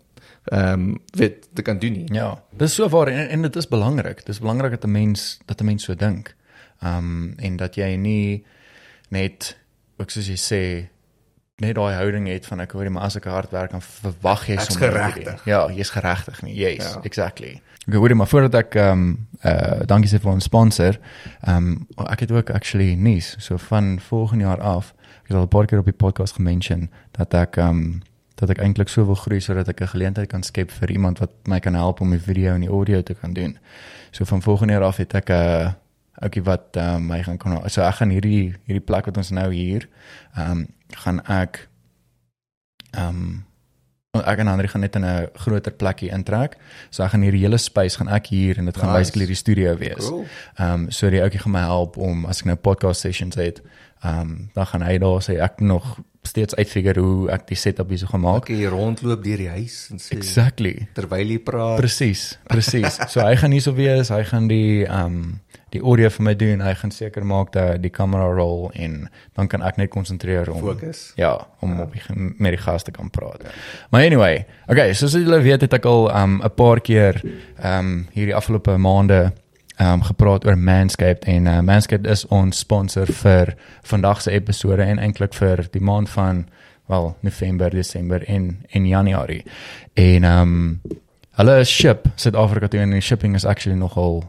ehm 0.53 0.73
um, 0.73 0.99
weet 1.17 1.49
te 1.55 1.63
kan 1.63 1.79
doen 1.79 1.93
nie. 1.93 2.09
Ja, 2.13 2.43
dis 2.57 2.75
so 2.75 2.89
waar 2.89 3.09
en, 3.09 3.29
en 3.29 3.43
dit 3.43 3.57
is 3.57 3.67
belangrik. 3.69 4.25
Dis 4.27 4.39
belangrik 4.39 4.71
dat 4.71 4.85
'n 4.85 4.91
mens 4.93 5.39
dat 5.47 5.61
'n 5.61 5.65
mens 5.65 5.83
so 5.85 5.95
dink. 5.95 6.35
Um 6.83 7.35
en 7.39 7.57
dat 7.57 7.75
jy 7.75 7.97
nie 7.97 8.45
net 9.11 9.57
ook 9.99 10.11
soos 10.11 10.27
jy 10.29 10.37
sê 10.37 10.89
net 11.59 11.75
daai 11.75 11.95
houding 11.95 12.29
het 12.31 12.47
van 12.47 12.61
ek 12.61 12.73
hoor 12.73 12.91
maar 12.91 13.03
as 13.03 13.17
ek 13.17 13.25
hard 13.25 13.51
werk 13.51 13.71
dan 13.71 13.83
verwag 13.83 14.47
jy 14.47 14.57
sommer 14.63 14.93
geregtig. 14.93 15.45
Ja, 15.45 15.65
jy's 15.75 15.91
geregtig 15.91 16.43
nie. 16.43 16.55
Yes, 16.55 16.93
Ja. 16.95 17.01
exactly. 17.03 17.61
Ek 17.89 17.95
hoor 17.95 18.15
maar 18.17 18.29
voordat 18.29 18.55
ek 18.55 18.75
um 18.75 19.27
uh 19.45 19.81
dankie 19.87 20.11
sê 20.11 20.21
vir 20.21 20.31
ons 20.33 20.45
sponsor. 20.45 20.99
Um 21.47 21.87
ek 22.11 22.21
het 22.21 22.31
ook 22.33 22.51
actually 22.51 22.95
nuus. 22.95 23.35
So 23.39 23.57
van 23.59 23.99
volgende 24.01 24.45
jaar 24.45 24.61
af, 24.61 24.95
ek 25.25 25.29
het 25.29 25.37
al 25.37 25.43
'n 25.43 25.49
paar 25.49 25.67
keer 25.67 25.79
op 25.79 25.85
die 25.85 25.93
podcast 26.05 26.35
gemention 26.35 26.91
dat 27.13 27.35
ek 27.35 27.57
um 27.57 28.03
dat 28.37 28.51
ek 28.51 28.59
eintlik 28.59 28.89
so 28.89 29.05
wil 29.05 29.15
groei 29.15 29.41
sodat 29.41 29.69
ek 29.69 29.81
'n 29.81 29.87
geleentheid 29.89 30.29
kan 30.29 30.43
skep 30.43 30.71
vir 30.71 30.91
iemand 30.91 31.19
wat 31.19 31.31
my 31.49 31.59
kan 31.61 31.75
help 31.75 32.01
om 32.01 32.11
die 32.11 32.21
video 32.23 32.55
en 32.55 32.61
die 32.61 32.71
audio 32.71 33.03
te 33.03 33.15
kan 33.15 33.33
doen. 33.33 33.59
So 34.11 34.25
van 34.25 34.43
volgende 34.43 34.73
jaar 34.73 34.83
af 34.85 34.97
het 34.97 35.15
ek 35.15 35.29
'n 35.31 35.33
uh, 35.33 35.73
ouetjie 36.23 36.43
wat 36.45 36.77
um, 36.77 37.07
my 37.07 37.23
gaan 37.23 37.39
kon 37.39 37.59
so 37.71 37.83
ek 37.83 37.95
gaan 38.01 38.11
hierdie 38.11 38.55
hierdie 38.67 38.85
plek 38.85 39.07
wat 39.07 39.17
ons 39.17 39.31
nou 39.31 39.51
hier 39.53 39.89
ehm 40.37 40.51
um, 40.51 40.67
gaan 41.05 41.21
ek 41.27 41.69
ehm 42.97 43.09
um, 43.09 43.45
ek 44.19 44.41
en 44.43 44.49
Andri 44.51 44.69
gaan 44.69 44.81
net 44.81 44.97
in 44.97 45.05
'n 45.05 45.29
groter 45.35 45.73
plekkie 45.73 46.09
intrek. 46.11 46.57
So 46.91 47.03
ek 47.05 47.11
gaan 47.11 47.23
hierdie 47.23 47.43
hele 47.45 47.59
space 47.59 47.97
gaan 47.97 48.09
ek 48.09 48.27
hier 48.27 48.59
en 48.59 48.65
dit 48.65 48.77
gaan 48.77 48.89
Nice. 48.89 48.99
basically 48.99 49.27
die 49.27 49.35
studio 49.35 49.77
wees. 49.77 50.09
Cool. 50.09 50.27
Ehm 50.59 50.73
um, 50.73 50.91
so 50.91 51.11
die 51.11 51.21
ouetjie 51.23 51.39
gaan 51.41 51.53
my 51.53 51.61
help 51.61 51.97
om 51.97 52.27
as 52.27 52.41
ek 52.41 52.47
nou 52.47 52.57
podcast 52.57 53.01
sessions 53.01 53.35
het, 53.37 53.63
ehm 54.03 54.21
um, 54.21 54.51
dan 54.55 54.67
gaan 54.67 54.83
hy 54.83 54.99
daar 54.99 55.21
sê 55.23 55.39
ek 55.41 55.61
nog 55.61 55.99
steeds 56.23 56.55
uitfigure 56.57 57.01
hoe 57.01 57.31
ek 57.31 57.47
die 57.49 57.57
setup 57.57 57.89
hier 57.89 57.99
so 57.99 58.07
gaan 58.07 58.21
maak. 58.21 58.49
Maak 58.49 58.59
jy 58.59 58.67
rondloop 58.67 59.23
deur 59.25 59.37
die 59.37 59.49
huis 59.49 59.89
en 59.91 59.99
sê 59.99 60.17
Exactly. 60.17 60.89
terwyl 60.95 61.27
jy 61.31 61.39
praat. 61.39 61.79
Presies, 61.81 62.39
presies. 62.49 62.99
So 63.09 63.21
hy 63.21 63.37
gaan 63.37 63.53
hierso 63.53 63.73
wees, 63.75 64.09
hy 64.09 64.25
gaan 64.25 64.49
die 64.49 64.85
ehm 64.87 65.05
um, 65.05 65.41
die 65.75 65.83
audio 65.83 66.11
vir 66.11 66.25
my 66.25 66.35
doen. 66.39 66.61
Hy 66.65 66.75
gaan 66.75 66.93
seker 66.95 67.27
maak 67.27 67.53
dat 67.53 67.83
die 67.83 67.91
kamera 67.91 68.29
rol 68.35 68.71
en 68.75 69.09
dan 69.37 69.49
kan 69.49 69.63
ek 69.63 69.77
net 69.77 69.91
konsentreer 69.91 70.51
om 70.53 70.61
Fokus. 70.61 71.13
Ja, 71.17 71.47
om 71.61 71.75
ja. 71.77 71.83
op 71.83 71.93
die, 71.93 72.03
met 72.39 72.57
die 72.57 72.63
gaste 72.63 72.95
kan 72.95 73.11
praat. 73.11 73.43
Ja. 73.45 73.51
Maar 73.91 74.07
anyway, 74.07 74.47
okay, 74.67 74.93
soos 74.93 75.13
julle 75.13 75.41
weet 75.45 75.67
het 75.67 75.73
ek 75.73 75.85
al 75.85 76.09
ehm 76.11 76.39
um, 76.39 76.41
'n 76.45 76.55
paar 76.55 76.81
keer 76.81 77.23
ehm 77.59 77.79
um, 77.79 78.07
hierdie 78.13 78.35
afgelope 78.35 78.77
maande 78.77 79.33
um, 79.81 80.03
gepraat 80.03 80.47
oor 80.47 80.59
Manscaped 80.59 81.25
en 81.25 81.47
uh, 81.47 81.61
Manscaped 81.61 82.07
is 82.07 82.27
ons 82.27 82.59
sponsor 82.59 83.07
vir 83.07 83.55
vandag 83.83 84.23
se 84.23 84.31
episode 84.31 84.83
en 84.83 84.99
eintlik 84.99 85.35
vir 85.35 85.67
die 85.73 85.83
maand 85.83 86.11
van 86.11 86.47
wel 86.89 87.17
November, 87.21 87.71
Desember 87.71 88.25
en 88.25 88.65
en 88.71 88.87
Januarie. 88.87 89.45
En 89.95 90.25
ehm 90.25 90.41
um, 90.41 90.81
hulle 91.39 91.65
ship 91.65 92.09
Suid-Afrika 92.17 92.67
toe 92.67 92.81
en 92.81 92.91
die 92.91 93.01
shipping 93.01 93.35
is 93.35 93.45
actually 93.45 93.79
nogal 93.79 94.25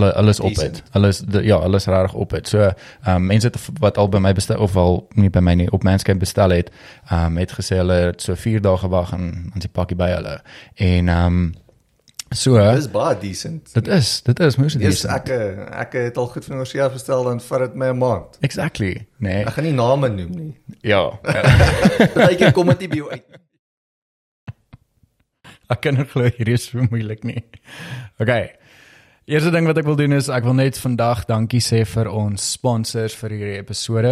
hulle 0.00 0.28
is 0.28 0.40
op 0.40 0.48
Decent. 0.48 0.74
dit. 0.74 0.82
Hulle 0.92 1.08
is 1.08 1.18
de, 1.18 1.42
ja, 1.44 1.60
hulle 1.60 1.76
is 1.76 1.86
regtig 1.86 2.14
op 2.14 2.30
dit. 2.30 2.48
So 2.48 2.58
ehm 2.58 2.74
um, 3.14 3.26
mense 3.26 3.46
het 3.46 3.58
wat 3.78 3.98
al 3.98 4.08
by 4.08 4.18
my 4.18 4.32
bestel 4.32 4.58
of 4.58 4.76
al 4.76 5.08
nie 5.14 5.30
by 5.30 5.38
my 5.38 5.54
nie 5.54 5.70
op 5.70 5.82
Manscaped 5.82 6.18
bestel 6.20 6.50
het, 6.50 6.70
ehm 7.10 7.24
um, 7.24 7.36
het 7.36 7.52
gesê 7.52 7.76
hulle 7.76 7.92
het 7.92 8.22
so 8.22 8.34
4 8.34 8.60
dae 8.60 8.76
gewag 8.76 9.12
en 9.12 9.50
dan 9.52 9.60
se 9.60 9.68
pakkie 9.68 9.96
by 9.96 10.08
hulle. 10.14 10.40
En 10.74 11.08
ehm 11.08 11.26
um, 11.26 11.54
so 12.32 12.56
Dis 12.74 12.90
baie 12.90 13.18
decent. 13.20 13.74
dit 13.74 13.88
is 13.88 14.22
dit 14.22 14.40
is 14.40 14.56
moes 14.56 14.72
dit 14.72 14.82
Dis 14.82 15.04
is. 15.04 15.10
ek 15.10 15.28
eh, 15.28 15.80
ek 15.80 15.92
het 15.92 16.16
al 16.16 16.26
goed 16.26 16.44
van 16.44 16.56
oorsee 16.56 16.88
bestel 16.90 17.24
dan 17.24 17.40
vat 17.40 17.58
dit 17.58 17.74
my 17.74 17.86
'n 17.92 17.98
maand. 17.98 18.38
Exactly. 18.40 19.06
Nee. 19.18 19.44
Ek 19.44 19.52
gaan 19.52 19.64
nie 19.64 19.72
name 19.72 20.08
noem 20.08 20.30
nie. 20.30 20.56
Ja. 20.80 21.08
Partykeer 22.14 22.52
kom 22.52 22.66
dit 22.66 22.78
nie 22.78 22.88
by 22.88 22.96
jou 22.96 23.10
uit. 23.10 23.24
Ek 25.72 25.80
kan 25.80 25.94
nie 25.96 26.04
glo 26.04 26.22
hierdie 26.36 26.54
is 26.58 26.64
so 26.70 26.82
moeilik 26.90 27.22
nie. 27.24 27.44
Okay. 28.20 28.50
Eerste 29.32 29.48
ding 29.48 29.64
wat 29.64 29.78
ek 29.80 29.86
wil 29.88 29.96
doen 29.96 30.12
is 30.12 30.26
ek 30.28 30.44
wil 30.44 30.52
net 30.58 30.76
vandag 30.76 31.22
dankie 31.24 31.62
sê 31.64 31.86
vir 31.88 32.10
ons 32.12 32.50
sponsors 32.52 33.14
vir 33.16 33.32
hierdie 33.32 33.60
episode. 33.62 34.10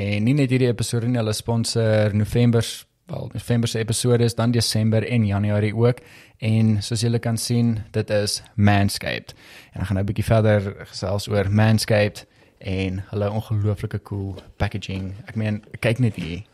En 0.00 0.24
nie 0.24 0.32
net 0.32 0.48
hierdie 0.48 0.70
episode 0.70 1.10
nie, 1.10 1.18
hulle 1.20 1.34
sponsor 1.36 2.14
November 2.16 2.64
wel 3.12 3.28
November 3.34 3.68
se 3.68 3.82
episode 3.84 4.24
is 4.24 4.32
dan 4.38 4.54
Desember 4.56 5.04
en 5.04 5.26
Januarie 5.28 5.74
ook. 5.76 6.00
En 6.40 6.78
soos 6.80 7.04
julle 7.04 7.20
kan 7.20 7.36
sien, 7.36 7.82
dit 7.92 8.10
is 8.16 8.38
Manscaped. 8.56 9.34
En 9.74 9.84
ek 9.84 9.90
gaan 9.90 10.00
nou 10.00 10.04
'n 10.06 10.08
bietjie 10.08 10.24
verder 10.24 10.72
gesels 10.88 11.28
oor 11.28 11.50
Manscaped 11.50 12.24
en 12.64 13.04
hulle 13.10 13.30
ongelooflike 13.30 14.02
cool 14.08 14.40
packaging. 14.56 15.12
Ek 15.28 15.36
meen, 15.36 15.64
kyk 15.80 15.98
net 15.98 16.16
hier. 16.16 16.46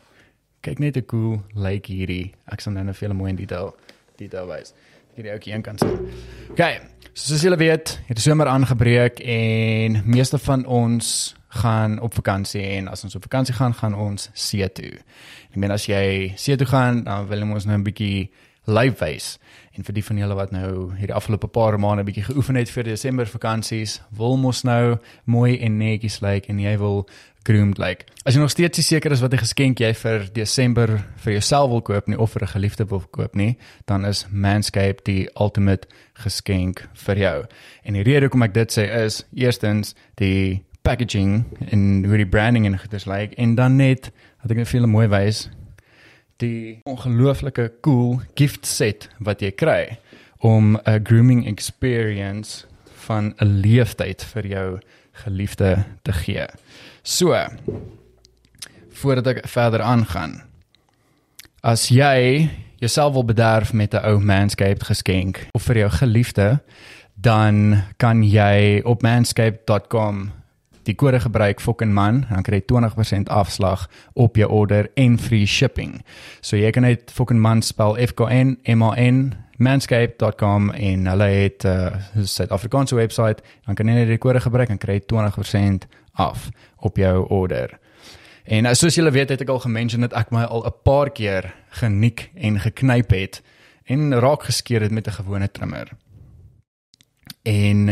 Kyk 0.59 0.79
net 0.79 0.95
hoe 0.99 1.05
cool 1.05 1.41
lyk 1.55 1.87
like 1.87 1.87
hierdie. 1.87 2.33
Ek 2.51 2.59
sal 2.59 2.73
nou 2.73 2.83
net 2.83 2.97
vir 2.97 3.07
julle 3.07 3.17
mooi 3.17 3.29
in 3.29 3.35
detail 3.37 3.75
detail 4.17 4.47
wys. 4.47 4.73
Hierdie 5.15 5.53
een 5.53 5.61
kan 5.61 5.77
sien. 5.77 6.11
OK. 6.51 7.00
So 7.13 7.33
soos 7.33 7.41
julle 7.43 7.57
weet, 7.59 7.97
het 8.07 8.15
die 8.15 8.23
somer 8.23 8.47
aangebreek 8.47 9.17
en 9.19 9.97
meeste 10.07 10.37
van 10.39 10.61
ons 10.63 11.35
gaan 11.59 11.97
op 11.99 12.13
vakansie 12.15 12.61
en 12.77 12.87
as 12.87 13.03
ons 13.03 13.17
op 13.19 13.25
vakansie 13.25 13.55
gaan, 13.57 13.73
gaan 13.75 13.97
ons 13.99 14.29
see 14.31 14.63
toe. 14.71 14.93
Ek 15.51 15.57
meen 15.59 15.75
as 15.75 15.89
jy 15.91 16.31
see 16.39 16.55
toe 16.55 16.69
gaan, 16.71 17.01
dan 17.03 17.27
wil 17.27 17.43
ons 17.43 17.67
nou 17.67 17.75
'n 17.75 17.83
bietjie 17.83 18.31
live 18.63 19.03
wys. 19.03 19.39
En 19.77 19.85
vir 19.87 19.93
die 19.93 20.03
van 20.03 20.17
julle 20.17 20.35
wat 20.35 20.51
nou 20.51 20.69
hierdie 20.97 21.15
afgelope 21.15 21.47
paar 21.47 21.77
maande 21.79 22.03
bietjie 22.03 22.25
geoefen 22.27 22.59
het 22.59 22.69
vir 22.69 22.83
Desember 22.83 23.27
vakansies, 23.27 24.01
wil 24.11 24.35
mos 24.37 24.65
nou 24.67 24.97
mooi 25.23 25.59
en 25.63 25.77
netjies 25.79 26.19
lyk 26.21 26.49
en 26.51 26.59
jy 26.59 26.73
wil 26.81 27.05
groomed 27.47 27.79
lyk. 27.81 28.03
As 28.25 28.35
jy 28.35 28.41
nog 28.41 28.51
steeds 28.51 28.77
nie 28.77 28.85
seker 28.85 29.15
is 29.15 29.21
wat 29.23 29.33
'n 29.33 29.43
geskenk 29.45 29.79
jy 29.79 29.93
vir 29.93 30.27
Desember 30.33 31.03
vir 31.23 31.33
jouself 31.33 31.69
wil 31.69 31.81
koop 31.81 32.07
nie 32.07 32.17
of 32.17 32.31
vir 32.31 32.43
'n 32.43 32.53
geliefde 32.55 32.85
wil 32.85 33.03
koop 33.11 33.35
nie, 33.35 33.57
dan 33.85 34.05
is 34.05 34.27
Manscaped 34.29 35.05
die 35.05 35.29
ultimate 35.39 35.87
geskenk 36.13 36.87
vir 36.93 37.17
jou. 37.17 37.45
En 37.83 37.93
die 37.93 38.03
rede 38.03 38.25
hoekom 38.25 38.43
ek 38.43 38.53
dit 38.53 38.71
sê 38.71 39.05
is 39.05 39.23
eerstens 39.33 39.95
die 40.15 40.63
packaging 40.83 41.45
en 41.71 42.05
hoe 42.05 42.17
die 42.17 42.25
branding 42.25 42.65
en 42.65 42.79
goeders 42.79 43.05
lyk 43.05 43.33
en 43.37 43.55
dan 43.55 43.75
net 43.75 44.11
dat 44.41 44.51
ek 44.51 44.57
net 44.57 44.67
vir 44.67 44.79
julle 44.79 44.91
mooi 44.91 45.07
wys 45.07 45.49
die 46.41 46.79
ongelooflike 46.89 47.71
cool 47.85 48.19
gift 48.35 48.65
set 48.67 49.09
wat 49.19 49.41
jy 49.41 49.51
kry 49.51 49.97
om 50.41 50.77
'n 50.85 51.05
grooming 51.05 51.47
experience 51.47 52.65
van 53.05 53.33
'n 53.37 53.61
leeftyd 53.61 54.23
vir 54.23 54.47
jou 54.47 54.79
geliefde 55.11 55.83
te 56.01 56.13
gee. 56.13 56.45
So, 57.03 57.35
voordat 58.89 59.27
ek 59.27 59.47
verder 59.47 59.81
aangaan. 59.81 60.43
As 61.61 61.89
jy 61.89 62.49
jouself 62.81 63.13
wil 63.13 63.25
bederf 63.25 63.73
met 63.73 63.93
'n 63.93 64.05
ou 64.05 64.19
Manscaped 64.19 64.83
geskenk 64.83 65.47
of 65.51 65.63
vir 65.63 65.77
jou 65.77 65.89
geliefde, 65.89 66.61
dan 67.13 67.83
kan 67.97 68.23
jy 68.23 68.81
op 68.83 69.01
manscaped.com 69.01 70.40
die 70.83 70.95
kode 70.95 71.19
gebruik 71.19 71.61
fucking 71.61 71.93
man 71.93 72.25
dan 72.29 72.43
kry 72.43 72.61
jy 72.61 72.65
20% 72.73 73.29
afslag 73.29 73.89
op 74.13 74.35
jou 74.35 74.49
order 74.49 74.89
en 74.95 75.19
free 75.19 75.45
shipping. 75.45 76.01
So 76.41 76.57
jy 76.57 76.71
kan 76.71 76.83
net 76.83 77.11
fucking 77.11 77.41
man 77.41 77.61
spel 77.61 77.97
F 77.97 78.13
K 78.13 78.29
N 78.29 78.57
M 78.65 78.83
A 78.83 78.95
N 78.97 79.33
manscaped.com 79.61 80.71
en 80.71 81.05
hulle 81.05 81.23
het 81.23 81.63
'n 81.63 81.67
uh, 81.67 82.23
Suid-Afrikaanse 82.25 82.95
webwerf, 82.95 83.37
dan 83.65 83.75
kan 83.75 83.87
jy 83.87 83.93
net 83.93 84.07
die 84.07 84.17
kode 84.17 84.39
gebruik 84.39 84.69
en 84.69 84.77
kry 84.77 84.93
jy 84.93 85.03
20% 85.05 85.87
af 86.11 86.49
op 86.77 86.97
jou 86.97 87.27
order. 87.29 87.79
En 88.43 88.65
uh, 88.65 88.73
soos 88.73 88.95
julle 88.95 89.11
weet 89.11 89.29
het 89.29 89.41
ek 89.41 89.49
al 89.49 89.59
gemention 89.59 90.01
dat 90.01 90.13
ek 90.13 90.31
my 90.31 90.43
al 90.43 90.65
'n 90.65 90.81
paar 90.83 91.11
keer 91.11 91.53
geniek 91.69 92.31
en 92.35 92.59
geknyp 92.59 93.09
het 93.09 93.41
en 93.85 94.19
raak 94.19 94.43
geskeur 94.43 94.81
het 94.81 94.91
met 94.91 95.07
'n 95.07 95.11
gewone 95.11 95.51
trimmer. 95.51 95.91
En 97.43 97.89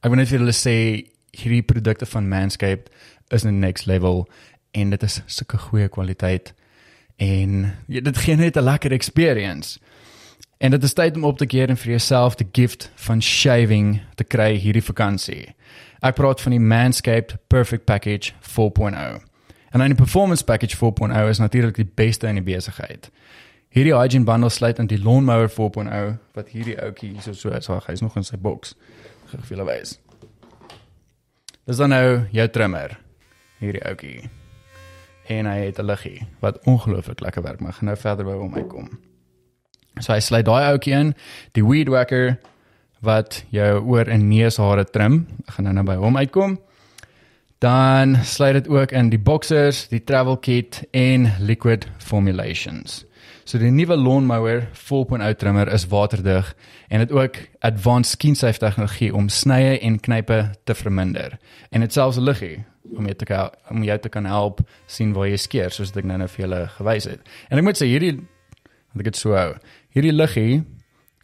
ek 0.00 0.10
wil 0.10 0.14
net 0.14 0.28
vir 0.28 0.38
julle 0.38 0.52
sê 0.52 1.11
hierdie 1.32 1.62
produkte 1.62 2.06
van 2.06 2.28
Manscaped 2.28 2.90
is 3.28 3.44
'n 3.44 3.58
next 3.58 3.86
level 3.86 4.28
en 4.70 4.90
dit 4.90 5.02
is 5.02 5.22
sulke 5.26 5.58
goeie 5.58 5.88
kwaliteit 5.88 6.54
en 7.16 7.76
ja, 7.86 8.00
dit 8.00 8.16
gee 8.16 8.36
net 8.36 8.56
'n 8.56 8.62
lekker 8.62 8.92
experience. 8.92 9.78
En 10.58 10.70
dit 10.70 10.82
is 10.82 10.92
tyd 10.92 11.16
om 11.16 11.24
op 11.24 11.38
te 11.38 11.46
keer 11.46 11.68
en 11.68 11.76
vir 11.76 11.88
jouself 11.88 12.34
die 12.34 12.48
gift 12.52 12.90
van 12.94 13.22
shaving 13.22 14.00
te 14.14 14.24
kry 14.24 14.56
hierdie 14.56 14.84
vakansie. 14.84 15.54
Ek 16.00 16.14
praat 16.14 16.40
van 16.40 16.50
die 16.50 16.60
Manscaped 16.60 17.36
Perfect 17.46 17.84
Package 17.84 18.32
4.0. 18.40 19.22
En 19.70 19.78
dan 19.78 19.86
die 19.86 19.94
Performance 19.94 20.44
Package 20.44 20.76
4.0 20.76 21.28
is 21.28 21.38
natuurlik 21.38 21.74
die 21.74 21.90
beste 21.94 22.26
in 22.26 22.34
die 22.34 22.54
besigheid. 22.54 23.10
Hierdie 23.68 23.94
hygiene 23.96 24.24
bundle 24.24 24.50
sluit 24.50 24.78
in 24.78 24.86
die 24.86 25.02
Lawnmower 25.02 25.50
4.0 25.50 26.16
wat 26.32 26.48
hierdie 26.48 26.76
ouetjie 26.82 27.14
so 27.20 27.32
so 27.32 27.48
is, 27.48 27.66
hy's 27.86 28.00
nog 28.00 28.16
in 28.16 28.24
sy 28.24 28.36
boks. 28.36 28.76
Ek 29.32 29.48
julle 29.48 29.64
wys. 29.64 30.01
Dis 31.64 31.78
dan 31.78 31.92
nou 31.94 32.24
jou 32.34 32.48
trimmer. 32.50 32.96
Hierdie 33.62 33.84
ouetjie. 33.86 34.30
En 35.30 35.46
hy 35.46 35.58
het 35.68 35.78
'n 35.78 35.86
liggie 35.86 36.26
wat 36.40 36.58
ongelooflik 36.66 37.20
lekker 37.20 37.42
werk, 37.42 37.60
maar 37.60 37.72
gaan 37.72 37.84
nou 37.84 37.96
verder 37.96 38.24
by 38.24 38.32
hom 38.32 38.54
uitkom. 38.54 38.88
So 40.00 40.12
hy 40.12 40.20
sluit 40.20 40.44
daai 40.44 40.64
ouetjie 40.72 40.92
in, 40.92 41.14
die 41.52 41.64
weed 41.64 41.88
whacker 41.88 42.38
wat 43.00 43.44
jou 43.50 43.80
oor 43.80 44.08
en 44.08 44.28
neushare 44.28 44.84
trim. 44.84 45.26
Ek 45.46 45.54
gaan 45.54 45.64
nou 45.64 45.74
nou 45.74 45.84
by 45.84 45.94
hom 45.94 46.16
uitkom. 46.16 46.58
Dan 47.58 48.16
sluit 48.24 48.54
dit 48.54 48.68
ook 48.68 48.92
in 48.92 49.10
die 49.10 49.18
boxers, 49.18 49.88
die 49.88 50.04
travel 50.04 50.36
kit 50.36 50.84
en 50.90 51.32
liquid 51.38 51.86
formulations. 51.98 53.04
So 53.44 53.58
die 53.58 53.72
nuwe 53.74 53.96
lawnmower 53.98 54.68
4.0 54.78 55.34
trimmer 55.36 55.68
is 55.72 55.88
waterdig 55.90 56.52
en 56.88 57.02
dit 57.02 57.12
ook 57.12 57.38
advanced 57.58 58.12
skin 58.12 58.36
safe 58.38 58.58
tegnologie 58.62 59.10
om 59.14 59.28
snye 59.28 59.80
en 59.82 59.98
knype 60.00 60.50
te 60.64 60.74
verminder. 60.74 61.38
En 61.70 61.82
dit 61.82 61.92
selfs 61.92 62.20
liggie 62.22 62.62
om 62.96 63.08
jou 63.08 63.16
te 63.18 63.38
om 63.70 63.82
jou 63.82 63.98
te 63.98 64.08
kan 64.08 64.28
help 64.30 64.60
sien 64.86 65.14
waar 65.16 65.26
jy 65.26 65.40
skeer 65.40 65.74
soos 65.74 65.90
ek 65.96 66.06
nou 66.06 66.20
nou 66.22 66.28
vir 66.30 66.44
julle 66.44 66.60
gewys 66.76 67.08
het. 67.10 67.32
En 67.50 67.58
ek 67.58 67.66
moet 67.66 67.80
sê 67.80 67.90
hierdie 67.90 68.14
want 68.16 69.02
ek 69.02 69.10
dit 69.10 69.18
so 69.18 69.34
hou. 69.34 69.56
Hierdie 69.90 70.14
liggie 70.14 70.62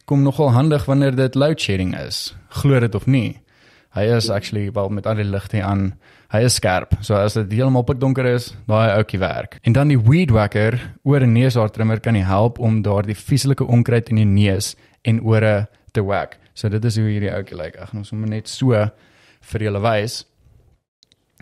kom 0.09 0.25
nogal 0.25 0.51
handig 0.51 0.89
wanneer 0.89 1.15
dit 1.15 1.35
load 1.39 1.61
shedding 1.61 1.93
is. 1.95 2.33
Glo 2.61 2.79
dit 2.83 2.95
of 2.95 3.07
nie. 3.07 3.39
Hy 3.95 4.09
is 4.17 4.29
actually 4.29 4.71
wel 4.73 4.89
met 4.89 5.07
al 5.07 5.21
die 5.21 5.27
ligte 5.27 5.63
aan. 5.63 5.93
Hy 6.29 6.43
is 6.45 6.59
skerp. 6.59 6.93
So 7.01 7.17
as 7.17 7.33
dit 7.33 7.55
heeltemal 7.57 7.87
pikdonker 7.87 8.27
is, 8.29 8.51
daai 8.69 8.91
ouetjie 8.93 9.17
werk. 9.21 9.57
En 9.65 9.73
dan 9.73 9.89
die 9.89 9.97
weed 9.97 10.29
whacker 10.29 10.77
oor 11.03 11.25
'n 11.25 11.33
neushaar 11.33 11.71
trimmer 11.73 11.99
kan 11.99 12.15
help 12.15 12.59
om 12.59 12.81
daardie 12.81 13.15
vieslike 13.15 13.65
onkruid 13.65 14.09
in 14.09 14.15
die 14.15 14.25
neus 14.25 14.75
en 15.01 15.21
ore 15.21 15.67
te 15.91 16.03
whack. 16.03 16.37
So 16.53 16.69
dit 16.69 16.85
is 16.85 16.97
hoe 16.97 17.09
hierdie 17.09 17.33
ouetjie 17.33 17.57
lyk. 17.57 17.75
Ek 17.75 17.89
gaan 17.89 18.01
hom 18.01 18.03
sommer 18.03 18.29
net 18.29 18.47
so 18.47 18.89
vir 19.41 19.59
julle 19.61 19.81
wys. 19.81 20.25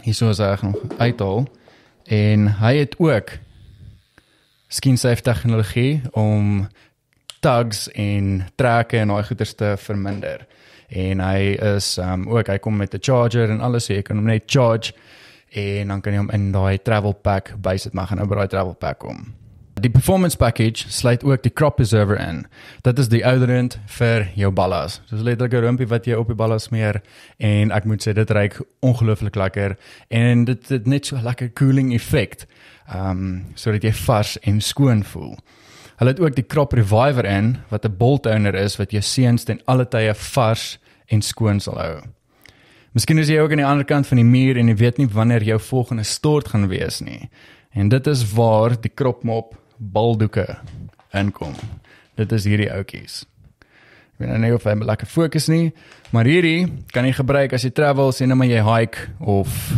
Hierso 0.04 0.30
is 0.30 0.38
hy 0.38 0.56
nog 0.64 0.78
uithaal 1.00 1.48
en 2.08 2.48
hy 2.48 2.74
het 2.78 2.96
ook 3.00 3.40
skin 4.70 4.98
safe 4.98 5.22
tegnologie 5.22 6.02
om 6.14 6.68
tugs 7.40 7.88
en 7.96 8.46
trekke 8.56 8.98
en 8.98 9.08
daai 9.08 9.24
goeters 9.24 9.54
te 9.54 9.76
verminder. 9.78 10.46
En 10.88 11.20
hy 11.20 11.58
is 11.76 11.98
um 11.98 12.28
ook 12.32 12.48
hy 12.48 12.58
kom 12.58 12.78
met 12.78 12.94
'n 12.94 13.02
charger 13.02 13.50
en 13.50 13.62
alles, 13.62 13.86
so 13.86 13.94
jy 13.94 14.02
kan 14.02 14.16
hom 14.16 14.26
net 14.26 14.44
charge 14.46 14.94
en 15.52 15.88
dan 15.88 16.02
kan 16.02 16.14
jy 16.14 16.20
hom 16.20 16.30
in 16.30 16.52
daai 16.52 16.78
travel 16.82 17.14
pack 17.14 17.54
bysit 17.62 17.94
maar 17.94 18.08
gaan 18.08 18.18
nou 18.18 18.28
by 18.28 18.36
daai 18.36 18.48
travel 18.48 18.74
pack 18.74 19.00
kom. 19.00 19.34
Die 19.78 19.92
performance 19.94 20.38
package 20.38 20.90
sluit 20.90 21.24
ook 21.24 21.44
die 21.44 21.54
crop 21.54 21.76
preserver 21.76 22.18
in. 22.18 22.48
Dit 22.82 22.98
is 23.00 23.08
die 23.08 23.22
ouderend 23.26 23.78
vir 23.86 24.26
jou 24.34 24.50
ballas. 24.52 25.02
Soos 25.06 25.22
letterlik 25.22 25.54
'n 25.54 25.62
rumpie 25.62 25.88
wat 25.88 26.06
jy 26.06 26.16
op 26.16 26.28
die 26.28 26.36
ballas 26.36 26.64
smeer 26.64 27.02
en 27.38 27.72
ek 27.72 27.86
moet 27.86 28.02
sê 28.02 28.14
dit 28.14 28.30
ruik 28.30 28.62
ongelooflik 28.82 29.36
lekker 29.36 29.78
en 30.10 30.46
dit 30.46 30.70
het 30.70 30.88
net 30.88 31.06
so 31.06 31.16
'n 31.16 31.24
lekker 31.24 31.54
cooling 31.54 31.94
effek. 31.94 32.46
Um 32.96 33.46
sodat 33.56 33.84
jy 33.84 33.94
vars 33.94 34.40
en 34.40 34.62
skoon 34.62 35.04
voel. 35.04 35.38
Hulle 35.98 36.14
het 36.14 36.20
ook 36.22 36.36
die 36.38 36.45
crop 36.45 36.76
reviver 36.78 37.26
in 37.26 37.58
wat 37.70 37.86
'n 37.86 37.98
bolt 37.98 38.26
owner 38.26 38.56
is 38.56 38.78
wat 38.78 38.91
jou 38.91 39.02
seuns 39.02 39.43
ten 39.43 39.62
alle 39.66 39.88
tye 39.88 40.14
vars 40.14 40.80
en 41.06 41.22
skoon 41.22 41.60
sal 41.60 41.78
hou. 41.78 42.02
Miskien 42.91 43.18
is 43.18 43.28
jy 43.28 43.39
ook 43.39 43.52
aan 43.52 43.58
die 43.58 43.66
ander 43.66 43.86
kant 43.86 44.08
van 44.08 44.18
die 44.18 44.26
muur 44.26 44.58
en 44.58 44.68
jy 44.68 44.76
weet 44.76 44.98
nie 44.98 45.08
wanneer 45.08 45.43
jou 45.43 45.60
volgende 45.60 46.04
stort 46.04 46.48
gaan 46.48 46.68
wees 46.68 47.00
nie. 47.00 47.30
En 47.72 47.89
dit 47.89 48.08
is 48.08 48.34
waar 48.34 48.82
die 48.82 48.91
crop 48.93 49.24
mop 49.24 49.56
baldoeke 49.78 50.58
inkom. 51.14 51.54
Dit 52.16 52.32
is 52.32 52.45
hierdie 52.45 52.72
ouetjies. 52.74 53.26
Ek 54.18 54.24
weet 54.24 54.30
nou 54.30 54.39
nie 54.39 54.54
of 54.54 54.64
hy 54.64 54.74
lekker 54.74 55.08
fokus 55.08 55.48
nie, 55.48 55.74
maar 56.10 56.26
hierdie 56.26 56.66
kan 56.89 57.06
jy 57.06 57.14
gebruik 57.14 57.54
as 57.54 57.64
jy 57.64 57.70
travel, 57.70 58.12
sien 58.12 58.28
nou 58.28 58.38
maar 58.38 58.48
jy 58.48 58.64
hike 58.66 58.98
of 59.20 59.74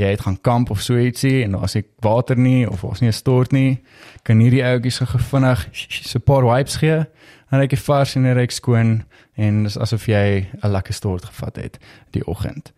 jy 0.00 0.08
het 0.14 0.24
gaan 0.24 0.38
kamp 0.40 0.70
of 0.72 0.80
so 0.80 0.96
ietsie 0.96 1.42
en 1.44 1.58
daar's 1.58 1.76
nie 1.76 1.84
water 2.00 2.40
nie 2.40 2.64
of 2.68 2.80
daar's 2.80 3.00
nie 3.00 3.08
'n 3.08 3.12
stort 3.12 3.52
nie, 3.52 3.82
kan 4.22 4.38
hierdie 4.38 4.62
ouetjies 4.64 5.00
so 5.00 5.18
vinnig 5.30 5.66
so 5.72 6.18
'n 6.18 6.22
paar 6.22 6.44
wipes 6.44 6.76
gee 6.76 7.04
en 7.50 7.68
kyk 7.68 7.78
vars 7.78 8.16
en 8.16 8.34
ryk 8.34 8.50
skoon 8.50 9.02
en 9.36 9.62
dis 9.64 9.78
asof 9.78 10.06
jy 10.06 10.46
'n 10.62 10.70
lekker 10.70 10.94
stort 10.94 11.24
gevat 11.24 11.56
het 11.56 11.78
die 12.10 12.26
oggend. 12.26 12.72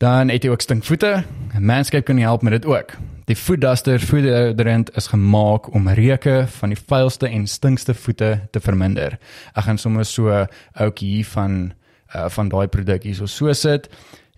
Dan 0.00 0.28
het 0.28 0.42
jy 0.42 0.50
ook 0.50 0.60
stinkvoete. 0.60 1.24
Manscaped 1.58 2.06
kan 2.06 2.18
help 2.18 2.42
met 2.42 2.52
dit 2.52 2.66
ook. 2.66 2.96
Die 3.24 3.36
foot 3.36 3.60
duster 3.60 3.98
deodorant 3.98 4.96
is 4.96 5.06
gemaak 5.06 5.74
om 5.74 5.88
reuke 5.88 6.44
van 6.48 6.68
die 6.68 6.78
vuilste 6.86 7.28
en 7.28 7.46
stinkste 7.46 7.94
voete 7.94 8.48
te 8.50 8.60
verminder. 8.60 9.18
Ek 9.54 9.64
gaan 9.64 9.78
sommer 9.78 10.04
so 10.04 10.46
ouetjie 10.72 11.08
hier 11.08 11.26
van 11.26 11.72
uh, 12.14 12.28
van 12.28 12.48
daai 12.48 12.66
produk 12.66 13.02
hier 13.02 13.14
so 13.14 13.26
so 13.26 13.52
sit 13.52 13.88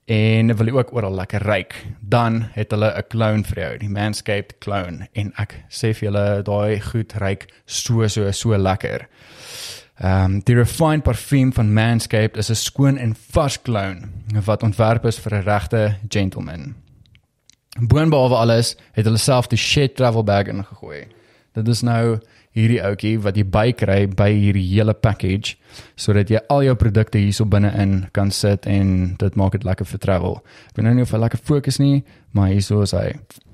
en 0.04 0.56
wil 0.56 0.78
ook 0.78 0.94
oral 0.94 1.14
lekker 1.14 1.42
ryk, 1.42 1.74
dan 2.00 2.48
het 2.52 2.70
hulle 2.70 2.92
'n 2.96 3.06
clone 3.08 3.44
vir 3.44 3.62
jou, 3.62 3.78
die 3.78 3.88
Manscaped 3.88 4.58
clone 4.58 5.08
en 5.12 5.32
ek 5.38 5.64
sê 5.68 5.94
vir 5.94 6.10
julle 6.10 6.42
daai 6.42 6.80
goed 6.80 7.12
ryk 7.12 7.46
so 7.66 8.08
so 8.08 8.30
so 8.30 8.56
lekker. 8.56 9.08
Ehm 10.00 10.24
um, 10.24 10.40
die 10.40 10.54
refined 10.54 11.02
parfum 11.02 11.52
van 11.52 11.72
Manscaped 11.72 12.36
is 12.36 12.50
'n 12.50 12.54
skoon 12.54 12.98
en 12.98 13.14
vars 13.30 13.62
clone 13.62 14.08
wat 14.44 14.62
ontwerp 14.62 15.04
is 15.04 15.18
vir 15.18 15.34
'n 15.34 15.44
regte 15.44 15.96
gentleman. 16.08 16.74
Boonbehalwe 17.80 18.36
alles 18.36 18.76
het 18.92 19.04
hulle 19.04 19.18
self 19.18 19.46
die 19.46 19.58
shit 19.58 19.96
travel 19.96 20.24
bag 20.24 20.46
ingegooi. 20.46 21.06
Dit 21.52 21.68
is 21.68 21.82
nou 21.82 22.18
hierdie 22.56 22.80
ouetjie 22.84 23.16
wat 23.24 23.38
jy 23.38 23.44
bykry 23.48 24.00
by 24.16 24.28
hierdie 24.32 24.64
hele 24.74 24.94
package 24.94 25.56
sodat 25.96 26.30
jy 26.30 26.42
al 26.52 26.64
jou 26.66 26.74
produkte 26.76 27.20
hierso 27.20 27.46
binne-in 27.48 28.08
kan 28.16 28.30
sit 28.30 28.68
en 28.68 29.14
dit 29.20 29.38
maak 29.40 29.56
dit 29.56 29.64
lekker 29.64 29.88
vir 29.88 30.02
travel. 30.02 30.40
Ek 30.70 30.76
weet 30.76 30.88
nou 30.88 30.94
nie 30.98 31.06
of 31.06 31.14
hy 31.14 31.22
lekker 31.24 31.40
fokus 31.40 31.80
nie, 31.80 32.02
maar 32.36 32.52
hierso 32.52 32.82
is 32.84 32.94
hy. 32.96 33.12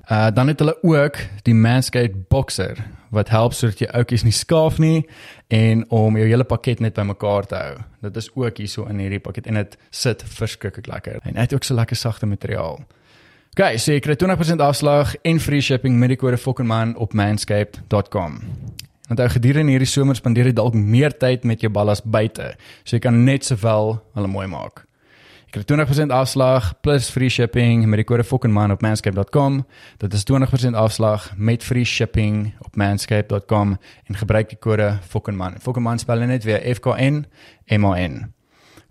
Uh 0.09 0.27
dan 0.33 0.49
het 0.49 0.59
hulle 0.59 0.75
ook 0.83 1.19
die 1.45 1.53
Manscaped 1.53 2.27
boxer 2.33 2.81
wat 3.13 3.29
help 3.29 3.53
sodat 3.53 3.81
jy 3.81 3.89
ouetjies 3.93 4.25
nie 4.25 4.35
skaaf 4.35 4.79
nie 4.81 5.03
en 5.53 5.85
om 5.93 6.17
jou 6.17 6.27
hele 6.27 6.45
pakket 6.45 6.81
net 6.81 6.97
bymekaar 6.97 7.47
te 7.49 7.57
hou. 7.57 7.75
Dit 8.05 8.17
is 8.17 8.29
ook 8.35 8.57
hierso 8.57 8.85
in 8.89 9.01
hierdie 9.01 9.21
pakket 9.21 9.47
en 9.49 9.61
dit 9.61 9.77
sit 9.91 10.23
verskriklik 10.23 10.89
lekker. 10.89 11.21
En 11.23 11.37
hy 11.37 11.47
het 11.47 11.53
ook 11.53 11.63
so 11.65 11.77
lekker 11.77 11.97
sagte 11.97 12.29
materiaal. 12.29 12.81
OK, 13.53 13.77
so 13.81 13.93
jy 13.93 14.01
kry 14.03 14.15
20% 14.17 14.61
afslag 14.61 15.15
en 15.25 15.41
free 15.41 15.61
shipping 15.61 15.97
met 15.99 16.13
die 16.13 16.19
kode 16.21 16.37
FOKKENMAN 16.37 16.95
op 16.97 17.13
manscaped.com. 17.17 18.37
Want 19.09 19.19
ou 19.23 19.29
gedurende 19.33 19.73
hierdie 19.73 19.89
somer 19.89 20.17
spandeer 20.17 20.51
jy 20.51 20.53
dalk 20.59 20.77
meer 20.77 21.15
tyd 21.17 21.47
met 21.49 21.63
jou 21.65 21.71
ballas 21.73 22.03
buite, 22.05 22.53
so 22.85 22.95
jy 22.95 23.01
kan 23.03 23.23
net 23.25 23.47
sowel 23.47 23.97
hulle 24.15 24.29
mooi 24.29 24.45
maak. 24.47 24.85
Jy 25.49 25.55
kry 25.55 25.65
20% 25.65 26.13
afslag 26.13 26.67
plus 26.85 27.07
free 27.09 27.33
shipping 27.33 27.87
met 27.89 28.03
die 28.03 28.05
kode 28.05 28.21
FOKKENMAN 28.21 28.75
op 28.75 28.83
manscaped.com. 28.85 29.63
Dit 29.97 30.13
is 30.13 30.25
20% 30.29 30.77
afslag 30.77 31.31
met 31.37 31.65
free 31.65 31.87
shipping 31.89 32.51
op 32.61 32.77
manscaped.com 32.77 33.71
en 34.05 34.19
gebruik 34.19 34.53
die 34.53 34.59
kode 34.61 34.91
FOKKENMAN. 35.09 35.57
FOKKENMAN 35.65 36.03
spel 36.05 36.21
net 36.29 36.45
weer 36.45 36.61
F 36.75 36.83
K 36.85 36.93
N 37.01 37.25
M 37.65 37.89
A 37.89 37.95
N. 37.97 38.29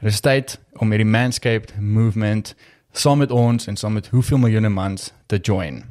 Dit 0.02 0.10
is 0.12 0.20
tyd 0.20 0.58
om 0.82 0.90
hierdie 0.90 1.06
Manscaped 1.06 1.76
movement 1.78 2.56
saam 2.90 3.22
met 3.22 3.30
ons 3.30 3.70
en 3.70 3.76
saam 3.76 3.94
met 3.94 4.10
hoeveel 4.10 4.38
miljoene 4.38 4.68
mans 4.68 5.12
te 5.26 5.38
join. 5.38 5.84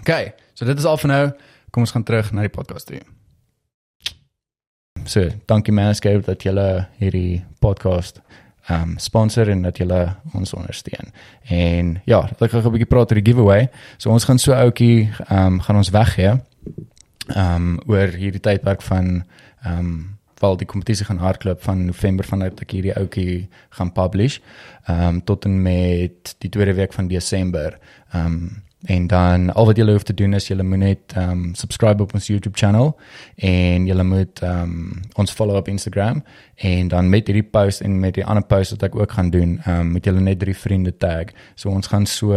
OK, 0.00 0.12
so 0.52 0.68
dit 0.68 0.78
is 0.78 0.84
al 0.84 1.00
vir 1.00 1.08
nou. 1.08 1.24
Kom 1.74 1.82
ons 1.82 1.90
gaan 1.90 2.04
terug 2.06 2.28
na 2.30 2.44
die 2.46 2.52
podcast 2.54 2.86
toe. 2.86 3.00
So, 5.10 5.26
dankie 5.50 5.72
Manscaped 5.74 6.28
dat 6.28 6.44
julle 6.46 6.86
hierdie 7.00 7.42
podcast 7.58 8.20
um 8.70 8.94
sponsor 9.02 9.50
en 9.50 9.64
dat 9.66 9.80
julle 9.82 9.98
ons 10.38 10.54
ondersteun. 10.54 11.10
En 11.50 11.90
ja, 12.06 12.20
ek 12.38 12.50
gaan 12.50 12.62
'n 12.62 12.70
bietjie 12.70 12.88
praat 12.88 13.10
oor 13.10 13.20
die 13.20 13.32
giveaway. 13.32 13.68
So 13.98 14.10
ons 14.10 14.24
gaan 14.24 14.38
so 14.38 14.52
ouetjie 14.52 15.10
um 15.28 15.60
gaan 15.60 15.76
ons 15.76 15.90
weggee. 15.90 16.40
Um 17.36 17.80
oor 17.86 18.08
hierdie 18.08 18.40
tydperk 18.40 18.82
van 18.82 19.24
um 19.66 20.18
val 20.38 20.56
die 20.56 20.66
kompetisie 20.66 21.06
gaan 21.06 21.18
hardloop 21.18 21.62
van 21.62 21.86
November 21.86 22.24
vanuit 22.24 22.60
ek 22.60 22.70
hierdie 22.70 22.96
ouetjie 22.96 23.48
gaan 23.70 23.92
publish. 23.92 24.38
Um 24.88 25.24
tot 25.24 25.44
en 25.44 25.62
met 25.62 26.36
die 26.38 26.50
tweede 26.50 26.74
week 26.74 26.92
van 26.92 27.08
Desember. 27.08 27.78
Um 28.14 28.62
En 28.84 29.06
dan 29.06 29.52
al 29.54 29.66
wat 29.66 29.78
jy 29.80 29.84
hoef 29.88 30.02
te 30.02 30.14
doen 30.14 30.34
is 30.36 30.48
jy 30.50 30.56
moet 30.60 30.78
net 30.78 31.14
um 31.16 31.54
subscribe 31.56 32.02
op 32.02 32.12
ons 32.14 32.26
YouTube 32.28 32.58
channel 32.58 32.92
en 33.40 33.86
jy 33.88 33.96
moet 34.04 34.42
um 34.44 35.00
ons 35.16 35.32
follow 35.32 35.56
op 35.56 35.68
Instagram 35.72 36.20
en 36.56 36.88
dan 36.92 37.08
met 37.08 37.26
hierdie 37.26 37.46
post 37.48 37.80
en 37.80 37.96
met 38.00 38.18
die 38.18 38.24
ander 38.24 38.44
post 38.44 38.76
wat 38.76 38.82
ek 38.90 38.98
ook 39.00 39.16
gaan 39.16 39.30
doen, 39.32 39.56
um 39.66 39.94
moet 39.96 40.04
jy 40.04 40.12
net 40.12 40.38
drie 40.38 40.56
vriende 40.56 40.92
tag. 40.92 41.32
So 41.56 41.72
ons 41.72 41.88
gaan 41.88 42.06
so 42.06 42.36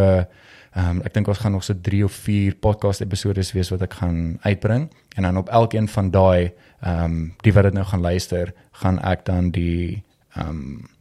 um 0.78 1.04
ek 1.04 1.14
dink 1.18 1.28
ons 1.28 1.44
gaan 1.44 1.58
nog 1.58 1.68
so 1.68 1.76
3 1.76 2.04
of 2.06 2.16
4 2.24 2.56
podcast 2.64 3.04
episode 3.04 3.44
wees 3.54 3.72
wat 3.74 3.84
ek 3.84 4.00
gaan 4.00 4.38
uitbring 4.48 4.88
en 5.18 5.24
dan 5.28 5.38
op 5.38 5.50
elkeen 5.50 5.88
van 5.88 6.12
daai 6.12 6.52
um 6.86 7.34
die 7.44 7.54
wat 7.54 7.68
dit 7.68 7.74
nou 7.74 7.86
gaan 7.86 8.06
luister, 8.06 8.54
gaan 8.72 9.02
ek 9.04 9.26
dan 9.26 9.52
die 9.52 10.04
um 10.38 10.88
en 10.88 10.97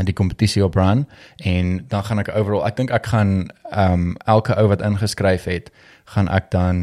die 0.00 0.14
kompetisie 0.14 0.64
op 0.64 0.74
run. 0.74 1.06
En 1.36 1.84
dan 1.88 2.04
gaan 2.04 2.18
ek 2.18 2.32
overall 2.34 2.66
ek 2.66 2.76
dink 2.76 2.90
ek 2.90 3.06
gaan 3.06 3.50
ehm 3.70 3.92
um, 3.92 4.14
elke 4.24 4.56
ou 4.56 4.68
wat 4.68 4.82
ingeskryf 4.82 5.44
het 5.44 5.72
gaan 6.04 6.28
ek 6.28 6.50
dan 6.50 6.78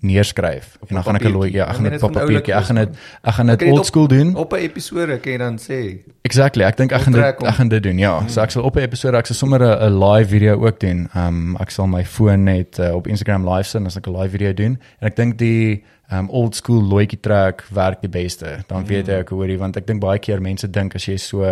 neerskryf 0.00 0.76
en 0.86 0.94
dan 0.94 1.02
gaan 1.02 1.14
ek 1.14 1.24
'n 1.24 1.32
looi 1.32 1.52
ja, 1.52 1.66
ek 1.66 1.72
gaan 1.72 1.82
maar 1.82 1.90
dit 1.90 2.02
op 2.02 2.12
papiertjie, 2.12 2.54
ek 2.54 2.64
gaan 2.64 2.76
dit 2.76 2.88
ek 3.22 3.34
gaan 3.34 3.46
dit 3.46 3.62
old 3.62 3.86
school 3.86 4.08
doen. 4.08 4.36
Op 4.36 4.52
'n 4.52 4.56
episode 4.56 5.18
kan 5.20 5.32
jy 5.32 5.38
dan 5.38 5.58
sê. 5.58 5.80
Exactly. 6.22 6.64
Ek 6.64 6.76
dink 6.76 6.92
ek 6.92 7.00
gaan 7.00 7.12
dit 7.12 7.22
ek 7.22 7.54
gaan 7.54 7.68
dit 7.68 7.82
doen. 7.82 7.98
Ja. 7.98 8.28
So 8.28 8.40
ek 8.40 8.50
sal 8.50 8.62
op 8.62 8.76
'n 8.76 8.80
episode 8.80 9.16
ek 9.16 9.26
sal 9.26 9.36
sommer 9.36 9.60
'n 9.60 9.98
live 9.98 10.28
video 10.28 10.66
ook 10.66 10.80
doen. 10.80 11.08
Um 11.14 11.56
ek 11.56 11.70
sal 11.70 11.86
my 11.86 12.04
foon 12.04 12.44
net 12.44 12.78
uh, 12.78 12.94
op 12.94 13.06
Instagram 13.06 13.48
live 13.48 13.68
sit 13.68 13.86
as 13.86 13.96
ek 13.96 14.06
'n 14.06 14.16
live 14.16 14.30
video 14.30 14.52
doen. 14.52 14.78
En 15.00 15.06
ek 15.06 15.16
dink 15.16 15.38
die 15.38 15.84
um 16.12 16.28
old 16.30 16.54
school 16.54 16.82
loetjie 16.82 17.20
trek 17.20 17.64
werk 17.70 18.00
die 18.00 18.10
beste. 18.10 18.58
Dan 18.66 18.86
weet 18.86 19.08
ek 19.08 19.28
hoorie 19.28 19.58
want 19.58 19.76
ek 19.76 19.86
dink 19.86 20.00
baie 20.00 20.18
keer 20.18 20.40
mense 20.40 20.70
dink 20.70 20.94
as 20.94 21.06
jy 21.06 21.16
so 21.16 21.42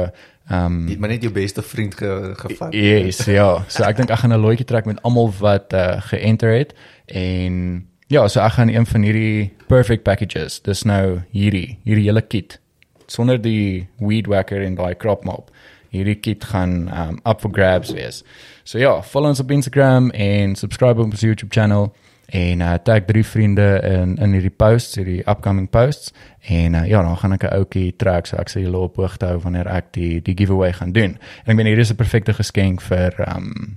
um 0.50 0.84
Jy 0.86 0.90
het 0.90 1.00
maar 1.00 1.08
net 1.08 1.22
jou 1.22 1.32
beste 1.32 1.62
vriend 1.62 1.94
ge, 1.94 2.34
gevat. 2.36 2.74
Yes, 2.74 3.24
ja. 3.24 3.64
So 3.68 3.82
ek 3.82 3.96
dink 3.96 4.10
ek 4.10 4.18
gaan 4.18 4.32
'n 4.32 4.40
loetjie 4.40 4.66
trek 4.66 4.86
met 4.86 5.02
almal 5.02 5.32
wat 5.40 5.72
uh, 5.72 6.00
geënter 6.00 6.52
het 6.58 6.74
en 7.06 7.86
ja, 8.06 8.28
so 8.28 8.40
ek 8.40 8.52
gaan 8.58 8.68
een 8.68 8.86
van 8.86 9.02
hierdie 9.02 9.52
perfect 9.68 10.02
packages. 10.04 10.60
Dis 10.60 10.84
nou 10.84 11.22
hierdie, 11.30 11.78
hierdie 11.84 12.08
hele 12.10 12.22
kit 12.22 12.60
sonder 13.06 13.40
die 13.40 13.88
weed 14.00 14.26
whacker 14.26 14.62
en 14.64 14.78
daai 14.78 14.94
crop 14.96 15.24
mop. 15.24 15.50
Hierdie 15.94 16.16
kit 16.18 16.44
gaan 16.50 16.88
um 16.88 17.20
up 17.24 17.40
for 17.40 17.52
grabs 17.52 17.92
wees. 17.94 18.22
So 18.64 18.78
ja, 18.78 18.96
follow 19.02 19.30
ons 19.34 19.40
op 19.40 19.50
Instagram 19.50 20.10
en 20.10 20.56
subscribe 20.56 21.00
op 21.00 21.12
ons 21.12 21.22
YouTube 21.22 21.52
channel 21.54 21.92
en 22.34 22.60
uh, 22.64 22.74
tag 22.82 23.04
drie 23.06 23.24
vriende 23.26 23.66
in 23.84 24.16
in 24.16 24.32
hierdie 24.34 24.50
posts, 24.50 24.96
hierdie 24.98 25.20
upcoming 25.28 25.68
posts 25.70 26.12
en 26.48 26.74
uh, 26.74 26.86
ja, 26.88 27.02
dan 27.02 27.16
gaan 27.20 27.36
ek 27.36 27.44
'n 27.44 27.54
ouetjie 27.60 27.96
trek 27.96 28.26
so 28.26 28.36
ek 28.40 28.48
sal 28.48 28.64
julle 28.64 28.80
op 28.88 28.96
hoogte 28.96 29.26
hou 29.26 29.38
wanneer 29.38 29.68
ek 29.68 29.92
die 29.92 30.20
die 30.20 30.34
giveaway 30.34 30.72
gaan 30.72 30.92
doen. 30.92 31.18
En 31.44 31.52
ek 31.52 31.56
meen 31.56 31.66
hier 31.66 31.78
is 31.78 31.92
'n 31.92 31.96
perfekte 31.96 32.32
geskenk 32.32 32.80
vir 32.80 33.14
um 33.28 33.76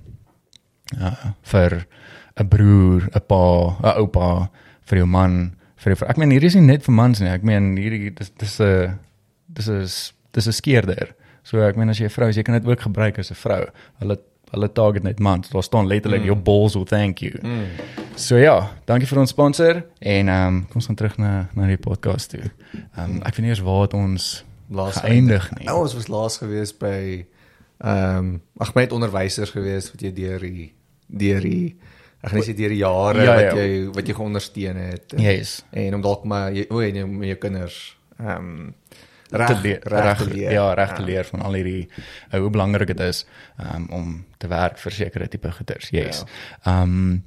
uh, 0.98 1.32
vir 1.42 1.86
'n 2.38 2.48
broer, 2.48 3.08
'n 3.14 3.24
pa, 3.26 3.76
'n 3.82 3.98
oupa, 4.02 4.50
vir 4.88 4.98
jou 4.98 5.06
man, 5.06 5.54
vir 5.76 5.92
jou 5.92 5.96
vrou. 5.96 6.10
Ek 6.10 6.16
meen 6.16 6.30
hier 6.30 6.44
is 6.44 6.54
nie 6.54 6.66
net 6.66 6.84
vir 6.84 6.94
mans 6.94 7.20
nie. 7.20 7.28
Ek 7.28 7.42
meen 7.42 7.76
hierdie 7.76 8.14
dis 8.14 8.30
dis 8.38 8.60
'n 8.60 8.98
dis 9.48 9.68
is 9.68 10.12
dis 10.32 10.46
'n 10.46 10.52
skeerder. 10.52 11.14
So 11.42 11.60
ek 11.60 11.76
meen 11.76 11.88
as 11.88 11.98
jy 11.98 12.04
'n 12.06 12.10
vrou 12.10 12.28
is, 12.28 12.36
jy 12.36 12.42
kan 12.42 12.60
dit 12.60 12.66
ook 12.66 12.80
gebruik 12.80 13.18
as 13.18 13.30
'n 13.30 13.34
vrou. 13.34 13.66
Hulle 14.00 14.18
hulle 14.50 14.72
target 14.72 15.02
net 15.02 15.18
mans. 15.18 15.48
Daar 15.48 15.62
staan 15.62 15.86
letterlik 15.86 16.20
mm. 16.20 16.26
your 16.26 16.42
balls 16.42 16.74
will 16.74 16.84
thank 16.84 17.18
you. 17.18 17.38
Mm. 17.42 17.66
So 18.14 18.36
ja, 18.36 18.70
dankie 18.84 19.06
vir 19.06 19.18
ons 19.18 19.30
sponsor 19.30 19.84
en 19.98 20.28
ehm 20.28 20.46
um, 20.46 20.66
kom 20.66 20.80
ons 20.80 20.86
gaan 20.86 20.96
terug 20.96 21.16
na 21.18 21.48
na 21.54 21.66
die 21.66 21.76
podcast 21.76 22.30
toe. 22.30 22.50
Ehm 22.96 23.10
um, 23.10 23.22
ek 23.22 23.36
weet 23.36 23.44
nie 23.44 23.52
eers 23.52 23.60
waar 23.60 23.82
het 23.82 23.94
ons 23.94 24.44
Laas 24.70 24.96
geëindig 25.00 25.50
nie. 25.56 25.64
Nou 25.64 25.80
ons 25.82 25.94
was 25.94 26.08
laas 26.08 26.36
gewees 26.36 26.72
by 26.76 27.26
ehm 27.78 28.16
um, 28.18 28.40
ag 28.58 28.74
my 28.74 28.82
het 28.82 28.92
onderwysers 28.92 29.50
gewees 29.50 29.90
wat 29.92 30.02
jy 30.02 30.12
deur 30.12 30.40
die 30.40 30.72
deur 31.06 31.40
die 31.40 31.76
ek 32.22 32.30
gaan 32.30 32.38
nie 32.40 32.46
sê 32.48 32.54
deur 32.56 32.68
die 32.74 32.78
jare 32.82 33.22
Ja, 33.24 33.34
ja, 33.34 33.40
ja. 33.40 33.46
wat 33.46 33.56
jy 33.56 33.86
wat 33.94 34.06
jy 34.06 34.14
geondersteun 34.14 34.76
het. 34.76 35.12
En, 35.14 35.20
Yes. 35.22 35.64
en 35.70 35.94
om 35.94 36.00
dalk 36.02 36.24
maar 36.24 36.52
jy 36.52 36.66
o, 36.70 36.80
en 36.80 36.94
jy 36.94 37.04
met 37.06 37.28
jou 37.28 37.36
kinders 37.38 37.96
ehm 38.18 38.36
um, 38.36 38.74
te 39.28 39.36
reg 39.36 39.60
leer, 39.62 39.80
reg 39.84 40.18
te 40.18 40.30
leer. 40.30 40.52
Ja, 40.52 40.72
reg 40.74 40.92
te 40.96 41.02
leer 41.02 41.24
van 41.24 41.42
al 41.42 41.52
hierdie 41.52 41.88
uh, 42.32 42.40
hoe 42.40 42.50
belangrik 42.50 42.86
dit 42.86 43.00
is 43.00 43.26
um, 43.60 43.86
om 43.90 44.24
te 44.38 44.48
werk 44.48 44.78
vir 44.78 44.92
sekere 44.92 45.28
tipe 45.28 45.50
goeders. 45.52 45.90
Yes. 45.90 46.24
Ehm 46.64 46.82
um, 46.82 47.22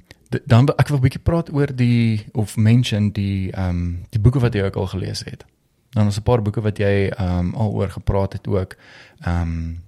dan 0.46 0.68
ek 0.80 0.88
wil 0.88 0.98
'n 0.98 1.02
bietjie 1.02 1.20
praat 1.22 1.52
oor 1.52 1.68
die 1.76 2.26
of 2.32 2.56
mention 2.56 3.10
die 3.12 3.52
ehm 3.52 3.68
um, 3.68 4.04
die 4.10 4.20
boeke 4.20 4.40
wat 4.40 4.54
jy 4.54 4.62
ook 4.62 4.76
al 4.76 4.86
gelees 4.86 5.24
het. 5.24 5.44
Dan 5.92 6.06
is 6.06 6.16
'n 6.18 6.22
paar 6.22 6.42
boeke 6.42 6.60
wat 6.60 6.78
jy 6.78 7.08
ehm 7.08 7.38
um, 7.38 7.54
al 7.54 7.70
oor 7.72 7.88
gepraat 7.90 8.32
het 8.32 8.46
ook. 8.48 8.76
Ehm 9.24 9.40
um, 9.42 9.82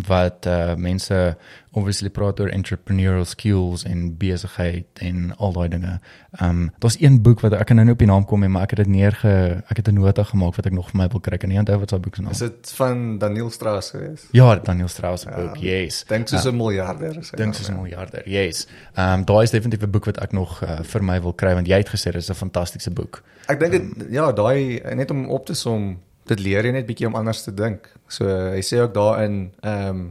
wat 0.00 0.46
uh, 0.46 0.74
mense 0.74 1.36
obviously 1.72 2.10
praat 2.10 2.40
oor 2.40 2.48
entrepreneurial 2.48 3.24
skills 3.24 3.84
en 3.84 4.16
besigheid 4.16 4.86
en 5.00 5.36
al 5.36 5.52
daai 5.52 5.68
dinge. 5.68 6.00
Ehm 6.38 6.48
um, 6.48 6.70
daar's 6.78 6.96
een 7.00 7.22
boek 7.22 7.40
wat 7.40 7.52
ek 7.52 7.66
kan 7.66 7.76
nou 7.76 7.86
nie 7.86 7.94
op 7.94 7.98
die 7.98 8.08
naam 8.08 8.24
kom 8.24 8.40
nie, 8.40 8.48
maar 8.48 8.62
ek 8.62 8.70
het 8.76 8.84
dit 8.84 8.92
neerge 8.92 9.62
ek 9.68 9.76
het 9.76 9.88
'n 9.88 9.94
nota 9.94 10.24
gemaak 10.24 10.56
wat 10.56 10.66
ek 10.66 10.72
nog 10.72 10.90
vir 10.90 10.98
my 11.00 11.08
wil 11.08 11.20
kry. 11.20 11.36
Kan 11.36 11.48
nie 11.48 11.58
onthou 11.58 11.78
wat 11.78 11.90
sy 11.90 11.98
boek 11.98 12.16
se 12.16 12.22
naam 12.22 12.30
Is 12.30 12.40
is. 12.40 12.48
dit 12.50 12.72
van 12.76 13.18
Daniel 13.18 13.50
Strauss 13.50 13.90
gewees? 13.90 14.26
Ja, 14.32 14.56
Daniel 14.56 14.88
Strauss 14.88 15.22
se 15.22 15.30
boek. 15.30 15.56
Yes. 15.56 16.04
Dink 16.08 16.28
soos 16.28 16.44
'n 16.44 16.56
miljarder 16.56 17.18
is 17.18 17.30
hy. 17.30 17.36
Dink 17.36 17.54
soos 17.54 17.66
ja. 17.66 17.72
'n 17.72 17.76
miljarder. 17.76 18.22
Yes. 18.28 18.66
Ehm 18.94 19.18
um, 19.18 19.24
daai 19.24 19.42
is 19.42 19.50
definitief 19.50 19.82
'n 19.82 19.90
boek 19.90 20.04
wat 20.04 20.18
ek 20.18 20.32
nog 20.32 20.62
uh, 20.62 20.82
vir 20.82 21.04
my 21.04 21.20
wil 21.20 21.32
kry 21.32 21.54
want 21.54 21.66
jy 21.66 21.76
het 21.76 21.88
gesê 21.88 22.12
dit 22.12 22.22
is 22.22 22.30
'n 22.30 22.34
fantastiese 22.34 22.90
boek. 22.90 23.22
Ek 23.48 23.58
dink 23.60 23.72
dit 23.72 24.10
ja, 24.10 24.32
daai 24.32 24.80
net 24.94 25.10
om 25.10 25.28
op 25.28 25.46
te 25.46 25.54
som, 25.54 25.98
dit 26.30 26.40
leer 26.40 26.64
jy 26.64 26.72
net 26.72 26.86
bietjie 26.86 27.06
om 27.06 27.14
anders 27.18 27.42
te 27.44 27.54
dink. 27.54 27.88
So 28.08 28.26
hy 28.26 28.60
sê 28.62 28.80
ook 28.82 28.94
daarin 28.94 29.52
ehm 29.62 29.88
um, 29.88 30.02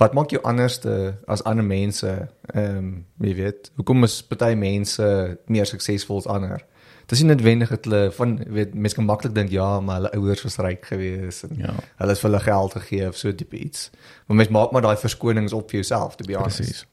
wat 0.00 0.14
maak 0.16 0.30
jou 0.32 0.40
anders 0.46 0.78
te 0.80 1.12
as 1.28 1.42
ander 1.44 1.64
mense? 1.64 2.28
Ehm 2.54 2.76
um, 2.76 2.90
jy 3.20 3.34
weet, 3.34 3.70
hoekom 3.76 4.04
is 4.06 4.22
party 4.22 4.54
mense 4.56 5.38
meer 5.46 5.66
suksesvol 5.66 6.22
as 6.22 6.26
ander? 6.30 6.62
Dit 7.10 7.18
is 7.18 7.24
nie 7.24 7.32
noodwendig 7.34 7.68
dat 7.68 7.84
hulle 7.84 8.10
van 8.14 8.36
weet 8.46 8.74
mense 8.74 8.94
kan 8.96 9.04
maklik 9.04 9.34
dink 9.34 9.50
ja, 9.50 9.80
maar 9.80 9.96
hulle 9.98 10.12
ouers 10.16 10.42
was 10.46 10.56
ryk 10.62 10.86
gewees 10.86 11.42
en 11.42 11.56
Ja. 11.58 11.74
hulle 11.98 12.10
het 12.14 12.18
vir 12.22 12.30
hulle 12.30 12.40
geld 12.40 12.72
gegee 12.78 13.08
of 13.08 13.16
so 13.16 13.34
tipe 13.34 13.56
iets. 13.58 13.90
Maar 14.26 14.36
mens 14.36 14.48
maak 14.48 14.70
maar 14.72 14.82
daai 14.82 14.96
verskonings 14.96 15.52
op 15.52 15.70
vir 15.70 15.80
jouself 15.82 16.16
to 16.16 16.24
be 16.24 16.36
honest. 16.38 16.56
Presies. 16.62 16.86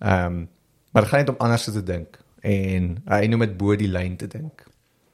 Ehm 0.00 0.26
um, 0.26 0.48
maar 0.92 1.02
dit 1.02 1.10
gaan 1.10 1.20
net 1.20 1.28
om 1.28 1.36
anders 1.38 1.64
te 1.64 1.82
dink 1.82 2.18
en 2.42 3.02
hy 3.08 3.26
noem 3.26 3.40
dit 3.46 3.56
bo 3.56 3.76
die 3.76 3.88
lyn 3.88 4.16
te 4.16 4.26
dink. 4.26 4.64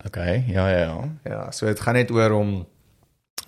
Okay. 0.06 0.44
Ja, 0.48 0.68
ja, 0.68 0.78
ja. 0.78 1.08
Ja, 1.24 1.50
so 1.50 1.66
dit 1.66 1.80
gaan 1.80 1.94
net 1.94 2.10
oor 2.10 2.30
om 2.30 2.66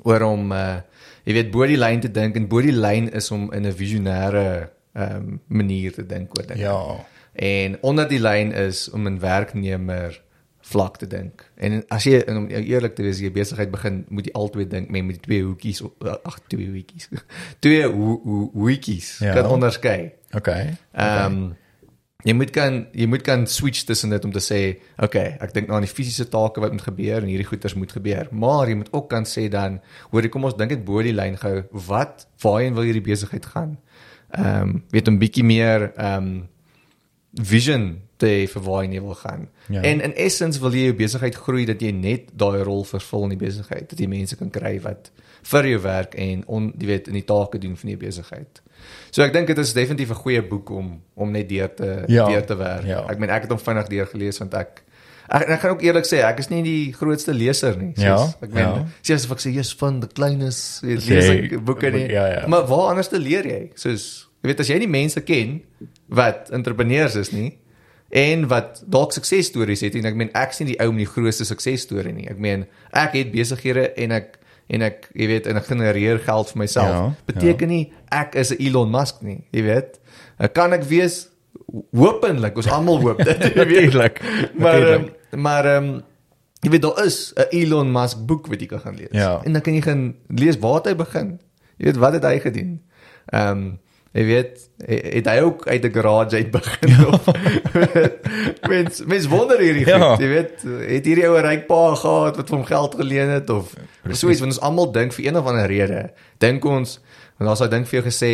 oor 0.04 0.22
om 0.22 0.52
uh 0.52 0.76
jy 1.24 1.32
weet 1.36 1.50
bo 1.50 1.66
die 1.66 1.76
lyn 1.76 2.00
te 2.00 2.10
dink 2.10 2.36
en 2.36 2.48
bo 2.48 2.60
die 2.64 2.72
lyn 2.72 3.10
is 3.12 3.30
om 3.30 3.52
in 3.52 3.66
'n 3.66 3.72
visionêre 3.76 4.70
ehm 4.94 5.16
um, 5.16 5.40
manier 5.46 5.92
te 5.92 6.06
dink 6.06 6.38
oor 6.38 6.46
dinge. 6.46 6.60
Ja. 6.60 7.04
En 7.32 7.78
onder 7.82 8.08
die 8.08 8.18
lyn 8.20 8.52
is 8.52 8.90
om 8.90 9.06
'n 9.08 9.18
werknemer 9.20 10.22
vlak 10.60 10.96
te 10.96 11.06
dink. 11.06 11.50
En 11.56 11.84
as 11.88 12.04
jy 12.04 12.18
en 12.26 12.36
om 12.36 12.46
eerlik 12.48 12.94
te 12.94 13.02
wees, 13.02 13.18
jy 13.20 13.30
besigheid 13.32 13.70
begin, 13.70 14.04
moet 14.08 14.24
jy 14.26 14.32
altyd 14.32 14.70
dink 14.70 14.90
met 14.90 15.04
met 15.04 15.22
twee 15.22 15.42
hoekies 15.42 15.80
op- 15.82 16.04
ag 16.24 16.40
twee 16.46 16.66
hoekies. 16.68 17.08
twee 17.64 17.82
ho- 17.86 18.20
ho- 18.24 18.50
hoekies 18.54 19.18
Ja. 19.18 19.32
kan 19.34 19.46
onderskei. 19.46 20.12
Okay. 20.32 20.76
Ehm 20.92 21.32
um, 21.32 21.56
jy 22.24 22.34
moet 22.36 22.50
kan 22.54 22.86
jy 22.92 23.06
moet 23.06 23.22
kan 23.26 23.46
switch 23.46 23.84
tussen 23.88 24.10
dit 24.10 24.24
om 24.24 24.32
te 24.32 24.42
sê, 24.44 24.60
okay, 24.98 25.36
ek 25.40 25.54
dink 25.54 25.68
nou 25.68 25.78
aan 25.78 25.86
die 25.86 25.92
fisiese 25.92 26.28
take 26.28 26.60
wat 26.60 26.74
moet 26.74 26.86
gebeur 26.88 27.22
en 27.22 27.30
hierdie 27.30 27.48
goeters 27.48 27.74
moet 27.74 27.92
gebeur. 27.92 28.28
Maar 28.30 28.68
jy 28.68 28.78
moet 28.82 28.92
ook 28.92 29.08
kan 29.10 29.28
sê 29.28 29.48
dan, 29.52 29.80
hoor 30.10 30.28
kom 30.28 30.44
ons 30.44 30.56
dink 30.58 30.74
dit 30.74 30.84
bo 30.84 31.02
die 31.02 31.16
lyn 31.16 31.38
gehou, 31.40 31.64
wat 31.88 32.26
waarheen 32.42 32.76
wil 32.76 32.88
hierdie 32.88 33.04
besigheid 33.04 33.46
gaan? 33.54 33.78
Ehm 34.30 34.62
um, 34.62 34.82
weet 34.90 35.08
'n 35.08 35.18
bietjie 35.18 35.44
meer 35.44 35.92
ehm 35.96 36.16
um, 36.16 36.48
vision 37.34 38.00
te 38.20 38.26
hê 38.26 38.46
vir 38.50 38.62
waar 38.62 38.84
jy 38.84 39.00
wil 39.00 39.14
gaan. 39.14 39.48
Ja. 39.68 39.82
En 39.82 40.00
in 40.00 40.14
essence 40.14 40.60
wil 40.60 40.74
jy 40.74 40.90
jou 40.90 40.96
besigheid 40.98 41.34
groei 41.34 41.64
dat 41.68 41.82
jy 41.82 41.92
net 41.96 42.30
daai 42.36 42.62
rol 42.66 42.84
vervul 42.84 43.28
in 43.28 43.36
die 43.36 43.44
besigheid, 43.46 43.88
dat 43.90 43.98
jy 43.98 44.08
mense 44.10 44.36
kan 44.36 44.50
kry 44.50 44.80
wat 44.84 45.10
vir 45.52 45.68
jou 45.70 45.80
werk 45.80 46.14
en 46.20 46.42
on 46.46 46.72
jy 46.76 46.90
weet 46.90 47.08
in 47.08 47.16
die 47.16 47.24
take 47.24 47.58
doen 47.62 47.76
van 47.76 47.92
die 47.94 48.00
besigheid. 48.00 48.60
So 49.10 49.22
ek 49.22 49.32
dink 49.32 49.46
dit 49.46 49.58
is 49.58 49.72
definitief 49.72 50.10
'n 50.10 50.14
goeie 50.22 50.42
boek 50.42 50.70
om 50.70 51.00
om 51.14 51.30
net 51.30 51.48
deur 51.48 51.68
te 51.74 52.04
Ja. 52.08 52.28
deur 52.28 52.44
te 52.46 52.56
werk. 52.56 52.84
Ja. 52.86 53.04
Ek 53.08 53.18
meen 53.18 53.30
ek 53.30 53.42
het 53.42 53.50
hom 53.50 53.58
vinnig 53.58 53.88
deur 53.88 54.06
gelees 54.06 54.38
want 54.38 54.54
ek 54.54 54.82
ek, 55.32 55.48
ek 55.48 55.60
gaan 55.60 55.70
ook 55.70 55.82
eerlik 55.82 56.04
sê 56.04 56.22
ek 56.24 56.38
is 56.38 56.48
nie 56.50 56.62
die 56.62 56.92
grootste 56.92 57.32
leser 57.34 57.76
nie. 57.78 57.92
Ja, 57.96 58.16
ek 58.42 58.50
meen 58.52 58.64
ja. 58.64 58.86
sê 59.02 59.14
as 59.14 59.30
ek 59.30 59.38
sê 59.38 59.52
jy's 59.54 59.72
van 59.74 60.00
die 60.00 60.08
kleines 60.08 60.80
lees 60.82 61.08
ek 61.28 61.64
boeke 61.64 61.90
nie. 61.90 62.08
ja, 62.10 62.26
ja. 62.26 62.46
Maar 62.46 62.66
waar 62.66 62.88
anders 62.90 63.08
te 63.08 63.18
leer 63.18 63.44
jy? 63.46 63.70
Soos 63.74 64.28
jy 64.42 64.48
weet 64.48 64.60
as 64.60 64.68
jy 64.68 64.78
nie 64.78 64.88
mense 64.88 65.20
ken 65.20 65.60
wat 66.08 66.50
entrepreneurs 66.50 67.14
is 67.16 67.30
nie 67.32 67.58
en 68.10 68.48
wat 68.48 68.82
dalk 68.90 69.12
suksesstories 69.12 69.80
het 69.80 69.94
en 69.94 70.04
ek 70.06 70.14
meen 70.16 70.30
ek 70.34 70.52
sien 70.52 70.66
die 70.66 70.78
ou 70.80 70.90
met 70.90 71.04
die 71.06 71.12
grootste 71.12 71.44
suksesstorie 71.44 72.12
nie. 72.12 72.26
Ek 72.28 72.38
meen 72.38 72.66
ek 72.92 73.12
het 73.14 73.30
besighede 73.32 73.92
en 73.96 74.10
ek 74.12 74.38
en 74.70 74.82
ek 74.86 75.08
jy 75.18 75.26
weet 75.30 75.46
en 75.50 75.58
ek 75.60 75.66
genereer 75.70 76.20
geld 76.24 76.52
vir 76.52 76.58
myself. 76.62 76.92
Ja, 76.94 77.14
Beteken 77.26 77.68
nie 77.68 77.82
ek 78.08 78.34
is 78.38 78.52
'n 78.54 78.60
Elon 78.62 78.90
Musk 78.90 79.22
nie, 79.26 79.40
jy 79.50 79.62
weet. 79.66 79.98
Ek 80.38 80.54
kan 80.54 80.72
ek 80.72 80.84
wees 80.88 81.28
hopelik, 81.94 82.56
ons 82.56 82.70
almal 82.70 83.00
hoop 83.02 83.18
dit, 83.24 83.44
jy 83.44 83.66
weet. 83.66 83.90
Natuurlik. 83.90 84.22
Maar 84.58 84.86
um, 84.94 85.08
maar 85.36 85.66
ehm 85.66 85.84
um, 85.90 86.00
jy 86.60 86.70
weet 86.74 86.82
daar 86.82 87.04
is 87.06 87.32
'n 87.36 87.48
Elon 87.56 87.92
Musk 87.92 88.26
boek 88.26 88.46
wat 88.46 88.60
jy 88.60 88.66
kan 88.66 88.80
gaan 88.80 88.96
lees. 88.96 89.12
Ja. 89.12 89.40
En 89.44 89.52
dan 89.52 89.62
kan 89.62 89.74
jy 89.74 89.82
gaan 89.82 90.14
lees 90.28 90.58
waar 90.58 90.74
het 90.80 90.86
hy 90.92 90.96
begin. 90.96 91.38
Jy 91.76 91.84
weet 91.84 91.96
wat 91.96 92.12
het 92.12 92.24
hy 92.24 92.38
gedoen? 92.38 92.80
Ehm 93.32 93.50
um, 93.50 93.78
jy 94.12 94.24
weet 94.24 94.68
he- 94.86 95.10
het 95.16 95.26
hy 95.26 95.38
ook 95.40 95.66
uit 95.68 95.84
'n 95.84 95.92
garage 95.92 96.36
uit 96.36 96.50
begin 96.50 96.88
ja. 96.88 97.06
of 97.06 97.24
mens 98.72 99.04
mens 99.06 99.26
wonder 99.26 99.58
hierdie 99.60 99.84
goed, 99.84 99.94
Ja. 99.94 100.16
jy 100.18 100.28
weet 100.28 100.62
het 100.96 101.04
hierdie 101.06 101.26
ou 101.28 101.36
'n 101.38 101.44
ryk 101.46 101.66
pa 101.66 101.94
gehad 101.94 102.36
wat 102.36 102.48
hom 102.50 102.64
geld 102.64 102.94
geleen 102.94 103.28
het 103.28 103.50
of 103.50 103.72
so 104.10 104.28
iets 104.30 104.40
want 104.40 104.52
ons 104.52 104.60
almal 104.60 104.90
dink 104.92 105.12
vir 105.12 105.26
een 105.26 105.36
of 105.36 105.46
ander 105.46 105.66
rede 105.66 106.10
dink 106.38 106.64
ons 106.64 106.98
en 107.38 107.46
daar's 107.46 107.58
daai 107.62 107.70
ding 107.70 107.86
vir 107.88 108.00
jou 108.00 108.04
gesê 108.10 108.32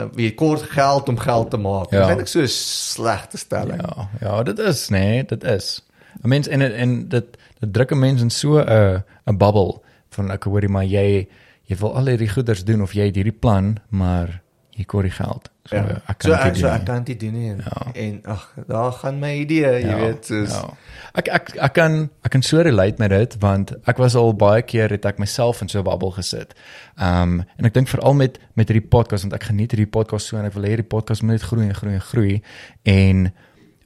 uh, 0.00 0.06
jy 0.16 0.32
kort 0.34 0.62
geld 0.62 1.08
om 1.08 1.18
geld 1.18 1.50
te 1.50 1.56
maak. 1.56 1.90
Ja. 1.90 1.98
Dit 1.98 2.00
is 2.00 2.08
eintlik 2.08 2.28
so 2.28 2.40
'n 2.40 2.48
slegte 2.48 3.36
stelling. 3.38 3.80
Ja, 3.82 4.08
ja, 4.20 4.42
dit 4.42 4.58
is 4.58 4.88
nee, 4.88 5.24
dit 5.24 5.44
is. 5.44 5.82
'n 6.24 6.28
Mens 6.28 6.48
en 6.48 6.60
en 6.62 7.08
dit 7.08 7.36
dit 7.60 7.72
druk 7.72 7.90
'n 7.92 7.98
mens 7.98 8.22
in 8.22 8.30
so 8.30 8.58
'n 8.58 9.02
'n 9.26 9.36
bubble 9.36 9.78
van 10.10 10.30
ek 10.30 10.44
hoorie 10.44 10.68
maar 10.68 10.84
jy 10.84 11.28
jy 11.66 11.76
wil 11.78 11.94
al 11.96 12.06
hierdie 12.06 12.28
goeders 12.28 12.64
doen 12.64 12.82
of 12.82 12.92
jy 12.92 13.04
het 13.06 13.14
hierdie 13.14 13.38
plan, 13.40 13.76
maar 13.90 14.42
hier 14.70 14.86
kort 14.86 15.04
die 15.04 15.10
geld. 15.12 15.50
So 15.64 15.76
Ja. 15.76 16.00
ek 16.08 16.22
So 16.22 16.30
kan 16.32 16.46
dit 16.48 16.56
so 16.56 16.66
doen. 16.66 16.76
ek 16.76 16.84
kan 16.86 17.04
dit 17.04 17.20
doen 17.20 17.32
nie. 17.32 17.50
En, 17.50 17.56
Ja. 17.64 17.92
en 17.94 18.20
ag, 18.24 18.54
daar 18.68 18.92
gaan 18.92 19.18
my 19.20 19.34
idee, 19.40 19.80
jy 19.84 19.94
weet, 19.96 20.24
soos 20.26 20.50
ja. 20.52 20.70
Ek 21.14 21.28
ek 21.28 21.50
ek 21.58 21.72
kan 21.74 22.10
ek 22.24 22.30
kan 22.30 22.42
so 22.42 22.60
relate 22.62 22.98
met 22.98 23.10
dit 23.10 23.36
want 23.40 23.72
ek 23.86 23.98
was 23.98 24.14
al 24.14 24.32
baie 24.34 24.62
keer 24.62 24.88
het 24.90 25.04
ek 25.04 25.18
myself 25.18 25.60
in 25.62 25.68
so 25.68 25.78
'n 25.80 25.84
bubbel 25.84 26.10
gesit. 26.10 26.54
Um 26.98 27.44
en 27.58 27.64
ek 27.64 27.74
dink 27.74 27.88
veral 27.88 28.14
met 28.14 28.38
met 28.56 28.68
hierdie 28.68 28.88
podcast 28.88 29.22
want 29.24 29.34
ek 29.34 29.44
geniet 29.50 29.70
hierdie 29.72 29.86
podcast 29.90 30.26
so 30.26 30.36
en 30.38 30.44
ek 30.44 30.52
wil 30.54 30.62
hê 30.64 30.68
hierdie 30.76 30.88
podcast 30.88 31.22
moet 31.22 31.32
net 31.32 31.42
groei 31.42 31.66
en 31.68 31.74
groei 31.74 31.94
en 31.94 32.00
groei 32.00 32.42
en 32.84 33.32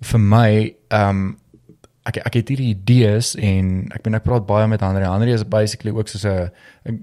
vir 0.03 0.21
my 0.21 0.75
um 0.91 1.39
ek 2.05 2.19
ek 2.21 2.37
het 2.39 2.51
hierdie 2.53 2.71
idees 2.75 3.33
en 3.41 3.87
ek 3.95 4.03
bedoel 4.05 4.19
ek 4.19 4.27
praat 4.27 4.47
baie 4.49 4.69
met 4.69 4.83
Andre. 4.85 5.09
Andre 5.09 5.33
is 5.33 5.45
basically 5.49 5.93
ook 5.95 6.09
soos 6.09 6.25
'n 6.25 6.51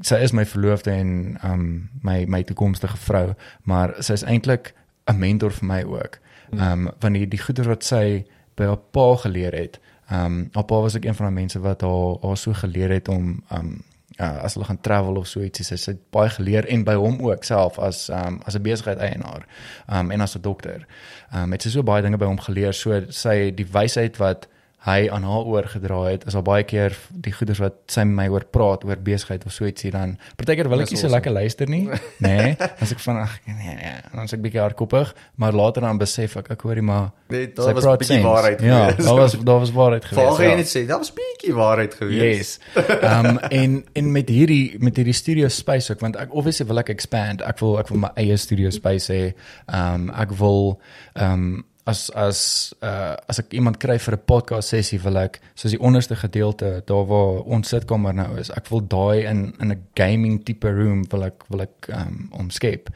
sy 0.01 0.21
is 0.21 0.33
my 0.33 0.45
verloofde 0.45 0.91
en 0.91 1.37
um 1.43 1.89
my 2.01 2.25
my 2.25 2.43
toekomstige 2.43 2.97
vrou, 2.97 3.33
maar 3.63 3.95
sy 3.99 4.13
is 4.13 4.23
eintlik 4.23 4.73
'n 5.07 5.19
mentor 5.19 5.51
vir 5.51 5.65
my 5.65 5.83
ook. 5.83 6.19
Um 6.51 6.91
van 6.99 7.13
die 7.13 7.27
die 7.27 7.39
goeie 7.39 7.67
wat 7.67 7.83
sy 7.83 8.25
by 8.55 8.65
haar 8.65 8.77
pa 8.91 9.15
geleer 9.15 9.53
het. 9.53 9.79
Um 10.11 10.49
haar 10.53 10.65
pa 10.65 10.81
was 10.81 10.95
ook 10.95 11.05
een 11.05 11.15
van 11.15 11.25
die 11.25 11.41
mense 11.41 11.59
wat 11.59 11.81
haar 11.81 12.17
haar 12.21 12.37
so 12.37 12.53
geleer 12.53 12.89
het 12.89 13.07
om 13.07 13.43
um 13.51 13.83
uh, 14.19 14.43
as 14.43 14.53
hulle 14.53 14.65
gaan 14.65 14.81
travel 14.81 15.15
of 15.15 15.27
so 15.27 15.41
ietsie, 15.41 15.65
sy 15.65 15.91
het 15.91 16.01
baie 16.11 16.29
geleer 16.29 16.67
en 16.67 16.83
by 16.83 16.93
hom 16.93 17.21
ook 17.21 17.43
self 17.43 17.79
as 17.79 18.09
um 18.09 18.41
as 18.45 18.55
'n 18.55 18.61
besigheid 18.61 18.97
eienaar. 18.97 19.47
Um 19.89 20.11
en 20.11 20.21
as 20.21 20.35
'n 20.35 20.41
dokter. 20.41 20.85
Um 21.33 21.51
het 21.51 21.61
sy 21.61 21.69
so 21.69 21.83
baie 21.83 22.01
dinge 22.01 22.17
by 22.17 22.25
hom 22.25 22.39
geleer. 22.39 22.73
So 22.73 23.01
sy 23.09 23.51
die 23.51 23.67
wysheid 23.71 24.17
wat 24.17 24.47
hy 24.85 25.09
aan 25.13 25.23
haar 25.29 25.45
oorgedra 25.45 25.99
het 26.09 26.23
is 26.25 26.35
al 26.35 26.41
baie 26.47 26.63
keer 26.65 26.95
die 27.13 27.33
goeders 27.35 27.59
wat 27.61 27.75
sy 27.91 28.01
met 28.09 28.15
my 28.17 28.27
oor 28.33 28.45
praat 28.49 28.85
oor 28.87 28.97
besigheid 29.05 29.45
of 29.45 29.53
so 29.53 29.67
ietsie 29.69 29.91
dan 29.93 30.15
partykeer 30.39 30.69
wil 30.71 30.81
ek 30.81 30.89
nie 30.89 30.97
so 30.97 31.05
awesome. 31.05 31.15
lekker 31.19 31.35
luister 31.35 31.69
nie 31.69 31.83
nê 31.85 32.31
nee, 32.41 32.55
as 32.81 32.93
ek 32.95 33.03
van 33.05 33.21
ag 33.27 33.35
nee 33.45 33.75
nee 33.77 33.93
dan 34.13 34.25
is 34.25 34.33
ek 34.33 34.41
bietjie 34.41 34.63
hardkoppig 34.63 35.13
maar 35.41 35.53
later 35.53 35.85
dan 35.85 36.01
besef 36.01 36.37
ek 36.41 36.49
ek 36.57 36.65
hoorie 36.67 36.85
maar 36.85 37.11
Nee, 37.31 37.45
sy 37.47 37.61
daar 37.61 37.77
was 37.77 37.85
praat 37.85 38.01
bietjie 38.01 38.23
waarheid 38.25 38.61
ja 38.65 38.79
gewees. 38.89 39.05
daar 39.05 39.19
was 39.21 39.35
daar 39.51 39.59
was 39.63 39.71
waarheid 39.71 40.05
gewees 40.09 40.25
Waar 40.25 40.33
gaan 40.35 40.45
jy 40.45 40.51
ja. 40.51 40.57
net 40.63 40.71
sê, 40.73 40.81
daar 40.89 40.99
was 40.99 41.13
bietjie 41.15 41.53
waarheid 41.55 41.93
gewees. 41.95 42.51
Yes. 42.75 42.89
Ehm 42.97 43.25
um, 43.29 43.37
en 43.61 43.77
en 44.01 44.11
met 44.11 44.29
hierdie 44.29 44.75
met 44.83 44.95
hierdie 44.99 45.15
studio 45.15 45.47
space 45.47 45.93
ook 45.93 46.03
want 46.03 46.17
ek 46.19 46.33
obviously 46.35 46.65
wil 46.67 46.81
ek 46.83 46.89
expand. 46.91 47.41
Ek 47.47 47.59
wil 47.63 47.77
ek 47.79 47.87
wil 47.93 48.01
my 48.03 48.11
eie 48.19 48.35
studio 48.37 48.69
space 48.75 49.07
hê. 49.13 49.31
Ehm 49.71 50.09
um, 50.09 50.09
ek 50.25 50.35
wil 50.41 50.73
ehm 51.13 51.31
um, 51.31 51.65
as 51.85 52.09
as 52.13 52.73
uh, 52.83 53.15
as 53.27 53.39
ek 53.41 53.53
iemand 53.57 53.79
kry 53.81 53.97
vir 53.97 54.15
'n 54.15 54.25
podcast 54.25 54.69
sessie 54.69 54.99
wil 55.01 55.17
ek 55.17 55.39
soos 55.55 55.71
die 55.71 55.81
onderste 55.81 56.15
gedeelte 56.15 56.83
daar 56.85 57.05
waar 57.09 57.41
ons 57.45 57.69
sitkamer 57.69 58.13
nou 58.13 58.37
is. 58.37 58.51
Ek 58.51 58.69
wil 58.69 58.81
daai 58.81 59.25
in 59.25 59.53
in 59.59 59.71
'n 59.71 59.83
gaming 59.95 60.43
tipe 60.45 60.69
room 60.69 61.03
wil 61.11 61.23
ek 61.23 61.43
wil 61.49 61.61
ek 61.61 61.89
um, 61.89 62.29
omskep. 62.31 62.89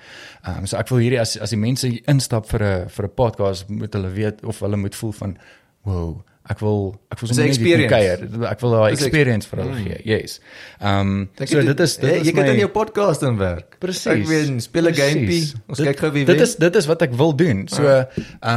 Um, 0.47 0.65
so 0.65 0.77
ek 0.77 0.89
wil 0.89 0.99
hierdie 0.99 1.21
as 1.21 1.37
as 1.37 1.49
die 1.49 1.57
mense 1.59 1.87
instap 2.07 2.45
vir 2.45 2.61
'n 2.63 2.89
vir 2.89 3.05
'n 3.05 3.15
podcast 3.15 3.69
moet 3.69 3.93
hulle 3.93 4.11
weet 4.11 4.45
of 4.45 4.59
hulle 4.59 4.77
moet 4.77 4.95
voel 4.95 5.11
van 5.11 5.37
wow, 5.85 6.21
ek 6.49 6.59
wil 6.59 6.95
ek 7.11 7.19
wil 7.19 7.29
sommer 7.29 7.47
net 7.47 7.89
kuier. 7.89 8.19
Ek 8.51 8.59
wil 8.61 8.71
daai 8.71 8.91
experience 8.93 9.47
vir 9.47 9.59
hulle 9.63 9.75
gee. 9.83 10.01
Yes. 10.05 10.39
Ehm 10.81 10.99
um, 10.99 11.29
so 11.45 11.61
dit 11.61 11.79
is 11.79 11.97
dit 11.97 12.09
hey, 12.09 12.19
is 12.19 12.27
jy 12.27 12.33
kan 12.33 12.43
my 12.45 12.51
in 12.53 12.59
jou 12.59 12.69
podcast 12.69 13.23
in 13.23 13.37
werk. 13.37 13.79
Presies. 13.79 14.05
Ek 14.05 14.25
weet, 14.27 14.61
speel 14.63 14.87
'n 14.89 14.93
gamepie. 14.93 15.53
Ons 15.67 15.77
Dit- 15.77 15.87
kyk 15.87 15.99
gou 15.99 16.11
wie 16.11 16.25
Dit 16.25 16.35
wen. 16.35 16.43
is 16.43 16.55
dit 16.55 16.75
is 16.75 16.85
wat 16.85 17.01
ek 17.01 17.13
wil 17.13 17.33
doen. 17.35 17.67
So 17.67 17.83
ehm 17.83 18.05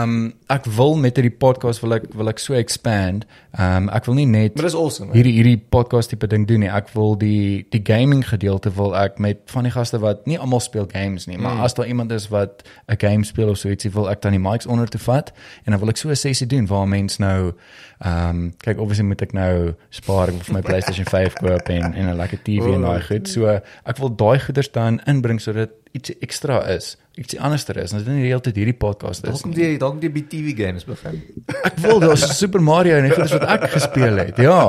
um, 0.03 0.34
ek 0.49 0.64
wil 0.66 0.97
met 0.97 1.16
hierdie 1.16 1.36
podcast 1.39 1.80
wil 1.80 1.95
ek 1.95 2.05
wil 2.14 2.28
ek 2.28 2.39
so 2.39 2.55
expand. 2.55 3.24
Ehm 3.59 3.89
um, 3.89 3.89
ek 3.89 4.05
wil 4.07 4.14
nie 4.14 4.26
net 4.26 4.55
Maar 4.55 4.64
dis 4.64 4.74
awesome. 4.74 5.12
hierdie 5.12 5.32
hierdie 5.32 5.57
podcast 5.70 6.09
tipe 6.11 6.26
ding 6.26 6.47
doen 6.47 6.61
nie. 6.61 6.68
Ek 6.70 6.89
wil 6.95 7.16
die 7.16 7.66
die 7.70 7.80
gaming 7.84 8.22
gedeelte 8.28 8.70
wil 8.74 8.95
ek 8.97 9.18
met 9.18 9.39
van 9.47 9.62
die 9.64 9.72
gaste 9.72 9.99
wat 9.99 10.26
nie 10.26 10.39
almal 10.39 10.61
speel 10.61 10.86
games 10.93 11.26
nie, 11.26 11.39
maar 11.39 11.55
Mm. 11.55 11.61
as 11.64 11.74
daar 11.74 11.86
iemand 11.86 12.12
is 12.12 12.28
wat 12.28 12.62
'n 12.89 12.97
game 12.99 13.24
speel 13.24 13.49
of 13.49 13.59
so 13.59 13.68
ietsie 13.68 13.91
wil 13.93 14.09
ek 14.11 14.20
dan 14.20 14.32
die 14.32 14.39
mics 14.41 14.66
onder 14.66 14.86
te 14.89 14.99
vat 14.99 15.32
en 15.64 15.72
dan 15.72 15.80
wil 15.80 15.89
ek 15.89 15.97
so 15.97 16.09
'n 16.11 16.16
sessie 16.16 16.47
doen 16.47 16.66
waar 16.66 16.86
mense 16.89 17.20
nou 17.20 17.53
ehm 17.99 18.29
um, 18.29 18.53
kyk 18.62 18.79
obviously 18.79 19.07
moet 19.09 19.22
ek 19.22 19.35
nou 19.37 19.74
spaar 19.91 20.33
vir 20.33 20.55
my 20.55 20.62
PlayStation 20.68 21.09
5 21.09 21.41
koop 21.41 21.68
en 21.74 21.93
en 21.93 22.09
'n 22.12 22.16
lekker 22.16 22.43
TV 22.47 22.74
en 22.74 22.87
daai 22.87 23.03
goed. 23.03 23.29
So 23.29 23.49
ek 23.49 23.99
wil 23.99 24.14
daai 24.14 24.39
goeders 24.47 24.70
dan 24.72 25.01
inbring 25.07 25.41
sodat 25.41 25.70
iets 25.93 26.12
ekstra 26.20 26.61
is, 26.68 26.97
ietsie 27.18 27.41
anderster 27.41 27.76
is. 27.76 27.93
En 27.93 27.99
dit 27.99 28.07
is 28.07 28.12
nie 28.12 28.22
die 28.22 28.31
hele 28.31 28.45
tyd 28.45 28.61
hierdie 28.61 28.76
podcast 28.76 29.24
is. 29.24 29.31
Dalk 29.31 29.43
kom 29.43 29.57
jy 29.57 29.79
dalk 29.81 29.99
die 30.03 30.12
BTV 30.12 30.55
games 30.59 30.87
begin. 30.89 31.20
Ek 31.64 31.81
wil 31.83 32.01
daar's 32.05 32.26
Super 32.41 32.62
Mario 32.62 32.99
en 32.99 33.09
die 33.09 33.14
goeders 33.14 33.35
wat 33.39 33.49
ek 33.57 33.70
gespeel 33.74 34.22
het. 34.22 34.39
Ja. 34.43 34.61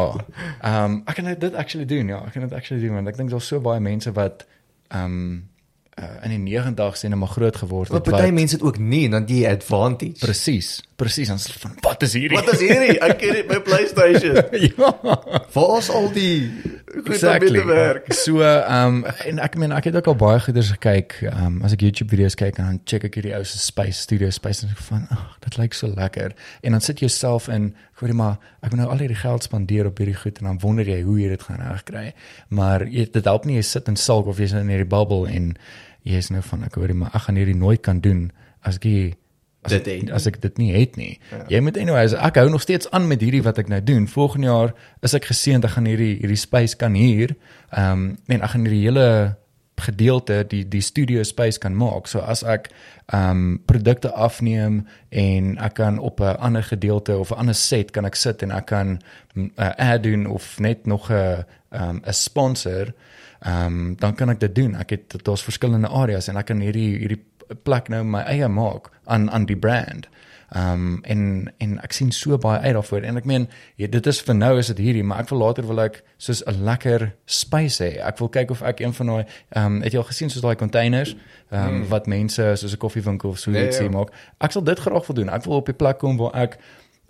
Ehm 0.62 0.84
um, 0.84 0.98
ek 1.06 1.22
kan 1.22 1.32
dit 1.34 1.54
actually 1.54 1.86
doen. 1.86 2.08
Ja, 2.08 2.24
ek 2.26 2.34
kan 2.34 2.48
dit 2.48 2.54
actually 2.54 2.82
doen 2.86 2.98
want 3.00 3.08
ek 3.08 3.18
dink 3.18 3.32
daar's 3.34 3.48
so 3.48 3.62
baie 3.64 3.84
mense 3.84 4.12
wat 4.18 4.46
ehm 4.90 5.06
um, 5.06 5.32
uh, 6.00 6.06
in 6.24 6.46
die 6.46 6.58
90's 6.58 7.04
en 7.04 7.18
maar 7.18 7.28
groot 7.28 7.56
geword 7.56 7.90
Maar 7.90 8.00
het 8.00 8.10
party 8.10 8.26
wat 8.26 8.34
mense 8.34 8.56
het 8.56 8.64
ook 8.64 8.78
nie 8.78 9.06
en 9.06 9.12
dan 9.12 9.26
die 9.26 9.48
advantage. 9.48 10.20
presies, 10.20 10.84
presies 10.96 11.28
hulle 11.28 11.60
van 11.64 11.76
wat 11.82 12.04
is 12.04 12.14
hierdie? 12.14 12.38
Wat 12.38 12.52
is 12.54 12.60
hierdie? 12.64 12.98
Ek 13.00 13.18
ken 13.20 13.36
dit 13.40 13.48
by 13.48 13.60
PlayStation. 13.64 14.40
ja. 14.70 14.92
Waar 15.54 15.78
is 15.78 15.90
al 15.90 16.10
die 16.16 16.52
goed 16.90 17.14
Exactly. 17.14 17.50
om 17.50 17.56
te 17.56 17.74
werk? 17.74 18.14
So 18.14 18.44
ehm 18.44 19.02
um, 19.02 19.04
en 19.28 19.42
ek 19.44 19.58
meen 19.60 19.76
ek 19.76 19.90
het 19.92 20.00
ook 20.00 20.12
al 20.14 20.18
baie 20.20 20.40
goeders 20.46 20.72
gekyk. 20.78 21.20
Ehm 21.28 21.46
um, 21.46 21.60
as 21.68 21.76
ek 21.76 21.84
YouTube 21.88 22.12
video's 22.16 22.38
kyk 22.40 22.60
en 22.60 22.72
dan 22.72 22.82
check 22.84 23.08
ek 23.10 23.20
hierdie 23.20 23.36
ou 23.38 23.44
se 23.44 23.60
Space 23.60 24.00
Studio 24.06 24.32
Space 24.36 24.66
en 24.66 24.74
ek 24.76 24.84
van 24.90 25.08
ag, 25.16 25.36
dit 25.46 25.60
lyk 25.62 25.78
so 25.78 25.92
lekker. 25.96 26.36
En 26.64 26.78
dan 26.78 26.86
sit 26.86 27.00
jy 27.00 27.10
jouself 27.10 27.48
in, 27.52 27.74
hoorie 28.00 28.16
maar, 28.16 28.40
ek 28.64 28.72
moet 28.72 28.84
nou 28.84 28.90
al 28.94 29.04
hierdie 29.04 29.20
geld 29.20 29.44
spandeer 29.44 29.90
op 29.90 30.00
hierdie 30.00 30.18
goed 30.18 30.40
en 30.40 30.52
dan 30.52 30.62
wonder 30.64 30.88
jy 30.88 31.02
hoe 31.04 31.20
jy 31.20 31.34
dit 31.34 31.46
gaan 31.48 31.62
regkry. 31.64 32.10
Maar 32.50 32.88
jy 32.88 33.10
dit 33.12 33.26
help 33.26 33.46
nie 33.50 33.60
jy 33.60 33.66
sit 33.68 33.92
in 33.92 34.00
sulk 34.00 34.30
of 34.32 34.40
jy's 34.42 34.56
in 34.58 34.72
hierdie 34.72 34.90
bubble 34.90 35.28
en 35.30 35.54
jy 36.04 36.16
is 36.18 36.30
nou 36.30 36.42
van 36.42 36.64
ek 36.64 36.76
hoorie 36.80 36.96
maar 36.96 37.12
ek 37.14 37.22
gaan 37.28 37.36
hierdie 37.36 37.58
nooit 37.58 37.82
kan 37.82 38.00
doen 38.00 38.32
as 38.62 38.76
ek 38.76 38.84
hier 38.84 39.14
as, 39.62 39.72
Dit 39.72 39.86
het. 39.86 40.12
as 40.12 40.26
ek 40.30 40.42
dit 40.42 40.58
nie 40.58 40.70
het 40.74 40.96
nie. 40.96 41.20
Ja. 41.32 41.44
Jy 41.50 41.60
moet 41.66 41.78
anyways 41.78 42.14
ek 42.16 42.40
hou 42.40 42.48
nog 42.50 42.62
steeds 42.64 42.90
aan 42.96 43.08
met 43.08 43.22
hierdie 43.22 43.44
wat 43.44 43.60
ek 43.60 43.68
nou 43.68 43.82
doen. 43.84 44.08
Volgende 44.08 44.48
jaar 44.48 44.74
is 45.04 45.14
ek 45.14 45.28
geseënd 45.32 45.68
ek 45.68 45.76
gaan 45.76 45.90
hierdie 45.90 46.16
hierdie 46.22 46.40
space 46.40 46.78
kan 46.80 46.96
huur. 46.96 47.36
Ehm 47.76 47.92
um, 47.92 48.18
en 48.28 48.42
ek 48.42 48.54
gaan 48.56 48.68
hierdie 48.68 48.86
hele 48.88 49.08
gedeelte 49.80 50.44
die 50.48 50.66
die 50.68 50.82
studio 50.84 51.24
space 51.24 51.60
kan 51.60 51.76
maak. 51.76 52.08
So 52.08 52.20
as 52.20 52.44
ek 52.44 52.70
ehm 53.12 53.30
um, 53.30 53.60
produkte 53.68 54.12
afneem 54.16 54.86
en 55.10 55.58
ek 55.58 55.74
kan 55.74 56.00
op 56.00 56.20
'n 56.22 56.40
ander 56.40 56.64
gedeelte 56.64 57.18
of 57.18 57.32
'n 57.32 57.40
ander 57.44 57.56
set 57.56 57.92
kan 57.92 58.06
ek 58.06 58.16
sit 58.16 58.42
en 58.44 58.52
ek 58.52 58.66
kan 58.66 59.00
'n 59.36 59.52
uh, 59.58 59.72
ad 59.76 60.04
doen 60.04 60.26
of 60.26 60.60
net 60.60 60.86
nog 60.86 61.12
'n 61.12 61.44
ehm 61.72 61.90
um, 61.90 62.02
'n 62.06 62.14
sponsor 62.14 62.88
ehm 62.88 62.94
um, 63.46 63.96
dan 63.96 64.16
kan 64.16 64.30
ek 64.30 64.40
dit 64.40 64.56
doen. 64.56 64.76
Ek 64.76 64.90
het 64.90 65.16
daar's 65.24 65.44
verskillende 65.44 65.88
areas 65.88 66.28
en 66.28 66.38
ek 66.38 66.46
kan 66.46 66.60
hierdie 66.60 66.98
hierdie 67.00 67.24
plek 67.64 67.88
nou 67.90 68.04
my 68.04 68.22
eie 68.30 68.48
maak 68.48 68.90
aan 69.06 69.30
aan 69.32 69.46
die 69.46 69.58
brand. 69.58 70.08
Ehm 70.50 70.74
um, 70.74 71.00
en 71.04 71.52
en 71.58 71.80
ek 71.84 71.94
sien 71.94 72.12
so 72.12 72.38
baie 72.38 72.60
uit 72.60 72.74
daarvoor 72.74 73.02
en 73.06 73.18
ek 73.18 73.26
meen 73.26 73.48
ja, 73.76 73.88
dit 73.88 74.08
is 74.08 74.22
vir 74.22 74.36
nou 74.36 74.58
is 74.58 74.68
dit 74.68 74.78
hierdie 74.78 75.04
maar 75.04 75.20
ek 75.20 75.30
wil 75.30 75.38
later 75.40 75.68
wil 75.68 75.80
ek 75.80 76.04
soos 76.18 76.42
'n 76.46 76.64
lekker 76.64 77.14
space 77.26 77.84
hê. 77.84 78.02
Ek 78.02 78.18
wil 78.18 78.30
kyk 78.30 78.52
of 78.52 78.62
ek 78.62 78.80
een 78.80 78.94
van 78.94 79.06
daai 79.06 79.26
ehm 79.50 79.66
um, 79.66 79.82
het 79.82 79.92
jy 79.94 79.98
al 80.00 80.04
gesien 80.10 80.30
soos 80.30 80.42
daai 80.42 80.56
containers 80.56 81.16
ehm 81.52 81.64
um, 81.68 81.70
Hmm. 81.82 81.88
wat 81.90 82.08
mense 82.08 82.52
soos 82.56 82.74
'n 82.74 82.78
koffiewinkel 82.78 83.30
of 83.30 83.38
so 83.40 83.52
Ja, 83.52 83.66
iets 83.66 83.78
ja. 83.78 83.84
ja, 83.84 83.90
maak. 83.90 84.10
Ek 84.40 84.52
sal 84.52 84.64
dit 84.64 84.80
graag 84.80 85.06
wil 85.08 85.16
doen. 85.16 85.30
Ek 85.30 85.44
wil 85.44 85.56
op 85.56 85.70
'n 85.70 85.76
plek 85.76 85.98
kom 85.98 86.18
waar 86.18 86.34
ek 86.36 86.54
ehm 86.54 86.62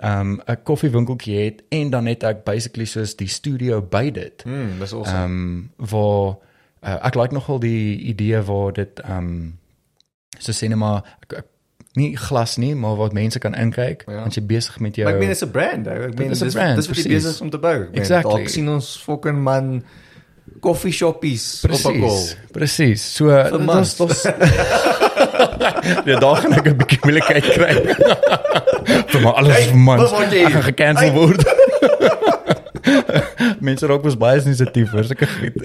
um, 0.04 0.40
'n 0.48 0.58
koffiewinkeltjie 0.64 1.38
het 1.44 1.64
en 1.70 1.90
dan 1.90 2.04
net 2.04 2.24
ek 2.24 2.44
basically 2.44 2.86
soos 2.86 3.16
die 3.16 3.28
studio 3.28 3.82
by 3.82 4.10
dit. 4.12 4.44
Mm, 4.46 4.80
dis 4.80 4.94
awesome. 4.94 5.24
Um, 5.24 5.72
waar 5.78 6.38
uh, 6.84 7.06
ek 7.06 7.16
like 7.16 7.34
nogal 7.34 7.60
die 7.60 7.98
idee 7.98 8.42
waar 8.42 8.74
dit 8.74 9.02
um, 9.10 9.58
so 10.40 10.52
sê 10.52 10.68
net 10.68 10.78
maar 10.78 11.04
ek, 11.24 11.34
ek, 11.44 11.46
nie 12.00 12.18
glas 12.18 12.58
nie, 12.58 12.76
maar 12.76 12.96
wat 12.96 13.14
mense 13.14 13.40
kan 13.40 13.56
inkyk 13.56 14.04
Ja. 14.08 14.22
want 14.22 14.36
jy 14.36 14.44
besig 14.46 14.80
met 14.80 14.96
jou 14.96 15.06
Maar 15.06 15.14
ek 15.14 15.20
meen 15.20 15.34
dit 15.34 15.42
is 15.42 15.44
'n 15.48 15.52
brand. 15.52 15.88
Ou. 15.88 16.02
Ek 16.08 16.18
meen 16.18 16.30
dis 16.30 16.40
dis 16.40 16.54
wat 16.54 16.86
jy 16.88 17.10
besig 17.10 17.32
is 17.32 17.42
om 17.42 17.50
te 17.50 17.58
bou. 17.58 17.82
Ek 17.82 17.92
meen, 17.92 18.00
Exactly. 18.00 18.36
Dalk 18.36 18.50
sien 18.50 18.70
ons 18.70 18.98
fucking 19.04 19.44
man 19.44 19.84
koffie 20.60 20.92
shoppies 20.92 21.64
op 21.66 21.72
'n 21.72 22.00
kol. 22.00 22.10
Presies. 22.10 22.38
Presies. 22.52 23.16
So 23.16 23.28
dis 23.28 23.96
dis 23.96 24.26
Ja, 26.06 26.20
daar 26.20 26.36
gaan 26.42 26.54
ek 26.60 26.68
'n 26.72 26.78
bietjie 26.82 27.00
moeilikheid 27.04 27.46
kry. 27.56 27.74
vir 29.12 29.22
maar 29.22 29.34
alles 29.34 29.56
Hey, 29.56 29.74
man. 29.74 30.00
Ek 30.06 30.52
gaan 30.52 30.64
gekansel 30.64 31.10
Hey. 31.10 31.16
word. 31.18 31.44
Mense 33.66 33.88
raak 33.88 34.04
mos 34.04 34.18
baie 34.18 34.40
sensitief 34.42 34.92
vir 34.94 35.04
sulke 35.04 35.28
goed. 35.28 35.58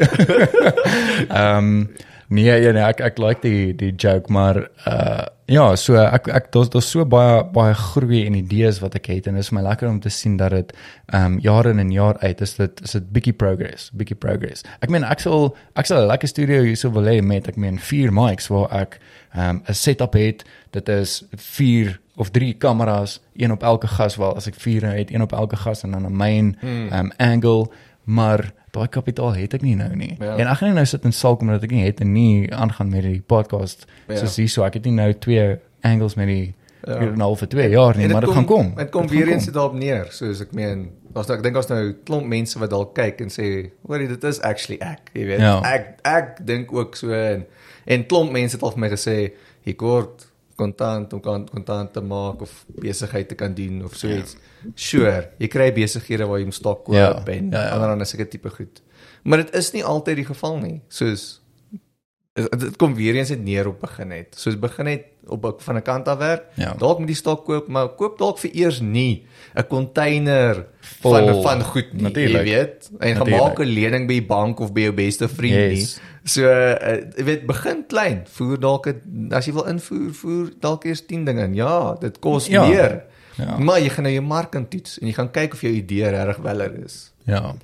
Ehm 1.39 1.57
um, 1.59 1.89
nee, 2.29 2.45
ja, 2.63 2.73
nee, 2.73 2.83
ek 2.83 3.01
ek 3.01 3.19
like 3.19 3.41
die 3.43 3.73
die 3.77 3.93
joke, 3.97 4.33
maar 4.33 4.69
uh 4.89 5.25
ja, 5.47 5.65
so 5.77 5.97
ek 6.01 6.29
ek 6.29 6.53
daar's 6.53 6.71
daar's 6.73 6.89
so 6.91 7.05
baie 7.05 7.43
baie 7.53 7.75
groei 7.75 8.25
en 8.27 8.37
idees 8.39 8.81
wat 8.81 8.95
ek 8.97 9.11
het 9.13 9.27
en 9.29 9.35
dit 9.39 9.45
is 9.45 9.53
my 9.53 9.63
lekker 9.65 9.89
om 9.89 10.01
te 10.01 10.13
sien 10.13 10.37
dat 10.41 10.55
dit 10.57 10.73
ehm 11.13 11.35
um, 11.35 11.39
jaar 11.45 11.67
in 11.67 11.79
en 11.79 11.91
jaar 11.93 12.19
uit 12.23 12.41
is 12.41 12.55
dit 12.57 12.81
is 12.85 12.97
dit 12.97 13.11
bietjie 13.13 13.37
progress, 13.37 13.91
bietjie 13.93 14.17
progress. 14.17 14.65
Ek 14.81 14.91
meen 14.91 15.05
ek 15.05 15.21
sal 15.21 15.55
ek 15.77 15.87
sal 15.87 16.03
'n 16.03 16.09
lekker 16.13 16.29
studio 16.29 16.63
hierso 16.63 16.91
wil 16.91 17.11
hê 17.11 17.21
met 17.23 17.49
ek 17.49 17.57
meen 17.57 17.79
vier 17.79 18.13
mics 18.13 18.49
waar 18.49 18.73
ek 18.73 19.01
ehm 19.35 19.51
um, 19.51 19.63
'n 19.69 19.75
setup 19.75 20.15
het. 20.15 20.45
Dit 20.71 20.89
is 20.89 21.25
vier 21.37 22.01
of 22.17 22.31
drie 22.31 22.55
kameras, 22.55 23.21
een 23.37 23.53
op 23.53 23.63
elke 23.63 23.87
gas 23.87 24.17
wel 24.17 24.37
as 24.37 24.47
ek 24.47 24.55
vier 24.55 24.83
het, 24.87 25.11
een 25.11 25.23
op 25.23 25.33
elke 25.33 25.57
gas 25.57 25.83
en 25.83 25.91
dan 25.91 26.07
'n 26.07 26.17
main 26.17 26.57
Hmm. 26.61 26.93
um, 26.93 27.13
angle 27.19 27.69
maar 28.05 28.53
daai 28.75 28.89
kapitaal 28.89 29.35
het 29.35 29.55
ek 29.55 29.63
nie 29.63 29.77
nou 29.77 29.95
nie. 29.97 30.17
Ja. 30.21 30.37
En 30.37 30.47
ek 30.51 30.59
gaan 30.59 30.69
nie 30.69 30.75
nou 30.75 30.87
sit 30.87 31.05
en 31.05 31.13
sulk 31.13 31.41
omdat 31.41 31.63
ek 31.63 31.71
nie 31.71 31.85
het 31.85 32.01
en 32.01 32.13
nie 32.13 32.51
aangaan 32.55 32.91
met 32.91 33.03
die 33.03 33.21
podcast 33.27 33.87
Ja. 34.09 34.17
soos 34.17 34.37
hierso. 34.37 34.65
Ek 34.65 34.75
het 34.75 34.85
nie 34.85 34.93
nou 34.93 35.13
twee 35.15 35.57
angles 35.83 36.15
met 36.15 36.27
die 36.27 36.55
Ja. 36.87 37.01
ja. 37.01 37.11
nou 37.17 37.31
vir 37.37 37.49
2 37.49 37.69
jaar 37.71 37.97
nie, 37.97 38.05
En 38.05 38.11
maar 38.13 38.21
dit 38.21 38.31
gaan 38.35 38.45
kom. 38.45 38.75
Dit 38.77 38.91
kom 38.91 39.09
weer 39.09 39.29
eens 39.29 39.47
daarop 39.47 39.73
neer, 39.75 40.07
soos 40.11 40.41
ek 40.41 40.53
meen, 40.53 40.91
as 41.15 41.31
ek 41.31 41.43
dink 41.43 41.57
as 41.57 41.69
nou 41.71 41.95
klomp 42.05 42.27
mense 42.27 42.59
wat 42.59 42.71
dalk 42.71 42.95
kyk 42.95 43.21
en 43.21 43.29
sê, 43.33 43.71
"Hoorie, 43.87 44.09
dit 44.09 44.25
is 44.25 44.41
actually 44.41 44.79
ek." 44.83 45.11
Jy 45.15 45.25
weet, 45.25 45.41
Ja. 45.41 45.61
ek 45.63 45.99
ek 46.05 46.47
dink 46.47 46.73
ook 46.73 46.97
so 46.97 47.11
en 47.13 47.47
en 47.87 48.07
klomp 48.07 48.33
mense 48.33 48.57
het 48.57 48.63
al 48.63 48.71
vir 48.71 48.81
my 48.81 48.89
gesê, 48.91 49.33
"Jy 49.65 49.73
kort 49.75 50.27
kontant 50.57 51.13
om 51.13 51.21
kan 51.21 51.49
kontant 51.49 51.93
te 51.93 52.01
maak 52.01 52.41
of 52.43 52.65
besigheid 52.81 53.29
te 53.29 53.35
kan 53.35 53.55
doen 53.55 53.85
of 53.85 53.95
so 53.95 54.09
iets." 54.09 54.33
Ja. 54.35 54.71
Sure, 54.75 55.31
jy 55.39 55.49
kry 55.49 55.73
besighede 55.73 56.27
waar 56.27 56.39
jy 56.39 56.47
'n 56.47 56.53
stok 56.53 56.85
koop 56.85 56.95
Ja, 56.95 57.23
en 57.27 57.51
ja, 57.51 57.63
ja. 57.63 57.69
ander 57.71 57.89
dan 57.89 58.01
is 58.01 58.09
seker 58.09 58.29
tipe 58.29 58.51
goed. 58.51 58.83
Maar 59.23 59.39
dit 59.39 59.55
is 59.55 59.73
nie 59.73 59.85
altyd 59.85 60.17
die 60.17 60.25
geval 60.25 60.59
nie. 60.59 60.81
Soos 60.89 61.44
dit 62.35 62.77
kom 62.77 62.95
weer 62.99 63.15
eens 63.15 63.29
net 63.31 63.43
neer 63.47 63.69
op 63.71 63.81
begin 63.81 64.09
net. 64.11 64.35
Soos 64.35 64.57
begin 64.59 64.85
net 64.85 65.05
op 65.31 65.45
'n- 65.47 65.55
van 65.63 65.77
'n 65.77 65.83
kant 65.83 66.09
af 66.09 66.19
werk. 66.19 66.43
Ja. 66.55 66.75
Dalk 66.79 66.99
moet 66.99 67.09
jy 67.09 67.15
stok 67.15 67.45
koop, 67.45 67.69
maar 67.69 67.89
koop 67.89 68.19
dalk 68.19 68.39
vir 68.39 68.51
eers 68.55 68.81
nie 68.81 69.25
'n 69.57 69.67
container 69.69 70.67
van 71.01 71.43
van 71.43 71.63
goed 71.63 71.93
nie, 71.93 72.03
Natuurlijk. 72.03 72.45
jy 72.47 72.55
weet. 72.55 72.91
En 72.99 73.17
gaan 73.17 73.19
Natuurlijk. 73.27 73.43
maak 73.59 73.59
'n 73.59 73.69
lening 73.73 74.07
by 74.07 74.13
die 74.13 74.27
bank 74.27 74.59
of 74.61 74.73
by 74.73 74.81
jou 74.81 74.93
beste 74.93 75.29
vriend 75.29 75.55
Yes. 75.55 75.79
nie. 75.79 76.03
So 76.25 76.43
uh, 76.43 76.77
jy 77.17 77.25
weet 77.25 77.47
begin 77.47 77.85
klein. 77.87 78.23
Voer 78.27 78.59
dalk 78.61 78.93
as 79.31 79.45
jy 79.47 79.53
wil 79.53 79.65
invoer, 79.67 80.13
voer 80.15 80.51
dalk 80.61 80.85
eers 80.85 81.07
10 81.07 81.25
dinge 81.25 81.43
in. 81.43 81.55
Ja, 81.55 81.95
dit 82.01 82.19
kos 82.19 82.47
Ja. 82.47 82.67
meer. 82.69 83.05
Ja. 83.37 83.59
Maar 83.59 83.81
jy 83.81 83.89
gaan 83.89 84.03
nou 84.03 84.15
jou 84.15 84.27
mark 84.27 84.55
in 84.55 84.69
toets 84.69 84.99
en 84.99 85.07
jy 85.07 85.13
gaan 85.13 85.31
kyk 85.31 85.53
of 85.53 85.61
jou 85.61 85.73
idee 85.73 86.09
regtig 86.09 86.37
weller 86.37 86.85
is. 86.85 87.13
Ja. 87.25 87.55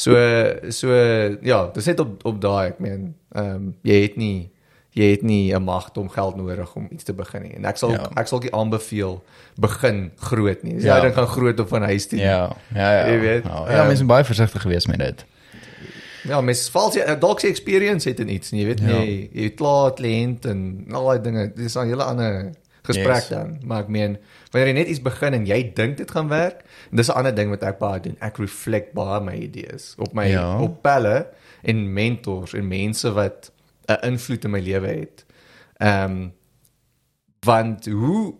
So 0.00 0.14
so 0.72 0.94
ja, 1.42 1.58
dis 1.74 1.86
net 1.90 2.00
op 2.00 2.24
op 2.24 2.40
daai 2.40 2.68
ek 2.72 2.78
meen, 2.80 3.14
ehm 3.34 3.54
um, 3.54 3.74
jy 3.82 4.00
het 4.06 4.16
nie 4.20 4.50
jy 4.96 5.10
het 5.12 5.22
nie 5.22 5.52
'n 5.54 5.62
magte 5.62 6.00
om 6.00 6.08
geld 6.10 6.36
nodig 6.36 6.74
om 6.76 6.88
iets 6.90 7.04
te 7.04 7.12
begin 7.12 7.42
nie. 7.42 7.52
En 7.56 7.64
ek 7.64 7.76
sal 7.76 7.90
Ja. 7.92 8.08
ek 8.16 8.26
sal 8.26 8.38
ook 8.38 8.50
aanbeveel 8.50 9.22
begin 9.56 10.10
groot 10.16 10.62
nie. 10.62 10.74
Dis 10.74 10.84
Ja. 10.84 10.96
ja. 10.96 11.02
ding 11.02 11.14
gaan 11.14 11.26
groot 11.26 11.60
op 11.60 11.68
van 11.68 11.82
huis 11.82 12.06
toe. 12.06 12.18
Ja, 12.18 12.56
ja, 12.74 12.92
ja. 12.98 13.06
Jy 13.12 13.20
weet, 13.20 13.44
ja, 13.44 13.70
ja 13.72 13.84
mense 13.86 14.02
moet 14.02 14.12
baie 14.12 14.24
versigtig 14.24 14.62
wees 14.62 14.86
met 14.86 14.98
dit. 14.98 15.24
Ja, 16.24 16.40
mens 16.40 16.68
vals 16.70 16.94
jy 16.94 17.16
dalk 17.18 17.40
sy 17.40 17.46
experience 17.48 18.08
het 18.08 18.20
in 18.20 18.28
iets, 18.28 18.50
nie, 18.50 18.60
jy 18.60 18.66
weet 18.66 18.80
Ja. 18.80 18.98
nie, 18.98 19.30
jy 19.32 19.42
het 19.42 19.54
klaar 19.54 19.92
kliënt 19.94 20.44
en 20.44 20.84
al 20.92 21.06
daai 21.06 21.20
dinge. 21.22 21.52
Dis 21.56 21.76
'n 21.76 21.86
hele 21.86 22.04
ander 22.04 22.50
gesprek 22.82 23.14
Yes. 23.16 23.28
dan. 23.28 23.58
Maar 23.64 23.82
ek 23.82 23.88
meen, 23.88 24.18
wanneer 24.50 24.68
jy 24.68 24.74
net 24.78 24.88
iets 24.88 25.02
begin 25.02 25.34
en 25.34 25.46
jy 25.46 25.72
dink 25.74 25.96
dit 25.96 26.10
gaan 26.10 26.28
werk, 26.28 26.62
en 26.90 26.96
dis 26.96 27.08
'n 27.08 27.12
ander 27.16 27.34
ding 27.34 27.50
wat 27.50 27.62
ek 27.62 27.78
baie 27.78 28.00
doen. 28.00 28.16
Ek 28.20 28.36
reflect 28.36 28.92
baie 28.92 29.20
my 29.20 29.34
idees 29.34 29.94
op 29.98 30.12
my 30.14 30.26
Ja. 30.28 30.58
op 30.60 30.82
pelle 30.82 31.26
en 31.62 31.92
mentors 31.92 32.54
en 32.54 32.68
mense 32.68 33.12
wat 33.12 33.50
'n 33.88 34.06
invloed 34.06 34.44
in 34.44 34.50
my 34.50 34.60
lewe 34.60 34.86
het. 34.88 35.24
Ehm 35.78 36.10
um, 36.10 36.32
want 37.46 37.86
hoe 37.86 38.34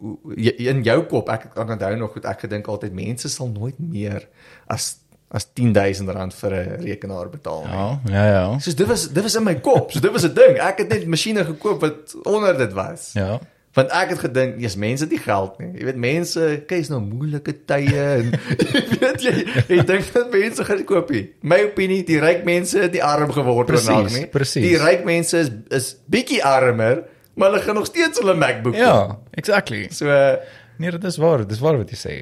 in 0.57 0.83
jou 0.83 1.03
kop 1.09 1.29
ek 1.33 1.45
ek 1.57 1.69
onthou 1.73 1.97
nog 1.97 2.13
goed 2.13 2.25
ek 2.25 2.41
gedink 2.41 2.67
altyd 2.69 2.93
mense 2.93 3.29
sal 3.33 3.49
nooit 3.49 3.79
meer 3.79 4.27
as 4.69 4.99
as 5.33 5.47
10000 5.55 6.09
rand 6.11 6.35
vir 6.35 6.51
'n 6.53 6.83
rekenaar 6.85 7.31
betaal 7.31 7.63
nie. 7.65 7.73
Ja, 7.73 8.01
ja, 8.05 8.25
ja. 8.27 8.59
Soos 8.59 8.75
dit 8.75 8.87
was 8.87 9.09
dit 9.09 9.23
was 9.23 9.35
in 9.37 9.45
my 9.45 9.55
kop. 9.61 9.93
So 9.93 10.01
dit 10.01 10.13
was 10.13 10.25
'n 10.25 10.35
ding. 10.35 10.59
Ek 10.59 10.79
het 10.79 10.89
net 10.89 11.07
masjiene 11.07 11.45
gekoop 11.45 11.81
wat 11.81 12.15
onder 12.25 12.59
dit 12.59 12.73
was. 12.73 13.13
Ja. 13.13 13.39
Want 13.79 13.93
ek 13.95 14.09
het 14.17 14.19
gedink, 14.25 14.57
jy's 14.59 14.75
mense 14.83 15.05
het 15.05 15.13
nie 15.15 15.21
geld 15.23 15.59
nie. 15.63 15.69
Jy 15.79 15.85
weet 15.87 15.99
mense, 16.03 16.47
kyk 16.67 16.81
is 16.83 16.89
nou 16.91 16.99
moeilike 17.05 17.53
tye 17.71 18.01
en 18.03 18.33
jy 18.35 18.81
weet 19.03 19.23
jy 19.23 19.35
jy 19.69 19.85
dink 19.87 20.09
dat 20.17 20.33
mense 20.35 20.65
gaan 20.67 20.83
koop 20.89 21.13
nie. 21.15 21.23
My 21.47 21.61
opinie, 21.69 22.01
die 22.09 22.19
ryk 22.23 22.43
mense 22.49 22.81
het 22.83 22.97
nie 22.99 23.05
arm 23.07 23.31
geword 23.37 23.71
vandag 23.77 24.11
nie. 24.17 24.27
precies. 24.27 24.65
Die 24.67 24.79
ryk 24.81 25.05
mense 25.07 25.39
is 25.45 25.53
is 25.71 25.93
bietjie 26.11 26.43
armer, 26.45 27.05
maar 27.39 27.53
hulle 27.53 27.63
gaan 27.63 27.79
nog 27.79 27.87
steeds 27.87 28.19
hulle 28.19 28.35
MacBook. 28.35 28.75
Ja, 28.75 29.19
exactly. 29.39 29.87
So 29.95 30.11
uh, 30.11 30.35
Nee, 30.81 30.91
dit 30.91 31.05
is 31.05 31.17
waar, 31.17 31.39
dit 31.39 31.51
is 31.51 31.61
waar 31.61 31.77
wat 31.77 31.91
jy 31.93 31.99
sê. 32.01 32.15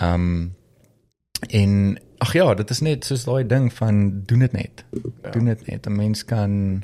Ehm 0.00 0.14
um, 0.14 0.54
en 1.52 1.72
ag 2.24 2.32
ja, 2.32 2.54
dit 2.54 2.70
is 2.70 2.80
net 2.80 3.04
soos 3.04 3.24
daai 3.28 3.46
ding 3.46 3.68
van 3.76 4.22
doen 4.26 4.38
dit 4.44 4.52
net. 4.52 4.84
Ja. 4.90 5.30
Doen 5.30 5.44
dit 5.52 5.66
net. 5.66 5.86
'n 5.86 5.96
Mens 5.96 6.24
kan 6.24 6.82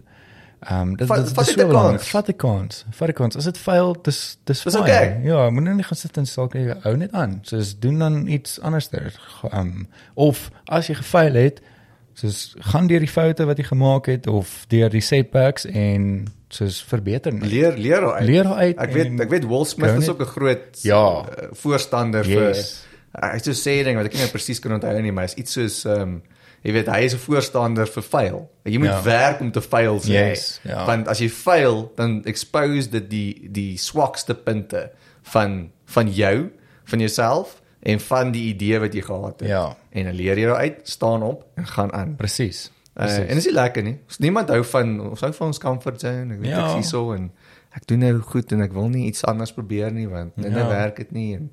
ehm 0.62 0.80
um, 0.88 0.96
dit, 0.96 1.06
Vat- 1.08 1.24
dit, 1.24 1.32
vat 1.34 1.48
is 1.48 1.54
dit 1.54 1.60
so 1.66 1.72
kans. 1.72 2.08
Vat 2.08 2.26
die 2.26 2.34
kans. 2.36 2.84
Vat 2.90 3.06
die 3.08 3.14
kans. 3.16 3.36
As 3.36 3.44
dit 3.44 3.58
faal, 3.58 3.96
dis 4.02 4.38
dis 4.44 4.62
fyn. 4.62 4.76
okay. 4.80 5.20
Ja, 5.24 5.50
moet 5.50 5.62
nou 5.64 5.74
nie 5.74 5.84
gaan 5.84 5.96
sit 5.98 6.16
en 6.16 6.24
sê 6.24 6.46
jy 6.54 6.76
hou 6.82 6.96
net 6.96 7.12
aan. 7.12 7.38
Soos 7.42 7.78
doen 7.78 7.98
dan 7.98 8.26
iets 8.28 8.60
anders. 8.60 8.88
Ehm 8.92 9.58
um, 9.60 9.88
of 10.14 10.50
as 10.68 10.86
jy 10.86 10.94
gefaal 10.94 11.34
het, 11.34 11.60
soos 12.14 12.54
gaan 12.60 12.86
deur 12.86 13.00
die 13.00 13.08
foute 13.08 13.44
wat 13.48 13.56
jy 13.58 13.64
gemaak 13.64 14.06
het 14.06 14.26
of 14.26 14.64
deur 14.68 14.90
die 14.90 15.00
setbacks 15.00 15.64
en 15.66 16.26
soos 16.52 16.82
verbeter 16.84 17.32
net. 17.32 17.48
leer 17.50 17.76
leer 17.78 18.12
uit. 18.12 18.24
Leer 18.28 18.46
uit 18.46 18.76
Ek 18.78 18.92
weet 18.92 19.20
ek 19.20 19.30
weet 19.30 19.44
Will 19.48 19.64
Smith 19.64 19.90
is 19.96 20.06
net- 20.06 20.08
ook 20.10 20.20
'n 20.20 20.24
groot 20.34 20.82
Ja. 20.82 21.24
uh, 21.24 21.48
voorstander 21.52 22.24
Yes. 22.28 22.84
vir 23.12 23.30
hy 23.32 23.38
sê 23.38 23.52
sê 23.52 23.84
ding 23.84 23.96
wat 23.96 24.06
ek 24.06 24.14
nie 24.14 24.28
presies 24.28 24.60
kan 24.60 24.72
onthou 24.72 25.00
nie, 25.02 25.12
maar 25.12 25.24
is 25.24 25.34
iets 25.34 25.52
soos 25.52 25.84
ehm 25.84 26.00
um, 26.02 26.22
jy 26.62 26.72
weet 26.72 26.86
hy 26.86 27.00
is 27.04 27.14
'n 27.14 27.18
voorstander 27.18 27.86
vir 27.86 28.02
fail. 28.02 28.50
Jy 28.64 28.78
moet 28.78 28.88
Ja. 28.88 29.02
werk 29.02 29.40
om 29.40 29.50
te 29.52 29.60
fail 29.62 29.98
sê. 30.00 30.06
Yes, 30.12 30.60
ja. 30.62 30.84
Want 30.86 31.08
as 31.08 31.18
jy 31.18 31.28
fail, 31.28 31.92
dan 31.96 32.24
expose 32.24 32.88
dit 32.90 33.10
die 33.10 33.48
die 33.52 33.76
swakste 33.78 34.34
punte 34.34 34.90
van 35.22 35.70
van 35.86 36.08
jou, 36.12 36.50
van 36.84 36.98
jouself 36.98 37.60
en 37.82 38.00
van 38.00 38.30
die 38.32 38.54
idee 38.54 38.78
wat 38.78 38.92
jy 38.94 39.00
gehad 39.02 39.40
het. 39.40 39.48
Ja. 39.48 39.76
En 39.90 40.04
dan 40.04 40.14
leer 40.14 40.38
jy 40.38 40.46
daaruit, 40.46 40.80
staan 40.82 41.22
op 41.22 41.44
en 41.56 41.66
gaan 41.66 41.92
aan. 41.92 42.16
Presies. 42.16 42.70
Uh, 42.96 43.16
en 43.18 43.36
is 43.36 43.44
nie 43.44 43.54
lekker 43.54 43.82
nie. 43.82 43.98
Ons 44.06 44.18
niemand 44.18 44.48
hou 44.48 44.64
van 44.64 45.00
ons 45.10 45.20
hou 45.20 45.32
van 45.32 45.46
ons 45.46 45.58
comfort 45.58 46.00
zone. 46.00 46.34
Ek 46.34 46.40
weet 46.40 46.50
Ja. 46.50 46.64
ek 46.66 46.70
sien 46.72 46.84
so 46.84 47.12
en 47.12 47.30
ek 47.74 47.86
doen 47.86 47.98
nou 47.98 48.18
goed 48.20 48.52
en 48.52 48.60
ek 48.60 48.72
wil 48.72 48.88
nie 48.88 49.06
iets 49.06 49.24
anders 49.24 49.52
probeer 49.52 49.90
nie 49.92 50.06
want 50.08 50.36
net 50.36 50.52
Ja. 50.52 50.58
nou 50.58 50.68
werk 50.68 50.96
dit 50.96 51.12
nie 51.12 51.34
en 51.34 51.50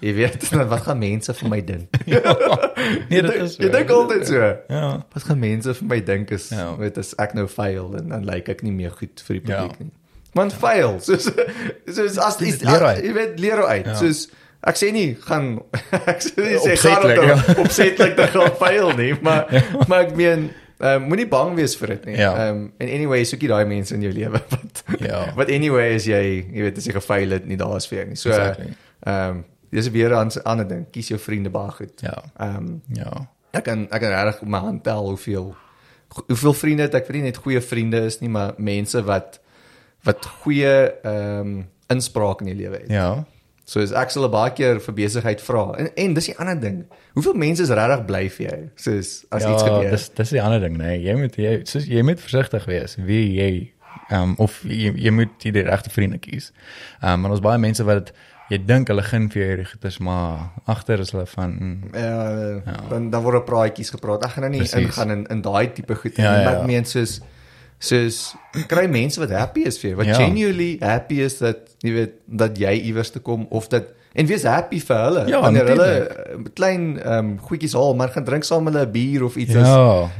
jy 0.00 0.12
weet 0.16 0.50
dan 0.50 0.68
wat 0.72 0.82
gaan 0.86 0.98
mense 0.98 1.34
van 1.34 1.50
my 1.52 1.60
dink? 1.64 1.88
nee, 3.10 3.22
dit 3.22 3.34
is 3.34 3.56
Jy 3.60 3.70
dink 3.74 3.90
altyd 3.94 4.26
so. 4.26 4.50
Ja. 4.68 4.90
Wat 5.12 5.26
gaan 5.28 5.38
mense 5.42 5.74
van 5.74 5.86
my 5.92 6.00
dink 6.04 6.32
as 6.36 6.48
Ja. 6.54 6.70
weet 6.80 6.98
as 6.98 7.14
ek 7.20 7.34
nou 7.38 7.46
fail 7.48 7.94
en 8.00 8.08
dan 8.14 8.24
lyk 8.28 8.48
ek 8.48 8.62
nie 8.66 8.72
meer 8.74 8.90
goed 8.96 9.22
vir 9.26 9.40
die 9.40 9.42
Ja. 9.52 9.62
publiek 9.66 9.80
nie. 9.86 9.90
Want 10.32 10.54
fail, 10.54 11.00
soos 11.02 11.26
soos 11.90 12.18
as 12.22 12.38
iets 12.40 12.62
Leer 12.62 12.84
uit. 12.86 13.02
jy 13.04 13.12
weet 13.16 13.38
leer 13.42 13.64
uit. 13.66 13.86
Ja. 13.86 13.94
Soos 13.98 14.28
ek 14.62 14.76
sê 14.78 14.90
nie 14.92 15.14
gaan 15.26 15.58
ek 16.12 16.20
sê 16.22 16.36
nie 16.48 16.58
sê 16.64 16.76
gaan 16.78 17.08
ja. 17.16 17.22
ja. 17.34 17.54
opsetlik 17.62 18.16
te 18.16 18.26
gaan 18.34 18.52
fail 18.60 18.92
nie, 18.96 19.14
maar 19.22 19.46
ja. 19.52 19.62
maar 19.88 20.06
ek 20.08 20.16
meen 20.16 20.50
Ehm 20.80 21.02
um, 21.02 21.08
moenie 21.12 21.26
bang 21.28 21.50
wees 21.58 21.74
vir 21.76 21.90
dit 21.92 22.04
nie. 22.08 22.14
Ja. 22.16 22.30
Ehm 22.32 22.56
um, 22.56 22.60
en 22.80 22.88
anyway, 22.88 23.18
soekie 23.28 23.50
daai 23.52 23.66
mense 23.68 23.92
in 23.92 24.00
jou 24.00 24.12
lewe 24.16 24.38
wat 24.48 24.78
Ja. 25.04 25.18
wat 25.36 25.50
anyway 25.52 25.90
is 25.98 26.06
jy, 26.08 26.22
jy 26.54 26.62
weet 26.64 26.78
as 26.80 26.86
jy 26.88 26.94
gefaal 26.96 27.34
het, 27.36 27.44
nie 27.44 27.58
daar 27.60 27.74
is 27.76 27.84
vir 27.90 27.98
jou 27.98 28.06
nie. 28.08 28.16
So 28.16 28.30
ehm 28.32 28.40
Exactly. 28.40 28.70
um, 29.12 29.42
dis 29.70 29.90
weer 29.90 30.10
'n 30.14 30.30
ander 30.44 30.68
ding. 30.68 30.86
Kies 30.90 31.08
jou 31.08 31.18
vriende 31.20 31.50
baie 31.50 31.70
goed. 31.70 32.00
Ja. 32.00 32.22
Ehm 32.38 32.56
um, 32.56 32.82
Ja. 32.92 33.28
ek 33.52 33.64
kan 33.64 33.86
ek 33.90 34.00
kan 34.00 34.10
regtig 34.10 34.42
op 34.42 34.48
my 34.48 34.58
hand 34.58 34.84
tel 34.84 35.08
hoeveel 35.08 35.54
hoeveel 36.26 36.52
vriende 36.54 36.82
het 36.82 36.94
ek 36.94 37.06
weet 37.06 37.16
nie 37.16 37.22
net 37.30 37.36
goeie 37.36 37.60
vriende 37.60 38.00
is 38.04 38.18
nie, 38.20 38.28
maar 38.28 38.52
mense 38.56 39.02
wat 39.04 39.40
wat 40.02 40.26
goeie 40.26 40.92
ehm 41.02 41.40
um, 41.40 41.68
inspraak 41.90 42.40
in 42.40 42.46
jou 42.46 42.56
lewe 42.56 42.76
het. 42.76 42.88
Ja. 42.90 43.24
So 43.64 43.80
as 43.82 43.92
ek 43.92 44.10
sal 44.10 44.24
'n 44.26 44.30
baie 44.30 44.50
keer 44.52 44.80
vir 44.80 44.94
besigheid 44.94 45.40
vra. 45.40 45.74
En 45.78 45.90
en 45.94 46.14
dis 46.14 46.24
die 46.26 46.38
ander 46.38 46.60
ding. 46.60 46.86
Hoeveel 47.14 47.34
mense 47.34 47.62
is 47.62 47.68
regtig 47.70 48.04
bly 48.06 48.28
vir 48.30 48.46
jou? 48.50 48.68
Soos 48.74 49.24
as 49.30 49.42
ja, 49.42 49.52
iets 49.52 49.62
gebeur. 49.62 49.90
Dis 49.90 50.08
dis 50.08 50.30
die 50.30 50.42
ander 50.42 50.60
ding, 50.60 50.76
nee. 50.76 51.00
Jy 51.02 51.14
moet 51.18 51.36
jy 51.36 51.60
soos 51.64 51.86
jy 51.86 52.02
moet 52.02 52.20
versigtig 52.20 52.64
wees 52.64 52.96
wie 52.96 53.34
jy 53.34 53.72
ehm 54.10 54.22
um, 54.22 54.34
of 54.38 54.62
jy, 54.66 54.92
jy 54.96 55.10
moet 55.10 55.28
die 55.42 55.52
regte 55.62 55.90
vriende 55.90 56.18
kies. 56.18 56.52
Ehm 57.02 57.12
um, 57.12 57.20
maar 57.20 57.30
ons 57.30 57.40
baie 57.40 57.58
mense 57.58 57.84
wat 57.84 58.12
jy 58.50 58.58
dink 58.66 58.88
hulle 58.90 59.02
gun 59.06 59.28
vir 59.30 59.42
jou 59.42 59.48
hierdie 59.50 59.66
goeders, 59.70 59.98
maar 59.98 60.50
agter 60.66 61.00
is 61.04 61.10
hulle 61.14 61.26
van 61.26 61.50
mm, 61.60 61.90
Ja, 61.94 62.76
dan 62.90 63.10
dan 63.10 63.22
word 63.22 63.44
praatjies 63.46 63.90
gepraat. 63.94 64.24
Ek 64.26 64.30
gaan 64.36 64.42
nou 64.48 64.50
nie 64.52 64.64
Precies. 64.64 64.80
ingaan 64.86 65.10
in 65.10 65.26
in 65.30 65.42
daai 65.42 65.72
tipe 65.72 65.94
goed 65.94 66.16
Ja, 66.16 66.22
nie, 66.32 66.38
ja, 66.40 66.44
maar 66.44 66.52
ja. 66.54 66.60
ek 66.60 66.66
meen 66.66 66.84
soos 66.84 67.20
soos 67.80 68.34
kry 68.68 68.86
mense 68.92 69.20
wat 69.22 69.30
happy 69.32 69.62
is 69.70 69.78
vir 69.80 69.90
jou, 69.90 69.96
wat 70.02 70.06
Ja. 70.10 70.18
genuinely 70.20 70.76
happy 70.82 71.20
is 71.24 71.38
dat 71.38 71.56
jy 71.82 71.92
weet 71.94 72.12
dat 72.26 72.58
jy 72.58 72.74
iewers 72.90 73.10
te 73.10 73.20
kom 73.20 73.46
of 73.50 73.68
dat 73.68 73.84
en 74.12 74.26
wees 74.26 74.42
happy 74.42 74.80
vir 74.80 74.96
hulle 75.04 75.22
Ja, 75.30 75.40
wanneer 75.40 75.66
hulle 75.70 75.86
natuurlijk. 75.86 76.48
uh, 76.48 76.52
klein 76.54 76.98
ehm 76.98 77.18
um, 77.18 77.38
goedjies 77.38 77.72
haal, 77.78 77.94
maar 77.94 78.08
gaan 78.12 78.24
drink 78.24 78.44
saam 78.44 78.66
hulle 78.66 78.84
'n 78.84 78.90
bier 78.92 79.24
of 79.24 79.36
iets 79.36 79.52
ja, 79.54 79.60
as 79.60 79.68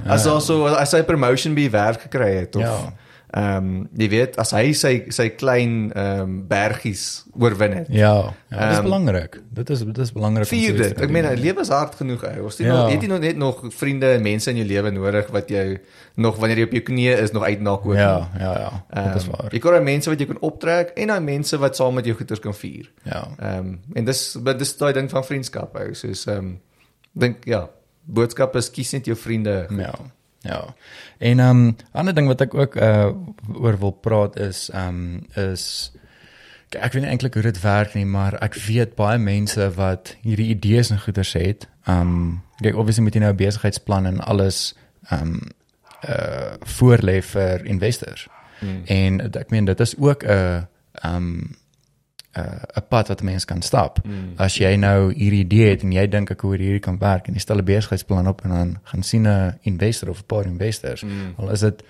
ja. 0.06 0.12
as 0.14 0.26
also 0.26 0.66
as 0.66 0.92
hy 0.92 1.02
promotion 1.02 1.54
by 1.54 1.68
werk 1.70 2.00
gekry 2.06 2.34
het 2.46 2.56
of 2.56 2.62
Ja. 2.62 2.92
Ehm 3.30 3.56
um, 3.56 3.88
jy 3.96 4.08
weet 4.10 4.36
as 4.42 4.50
hy 4.50 4.72
sy 4.74 5.04
sy 5.14 5.28
klein 5.38 5.92
ehm 5.94 6.20
um, 6.20 6.32
bergies 6.48 7.24
oorwin 7.38 7.72
het. 7.72 7.86
Ja, 7.88 8.14
ja 8.50 8.58
dit 8.58 8.70
is 8.70 8.76
Ehm, 8.76 8.82
belangrik. 8.82 9.40
Dit 9.54 9.70
is 9.70 9.84
dit 9.84 9.98
is 9.98 10.12
belangrik 10.12 10.42
om 10.42 10.48
Vier 10.50 10.68
zoiets 10.74 10.86
dit. 10.88 10.96
te 10.96 11.02
Ek 11.04 11.10
meen. 11.10 11.24
'n 11.24 11.38
lewe 11.40 11.60
is 11.60 11.68
hard 11.68 11.94
genoeg 11.94 12.24
ou. 12.24 12.44
Ons 12.44 12.58
het 12.58 12.66
Ja. 12.66 12.72
nog 12.82 12.90
het 12.92 13.02
jy 13.02 13.08
nog 13.08 13.20
net 13.20 13.36
nog 13.36 13.60
vriende 13.68 14.06
en 14.12 14.22
mense 14.22 14.50
in 14.50 14.56
jou 14.56 14.66
lewe 14.66 14.90
nodig 14.90 15.26
wat 15.30 15.48
jou 15.48 15.78
nog 16.16 16.36
wanneer 16.36 16.56
jy 16.58 16.64
op 16.64 16.72
jou 16.72 16.82
knieë 16.82 17.18
is 17.22 17.30
nog 17.30 17.42
uitnak 17.44 17.86
ook. 17.86 17.94
Ja, 17.94 18.28
ja, 18.38 18.52
ja. 18.58 19.04
Dit 19.04 19.14
is 19.14 19.22
Ehm, 19.28 19.30
waar. 19.36 19.52
Jy 19.52 19.58
kry 19.58 19.80
mense 19.82 20.10
wat 20.10 20.18
jy 20.18 20.26
kan 20.26 20.40
optrek 20.40 20.88
en 20.96 21.06
daai 21.06 21.20
mense 21.20 21.58
wat 21.58 21.76
saam 21.76 21.94
met 21.94 22.04
jou 22.04 22.16
goeders 22.16 22.40
kan 22.40 22.54
vier. 22.54 22.90
Ja. 23.04 23.28
Ehm 23.38 23.58
um, 23.58 23.80
en 23.94 24.04
dis 24.04 24.36
maar 24.42 24.58
dis 24.58 24.76
daai 24.76 24.92
ding 24.92 25.10
van 25.10 25.24
vriendskap 25.24 25.76
ou. 25.76 25.94
Soos 25.94 26.26
ehm 26.26 26.36
um, 26.38 26.60
dink 27.12 27.44
ja, 27.44 27.68
boodskap 28.04 28.56
is 28.56 28.70
kies 28.70 28.92
net 28.92 29.04
jou 29.06 29.16
vriende. 29.16 29.66
Ja. 29.70 29.94
Ja. 30.40 30.74
En 31.18 31.38
ehm 31.38 31.66
um, 31.66 31.76
ander 31.92 32.14
ding 32.14 32.26
wat 32.26 32.40
ek 32.40 32.54
ook 32.54 32.76
uh 32.76 33.12
oor 33.54 33.78
wil 33.78 33.90
praat 33.90 34.36
is 34.36 34.68
ehm 34.72 34.88
um, 34.88 35.26
is 35.52 35.92
ek 36.70 36.92
weet 36.92 37.02
nie 37.02 37.10
eintlik 37.10 37.34
hoe 37.34 37.42
dit 37.42 37.60
werk 37.60 37.94
nie, 37.94 38.06
maar 38.06 38.36
ek 38.38 38.54
weet 38.54 38.94
baie 38.94 39.18
mense 39.18 39.70
wat 39.74 40.14
hierdie 40.22 40.52
idees 40.54 40.90
en 40.90 41.00
goeders 41.00 41.32
het. 41.32 41.68
Ehm 41.84 42.00
um, 42.00 42.42
kyk 42.60 42.76
obviously 42.76 43.04
met 43.04 43.14
jy 43.14 43.20
nou 43.20 43.32
'n 43.32 43.36
besigheidsplan 43.36 44.06
en 44.06 44.20
alles 44.20 44.74
ehm 45.10 45.22
um, 45.22 45.40
uh 46.08 46.56
voorlê 46.78 47.20
vir 47.22 47.64
investors. 47.64 48.28
Hmm. 48.58 48.82
En 48.84 49.20
ek 49.32 49.50
meen 49.50 49.64
dit 49.64 49.80
is 49.80 49.96
ook 49.98 50.24
'n 50.24 50.30
ehm 50.92 51.16
um, 51.16 51.56
'n 52.40 52.46
uh, 52.46 52.80
'n 52.82 52.88
pad 52.88 53.08
wat 53.08 53.20
'n 53.20 53.24
mens 53.24 53.44
kan 53.44 53.62
stap. 53.62 54.04
Mm. 54.04 54.32
As 54.36 54.56
jy 54.56 54.76
nou 54.76 55.12
hierdie 55.14 55.44
idee 55.44 55.68
het 55.70 55.82
en 55.82 55.92
jy 55.92 56.08
dink 56.08 56.30
ek 56.30 56.40
hoe 56.40 56.56
hierdie 56.56 56.78
kan 56.78 56.98
werk 56.98 57.26
en 57.26 57.34
jy 57.34 57.40
stel 57.40 57.58
'n 57.58 57.64
besigheidsplan 57.64 58.28
op 58.28 58.44
en 58.44 58.50
dan 58.50 58.78
gaan 58.82 59.02
sien 59.02 59.28
'n 59.28 59.58
investor 59.62 60.08
of 60.08 60.20
'n 60.20 60.26
paar 60.26 60.46
investors. 60.46 61.02
Mm. 61.02 61.34
Al 61.36 61.50
is 61.50 61.60
dit 61.60 61.82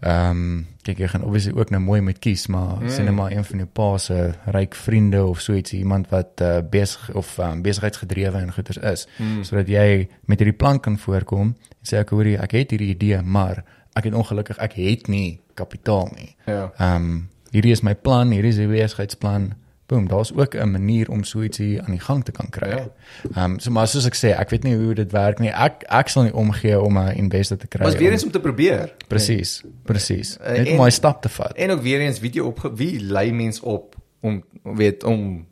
ehm 0.00 0.30
um, 0.30 0.66
kyk 0.86 1.00
jy 1.02 1.08
gaan 1.10 1.24
obviously 1.26 1.52
ook 1.58 1.70
nou 1.70 1.80
mooi 1.82 2.00
met 2.00 2.18
kies, 2.18 2.46
maar 2.46 2.76
mm. 2.78 2.88
sien 2.88 3.04
net 3.04 3.14
maar 3.14 3.32
een 3.32 3.44
van 3.44 3.58
jou 3.58 3.68
pa 3.72 3.98
se 3.98 4.32
ryk 4.46 4.74
vriende 4.74 5.24
of 5.24 5.40
so 5.40 5.54
iets 5.54 5.72
iemand 5.72 6.08
wat 6.08 6.40
uh, 6.42 6.58
besig 6.70 7.14
of 7.14 7.38
um, 7.38 7.62
besigheidsgedrewe 7.62 8.38
en 8.38 8.52
goeders 8.52 8.78
is, 8.78 9.08
mm. 9.16 9.42
sodat 9.42 9.68
jy 9.68 10.08
met 10.24 10.38
hierdie 10.38 10.56
plan 10.56 10.80
kan 10.80 10.98
voorkom 10.98 11.50
en 11.50 11.90
sê 11.90 11.98
ek 11.98 12.14
hoor 12.14 12.30
jy 12.30 12.38
ek 12.38 12.54
het 12.54 12.70
hierdie 12.70 12.92
idee, 12.94 13.22
maar 13.22 13.64
ek 13.98 14.04
het 14.04 14.14
ongelukkig 14.14 14.58
ek 14.62 14.78
het 14.78 15.08
nie 15.08 15.40
kapitaal 15.54 16.12
nie. 16.14 16.36
Ja. 16.46 16.70
Ehm 16.78 16.94
um, 16.94 17.28
hierdie 17.50 17.72
is 17.72 17.82
my 17.82 17.94
plan, 17.94 18.30
hierdie 18.30 18.52
is 18.54 18.60
die 18.60 18.70
besigheidsplan 18.70 19.54
boom, 19.88 20.08
daar's 20.08 20.32
ook 20.36 20.54
'n 20.54 20.70
manier 20.70 21.10
om 21.10 21.24
so 21.24 21.40
ietsie 21.42 21.82
aan 21.82 21.90
die 21.90 22.00
gang 22.00 22.24
te 22.24 22.32
kan 22.32 22.48
kry. 22.50 22.68
Ja. 22.68 22.86
Ehm 23.34 23.52
um, 23.52 23.58
so 23.58 23.70
maar 23.70 23.88
soos 23.88 24.06
ek 24.06 24.14
sê, 24.16 24.34
ek 24.38 24.50
weet 24.50 24.62
nie 24.62 24.76
hoe 24.76 24.94
dit 24.94 25.12
werk 25.12 25.38
nie. 25.38 25.50
Ek 25.50 25.82
ek 25.88 26.08
sal 26.08 26.22
nie 26.22 26.34
omgee 26.34 26.80
om 26.80 26.98
'n 26.98 27.14
investor 27.16 27.56
te 27.56 27.66
kry. 27.66 27.82
Maar 27.86 27.96
weer 27.98 28.12
eens 28.12 28.24
om 28.24 28.30
te 28.30 28.40
probeer. 28.40 28.94
Presies. 29.08 29.62
Presies. 29.84 30.36
Eh, 30.38 30.52
Net 30.58 30.66
en- 30.66 30.78
om 30.78 30.84
my 30.84 30.90
stap 30.90 31.22
te 31.22 31.28
vat. 31.28 31.52
En 31.56 31.70
ook 31.70 31.82
weer 31.82 32.00
eens 32.00 32.18
video 32.18 32.46
op 32.46 32.70
wie 32.74 33.00
lei 33.00 33.32
mens 33.32 33.60
op 33.60 33.96
om 34.20 34.44
weet 34.62 35.04
om 35.04 35.46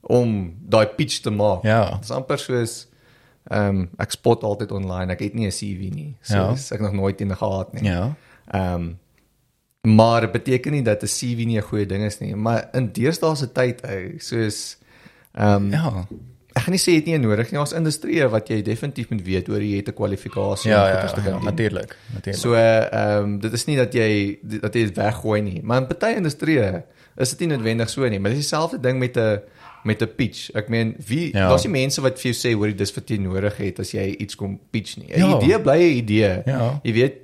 om 0.00 0.54
daai 0.68 0.86
pitch 0.86 1.18
te 1.20 1.30
maak. 1.30 1.62
Ja. 1.62 1.96
Dis 2.00 2.10
amper 2.10 2.38
soos 2.38 2.88
ehm 3.48 3.66
um, 3.68 3.88
ek 3.98 4.10
spot 4.10 4.42
altyd 4.42 4.72
online. 4.72 5.12
Ek 5.12 5.20
het 5.20 5.34
nie 5.34 5.46
'n 5.46 5.50
CV 5.50 5.90
nie. 5.94 6.16
So 6.20 6.34
Ja. 6.36 6.54
ek 6.70 6.80
nog 6.80 6.92
nooit 6.92 7.20
een 7.20 7.36
gehad 7.36 7.72
nie. 7.72 7.84
Ja. 7.84 8.14
Ehm 8.50 8.74
um, 8.74 8.98
maar 9.82 10.20
dit 10.20 10.32
beteken 10.32 10.72
nie 10.72 10.82
dat 10.82 11.02
'n 11.02 11.06
CV 11.06 11.44
nie 11.46 11.56
'n 11.58 11.62
goeie 11.62 11.86
ding 11.86 12.02
is 12.04 12.18
nie, 12.20 12.34
maar 12.34 12.68
in 12.72 12.90
deesdae 12.92 13.36
se 13.36 13.52
tyd, 13.52 13.80
ou, 13.84 14.14
soos 14.18 14.76
ehm 15.34 15.54
um, 15.64 15.70
Ja. 15.70 16.06
ek 16.52 16.62
gaan 16.62 16.72
nie 16.72 16.78
sê 16.80 16.90
jy 16.90 16.94
het 16.96 17.06
nie 17.06 17.18
nodig 17.18 17.50
nie, 17.52 17.60
ons 17.60 17.72
industrie 17.72 18.26
wat 18.28 18.48
jy 18.48 18.62
definitief 18.62 19.08
moet 19.10 19.22
weet 19.24 19.48
oor 19.48 19.60
jy 19.62 19.76
het 19.76 19.88
'n 19.88 19.92
kwalifikasie 19.94 20.70
Ja, 20.70 20.80
om 20.82 20.86
ja, 20.88 20.92
goeders 20.92 21.12
te 21.12 21.20
ja, 21.20 21.24
kan 21.26 21.34
doen. 21.34 21.44
natuurlik. 21.44 21.96
Natuurlik. 22.14 22.40
So 22.42 22.54
ehm 22.54 23.22
um, 23.24 23.38
dit 23.40 23.52
is 23.52 23.64
nie 23.66 23.76
dat 23.76 23.92
jy 23.94 24.38
dat 24.42 24.74
jy 24.74 24.84
dit 24.84 24.96
weggooi 24.96 25.40
nie, 25.42 25.60
maar 25.62 25.80
in 25.80 25.86
party 25.86 26.14
industrieë 26.16 26.82
is 27.16 27.30
dit 27.30 27.38
nie 27.40 27.56
noodwendig 27.56 27.88
so 27.90 28.08
nie, 28.08 28.18
maar 28.18 28.30
dit 28.30 28.38
is 28.40 28.48
dieselfde 28.48 28.80
ding 28.80 28.98
met 28.98 29.16
'n 29.16 29.38
met 29.84 30.02
'n 30.02 30.08
pitch. 30.16 30.50
Ek 30.54 30.68
meen, 30.68 30.94
wie 31.06 31.32
Ja. 31.32 31.48
daar's 31.48 31.64
nie 31.64 31.72
mense 31.72 32.00
wat 32.02 32.20
vir 32.20 32.32
jou 32.32 32.34
sê 32.34 32.54
hoor 32.56 32.76
dis 32.76 32.94
wat 32.94 33.08
jy 33.10 33.16
nodig 33.16 33.56
het 33.56 33.78
as 33.78 33.90
jy 33.92 34.14
iets 34.18 34.34
kom 34.34 34.58
pitch 34.70 34.96
nie. 34.98 35.06
'n 35.14 35.18
Ja. 35.20 35.36
Idee 35.40 35.60
bly 35.60 35.78
'n 35.78 35.96
idee. 35.96 36.42
Ja. 36.46 36.80
Jy 36.84 36.92
weet, 36.92 37.14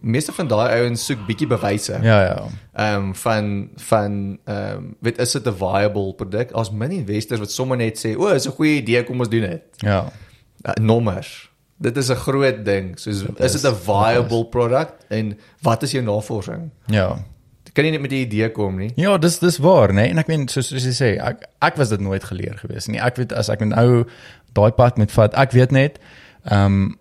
meeste 0.00 0.32
van 0.32 0.48
daai 0.48 0.80
ouens 0.80 1.04
soek 1.04 1.26
bietjie 1.26 1.46
bewyse. 1.46 1.98
Ja, 2.02 2.18
ja. 2.24 2.42
Ehm 2.72 2.96
um, 2.96 3.14
van 3.14 3.70
van 3.76 4.38
ehm 4.44 4.76
um, 4.76 4.96
weet 5.00 5.18
is 5.18 5.32
dit 5.32 5.46
'n 5.46 5.54
viable 5.54 6.14
produk? 6.14 6.52
As 6.52 6.70
min 6.70 6.90
investors 6.90 7.40
wat 7.40 7.50
sommer 7.50 7.76
net 7.76 7.98
sê, 8.06 8.16
"O, 8.16 8.26
is 8.26 8.46
'n 8.46 8.52
goeie 8.58 8.76
idee, 8.80 9.04
kom 9.04 9.18
ons 9.18 9.28
doen 9.28 9.48
dit." 9.48 9.62
Ja. 9.76 10.12
uh, 10.62 10.72
nommers. 10.80 11.50
Dit 11.76 11.96
is 11.96 12.08
'n 12.10 12.14
groot 12.14 12.64
ding. 12.64 12.98
Soos 12.98 13.22
Dit 13.22 13.40
is 13.40 13.60
dit 13.60 13.70
'n 13.70 13.74
viable 13.74 14.46
product 14.46 15.04
en 15.08 15.38
wat 15.60 15.82
is 15.82 15.90
jou 15.90 16.04
navorsing? 16.04 16.70
Ja. 16.86 17.18
Kan 17.72 17.84
jy 17.84 17.90
net 17.90 18.00
met 18.00 18.10
die 18.10 18.24
idee 18.26 18.50
kom 18.50 18.76
nie? 18.76 18.92
Ja, 18.96 19.18
dis 19.18 19.38
dis 19.38 19.58
waar, 19.58 19.88
né? 19.88 19.94
Nee? 19.94 20.08
En 20.08 20.18
ek 20.18 20.26
meen 20.26 20.48
soos 20.48 20.68
soos 20.68 20.84
jy 20.84 20.92
sê, 20.92 21.20
ek 21.22 21.46
ek 21.58 21.76
was 21.76 21.88
dit 21.88 22.00
nooit 22.00 22.24
geleer 22.24 22.58
gewees 22.58 22.86
nie. 22.86 23.00
Ek 23.00 23.16
weet 23.16 23.32
as 23.32 23.48
ek 23.48 23.64
nou 23.64 24.04
daai 24.52 24.70
pad 24.70 24.98
met 25.00 25.12
vat, 25.12 25.34
ek 25.34 25.52
weet 25.52 25.70
net 25.70 25.98
ehm 26.44 26.64
um, 26.64 26.98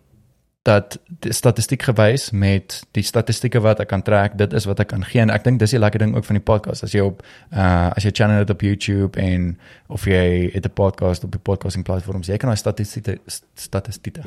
dat 0.61 0.99
die 1.07 1.33
statistiek 1.33 1.81
gewys 1.81 2.29
met 2.31 2.75
die 2.93 3.01
statistieke 3.03 3.59
wat 3.65 3.79
ek 3.81 3.87
kan 3.89 4.03
trek, 4.05 4.35
dit 4.37 4.51
is 4.53 4.67
wat 4.69 4.83
ek 4.83 4.91
kan 4.93 5.01
gee 5.09 5.23
en 5.23 5.31
ek 5.33 5.45
dink 5.47 5.57
dis 5.61 5.73
die 5.73 5.79
lekker 5.81 6.03
ding 6.03 6.13
ook 6.13 6.27
van 6.27 6.37
die 6.37 6.43
podcast. 6.45 6.85
As 6.85 6.93
jy 6.93 7.01
op 7.01 7.23
uh 7.49 7.89
as 7.95 8.05
jy 8.05 8.11
channel 8.13 8.43
dit 8.43 8.53
op 8.53 8.61
YouTube 8.61 9.17
en 9.17 9.55
of 9.89 10.05
jy 10.05 10.51
het 10.53 10.65
'n 10.65 10.73
podcast 10.77 11.25
op 11.25 11.31
die 11.33 11.41
podcasting 11.41 11.83
platforms, 11.83 12.27
jy 12.27 12.37
kan 12.37 12.53
daai 12.53 12.61
statistieke 12.61 13.17
statistieke 13.55 14.21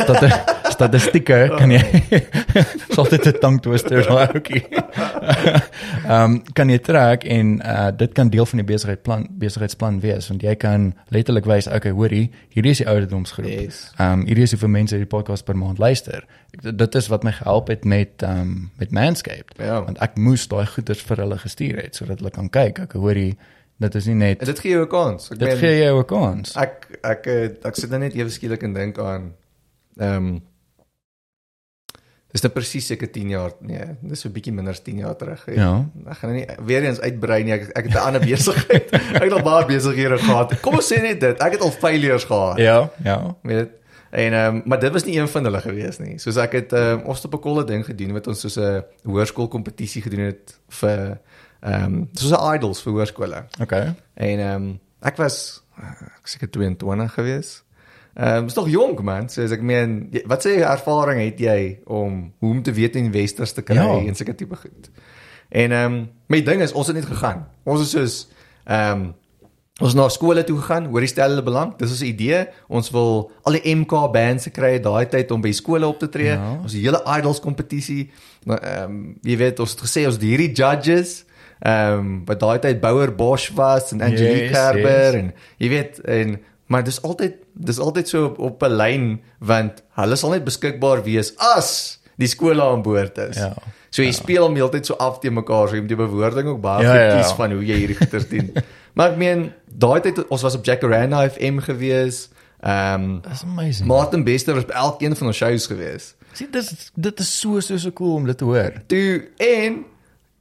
stati, 0.00 0.30
statistieke 0.76 1.52
kan 1.58 1.70
jy 1.70 1.84
sal 2.94 3.04
dit 3.12 3.26
'n 3.26 3.38
tongue 3.40 3.60
twister 3.60 4.02
daai 4.02 4.26
ouetjie. 4.32 4.64
Ehm 6.06 6.24
um, 6.24 6.42
kan 6.54 6.70
jy 6.70 6.78
trek 6.78 7.24
en 7.24 7.60
uh 7.60 7.90
dit 7.92 8.12
kan 8.12 8.30
deel 8.30 8.46
van 8.46 8.64
die 8.64 8.66
besigheidsplan 8.72 9.28
besigheidsplan 9.30 10.00
wees 10.00 10.28
want 10.28 10.42
jy 10.42 10.54
kan 10.54 10.94
letterlik 11.08 11.44
wys 11.44 11.68
okay 11.68 11.92
hoorie 11.92 12.30
hierdie 12.48 12.70
is 12.72 12.78
die 12.78 12.88
ouderdomsgroep. 12.88 13.46
Yes. 13.46 13.92
Ehm 13.98 14.12
um, 14.12 14.26
hierdie 14.26 14.48
is 14.48 14.50
hoeveel 14.56 14.72
mense 14.72 14.94
hierdie 14.96 15.16
podcast 15.16 15.44
per 15.44 15.54
maand 15.56 15.65
luister. 15.78 16.24
Ek- 16.54 16.76
Dit 16.78 16.94
is 16.94 17.08
wat 17.08 17.22
my 17.24 17.32
gehelp 17.32 17.68
het 17.68 17.84
met 17.84 18.22
um, 18.22 18.70
met 18.78 18.90
Manscaped. 18.90 19.58
Ja. 19.58 19.82
Want 19.84 19.98
ek 19.98 20.16
moes 20.16 20.48
daai 20.48 20.66
goeders 20.66 21.02
vir 21.02 21.16
hulle 21.16 21.38
gestuur 21.38 21.76
het 21.82 21.94
sodat 21.94 22.18
hulle 22.18 22.30
kan 22.30 22.48
kyk. 22.50 22.78
Ek 22.78 22.92
hoorie 22.92 23.36
dit 23.78 23.94
is 23.94 24.06
nie 24.06 24.14
net 24.14 24.40
dit 24.40 24.58
gee 24.58 24.70
jou 24.72 24.82
'n 24.84 24.88
kans. 24.88 25.30
Ek 25.32 25.38
dit 25.38 25.48
meen, 25.48 25.58
gee 25.58 25.78
jou 25.84 25.98
'n 26.00 26.04
kans. 26.04 26.56
ek 26.56 26.98
ek 27.04 27.26
eh, 27.26 27.50
ek 27.64 27.74
sit 27.76 27.90
nou 27.90 27.98
net 28.00 28.14
ewe 28.14 28.30
skielik 28.30 28.62
en 28.62 28.72
dink 28.72 28.98
aan 28.98 29.32
ehm 30.00 30.16
um, 30.26 30.42
Dis 32.36 32.42
nou 32.44 32.50
presies 32.52 32.84
seker 32.90 33.08
10 33.08 33.28
jaar 33.32 33.52
nee, 33.64 33.84
dis 34.02 34.20
so 34.20 34.28
'n 34.28 34.32
bietjie 34.34 34.52
minder 34.52 34.72
as 34.74 34.82
10 34.82 34.98
jaar 34.98 35.16
terug. 35.16 35.44
weet. 35.46 35.56
Ja. 35.56 35.86
Ek 36.10 36.16
gaan 36.18 36.30
nou 36.34 36.40
nie 36.40 36.46
weer 36.66 36.82
eens 36.84 37.00
uitbrei 37.00 37.42
nie. 37.44 37.52
Ek 37.52 37.70
ek 37.78 37.84
het 37.84 37.94
'n 37.94 37.98
ander 38.06 38.20
besigheid. 38.20 38.92
ek 39.16 39.22
het 39.22 39.32
al 39.32 39.42
baie 39.42 39.64
besighede 39.66 40.18
gehad. 40.18 40.60
Kom 40.60 40.74
ons 40.74 40.92
sê 40.92 41.00
net 41.00 41.20
dit. 41.20 41.40
Ek 41.40 41.52
het 41.52 41.60
al 41.60 41.70
failures 41.70 42.24
gehad. 42.24 42.58
Ja, 42.58 42.90
ja. 43.04 43.34
weet 43.42 43.70
en 44.10 44.32
ehm 44.32 44.54
um, 44.56 44.62
maar 44.64 44.80
dit 44.80 44.92
was 44.92 45.04
nie 45.04 45.18
een 45.18 45.28
van 45.28 45.44
hulle 45.44 45.60
gewees 45.60 45.98
nie. 45.98 46.18
Soos 46.18 46.36
ek 46.36 46.52
het 46.52 46.72
ehm 46.72 46.98
um, 47.00 47.06
ons 47.06 47.16
het 47.22 47.26
op 47.26 47.34
'n 47.40 47.42
kolle 47.42 47.64
ding 47.64 47.84
gedoen 47.84 48.12
wat 48.12 48.26
ons 48.26 48.40
soos 48.40 48.56
'n 48.58 48.84
hoërskool 49.04 49.48
kompetisie 49.48 50.02
gedoen 50.02 50.20
het 50.20 50.58
vir 50.68 51.18
ehm 51.60 51.84
um, 51.84 52.08
soos 52.12 52.30
'n 52.32 52.54
idols 52.54 52.82
vir 52.82 52.92
hoërskole. 52.92 53.44
Okay. 53.60 53.94
En 54.14 54.38
ehm 54.38 54.54
um, 54.62 54.80
ek 55.02 55.16
was 55.16 55.62
uh, 55.78 55.90
ek 56.18 56.26
seker 56.26 56.50
22 56.50 57.12
gewees. 57.12 57.62
Ehm 58.14 58.36
um, 58.36 58.46
is 58.46 58.54
nog 58.54 58.68
jonk 58.68 59.02
man. 59.02 59.28
So 59.28 59.42
as 59.42 59.50
ek 59.50 59.60
meen 59.62 60.08
wat 60.26 60.46
sê 60.46 60.60
ervaring 60.64 61.20
het 61.20 61.38
jy 61.38 61.80
om 61.84 62.32
hoe 62.38 62.50
om 62.50 62.62
te 62.62 62.72
weet 62.72 62.96
investors 62.96 63.52
te 63.52 63.62
kry 63.62 63.76
Ja. 63.76 63.98
en 64.06 64.14
sulke 64.14 64.34
tipe 64.34 64.56
goed. 64.56 64.90
En 65.48 65.72
ehm 65.72 65.92
um, 65.92 66.10
my 66.26 66.42
ding 66.42 66.62
is 66.62 66.72
ons 66.72 66.86
het 66.86 66.96
net 66.96 67.06
gegaan. 67.06 67.46
Ons 67.64 67.80
is 67.80 67.90
soos 67.90 68.28
ehm 68.64 69.00
um, 69.00 69.14
ons 69.84 69.94
na 69.94 70.06
skole 70.08 70.40
toe 70.48 70.56
gegaan, 70.56 70.86
hoor 70.88 71.04
die 71.04 71.10
stel 71.10 71.34
hulle 71.34 71.44
belang. 71.44 71.74
Dis 71.76 71.92
ons 71.92 72.02
idee. 72.06 72.46
Ons 72.72 72.88
wil 72.94 73.30
al 73.44 73.58
die 73.58 73.74
MK 73.76 74.06
bands 74.14 74.48
kry 74.56 74.78
daai 74.80 75.04
tyd 75.12 75.30
om 75.34 75.42
by 75.44 75.52
skole 75.52 75.86
op 75.86 76.00
te 76.00 76.08
tree. 76.08 76.32
Ja. 76.32 76.56
Ons 76.62 76.76
hele 76.78 77.02
idols 77.18 77.42
kompetisie. 77.44 78.06
Nou, 78.48 78.56
Ehm 78.56 78.90
um, 78.90 78.98
jy 79.26 79.36
weet 79.36 79.60
ons 79.60 79.74
het 79.74 79.82
gesê 79.84 80.06
ons 80.08 80.16
het 80.16 80.24
hierdie 80.24 80.52
judges 80.54 81.24
ehm 81.60 81.98
um, 81.98 82.12
wat 82.28 82.40
daai 82.40 82.58
tyd 82.64 82.80
Bouwer 82.80 83.12
Bosch 83.16 83.50
was 83.56 83.92
en 83.92 84.04
Angelique 84.04 84.50
Yes, 84.50 84.52
Kerber 84.52 85.16
yes. 85.16 85.20
en 85.20 85.32
jy 85.58 85.68
weet 85.72 86.00
en 86.04 86.36
maar 86.66 86.84
dis 86.84 86.98
altyd 87.02 87.38
dis 87.52 87.78
altyd 87.78 88.08
so 88.08 88.24
op, 88.30 88.38
op 88.38 88.62
'n 88.62 88.76
lyn 88.76 89.06
want 89.38 89.82
hulle 90.00 90.16
sal 90.16 90.30
net 90.30 90.44
beskikbaar 90.44 91.02
wees 91.04 91.32
as 91.56 91.98
die 92.16 92.28
skole 92.28 92.62
aan 92.62 92.82
boord 92.82 93.18
is. 93.18 93.36
Ja. 93.36 93.52
So 93.90 94.02
jy 94.02 94.10
ja. 94.12 94.16
speel 94.18 94.44
hom 94.44 94.56
heeltyd 94.56 94.88
so 94.88 94.96
af 95.00 95.20
te 95.20 95.30
mekaar, 95.30 95.68
so 95.68 95.76
jy 95.76 95.84
moet 95.84 95.92
die 95.92 96.00
bewoording 96.00 96.48
ook 96.52 96.60
baie 96.60 96.84
Ja, 96.84 96.90
goed 96.92 97.00
ja, 97.00 97.16
kies 97.16 97.30
ja. 97.32 97.36
van 97.36 97.52
hoe 97.56 97.64
jy 97.64 97.76
hierdie 97.82 97.96
goeters 97.96 98.28
doen. 98.28 98.50
maar 98.96 99.14
ek 99.14 99.20
meen 99.20 99.52
daai 99.78 100.00
tyd 100.00 100.22
ons 100.32 100.42
was 100.46 100.54
op 100.56 100.64
Jacaranda 100.64 101.24
FM 101.28 101.58
gewees. 101.66 102.28
Ehm 102.60 103.02
um, 103.02 103.20
That's 103.22 103.42
amazing. 103.44 103.86
Martin 103.88 104.24
Bester 104.24 104.54
was 104.56 104.64
by 104.68 104.72
elkeen 104.72 105.16
van 105.16 105.26
ons 105.26 105.36
shows 105.36 105.66
gewees. 105.68 106.14
Sien 106.32 106.48
dis 106.52 106.90
dit 106.94 107.20
is 107.20 107.34
so 107.40 107.60
so 107.60 107.76
so 107.76 107.92
cool 107.92 108.14
om 108.20 108.26
dit 108.26 108.38
te 108.38 108.44
hoor. 108.44 108.72
Toe 108.86 109.28
en 109.36 109.84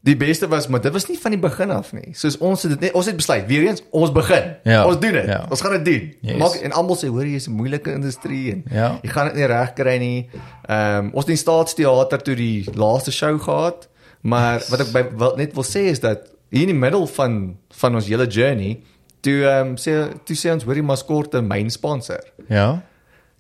die 0.06 0.16
beste 0.18 0.48
was 0.48 0.68
maar 0.68 0.82
dit 0.82 0.94
was 0.94 1.08
nie 1.10 1.18
van 1.20 1.32
die 1.34 1.40
begin 1.42 1.72
af 1.74 1.92
nie. 1.94 2.14
Soos 2.14 2.38
ons 2.38 2.62
het 2.64 2.72
dit 2.76 2.80
net 2.88 2.94
ons 2.94 3.06
het 3.10 3.16
besluit 3.18 3.46
weer 3.50 3.68
eens 3.68 3.84
ons 3.92 4.12
begin. 4.14 4.52
Ja, 4.64 4.86
Ons 4.88 5.00
doen 5.02 5.12
dit. 5.18 5.26
ja. 5.26 5.46
Ons 5.50 5.62
gaan 5.66 5.84
dit 5.84 5.86
doen. 5.86 6.14
Yes. 6.32 6.38
Maak 6.38 6.56
en 6.62 6.72
almal 6.72 6.96
sê 7.00 7.08
hoor 7.10 7.26
jy 7.26 7.36
is 7.42 7.48
'n 7.48 7.56
moeilike 7.58 7.92
industrie 7.92 8.52
en 8.52 8.64
Ja. 8.72 9.00
jy 9.04 9.10
gaan 9.10 9.28
dit 9.28 9.36
nie 9.36 9.46
reg 9.46 9.74
kry 9.74 9.98
nie. 9.98 10.30
Ehm 10.70 11.06
um, 11.06 11.12
ons 11.14 11.26
het 11.26 11.30
in 11.36 11.38
staatsteater 11.38 12.22
toe 12.22 12.36
die 12.36 12.68
laaste 12.74 13.12
show 13.12 13.42
gehad, 13.42 13.90
maar 14.22 14.60
Yes. 14.60 14.70
wat 14.70 14.80
ek 14.80 14.92
by, 14.94 15.04
wat 15.18 15.38
net 15.38 15.54
wil 15.54 15.64
sê 15.64 15.90
is 15.92 16.00
dat 16.00 16.20
hier 16.50 16.62
in 16.62 16.68
die 16.68 16.80
middel 16.80 17.08
van 17.08 17.58
van 17.70 17.96
ons 17.96 18.08
hele 18.08 18.28
journey 18.28 18.84
toe 19.26 19.38
ehm 19.44 19.74
um, 19.74 19.78
sê 19.82 19.96
toe 20.28 20.38
sê 20.38 20.52
ons 20.54 20.66
hoor 20.68 20.80
die 20.80 20.86
maskorte 20.86 21.42
myn 21.42 21.72
sponsor. 21.74 22.24
Ja. 22.50 22.82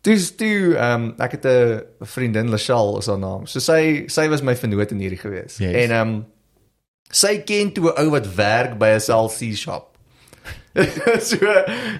Dis 0.05 0.31
toe 0.37 0.75
ehm 0.75 1.09
um, 1.09 1.09
ek 1.21 1.37
het 1.37 1.45
'n 1.49 2.07
vriendin 2.15 2.53
Lachelle 2.53 2.99
is 2.99 3.09
haar 3.11 3.21
naam. 3.21 3.45
So 3.45 3.59
sy 3.59 4.05
sy 4.07 4.27
was 4.29 4.41
my 4.41 4.55
vernoot 4.55 4.91
in 4.91 5.03
hierdie 5.03 5.21
gewees. 5.21 5.57
Yes. 5.57 5.75
En 5.83 5.91
ehm 5.91 6.07
um, 6.07 6.23
sy 7.09 7.37
ken 7.45 7.73
toe 7.73 7.91
'n 7.91 7.99
ou 8.01 8.09
wat 8.17 8.33
werk 8.35 8.77
by 8.77 8.95
'n 8.95 8.99
SLC 8.99 9.53
shop. 9.55 9.91
so 11.29 11.37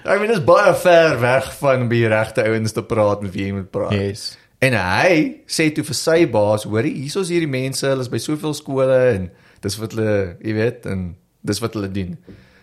I 0.04 0.18
mean 0.18 0.28
dis 0.28 0.44
baie 0.44 0.74
ver 0.74 1.20
weg 1.20 1.52
van 1.58 1.80
om 1.80 1.88
by 1.88 2.02
die 2.02 2.10
regte 2.12 2.44
ouens 2.44 2.72
te 2.72 2.82
praat 2.82 3.22
met 3.22 3.32
wie 3.32 3.46
jy 3.46 3.52
moet 3.52 3.70
praat. 3.70 3.94
Yes. 3.94 4.36
En 4.58 4.72
hy 4.72 5.42
sê 5.46 5.68
toe 5.74 5.84
vir 5.84 5.96
sy 5.98 6.24
baas, 6.32 6.64
hoorie, 6.64 6.94
hier 6.94 7.20
is 7.20 7.28
hierdie 7.28 7.50
mense, 7.50 7.84
hulle 7.86 8.04
is 8.04 8.12
by 8.12 8.18
soveel 8.18 8.54
skole 8.56 8.96
en 9.12 9.28
dis 9.64 9.76
wat 9.80 9.92
hulle, 9.92 10.36
jy 10.40 10.54
weet, 10.56 10.86
en 10.88 11.10
dis 11.46 11.60
wat 11.60 11.76
hulle 11.76 11.90
doen. 11.92 12.14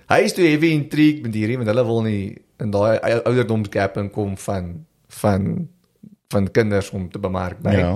Hy 0.09 0.19
is 0.27 0.33
toe 0.33 0.45
heavy 0.47 0.73
intrigued 0.75 1.21
met 1.23 1.35
hierdie 1.37 1.57
want 1.57 1.69
hulle 1.71 1.85
wil 1.85 2.01
nie 2.05 2.37
in 2.63 2.71
daai 2.71 2.97
ou- 2.99 3.21
ouderdomsgap 3.31 3.97
inkom 3.97 4.37
van 4.37 4.73
van 5.21 5.67
van 6.33 6.51
kinders 6.51 6.89
om 6.89 7.09
te 7.11 7.19
bemark 7.21 7.59
by. 7.61 7.75
Ja. 7.77 7.93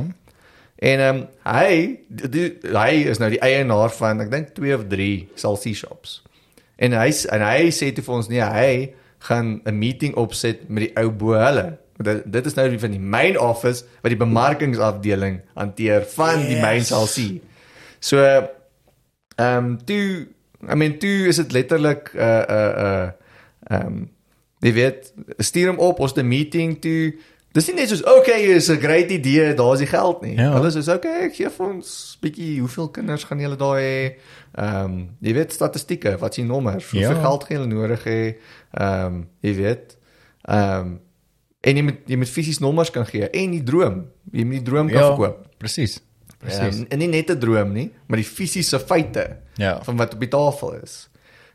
En 0.77 0.99
ehm 0.99 1.15
um, 1.15 1.23
hy 1.43 1.99
die, 2.07 2.47
hy 2.69 2.91
is 3.09 3.17
nou 3.17 3.29
die 3.34 3.41
eienaar 3.41 3.89
van 3.97 4.21
ek 4.21 4.31
dink 4.31 4.53
2 4.53 4.75
of 4.77 4.85
3 4.91 5.27
Salsie 5.35 5.73
shops. 5.75 6.21
En 6.77 6.93
hy 6.93 7.09
en 7.34 7.41
hy 7.41 7.71
sê 7.73 7.89
toe 7.91 8.05
vir 8.05 8.15
ons 8.19 8.29
nee, 8.29 8.43
hy 8.43 8.93
gaan 9.25 9.61
'n 9.65 9.73
meeting 9.77 10.13
opset 10.15 10.69
met 10.69 10.88
die 10.88 10.93
ou 11.01 11.09
bo 11.09 11.34
hulle. 11.34 11.77
Dit, 11.97 12.21
dit 12.29 12.45
is 12.45 12.53
nou 12.53 12.69
die 12.69 12.79
van 12.79 12.91
die 12.93 13.01
main 13.01 13.39
office 13.41 13.85
wat 14.03 14.13
die 14.13 14.21
bemarkingsafdeling 14.21 15.41
hanteer 15.57 16.05
van 16.13 16.39
yes. 16.39 16.47
die 16.47 16.61
main 16.61 16.84
Yes. 16.84 16.88
Salsie. 16.93 17.41
So 17.99 18.21
ehm 18.21 18.45
um, 19.38 19.77
toe 19.85 20.27
I 20.65 20.75
mean 20.75 20.97
toe 20.97 21.27
is 21.27 21.35
dit 21.35 21.51
letterlik 21.51 22.11
'n 22.13 22.17
uh, 22.17 22.23
'n 22.23 22.51
uh, 22.51 22.73
'n 22.73 22.85
uh, 22.85 23.09
ehm 23.69 23.85
um, 23.88 24.09
jy 24.59 24.73
weet 24.73 25.13
stuur 25.38 25.67
hom 25.67 25.77
op 25.77 25.99
ons 25.99 26.11
het 26.15 26.23
'n 26.23 26.27
meeting 26.27 26.81
toe 26.81 27.13
Dis 27.57 27.67
nie 27.67 27.75
net 27.75 27.89
soos 27.89 28.03
okay, 28.03 28.41
is 28.53 28.69
'n 28.69 28.77
great 28.77 29.09
idee, 29.09 29.53
daar's 29.53 29.79
die 29.79 29.88
geld 29.88 30.21
nie. 30.21 30.35
Ja. 30.35 30.51
Hulle 30.53 30.69
sê 30.71 30.93
okay, 30.93 31.29
gee 31.34 31.49
vir 31.49 31.65
ons 31.65 32.17
bietjie 32.21 32.59
hoeveel 32.59 32.89
kinders 32.89 33.23
gaan 33.23 33.39
julle 33.39 33.55
daar 33.55 33.79
hê? 33.79 34.13
Ehm 34.53 34.84
um, 34.85 35.09
jy 35.21 35.34
weet 35.34 35.53
statistieke, 35.53 36.17
wat 36.17 36.29
is 36.29 36.35
die 36.35 36.45
nommers? 36.45 36.91
Hoeveel 36.91 37.15
Ja. 37.15 37.21
geld 37.21 37.43
gaan 37.43 37.57
julle 37.57 37.67
nodig 37.73 38.03
hê? 38.03 38.35
Ehm 38.73 39.05
um, 39.05 39.27
jy 39.41 39.53
weet. 39.55 39.97
Ehm 40.45 40.79
um, 40.79 40.99
en 41.61 41.75
jy 41.75 41.81
moet 41.84 41.97
jy 42.05 42.15
moet 42.17 42.29
fisies 42.29 42.59
nommers 42.59 42.91
kan 42.91 43.05
gee 43.05 43.29
en 43.29 43.51
die 43.51 43.63
droom. 43.63 44.05
Jy 44.31 44.43
moet 44.43 44.53
die 44.53 44.61
droom 44.71 44.88
kan 44.88 44.97
Ja, 45.01 45.07
verkoop. 45.15 45.47
presies. 45.57 45.99
Presies. 46.39 46.76
Ehm, 46.80 46.85
en 46.89 46.97
nie 46.97 47.07
net 47.07 47.30
'n 47.31 47.39
droom 47.39 47.72
nie, 47.73 47.91
maar 48.07 48.18
die 48.18 48.26
fisiese 48.26 48.80
feite 48.80 49.38
Ja. 49.55 49.84
van 49.84 49.97
wat 49.97 50.14
op 50.14 50.19
die 50.19 50.30
tafel 50.30 50.73
is. 50.84 51.09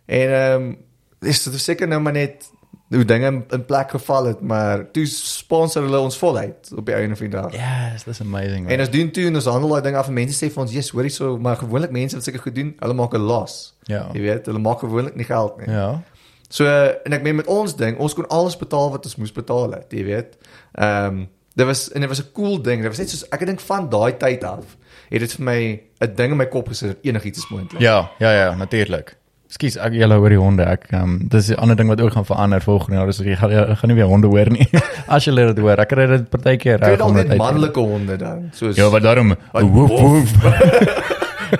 En 0.06 0.28
ehm 0.28 0.62
um, 0.62 0.76
dis 1.20 1.42
dit 1.44 1.54
is 1.54 1.64
seker 1.64 1.88
nou 1.88 2.00
maar 2.00 2.12
net 2.12 2.50
hoe 2.88 3.04
dinge 3.04 3.44
in, 3.48 3.64
plek 3.64 3.90
geval 3.90 4.24
het, 4.24 4.40
maar 4.40 4.90
toe 4.90 5.06
sponsor 5.06 5.82
hulle 5.82 5.98
ons 5.98 6.18
voluit 6.18 6.72
op 6.76 6.86
die 6.86 6.94
einde 6.94 7.16
van 7.16 7.30
die 7.30 7.40
dag. 7.40 7.52
Yes, 7.52 8.02
that's 8.02 8.20
amazing. 8.20 8.68
En 8.68 8.80
ons 8.80 8.90
doen 8.90 9.10
toe 9.10 9.24
en 9.26 9.34
ons 9.34 9.44
handel 9.44 9.68
daai 9.68 9.82
ding 9.82 9.96
af 9.96 10.06
en 10.06 10.12
mense 10.12 10.36
sê 10.44 10.50
vir 10.52 10.62
ons, 10.62 10.72
"Jesus, 10.72 10.90
hoorie 10.90 11.10
so, 11.10 11.38
maar 11.38 11.56
gewoonlik 11.56 11.90
mense 11.90 12.14
wat 12.14 12.24
sulke 12.24 12.38
goed 12.38 12.54
doen, 12.54 12.74
hulle 12.78 12.94
maak 12.94 13.14
'n 13.14 13.20
loss." 13.20 13.74
Ja. 13.82 14.08
Jy 14.12 14.20
weet, 14.20 14.46
hulle 14.46 14.58
maak 14.58 14.78
gewoonlik 14.78 15.14
nie 15.16 15.24
geld 15.24 15.56
nie. 15.56 15.70
Ja. 15.74 16.02
So 16.48 16.64
en 17.04 17.12
ek 17.12 17.22
meen 17.22 17.36
met 17.36 17.46
ons 17.46 17.76
ding, 17.76 17.98
ons 17.98 18.14
kon 18.14 18.28
alles 18.28 18.56
betaal 18.56 18.90
wat 18.90 19.04
ons 19.04 19.16
moes 19.16 19.32
betaal 19.32 19.70
het, 19.72 19.86
jy 19.92 20.04
weet. 20.04 20.36
Ehm 20.74 21.06
um, 21.06 21.28
dit 21.54 21.66
was 21.66 21.92
en 21.92 22.00
dit 22.00 22.08
was 22.08 22.20
'n 22.22 22.32
cool 22.32 22.62
ding. 22.62 22.80
Dit 22.82 22.88
was 22.90 22.98
net 22.98 23.10
soos 23.10 23.24
ek 23.30 23.46
dink 23.46 23.60
van 23.60 23.88
daai 23.88 24.16
tyd 24.16 24.44
af 24.44 24.64
het 25.10 25.20
dit 25.20 25.32
vir 25.32 25.44
my 25.44 25.80
'n 26.00 26.14
ding 26.14 26.30
in 26.30 26.36
my 26.36 26.46
kop 26.46 26.68
gesit 26.68 26.96
enigiets 27.02 27.38
is 27.38 27.48
moontlik. 27.50 27.80
Ja, 27.80 28.10
ja, 28.18 28.32
ja, 28.32 28.54
natuurlik. 28.54 29.16
Skus, 29.52 29.76
ek 29.76 29.92
julle 29.92 30.16
oor 30.18 30.28
die 30.28 30.38
honde. 30.38 30.62
Ek 30.64 30.86
ehm 30.90 31.02
um, 31.02 31.28
dis 31.28 31.48
'n 31.50 31.54
ander 31.60 31.76
ding 31.76 31.88
wat 31.88 32.00
ook 32.00 32.12
gaan 32.12 32.24
verander 32.24 32.62
volgende 32.62 32.96
jaar. 32.96 33.06
Dus 33.06 33.20
ek 33.20 33.36
gaan 33.38 33.50
ek 33.50 33.78
gaan 33.78 33.88
nie 33.90 33.96
weer 33.96 34.06
honde 34.08 34.26
hoor 34.26 34.50
nie. 34.50 34.68
As 35.06 35.24
jy 35.24 35.34
dit 35.34 35.58
hoor, 35.58 35.76
ek 35.78 35.88
kry 35.88 36.06
dit 36.06 36.28
partykeer 36.30 36.78
reg 36.80 36.98
dan 36.98 37.08
om 37.08 37.14
net 37.14 37.22
dit 37.28 37.30
uit 37.32 37.40
te- 37.40 37.44
manlike 37.52 37.80
honde 37.80 38.16
dan. 38.16 38.48
Soos 38.52 38.76
Ja, 38.76 38.88
wat 38.88 39.02
daarom 39.02 39.36
woef 39.52 39.90
woef. 39.90 40.32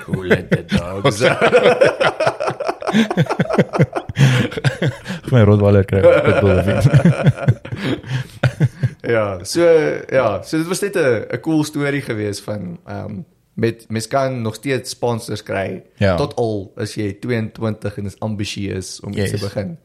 Who 0.07 0.23
let 0.33 0.49
the 0.49 0.63
dogs 0.65 1.21
out? 1.21 1.53
My 5.31 5.41
Rottweiler 5.47 5.85
kry 5.89 6.01
pitbull 6.01 6.59
iets. 6.61 6.87
ja, 9.15 9.43
so 9.43 9.67
ja, 10.09 10.41
so 10.43 10.57
dit 10.57 10.67
was 10.69 10.81
net 10.81 10.95
'n 10.95 11.25
'n 11.33 11.39
cool 11.41 11.63
storie 11.63 12.01
geweest 12.01 12.41
van 12.43 12.77
ehm 12.85 13.05
um, 13.05 13.25
met 13.55 13.85
mens 13.89 14.07
kan 14.07 14.41
nog 14.41 14.55
steeds 14.55 14.89
sponsors 14.89 15.43
kry 15.43 15.83
Ja. 15.97 16.15
tot 16.15 16.35
al 16.35 16.73
is 16.77 16.95
jy 16.95 17.13
22 17.19 17.97
en 17.97 18.05
is 18.05 18.19
ambisieus 18.19 18.99
om 18.99 19.11
iets 19.13 19.17
Yes. 19.17 19.31
te 19.31 19.37
begin. 19.45 19.77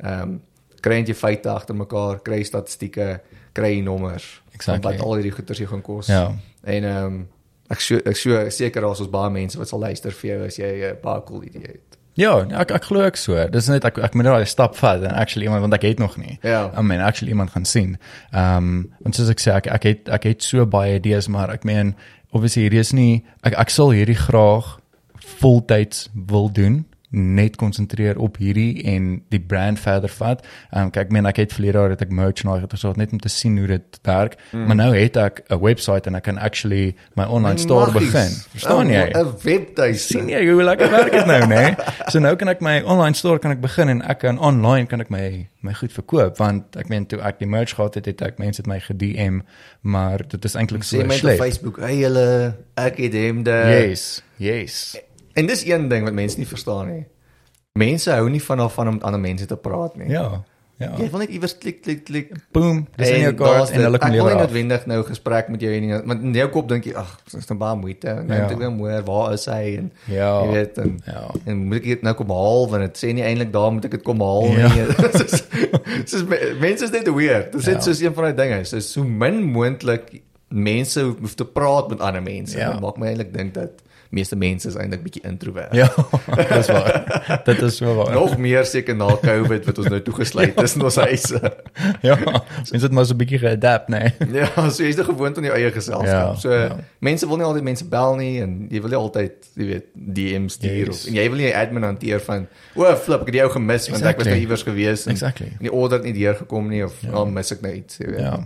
Ehm 0.00 0.22
um, 0.22 0.40
kry 0.80 1.02
jy 1.02 1.14
feite 1.14 1.48
agter 1.50 1.74
mekaar, 1.74 2.20
kry 2.22 2.42
statistieke, 2.42 3.20
kry 3.52 3.80
nommers 3.80 4.42
Exactly. 4.52 4.92
wat 4.92 5.00
al 5.02 5.14
hierdie 5.14 5.32
goeders 5.32 5.58
jou 5.58 5.68
gaan 5.68 5.82
kos. 5.82 6.06
Ja. 6.06 6.34
En 6.62 6.84
ehm 6.84 7.04
um, 7.04 7.28
ek 7.68 7.80
so 7.80 7.96
ek 7.96 8.16
so 8.16 8.48
seker 8.50 8.80
daar's 8.82 9.00
ons 9.00 9.10
baie 9.10 9.30
mense 9.30 9.58
wat 9.58 9.68
sal 9.68 9.78
luister 9.80 10.12
vir 10.12 10.30
jou 10.30 10.46
as 10.46 10.56
jy 10.56 10.90
'n 10.90 10.96
baie 11.02 11.22
cool 11.24 11.42
idee 11.42 11.62
het. 11.66 11.97
Ja, 12.18 12.32
ek 12.62 12.72
ek 12.74 12.88
glo 12.90 13.04
ek 13.06 13.18
so. 13.20 13.38
Dis 13.52 13.68
net 13.70 13.84
ek 13.86 14.00
ek 14.02 14.16
moet 14.18 14.26
nou 14.26 14.34
daai 14.34 14.48
stap 14.50 14.74
vat 14.80 15.04
en 15.06 15.14
actually 15.14 15.46
iemand 15.46 15.62
want 15.62 15.76
ek 15.76 15.86
het 15.86 16.02
nog 16.02 16.16
nie. 16.18 16.38
Ja. 16.42 16.66
I 16.74 16.82
mean 16.82 17.00
actually 17.04 17.30
iemand 17.30 17.54
gaan 17.54 17.68
sien. 17.68 17.96
Ehm 18.32 18.56
um, 18.56 18.84
want 19.04 19.18
soos 19.18 19.30
ek 19.30 19.42
sê 19.42 19.54
ek 19.54 19.70
ek 19.78 19.86
het 19.86 20.10
ek 20.18 20.26
het 20.32 20.42
so 20.42 20.66
baie 20.66 20.98
idees 20.98 21.30
maar 21.30 21.52
ek 21.54 21.66
meen 21.68 21.94
obviously 22.34 22.66
hierdie 22.66 22.82
is 22.82 22.92
nie 22.92 23.22
ek 23.46 23.54
ek 23.58 23.70
sal 23.70 23.94
hierdie 23.94 24.18
graag 24.18 24.78
voltyds 25.38 26.08
wil 26.14 26.50
doen 26.50 26.82
net 27.10 27.56
konsentreer 27.56 28.18
op 28.18 28.36
hierdie 28.36 28.82
en 28.84 29.22
die 29.28 29.40
brand 29.40 29.80
verder 29.80 30.08
vat. 30.08 30.44
Ehm 30.70 30.82
um, 30.82 30.90
kyk 30.90 31.08
ek 31.08 31.12
meen 31.12 31.26
ek 31.26 31.36
het 31.36 31.52
verlede 31.52 31.78
jaar 31.78 31.90
het 31.90 32.02
ek 32.02 32.10
merchandise 32.10 32.66
het 32.66 32.72
gesoek 32.72 32.96
net 32.96 33.12
om 33.12 33.20
te 33.20 33.28
sien 33.28 33.58
hoe 33.58 33.66
dit 33.66 34.00
werk. 34.02 34.36
Mm. 34.52 34.66
Maar 34.66 34.76
nou 34.76 34.90
het 34.96 35.16
ek 35.16 35.42
'n 35.48 35.60
webwerf 35.60 36.06
en 36.06 36.14
ek 36.14 36.22
kan 36.22 36.38
actually 36.38 36.94
my 37.14 37.24
online 37.24 37.58
store 37.58 37.92
Magies. 37.92 38.12
begin. 38.12 38.30
Verstaan 38.50 38.88
jy? 38.88 39.10
'n 39.12 39.34
Webtuiste. 39.42 40.12
sien 40.12 40.28
jy 40.28 40.42
hoe 40.50 40.62
lekker 40.62 40.90
werk 40.90 41.12
dit 41.12 41.26
nou 41.26 41.40
nê 41.50 41.64
so 42.12 42.20
nou 42.22 42.34
kan 42.36 42.52
ek 42.52 42.62
my 42.64 42.80
online 42.84 43.16
store 43.18 43.40
kan 43.42 43.54
ek 43.54 43.62
begin 43.64 43.92
en 43.92 44.02
ek 44.02 44.22
kan 44.24 44.38
online 44.38 44.86
kan 44.90 45.00
ek 45.04 45.12
my 45.14 45.48
my 45.66 45.74
goed 45.80 45.94
verkoop 45.94 46.38
want 46.42 46.78
ek 46.80 46.90
meen 46.92 47.06
toe 47.10 47.20
ek 47.24 47.40
die 47.42 47.50
merch 47.50 47.74
gehad 47.78 47.98
het 47.98 48.06
het 48.10 48.22
ek 48.22 48.38
mense 48.42 48.62
het 48.62 48.70
my 48.70 48.78
gedm 48.84 49.42
maar 49.82 50.24
dit 50.28 50.44
is 50.44 50.56
eintlik 50.58 50.86
so 50.86 50.98
Sê 50.98 51.06
my 51.06 51.18
op 51.18 51.24
sleg 51.24 51.42
Facebook, 51.42 51.80
hey 51.82 51.98
julle, 52.02 52.54
ek 52.78 53.02
het 53.02 53.18
hem 53.18 53.44
de 53.46 53.58
yes 53.74 54.08
yes 54.38 54.96
En 55.34 55.46
dis 55.46 55.64
een 55.66 55.88
ding 55.88 56.04
wat 56.04 56.12
mense 56.12 56.38
nie 56.38 56.46
verstaan 56.46 56.88
nie. 56.92 57.06
Mense 57.78 58.10
hou 58.10 58.28
nie 58.30 58.42
van 58.42 58.58
daarvan 58.58 58.88
om 58.88 58.94
met 58.94 59.02
ander 59.04 59.20
mense 59.20 59.46
te 59.46 59.56
praat 59.56 59.96
nie. 59.96 60.08
ja 60.10 60.44
ja 60.78 60.92
Jy 60.98 61.08
wil 61.10 61.18
net 61.18 61.30
iewers 61.34 61.56
klik 61.58 61.80
klik 61.82 62.04
klik. 62.06 62.28
boom 62.54 62.84
dis 62.96 63.08
in 63.10 63.20
jou 63.24 63.32
kaart 63.34 63.70
en 63.74 63.80
hulle 63.82 63.98
kan 63.98 64.12
Ek 64.12 64.14
wil 64.20 64.24
lewer 64.28 64.36
noodwendig 64.38 64.84
nou 64.86 65.02
gesprek 65.02 65.48
met 65.50 65.60
jou 65.60 65.72
hê 65.72 65.80
nie, 65.82 65.90
want 66.06 66.22
in 66.22 66.34
jou 66.34 66.46
kop 66.54 66.68
dink 66.68 66.84
jy, 66.86 66.92
ag, 66.94 67.16
dis 67.32 67.48
nou 67.50 67.56
baie 67.58 67.76
moeite. 67.76 68.14
Nou 68.14 68.36
Ja. 68.38 68.42
moet 68.46 68.52
ek 68.62 68.78
hoor 68.78 69.02
waar 69.08 69.32
is 69.32 69.46
hy 69.46 69.74
en 69.78 69.90
Ja. 70.06 70.44
jy 70.44 70.52
weet 70.52 70.78
en 70.78 71.00
ja 71.06 71.24
en 71.46 71.56
moet 71.66 71.76
ek 71.76 71.82
dit 71.84 72.02
nou 72.02 72.14
kom 72.14 72.30
haal 72.30 72.68
want 72.70 72.82
dit 72.86 72.96
sê 73.02 73.12
nie 73.14 73.22
eintlik 73.26 73.50
daar 73.52 73.72
moet 73.72 73.84
ek 73.84 73.90
dit 73.90 74.02
kom 74.04 74.20
haal 74.20 74.46
Ja. 74.54 74.68
nie. 74.74 76.06
Soos 76.06 76.24
me- 76.24 76.54
mense 76.60 76.84
is 76.84 76.90
net 76.94 77.08
weird. 77.10 77.52
Dit 77.52 77.60
is 77.60 77.66
Ja. 77.66 77.72
net 77.72 77.82
soos 77.82 78.00
een 78.00 78.14
van 78.14 78.24
daai 78.24 78.34
dinge. 78.48 78.64
So 78.64 78.78
so 78.80 79.02
min 79.04 79.42
moontlik 79.42 80.22
mense 80.48 81.00
hoef 81.02 81.34
te 81.34 81.44
praat 81.44 81.88
met 81.90 82.00
ander 82.00 82.22
mense. 82.22 82.56
Ja. 82.58 82.72
Dit 82.72 82.80
maak 82.80 82.96
my 82.98 83.06
eintlik 83.10 83.32
dink 83.34 83.54
dat 83.54 83.82
meeste 84.10 84.36
mense 84.36 84.68
is 84.68 84.74
eintlik 84.80 85.02
bietjie 85.02 85.22
introvert. 85.28 85.74
ja 85.76 85.88
dis 86.56 86.66
waar 86.72 87.40
dit 87.44 87.62
is 87.62 87.76
so 87.76 87.94
waar 87.94 88.12
Nog 88.14 88.36
meer 88.38 88.64
seker 88.64 88.96
na 88.96 89.08
Covid 89.22 89.64
wat 89.68 89.78
ons 89.78 89.88
nou 89.88 90.00
toegesluit 90.02 90.60
is 90.64 90.74
in 90.74 90.82
ons 90.82 90.96
huise. 90.96 91.40
ja 92.08 92.16
mens 92.70 92.82
het 92.82 92.92
maar 92.92 93.06
so 93.06 93.12
'n 93.14 93.20
bietjie 93.20 93.38
geadapt 93.38 93.88
nê 93.88 94.12
Ja, 94.32 94.48
so 94.70 94.82
jy's 94.82 94.96
nou 94.96 95.06
gewoond 95.10 95.36
aan 95.38 95.44
jou 95.44 95.54
eie 95.56 95.70
geselskap. 95.72 96.06
Ja, 96.06 96.34
so 96.34 96.52
ja. 96.52 96.76
mense 96.98 97.26
wil 97.28 97.36
nie 97.36 97.44
altyd 97.46 97.62
mense 97.64 97.84
bel 97.88 98.16
nie 98.16 98.40
en 98.42 98.66
jy 98.70 98.80
wil 98.80 98.88
nie 98.90 98.98
altyd, 98.98 99.32
jy 99.54 99.66
weet, 99.66 99.86
DM 99.94 100.48
stuur 100.48 100.86
Yes. 100.86 100.88
of 101.04 101.06
en 101.08 101.14
jy 101.14 101.28
wil 101.30 101.38
nie 101.38 101.50
'n 101.52 101.56
admin 101.56 101.82
hanteer 101.82 102.20
van, 102.20 102.46
"O, 102.74 102.96
flip, 102.96 103.20
ek 103.20 103.26
het 103.26 103.34
jou 103.34 103.50
gemis 103.50 103.88
want 103.88 104.02
ek 104.02 104.16
was 104.16 104.26
Exactly. 104.26 104.30
nou 104.30 104.40
iewers 104.40 104.62
gewees 104.62 105.06
en 105.06 105.12
exactly 105.12 105.46
en 105.46 105.58
die 105.68 105.72
order 105.72 105.98
het 105.98 106.06
nie 106.06 106.12
deurgekom 106.22 106.68
nie 106.68 106.84
of 106.84 106.94
ja. 107.00 107.10
oh, 107.12 107.26
mis 107.28 107.52
ek 107.52 107.60
nou 107.60 107.72
iets, 107.74 107.96
jy 107.98 108.06
weet." 108.06 108.20
ja 108.20 108.38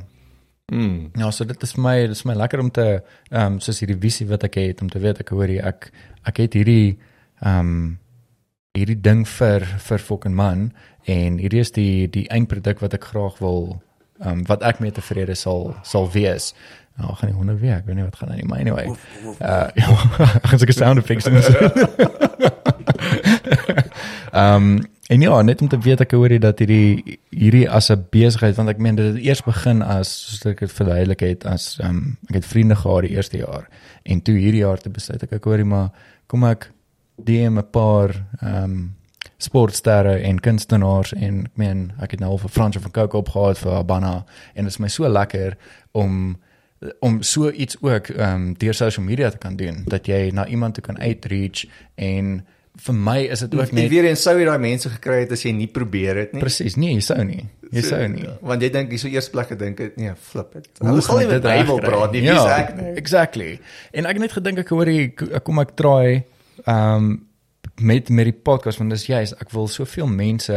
Mm. 0.70 1.10
Ja, 1.18 1.30
so 1.30 1.44
dit 1.44 1.62
is 1.62 1.74
my, 1.76 2.00
dit 2.00 2.10
is 2.10 2.22
vir 2.22 2.32
my 2.32 2.38
lekker 2.38 2.60
om 2.60 2.70
te 2.70 2.86
ehm 3.30 3.54
um, 3.54 3.60
soos 3.60 3.80
hierdie 3.82 3.98
visie 4.00 4.28
wat 4.30 4.44
ek 4.48 4.54
het 4.60 4.82
om 4.82 4.88
te 4.88 5.00
weet 5.02 5.20
ek 5.20 5.32
hoor 5.34 5.50
jy 5.50 5.60
ek 5.60 5.90
ek 6.28 6.44
het 6.44 6.56
hierdie 6.56 6.98
ehm 7.42 7.58
um, 7.58 7.98
hierdie 8.72 9.00
ding 9.04 9.26
vir 9.28 9.66
vir 9.88 10.00
fucking 10.00 10.34
man 10.34 10.70
en 11.04 11.36
hierdie 11.42 11.60
is 11.60 11.74
die 11.76 12.06
die 12.08 12.24
eindproduk 12.32 12.80
wat 12.80 12.94
ek 12.96 13.10
graag 13.10 13.36
wil 13.44 13.82
ehm 14.22 14.38
um, 14.38 14.46
wat 14.48 14.62
ek 14.62 14.80
mee 14.80 14.94
tevrede 14.94 15.34
sal 15.34 15.74
sal 15.82 16.08
wees. 16.14 16.54
Nou 17.00 17.14
gaan 17.16 17.30
die 17.32 17.36
honde 17.36 17.56
weer, 17.56 17.76
ek 17.80 17.86
weet 17.88 17.96
nie 17.96 18.04
wat 18.04 18.16
gaan 18.20 18.32
aan 18.32 18.40
nie, 18.40 18.48
maar 18.48 18.60
anyway. 18.60 18.86
Uh 19.40 19.68
ja, 19.80 19.86
gaan 20.44 20.58
seker 20.58 20.76
sound 20.76 20.98
effects 21.00 21.24
doen. 21.24 21.40
Ehm 24.32 24.54
um, 24.54 24.84
en 25.12 25.20
ja, 25.20 25.42
net 25.42 25.60
om 25.60 25.68
te 25.68 25.78
weet 25.78 26.00
ek 26.04 26.14
hoor 26.16 26.32
jy 26.32 26.38
dat 26.40 26.60
hierdie 26.62 27.18
hierdie 27.30 27.66
as 27.68 27.90
'n 27.90 28.06
besigheid 28.14 28.56
want 28.56 28.70
ek 28.72 28.78
meen 28.78 28.96
dit 28.96 29.06
het 29.12 29.20
eers 29.24 29.42
begin 29.44 29.82
as 29.82 30.08
soos 30.08 30.46
ek 30.46 30.60
dit 30.64 30.72
verduidelik 30.72 31.20
het 31.20 31.44
as 31.46 31.78
um, 31.84 32.16
ek 32.30 32.40
het 32.40 32.46
vriende 32.46 32.76
gehad 32.76 33.04
die 33.04 33.14
eerste 33.16 33.38
jaar 33.38 33.68
en 34.04 34.22
toe 34.22 34.36
hierdie 34.36 34.64
jaar 34.64 34.80
te 34.80 34.90
besluit 34.90 35.22
ek 35.22 35.32
ek 35.32 35.44
hoor 35.44 35.58
jy 35.58 35.68
maar 35.68 35.90
kom 36.26 36.44
ek 36.44 36.70
DM 37.16 37.58
'n 37.58 37.70
paar 37.70 38.24
ehm 38.40 38.64
um, 38.64 38.94
sportsterre 39.42 40.22
en 40.22 40.38
kunstenaars 40.40 41.12
en 41.12 41.44
ek 41.44 41.56
meen 41.58 41.92
ek 42.00 42.10
het 42.10 42.20
nou 42.20 42.30
al 42.30 42.38
vir 42.38 42.50
Frans 42.50 42.76
van 42.76 42.90
Coke 42.90 43.16
opgehaal 43.16 43.54
vir 43.54 43.72
Habana 43.72 44.24
en 44.54 44.64
dit 44.64 44.72
is 44.72 44.78
my 44.78 44.88
so 44.88 45.08
lekker 45.08 45.56
om 45.92 46.36
om 47.00 47.22
so 47.22 47.50
iets 47.50 47.76
ook 47.80 48.08
ehm 48.08 48.34
um, 48.34 48.54
deur 48.58 48.74
social 48.74 49.04
media 49.04 49.30
te 49.30 49.38
kan 49.38 49.56
doen 49.56 49.84
dat 49.86 50.06
jy 50.06 50.30
na 50.32 50.46
iemand 50.46 50.74
toe 50.74 50.84
kan 50.84 50.98
uitreach 50.98 51.66
en 51.94 52.46
vir 52.80 52.94
my 52.94 53.18
is 53.28 53.40
dit 53.40 53.54
ook 53.54 53.72
Net 53.72 53.90
weer 53.90 54.04
eens 54.08 54.22
sou 54.22 54.32
jy 54.38 54.44
daai 54.48 54.58
mense 54.58 54.88
gekry 54.88 55.20
het 55.26 55.32
as 55.32 55.42
jy 55.44 55.52
nie 55.52 55.66
probeer 55.68 56.16
het 56.16 56.32
nie. 56.32 56.40
presies. 56.40 56.76
Nee, 56.76 56.94
jy 56.94 57.00
sou 57.00 57.24
nie. 57.24 57.44
Jy 57.72 57.82
sou 57.82 58.08
nie. 58.08 58.22
Ja, 58.24 58.36
Want 58.42 58.62
jy 58.62 58.70
dink 58.72 58.90
jy 58.92 58.98
sou 58.98 59.10
eers 59.12 59.28
plek 59.32 59.48
gedink 59.48 59.78
het, 59.78 59.96
nee, 59.96 60.12
flip. 60.14 60.52
Hoe 60.54 60.88
Hulle 60.88 61.02
sal 61.02 61.18
nie 61.18 61.26
gaan 61.26 61.34
met 61.34 61.44
regkry? 61.44 61.80
praat 61.84 62.12
nie, 62.12 62.22
Ja, 62.22 62.46
ek 62.56 62.76
nie? 62.76 62.94
Exactly. 62.96 63.58
En 63.92 64.06
ek 64.06 64.12
het 64.16 64.20
net 64.20 64.32
gedink 64.32 64.58
ek 64.58 64.68
hoor 64.68 64.88
ek 64.88 65.44
kom 65.44 65.58
ek 65.58 65.76
try 65.76 66.24
ehm 66.66 66.96
um, 66.96 67.26
met 67.80 68.08
met 68.10 68.24
die 68.28 68.32
podcast 68.36 68.78
want 68.78 68.90
dis 68.90 69.06
juist 69.06 69.32
ek 69.40 69.50
wil 69.52 69.68
soveel 69.68 70.06
mense 70.06 70.52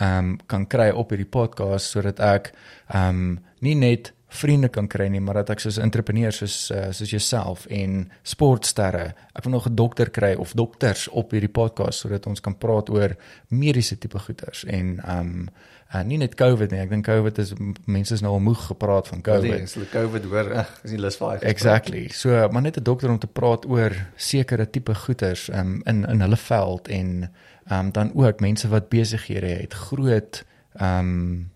ehm 0.00 0.18
um, 0.18 0.38
kan 0.46 0.66
kry 0.66 0.90
op 0.92 1.10
hierdie 1.10 1.28
podcast 1.28 1.90
sodat 1.92 2.20
ek 2.20 2.52
ehm 2.92 3.08
um, 3.08 3.38
nie 3.60 3.74
net 3.74 4.12
vriende 4.36 4.68
kan 4.68 4.88
kry 4.88 5.08
nie, 5.12 5.20
maar 5.20 5.40
dat 5.40 5.50
ek 5.56 5.62
soos 5.64 5.78
entrepreneurs 5.82 6.40
soos 6.42 6.56
uh, 6.74 6.88
soos 6.96 7.10
jouself 7.10 7.66
en 7.72 8.10
sportsterre, 8.22 9.14
ek 9.34 9.44
wil 9.44 9.56
nog 9.56 9.68
'n 9.68 9.74
dokter 9.74 10.10
kry 10.10 10.34
of 10.34 10.52
dokters 10.52 11.08
op 11.08 11.30
hierdie 11.30 11.52
podcast 11.52 12.04
sodat 12.04 12.26
ons 12.26 12.40
kan 12.40 12.58
praat 12.58 12.90
oor 12.90 13.16
mediese 13.48 13.98
tipe 13.98 14.18
goeters 14.18 14.64
en 14.64 15.00
ehm 15.04 15.18
um, 15.18 15.48
uh, 15.94 16.02
nie 16.02 16.18
net 16.18 16.34
COVID 16.34 16.70
nie. 16.70 16.80
Ek 16.82 16.90
dink 16.90 17.06
COVID 17.06 17.38
is 17.38 17.52
mense 17.86 18.14
is 18.14 18.22
nou 18.24 18.32
al 18.36 18.42
moeg 18.44 18.66
gepraat 18.68 19.08
van 19.08 19.22
COVID. 19.22 19.50
Nee, 19.50 19.62
as 19.68 19.76
hulle 19.78 19.88
COVID 19.92 20.28
hoor, 20.30 20.52
ag, 20.62 20.72
is 20.84 20.94
nie 20.94 21.00
lus 21.00 21.18
vir 21.20 21.26
daai. 21.26 21.36
gesprek. 21.38 21.50
Exactly. 21.54 22.04
So 22.12 22.48
maar 22.52 22.62
net 22.62 22.78
'n 22.78 22.82
dokter 22.82 23.10
om 23.10 23.18
te 23.18 23.26
praat 23.26 23.66
oor 23.66 23.92
sekere 24.16 24.70
tipe 24.70 24.94
goeters 24.94 25.48
um, 25.48 25.80
in 25.84 26.04
in 26.04 26.20
hulle 26.20 26.36
veld 26.36 26.88
en 26.88 27.30
um, 27.72 27.92
dan 27.92 28.12
ook 28.14 28.40
mense 28.40 28.68
wat 28.68 28.88
besighede 28.88 29.46
het, 29.46 29.74
groot 29.74 30.44
ehm 30.76 30.98
um, 30.98 31.50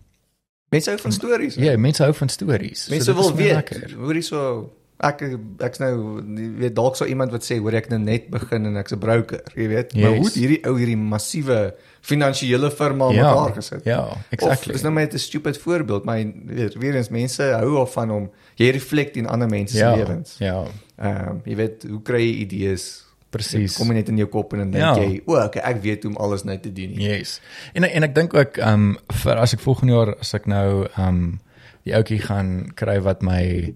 Mense 0.71 0.89
hou 0.89 0.99
van 1.03 1.11
stories. 1.11 1.55
ja, 1.59 1.77
mense 1.77 2.03
hou 2.03 2.13
van 2.15 2.29
stories. 2.29 2.85
Mense 2.89 3.11
is 3.11 3.17
wil 3.17 3.29
my 3.33 3.35
weet. 3.41 3.53
lekker. 3.59 3.91
Hoorie 3.99 4.21
so 4.23 4.69
ek 5.01 5.23
ek's 5.65 5.79
nou 5.81 6.21
weet 6.61 6.75
dalk 6.77 6.95
sou 6.95 7.07
iemand 7.09 7.31
wat 7.33 7.43
sê 7.43 7.57
hoor 7.57 7.73
ek 7.73 7.89
nou 7.89 7.97
net 7.99 8.29
begin 8.29 8.65
en 8.69 8.77
ek's 8.77 8.93
'n 8.93 8.99
broker, 9.01 9.41
jy 9.55 9.67
weet. 9.67 9.93
Maar 9.95 10.11
Yes. 10.11 10.17
hoe 10.17 10.25
het 10.29 10.35
hierdie 10.37 10.59
ou 10.69 10.75
hierdie 10.77 10.97
massiewe 10.97 11.73
finansiële 12.01 12.69
firma 12.71 13.11
Ja, 13.11 13.33
mekaar 13.33 13.53
gesit? 13.55 13.83
Ja, 13.83 14.15
exactly. 14.29 14.69
Of, 14.69 14.73
dis 14.77 14.81
nou 14.83 14.93
net 14.93 15.13
'n 15.13 15.17
stupid 15.17 15.57
voorbeeld, 15.57 16.05
maar 16.05 16.23
weet 16.45 16.75
weer 16.75 16.95
eens 16.95 17.09
mense 17.09 17.43
hou 17.43 17.75
al 17.75 17.87
van 17.87 18.11
om 18.11 18.29
jy 18.55 18.69
reflect 18.71 19.15
in 19.17 19.27
ander 19.27 19.49
mense 19.49 19.73
se 19.77 19.83
ja, 19.83 19.95
lewens. 19.95 20.35
Ja, 20.39 20.63
Ehm 21.01 21.29
um, 21.29 21.41
jy 21.45 21.55
weet 21.55 21.83
hoe 21.89 22.01
kry 22.01 22.21
jy 22.21 22.35
idees? 22.45 23.05
Presies. 23.31 23.77
Kom 23.79 23.93
net 23.95 24.09
in 24.11 24.17
jou 24.21 24.27
kop 24.31 24.53
en 24.53 24.59
dan 24.65 24.71
dink 24.71 24.83
Ja. 24.83 24.95
jy, 24.99 25.21
o, 25.25 25.37
okay, 25.39 25.61
ek 25.71 25.81
weet 25.83 26.03
hoe 26.03 26.11
om 26.13 26.17
alles 26.21 26.43
nou 26.43 26.57
te 26.59 26.71
doen. 26.73 26.91
nie." 26.95 27.07
Yes. 27.07 27.39
En 27.73 27.83
en 27.87 28.03
ek 28.03 28.15
dink 28.15 28.33
ook 28.35 28.57
ehm 28.57 28.73
um, 28.91 28.97
vir 29.23 29.35
as 29.41 29.53
ek 29.53 29.63
volgende 29.63 29.93
jaar 29.93 30.13
as 30.19 30.33
ek 30.33 30.45
nou 30.51 30.85
ehm 30.97 31.07
um, 31.07 31.39
die 31.83 31.95
ouetjie 31.97 32.19
gaan 32.21 32.71
kry 32.75 32.99
wat 33.01 33.21
my 33.25 33.73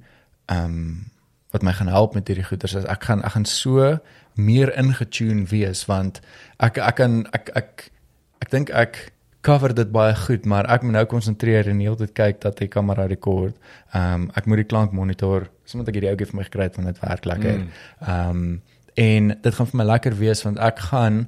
ehm 0.52 0.66
um, 0.66 1.12
wat 1.56 1.64
my 1.64 1.72
gaan 1.72 1.88
help 1.88 2.14
met 2.16 2.28
hierdie 2.28 2.44
goeders 2.46 2.74
is 2.76 2.86
ek 2.86 3.04
gaan 3.08 3.24
ek 3.24 3.32
gaan 3.32 3.46
so 3.48 3.98
meer 4.36 4.74
ingetune 4.78 5.46
wees 5.48 5.86
want 5.88 6.20
ek 6.60 6.78
ek 6.78 6.96
kan 6.96 7.22
ek 7.34 7.50
ek 7.56 7.90
ek 8.44 8.50
dink 8.52 8.70
ek 8.70 9.12
cover 9.46 9.74
dit 9.74 9.92
baie 9.94 10.16
goed 10.16 10.46
maar 10.46 10.66
ek 10.74 10.84
moet 10.84 10.92
nou 10.98 11.06
konsentreer 11.06 11.68
en 11.70 11.80
heeltyd 11.80 12.14
kyk 12.18 12.42
dat 12.42 12.58
die 12.60 12.68
kamera 12.68 13.06
rekord. 13.08 13.56
Ehm 13.94 14.14
um, 14.26 14.32
ek 14.36 14.46
moet 14.46 14.58
die 14.58 14.70
klank 14.70 14.92
monitor. 14.92 15.48
Dis 15.64 15.74
omdat 15.74 15.88
ek 15.94 15.94
hierdie 16.00 16.10
ouetjie 16.12 16.28
vir 16.32 16.36
my 16.40 16.44
gekry 16.44 16.64
het 16.64 16.76
want 16.76 16.88
dit 16.88 17.00
werk 17.02 17.26
lekker. 17.26 17.58
Mm. 17.58 17.70
Ehm 18.08 18.30
um, 18.30 18.62
en 18.96 19.38
dit 19.42 19.56
gaan 19.56 19.68
vir 19.68 19.78
my 19.78 19.84
lekker 19.84 20.18
wees 20.18 20.44
want 20.44 20.60
ek 20.60 20.80
gaan 20.80 21.26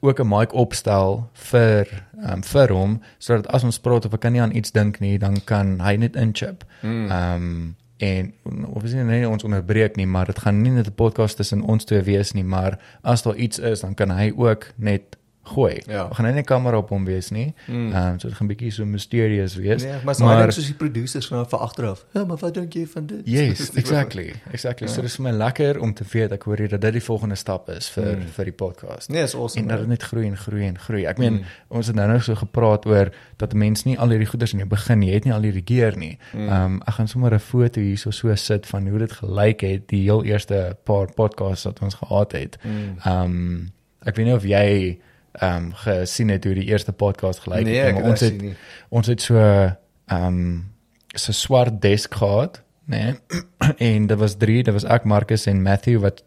ook 0.00 0.20
'n 0.20 0.28
mic 0.28 0.52
opstel 0.52 1.30
vir 1.32 1.86
um, 2.28 2.42
vir 2.42 2.72
hom 2.72 3.00
sodat 3.18 3.46
as 3.46 3.64
ons 3.64 3.80
praat 3.80 4.04
of 4.04 4.14
ek 4.14 4.20
kan 4.20 4.32
nie 4.32 4.40
aan 4.40 4.56
iets 4.56 4.70
dink 4.70 5.00
nie, 5.00 5.18
dan 5.18 5.40
kan 5.44 5.80
hy 5.80 5.96
net 5.96 6.16
inchip. 6.16 6.64
Mm. 6.82 7.10
Ehm 7.10 7.34
um, 7.34 7.76
en 8.02 8.32
obviously 8.66 9.02
nie 9.02 9.28
ons 9.28 9.44
onderbreek 9.44 9.96
nie, 9.96 10.06
maar 10.06 10.26
dit 10.26 10.38
gaan 10.38 10.62
nie 10.62 10.70
net 10.70 10.86
'n 10.86 10.94
podcast 10.94 11.36
tussen 11.36 11.62
ons 11.62 11.84
twee 11.84 12.02
wees 12.02 12.32
nie, 12.32 12.44
maar 12.44 12.78
as 13.02 13.22
daar 13.22 13.36
iets 13.36 13.58
is, 13.58 13.80
dan 13.80 13.94
kan 13.94 14.10
hy 14.10 14.32
ook 14.36 14.72
net 14.76 15.16
gooi. 15.42 15.82
Ja. 15.86 16.04
Ons 16.06 16.16
gaan 16.16 16.26
nie 16.34 16.40
'n 16.40 16.44
kamera 16.44 16.76
op 16.78 16.88
hom 16.88 17.04
wees 17.04 17.30
nie. 17.30 17.54
Mm. 17.66 17.92
Ehm 17.92 18.12
um, 18.12 18.18
so 18.20 18.28
dit 18.28 18.36
gaan 18.36 18.46
bietjie 18.46 18.70
so 18.70 18.84
mysterious 18.84 19.54
wees. 19.54 19.82
Nee, 19.82 19.92
maar 20.04 20.14
so 20.14 20.24
maar, 20.24 20.52
soos 20.52 20.66
die 20.66 20.74
producers 20.74 21.26
van 21.26 21.46
vir 21.48 21.58
agteraf. 21.58 22.04
Ja, 22.12 22.24
maar 22.24 22.36
wat 22.36 22.54
dink 22.54 22.72
jy 22.72 22.86
van 22.86 23.06
dit? 23.06 23.20
Yes, 23.24 23.70
exactly. 23.80 24.32
Exactly. 24.52 24.86
Ja. 24.86 24.92
So 24.92 25.00
dit 25.00 25.10
is 25.10 25.16
vir 25.16 25.24
my 25.24 25.30
lekker 25.30 25.80
om 25.80 25.94
te 25.94 26.04
weet 26.12 26.32
ek 26.32 26.42
hoor 26.42 26.56
hier 26.58 26.68
dat 26.68 26.80
dit 26.80 26.92
die 26.92 27.02
volgende 27.02 27.34
stap 27.34 27.68
is 27.70 27.88
vir 27.90 28.16
Mm. 28.16 28.26
vir 28.28 28.44
die 28.44 28.52
podcast. 28.52 29.08
Nee, 29.08 29.22
is 29.22 29.34
awesome. 29.34 29.62
en 29.62 29.68
dat 29.68 29.78
dit 29.78 29.86
man. 29.86 29.96
net 29.96 30.02
groei 30.02 30.26
en 30.26 30.36
groei 30.36 30.66
en 30.66 30.78
groei. 30.78 31.04
Ek 31.06 31.18
meen, 31.18 31.32
Mm. 31.32 31.38
mm. 31.38 31.76
ons 31.76 31.86
het 31.86 31.96
nou 31.96 32.12
nog 32.12 32.22
so 32.22 32.34
gepraat 32.34 32.86
oor 32.86 33.10
dat 33.36 33.52
'n 33.54 33.58
mens 33.58 33.84
nie 33.84 33.98
al 33.98 34.08
hierdie 34.08 34.26
goeders 34.28 34.52
in 34.52 34.58
jou 34.58 34.68
begin. 34.68 35.02
Jy 35.02 35.12
het 35.14 35.24
nie 35.24 35.32
al 35.34 35.42
hierdie 35.42 35.62
gear 35.64 35.96
nie. 35.96 36.18
Mm. 36.34 36.48
Ehm 36.48 36.64
um, 36.64 36.80
ek 36.86 36.94
gaan 36.94 37.08
sommer 37.08 37.34
'n 37.34 37.38
foto 37.40 37.80
hierso 37.80 38.10
so 38.10 38.34
sit 38.34 38.66
van 38.66 38.86
hoe 38.88 38.98
dit 38.98 39.12
gelyk 39.12 39.60
het 39.60 39.88
die 39.88 40.02
heel 40.02 40.24
eerste 40.24 40.76
paar 40.84 41.12
podcasts 41.14 41.64
wat 41.64 41.80
ons 41.82 41.94
gehad 41.94 42.32
het. 42.32 42.58
Mm. 42.64 42.98
Ehm 43.04 43.22
um, 43.24 43.72
ek 44.04 44.16
weet 44.16 44.26
nie 44.26 44.34
of 44.34 44.44
jy 44.44 44.98
ehm 45.32 45.56
um, 45.56 45.72
gesien 45.74 46.28
het 46.28 46.44
hoe 46.44 46.54
die 46.54 46.64
eerste 46.68 46.92
podcast 46.92 47.40
gelyk 47.40 47.64
Nee, 47.64 47.78
het 47.80 48.02
ons 48.02 48.20
het 48.20 48.42
ons 48.88 49.06
het 49.06 49.22
so 49.22 49.36
ehm 49.36 50.26
um, 50.26 50.72
so 51.14 51.32
swart 51.32 51.80
desk 51.82 52.14
gehad, 52.14 52.62
né? 52.84 53.16
Nee? 53.28 53.42
en 53.92 54.06
dit 54.06 54.18
was 54.18 54.36
3, 54.36 54.62
dit 54.62 54.72
was 54.72 54.84
ek, 54.84 55.04
Marcus 55.04 55.46
en 55.46 55.62
Matthew 55.62 56.00
wat 56.00 56.22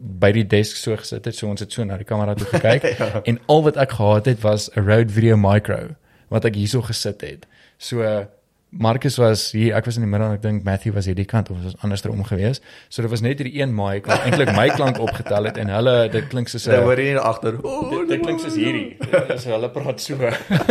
by 0.00 0.30
die 0.32 0.46
desk 0.46 0.76
so 0.76 0.96
gesit 0.96 1.24
het. 1.24 1.36
So 1.36 1.48
ons 1.48 1.60
het 1.60 1.72
so 1.72 1.84
na 1.84 1.98
die 2.00 2.08
kamera 2.08 2.34
toe 2.34 2.46
gekyk 2.48 2.86
Ja. 3.00 3.20
en 3.24 3.40
al 3.46 3.62
wat 3.62 3.76
ek 3.76 3.96
gehad 3.98 4.30
het 4.30 4.40
was 4.40 4.70
'n 4.74 4.80
Rode 4.80 5.12
Video 5.12 5.36
Micro 5.36 5.96
wat 6.28 6.44
ek 6.44 6.54
hierso 6.54 6.82
gesit 6.82 7.20
het. 7.20 7.46
So 7.78 8.26
Marcus 8.70 9.16
was 9.18 9.50
hier, 9.50 9.74
ek 9.74 9.88
was 9.88 9.96
in 9.98 10.04
die 10.04 10.10
middel 10.10 10.28
en 10.30 10.36
ek 10.36 10.42
dink 10.44 10.62
Matthew 10.66 10.94
was 10.94 11.08
hierdie 11.10 11.26
kant 11.26 11.48
of 11.50 11.56
ons 11.58 11.72
was 11.72 11.78
andersom 11.82 12.22
gewees. 12.28 12.60
So 12.88 13.02
dit 13.02 13.10
was 13.10 13.22
net 13.24 13.40
hierdie 13.42 13.58
een 13.58 13.72
mic 13.74 14.06
wat 14.06 14.22
eintlik 14.28 14.52
my 14.54 14.68
klank 14.76 15.00
opgetel 15.02 15.48
het 15.50 15.58
en 15.58 15.72
hulle 15.74 15.94
dit 16.12 16.28
klink 16.30 16.52
soos 16.52 16.68
'n 16.68 16.76
Daar 16.76 16.86
hoor 16.86 17.02
jy 17.02 17.16
agter. 17.18 17.58
Oh, 17.66 17.90
dit, 17.90 18.08
dit 18.08 18.20
klink 18.22 18.40
soos 18.40 18.54
hierdie. 18.54 18.96
So 19.42 19.50
hulle 19.50 19.70
praat 19.74 20.00
so. 20.00 20.14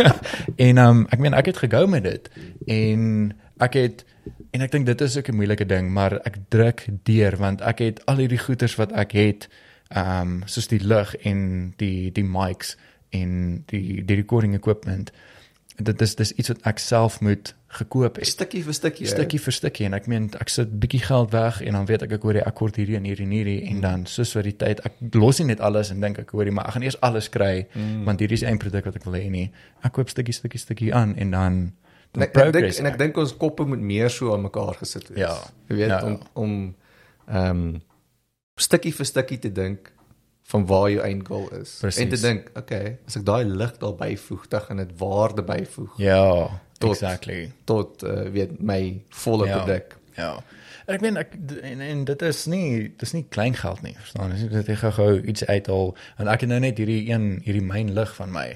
en 0.68 0.78
um, 0.78 1.06
ek 1.12 1.20
meen 1.20 1.36
ek 1.36 1.52
het 1.52 1.60
gegou 1.66 1.86
met 1.86 2.02
dit 2.08 2.30
en 2.66 3.34
ek 3.60 3.76
het 3.76 4.04
en 4.56 4.64
ek 4.64 4.72
dink 4.72 4.86
dit 4.86 5.00
is 5.00 5.16
ook 5.16 5.28
'n 5.28 5.36
moeilike 5.36 5.66
ding, 5.66 5.92
maar 5.92 6.20
ek 6.24 6.38
druk 6.48 6.86
deur 7.04 7.36
want 7.36 7.60
ek 7.60 7.78
het 7.78 8.06
al 8.06 8.16
hierdie 8.16 8.40
goeders 8.40 8.76
wat 8.80 8.92
ek 8.92 9.12
het, 9.12 9.48
ehm 9.92 10.20
um, 10.20 10.42
soos 10.46 10.68
die 10.72 10.80
lig 10.80 11.16
en 11.24 11.74
die 11.76 12.10
die 12.12 12.24
mics 12.24 12.76
en 13.10 13.62
die 13.66 14.04
die 14.04 14.16
recording 14.16 14.54
equipment. 14.54 15.12
Dit 15.76 16.00
is 16.02 16.14
dis 16.14 16.32
iets 16.32 16.48
wat 16.48 16.62
ek 16.66 16.78
self 16.78 17.20
moet 17.20 17.54
gekoop 17.68 18.16
het 18.16 18.26
stukkie 18.26 18.62
vir 18.64 18.74
stukkie. 18.74 19.06
stukkie 19.06 19.38
vir 19.38 19.52
stukkie 19.52 19.86
en 19.86 19.94
ek 19.94 20.06
meen 20.10 20.30
ek 20.40 20.48
sit 20.48 20.68
bietjie 20.80 21.00
geld 21.06 21.30
weg 21.32 21.60
en 21.62 21.72
dan 21.72 21.86
weet 21.86 22.02
ek 22.02 22.12
ek 22.12 22.22
hoor 22.22 22.32
die 22.32 22.42
akkoord 22.44 22.76
hierdie 22.76 22.96
en 22.96 23.04
hierdie 23.04 23.24
en 23.24 23.30
hierdie 23.30 23.62
en 23.70 23.80
dan 23.80 24.06
soos 24.06 24.32
vir 24.34 24.42
die 24.42 24.56
tyd 24.56 24.80
ek 24.84 24.92
los 25.14 25.38
nie 25.38 25.46
net 25.46 25.60
alles 25.60 25.90
en 25.90 26.00
dink 26.00 26.18
ek 26.18 26.30
hoorie 26.34 26.50
maar 26.52 26.66
ek 26.66 26.72
gaan 26.74 26.82
eers 26.82 27.00
alles 27.00 27.28
kry 27.30 27.66
Mm. 27.74 28.04
want 28.04 28.20
hierdie 28.20 28.34
is 28.34 28.42
'n 28.42 28.46
eindproduk 28.50 28.84
wat 28.84 28.96
ek 28.96 29.04
wil 29.04 29.14
hê 29.14 29.30
nie 29.30 29.52
ek 29.84 29.92
koop 29.92 30.08
stukkie 30.10 30.32
stukkie 30.34 30.58
stukkie 30.58 30.92
aan 30.94 31.14
en 31.16 31.30
dan 31.30 31.72
En 32.14 32.22
ek, 32.22 32.36
ek 32.36 32.52
dink 32.52 32.78
en 32.78 32.86
ek 32.86 32.98
dink 32.98 33.16
ons 33.16 33.36
koppe 33.36 33.64
moet 33.64 33.78
meer 33.80 34.10
so 34.10 34.32
aan 34.34 34.42
mekaar 34.42 34.74
gesit 34.74 35.08
wees. 35.08 35.18
Ja. 35.18 35.38
Jy 35.68 35.76
weet 35.76 35.88
Ja. 35.88 36.02
om 36.04 36.18
om 36.34 36.74
ehm 37.28 37.50
um, 37.50 37.82
stukkie 38.58 38.92
vir 38.92 39.06
stukkie 39.06 39.38
te 39.38 39.52
dink 39.52 39.92
van 40.50 40.66
waar 40.66 40.90
jou 40.90 41.02
eindgoal 41.06 41.48
is. 41.60 41.76
Precies. 41.80 42.02
En 42.02 42.08
te 42.08 42.20
dink, 42.20 42.50
okay, 42.58 42.96
as 43.06 43.16
ek 43.20 43.24
daai 43.28 43.44
lig 43.44 43.76
daar 43.78 43.94
byvoeg, 43.94 44.48
dan 44.50 44.60
gaan 44.66 44.76
dit 44.82 44.90
waarde 44.98 45.42
byvoeg 45.46 45.92
ja 46.02 46.48
Tot- 46.80 46.90
exactly 46.96 47.52
tot 47.64 48.02
uh, 48.02 48.28
weet 48.32 48.58
my 48.60 49.00
volle 49.08 49.46
Ja. 49.46 49.58
produk. 49.62 49.96
ja 50.16 50.32
ek 50.90 51.00
meen 51.04 51.16
ek 51.16 51.36
en, 51.62 51.80
en 51.80 52.04
dit 52.04 52.22
is 52.26 52.46
nie 52.50 52.88
dis 52.98 53.12
nie 53.14 53.22
klein 53.30 53.54
geld 53.54 53.82
nie 53.82 53.94
verstaan 53.98 54.32
jy 54.34 54.48
dit 54.48 54.68
ek 54.74 54.78
gou 54.96 55.20
iets 55.22 55.44
uithaal 55.46 55.94
en 56.18 56.28
ek 56.28 56.40
het 56.40 56.48
nou 56.50 56.58
net 56.60 56.78
hierdie 56.82 57.04
een 57.12 57.40
hierdie 57.44 57.62
myn 57.62 57.94
lig 57.94 58.14
van 58.16 58.32
my 58.32 58.48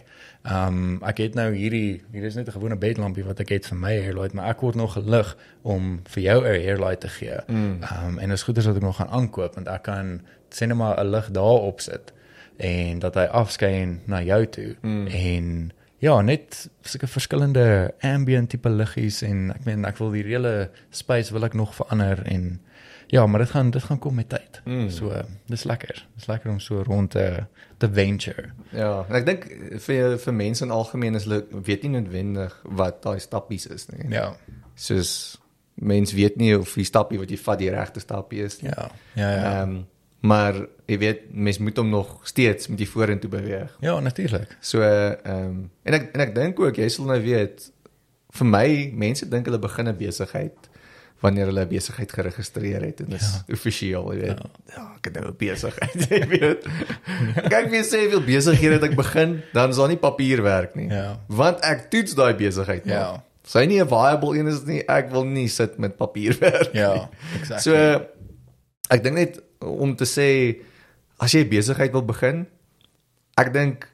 Ehm 0.44 0.66
um, 0.78 1.02
ek 1.08 1.18
het 1.22 1.34
nou 1.38 1.46
hierdie 1.56 2.02
hier 2.12 2.24
is 2.28 2.34
net 2.36 2.48
'n 2.48 2.52
gewone 2.52 2.76
bedlampie 2.76 3.24
wat 3.24 3.38
ek 3.40 3.48
het 3.48 3.66
vir 3.66 3.78
my 3.80 3.94
hairlight, 4.00 4.34
maar 4.34 4.50
ek 4.50 4.60
word 4.60 4.74
nog 4.76 4.92
gelig 4.92 5.36
om 5.62 6.00
vir 6.04 6.22
jou 6.22 6.38
'n 6.44 6.60
hairlight 6.64 7.00
te 7.00 7.08
gee. 7.08 7.38
Ehm 7.48 7.56
Mm. 7.56 7.80
um, 7.82 8.18
en 8.18 8.28
dit 8.28 8.36
is 8.38 8.42
goed 8.42 8.58
as 8.58 8.66
wat 8.66 8.76
ek 8.76 8.82
nog 8.82 8.96
gaan 8.96 9.08
aankoop 9.08 9.54
want 9.54 9.68
ek 9.68 9.82
kan 9.82 10.20
sê 10.54 10.66
net 10.66 10.76
maar 10.78 10.98
'n 11.02 11.10
lig 11.10 11.30
daarop 11.30 11.80
sit 11.80 12.12
en 12.56 12.98
dat 13.02 13.14
hy 13.18 13.24
afskyn 13.26 14.00
na 14.06 14.22
jou 14.22 14.46
toe 14.46 14.76
Mm. 14.82 15.06
en 15.06 15.72
ja, 15.98 16.20
net 16.20 16.68
sulke 16.82 17.06
verskillende 17.06 17.94
ambient 18.00 18.50
tipe 18.50 18.68
liggies 18.70 19.22
en 19.22 19.50
ek 19.54 19.64
meen 19.64 19.84
ek 19.84 19.96
wil 19.98 20.10
die 20.10 20.22
hele 20.22 20.70
space 20.90 21.32
wil 21.32 21.44
ek 21.44 21.54
nog 21.54 21.74
verander 21.74 22.22
en 22.26 22.60
ja, 23.08 23.26
maar 23.26 23.40
dit 23.40 23.50
gaan 23.50 23.70
dit 23.70 23.82
gaan 23.82 23.98
kom 23.98 24.14
met 24.14 24.28
tyd. 24.28 24.60
Mm. 24.64 24.88
So 24.90 25.22
dis 25.46 25.64
lekker. 25.64 26.06
Dis 26.16 26.26
lekker 26.26 26.50
om 26.50 26.60
so 26.60 26.82
rond 26.82 27.10
te 27.10 27.44
te 27.78 27.88
venture. 27.92 28.50
Ja, 28.72 29.04
en 29.08 29.14
ek 29.14 29.26
dink 29.26 29.46
vir 29.80 30.18
vir 30.18 30.32
mense 30.34 30.64
in 30.64 30.70
algemeen 30.70 31.14
is 31.14 31.24
hulle 31.24 31.44
weet 31.50 31.82
nie 31.82 31.90
noodwendig 31.90 32.60
wat 32.64 33.02
daai 33.02 33.18
stappies 33.20 33.66
is 33.66 33.86
nie. 33.88 34.10
Ja. 34.10 34.36
Soos 34.74 35.40
mens 35.74 36.12
weet 36.12 36.36
nie 36.36 36.58
of 36.58 36.74
die 36.74 36.84
stappie 36.84 37.18
wat 37.18 37.30
jy 37.30 37.36
vat 37.38 37.58
die 37.58 37.70
regte 37.70 38.00
stappie 38.00 38.42
is 38.44 38.60
nie. 38.62 38.70
Ja. 38.76 38.90
Ja 39.14 39.30
ja. 39.30 39.60
Ehm 39.62 39.70
um, 39.70 39.86
maar 40.24 40.56
jy 40.88 40.98
weet 40.98 41.24
mens 41.30 41.58
moet 41.60 41.76
hom 41.76 41.90
nog 41.92 42.18
steeds 42.28 42.68
met 42.72 42.78
die 42.80 42.88
vorentoe 42.88 43.30
beweeg. 43.30 43.76
ja, 43.80 44.00
natuurlik. 44.00 44.56
So 44.60 44.80
ehm 44.80 45.32
um, 45.32 45.70
en 45.82 45.96
ek 46.00 46.12
en 46.12 46.20
ek 46.24 46.34
dink 46.34 46.60
ook 46.60 46.80
jy 46.80 46.88
sal 46.88 47.10
nou 47.10 47.20
weet 47.20 47.70
vir 48.34 48.48
my 48.48 48.68
mense 49.04 49.28
dink 49.28 49.50
hulle 49.50 49.60
begin 49.60 49.88
'n 49.88 49.96
besigheid 49.96 50.70
wanneer 51.20 51.46
hulle 51.52 51.64
'n 51.64 51.68
besigheid 51.68 52.12
geregistreer 52.12 52.82
het 52.84 53.00
en 53.00 53.12
dis 53.12 53.28
ja. 53.32 53.44
offisieel, 53.52 54.12
jy 54.12 54.18
weet. 54.20 54.40
Ja. 54.40 54.76
ja, 54.76 54.86
ek 54.96 55.04
het 55.04 55.20
nou 55.20 55.28
'n 55.28 55.36
besigheid, 55.38 56.08
jy 56.16 56.24
weet. 56.32 56.66
Kyk 57.52 57.70
wie 57.70 57.84
sê 57.84 58.08
veel 58.08 58.24
besighede 58.24 58.80
het 58.80 58.88
ek 58.90 58.96
begin, 58.96 59.42
dan 59.52 59.70
is 59.70 59.76
daar 59.76 59.92
nie 59.92 60.00
papierwerk 60.00 60.74
nie. 60.74 60.88
Ja. 60.88 61.20
Want 61.28 61.60
ek 61.60 61.88
toets 61.90 62.16
daai 62.16 62.34
besigheid. 62.34 62.84
Ja. 62.84 63.10
maar 63.12 63.22
Sy 63.44 63.66
nie 63.68 63.80
'n 63.80 63.88
viable 63.88 64.38
een 64.38 64.46
is 64.48 64.64
nie. 64.64 64.80
Ek 64.88 65.10
wil 65.12 65.24
nie 65.28 65.48
sit 65.48 65.76
met 65.78 65.96
papierwerk. 65.96 66.72
Ja, 66.72 67.10
exactly. 67.36 67.60
So 67.60 67.74
ek 68.88 69.02
dink 69.04 69.16
net 69.16 69.42
om 69.64 69.96
te 69.96 70.04
sê 70.04 70.28
as 71.22 71.32
jy 71.32 71.44
besigheid 71.48 71.92
wil 71.92 72.04
begin, 72.06 72.46
ek 73.40 73.52
dink 73.54 73.88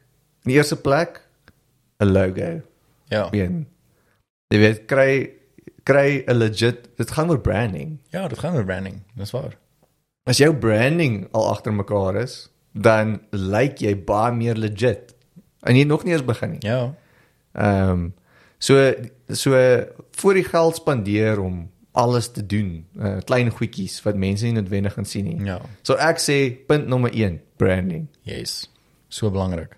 in 0.44 0.52
die 0.52 0.58
eerste 0.58 0.76
plek 0.76 1.20
'n 2.00 2.12
logo. 2.12 2.62
ja. 3.08 3.28
Een. 3.32 3.66
Jy 4.50 4.58
weet 4.58 4.86
kry 4.86 5.30
kry 5.84 6.24
'n 6.26 6.36
legit 6.36 6.88
dit 6.96 7.10
gaan 7.10 7.30
oor 7.30 7.40
branding. 7.40 7.98
Ja, 8.10 8.28
dit 8.28 8.38
gaan 8.38 8.54
met 8.54 8.66
branding. 8.66 9.02
Dis 9.14 9.30
waar. 9.30 9.56
As 10.24 10.38
jou 10.38 10.54
branding 10.54 11.28
al 11.32 11.48
agter 11.48 11.72
mekaar 11.72 12.16
is, 12.16 12.50
dan 12.72 13.20
lyk 13.30 13.78
jy 13.78 13.94
baie 14.04 14.32
meer 14.32 14.54
legit. 14.54 15.14
En 15.62 15.76
jy 15.76 15.84
nog 15.84 16.04
nie 16.04 16.12
eens 16.12 16.24
begin 16.24 16.50
nie. 16.50 16.66
Ja. 16.66 16.94
Ehm 17.52 18.10
so 18.58 18.92
so 19.28 19.84
voor 20.10 20.34
die 20.34 20.44
geld 20.44 20.76
spandeer 20.76 21.40
om 21.40 21.70
alles 21.92 22.28
te 22.32 22.46
doen, 22.46 22.84
uh, 23.00 23.16
klein 23.26 23.50
goedjies 23.50 24.02
wat 24.04 24.14
mense 24.16 24.44
nie 24.46 24.52
noodwendig 24.54 24.94
gaan 24.94 25.04
sien 25.04 25.24
nie. 25.24 25.38
Ja. 25.44 25.60
So 25.82 25.94
ek 25.94 26.18
sê 26.22 26.50
punt 26.66 26.86
nommer 26.88 27.10
1, 27.14 27.40
branding. 27.58 28.08
Yes. 28.22 28.68
So 29.08 29.30
belangrik. 29.30 29.76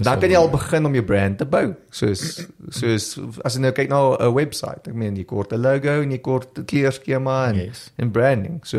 Dan 0.00 0.16
kan 0.20 0.30
jy 0.32 0.36
al 0.38 0.48
begin 0.48 0.86
om 0.88 0.94
jou 0.96 1.02
brand 1.04 1.36
te 1.38 1.44
bou. 1.44 1.74
Soos 1.92 2.46
soos 2.72 3.18
as 3.44 3.54
jy 3.58 3.60
nou 3.60 3.72
kyk 3.76 3.90
na 3.90 4.16
'n 4.16 4.32
webwerf, 4.32 4.86
ek 4.88 4.94
meen 4.94 5.16
jy 5.16 5.24
kort 5.28 5.52
'n 5.52 5.60
logo 5.60 6.00
en 6.02 6.10
jy 6.10 6.18
kort 6.24 6.56
'n 6.58 6.64
kleurskema 6.64 7.48
en 7.50 7.56
Yes. 7.56 7.90
en 7.98 8.10
branding. 8.10 8.60
So 8.64 8.78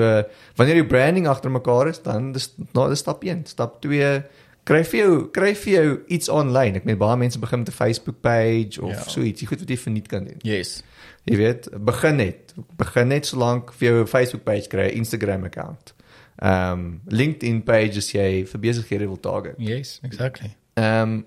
wanneer 0.57 0.77
jy 0.77 0.87
branding 0.87 1.27
agter 1.27 1.51
mekaar 1.51 1.87
is, 1.89 1.99
dan 2.01 2.31
dis 2.31 2.49
nou 2.73 2.89
dis 2.89 2.99
stap 2.99 3.23
1, 3.23 3.45
stap 3.45 3.79
2 3.81 4.23
kry 4.63 4.83
vir 4.83 4.99
jou 4.99 5.29
kry 5.31 5.55
vir 5.55 5.73
jou 5.73 5.99
iets 6.07 6.29
aanlyn. 6.29 6.75
Ek 6.75 6.83
meen 6.85 6.97
baie 6.97 7.17
mense 7.17 7.39
begin 7.39 7.59
met 7.59 7.69
'n 7.69 7.71
Facebook 7.71 8.21
page 8.21 8.81
of 8.81 8.91
Ja. 8.91 9.01
so 9.09 9.21
ietsie 9.21 9.47
goed 9.47 9.59
wat 9.59 9.69
jy 9.69 9.77
verniet 9.77 10.07
kan 10.07 10.23
doen. 10.23 10.37
Yes. 10.41 10.83
Jy 11.25 11.37
weet, 11.37 11.69
begin 11.85 12.15
net. 12.15 12.53
Begin 12.77 13.07
net 13.07 13.25
solank 13.25 13.71
vir 13.73 13.87
jou 13.89 14.01
'n 14.01 14.07
Facebook 14.07 14.43
page 14.43 14.67
kry, 14.67 14.87
Instagram 14.87 15.43
account. 15.43 15.93
Ehm 16.41 16.71
um, 16.71 17.01
LinkedIn 17.07 17.63
page 17.63 17.97
as 17.97 18.11
jy 18.11 18.45
vir 18.45 18.59
besighede 18.59 19.05
wil 19.07 19.19
target. 19.19 19.55
Yes, 19.57 19.99
exactly. 20.03 20.55
Ehm 20.73 21.01
um, 21.01 21.25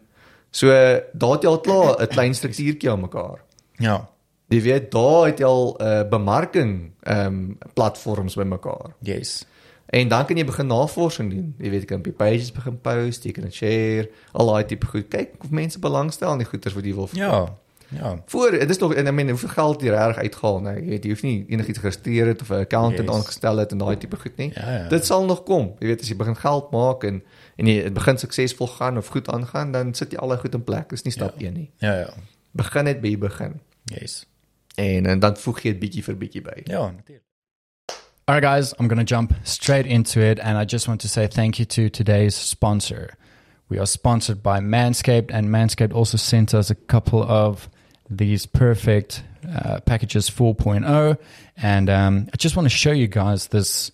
so 0.50 0.66
daar 1.12 1.32
het 1.32 1.42
jy 1.42 1.48
al 1.48 1.60
klaar 1.60 1.96
'n 2.02 2.06
klein 2.06 2.34
struktuurtjie 2.34 2.90
aan 2.90 3.00
mekaar. 3.00 3.38
Ja. 3.78 4.08
Jy 4.48 4.60
weet 4.62 4.90
daar 4.90 5.26
het 5.26 5.38
jy 5.38 5.44
al 5.44 5.76
'n 5.78 5.82
uh, 5.84 6.08
bemarking 6.08 6.92
ehm 7.02 7.26
um, 7.26 7.58
platforms 7.74 8.34
bymekaar. 8.34 8.94
Yes. 9.00 9.46
En 9.86 10.08
dan 10.08 10.24
kan 10.26 10.36
jy 10.36 10.44
begin 10.44 10.66
navorsing 10.66 11.30
doen. 11.30 11.54
Jy 11.58 11.70
weet 11.70 11.80
jy 11.80 11.86
kan 11.86 11.98
op 11.98 12.04
die 12.04 12.12
pages 12.12 12.52
begin 12.52 12.80
post, 12.80 13.24
jy 13.24 13.32
kan 13.32 13.44
dit 13.44 13.54
share, 13.54 14.08
al 14.32 14.46
daai 14.46 14.64
tipe 14.64 14.86
goed. 14.86 15.08
Kyk 15.08 15.34
of 15.44 15.50
mense 15.50 15.78
belangstel 15.78 16.32
in 16.32 16.38
die 16.38 16.46
goeders 16.46 16.74
wat 16.74 16.84
jy 16.84 16.94
wil 16.94 17.06
verkoop. 17.06 17.30
Ja. 17.30 17.58
Ja. 17.94 18.22
Voor, 18.26 18.50
dit 18.50 18.70
is 18.70 18.78
nog 18.78 18.94
en 18.94 19.06
I 19.06 19.10
mean, 19.10 19.28
hoeveel 19.28 19.48
geld 19.48 19.82
jy 19.82 19.88
reg 19.92 20.16
uitgehaal, 20.16 20.60
nee, 20.60 20.74
jy 20.80 20.88
weet 20.88 21.04
jy 21.04 21.10
hoef 21.10 21.22
nie 21.22 21.44
enigiets 21.48 21.78
geregistreer 21.78 22.26
het 22.26 22.40
of 22.40 22.48
'n 22.50 22.54
accountant 22.64 23.08
Yes. 23.08 23.16
aangestel 23.16 23.56
het 23.56 23.72
en 23.72 23.78
daai 23.78 23.96
tipe 23.96 24.16
goed 24.16 24.36
nie. 24.36 24.50
Ja, 24.54 24.70
ja. 24.76 24.88
Dit 24.88 25.04
sal 25.06 25.24
nog 25.24 25.42
kom. 25.42 25.74
Jy 25.78 25.86
weet 25.86 26.00
as 26.00 26.08
jy 26.08 26.16
begin 26.16 26.36
geld 26.36 26.70
maak 26.70 27.04
en 27.04 27.22
en 27.56 27.66
jy 27.66 27.82
dit 27.82 27.92
begin 27.94 28.18
suksesvol 28.18 28.66
gaan 28.66 28.96
of 28.96 29.06
goed 29.06 29.28
aangaan, 29.28 29.72
dan 29.72 29.94
sit 29.94 30.10
jy 30.12 30.18
al 30.18 30.28
daai 30.28 30.38
goed 30.40 30.54
in 30.54 30.64
plek. 30.64 30.88
Dis 30.88 31.02
nie 31.02 31.12
stap 31.12 31.34
1 31.40 31.52
nie. 31.52 31.70
Ja, 31.78 31.98
ja. 31.98 32.10
Begin 32.52 32.84
net 32.84 33.00
by 33.00 33.08
die 33.08 33.18
begin. 33.18 33.60
Yes. 33.84 34.26
En, 34.74 35.06
en 35.06 35.18
dan 35.20 35.36
voeg 35.36 35.60
jy 35.62 35.70
dit 35.70 35.78
bietjie 35.80 36.02
vir 36.04 36.16
bietjie 36.16 36.42
by. 36.42 36.60
Ja, 36.64 36.90
natuurlijk. 36.90 37.23
All 38.26 38.34
right, 38.34 38.40
guys, 38.40 38.72
I'm 38.78 38.88
going 38.88 38.98
to 38.98 39.04
jump 39.04 39.34
straight 39.44 39.84
into 39.86 40.18
it. 40.18 40.38
And 40.38 40.56
I 40.56 40.64
just 40.64 40.88
want 40.88 41.02
to 41.02 41.08
say 41.08 41.26
thank 41.26 41.58
you 41.58 41.66
to 41.66 41.90
today's 41.90 42.34
sponsor. 42.34 43.18
We 43.68 43.78
are 43.78 43.84
sponsored 43.84 44.42
by 44.42 44.60
Manscaped, 44.60 45.30
and 45.30 45.48
Manscaped 45.50 45.92
also 45.92 46.16
sent 46.16 46.54
us 46.54 46.70
a 46.70 46.74
couple 46.74 47.22
of 47.22 47.68
these 48.08 48.46
perfect 48.46 49.24
uh, 49.46 49.80
packages 49.80 50.30
4.0. 50.30 51.18
And 51.58 51.90
um, 51.90 52.28
I 52.32 52.36
just 52.38 52.56
want 52.56 52.64
to 52.64 52.74
show 52.74 52.92
you 52.92 53.08
guys 53.08 53.48
this 53.48 53.92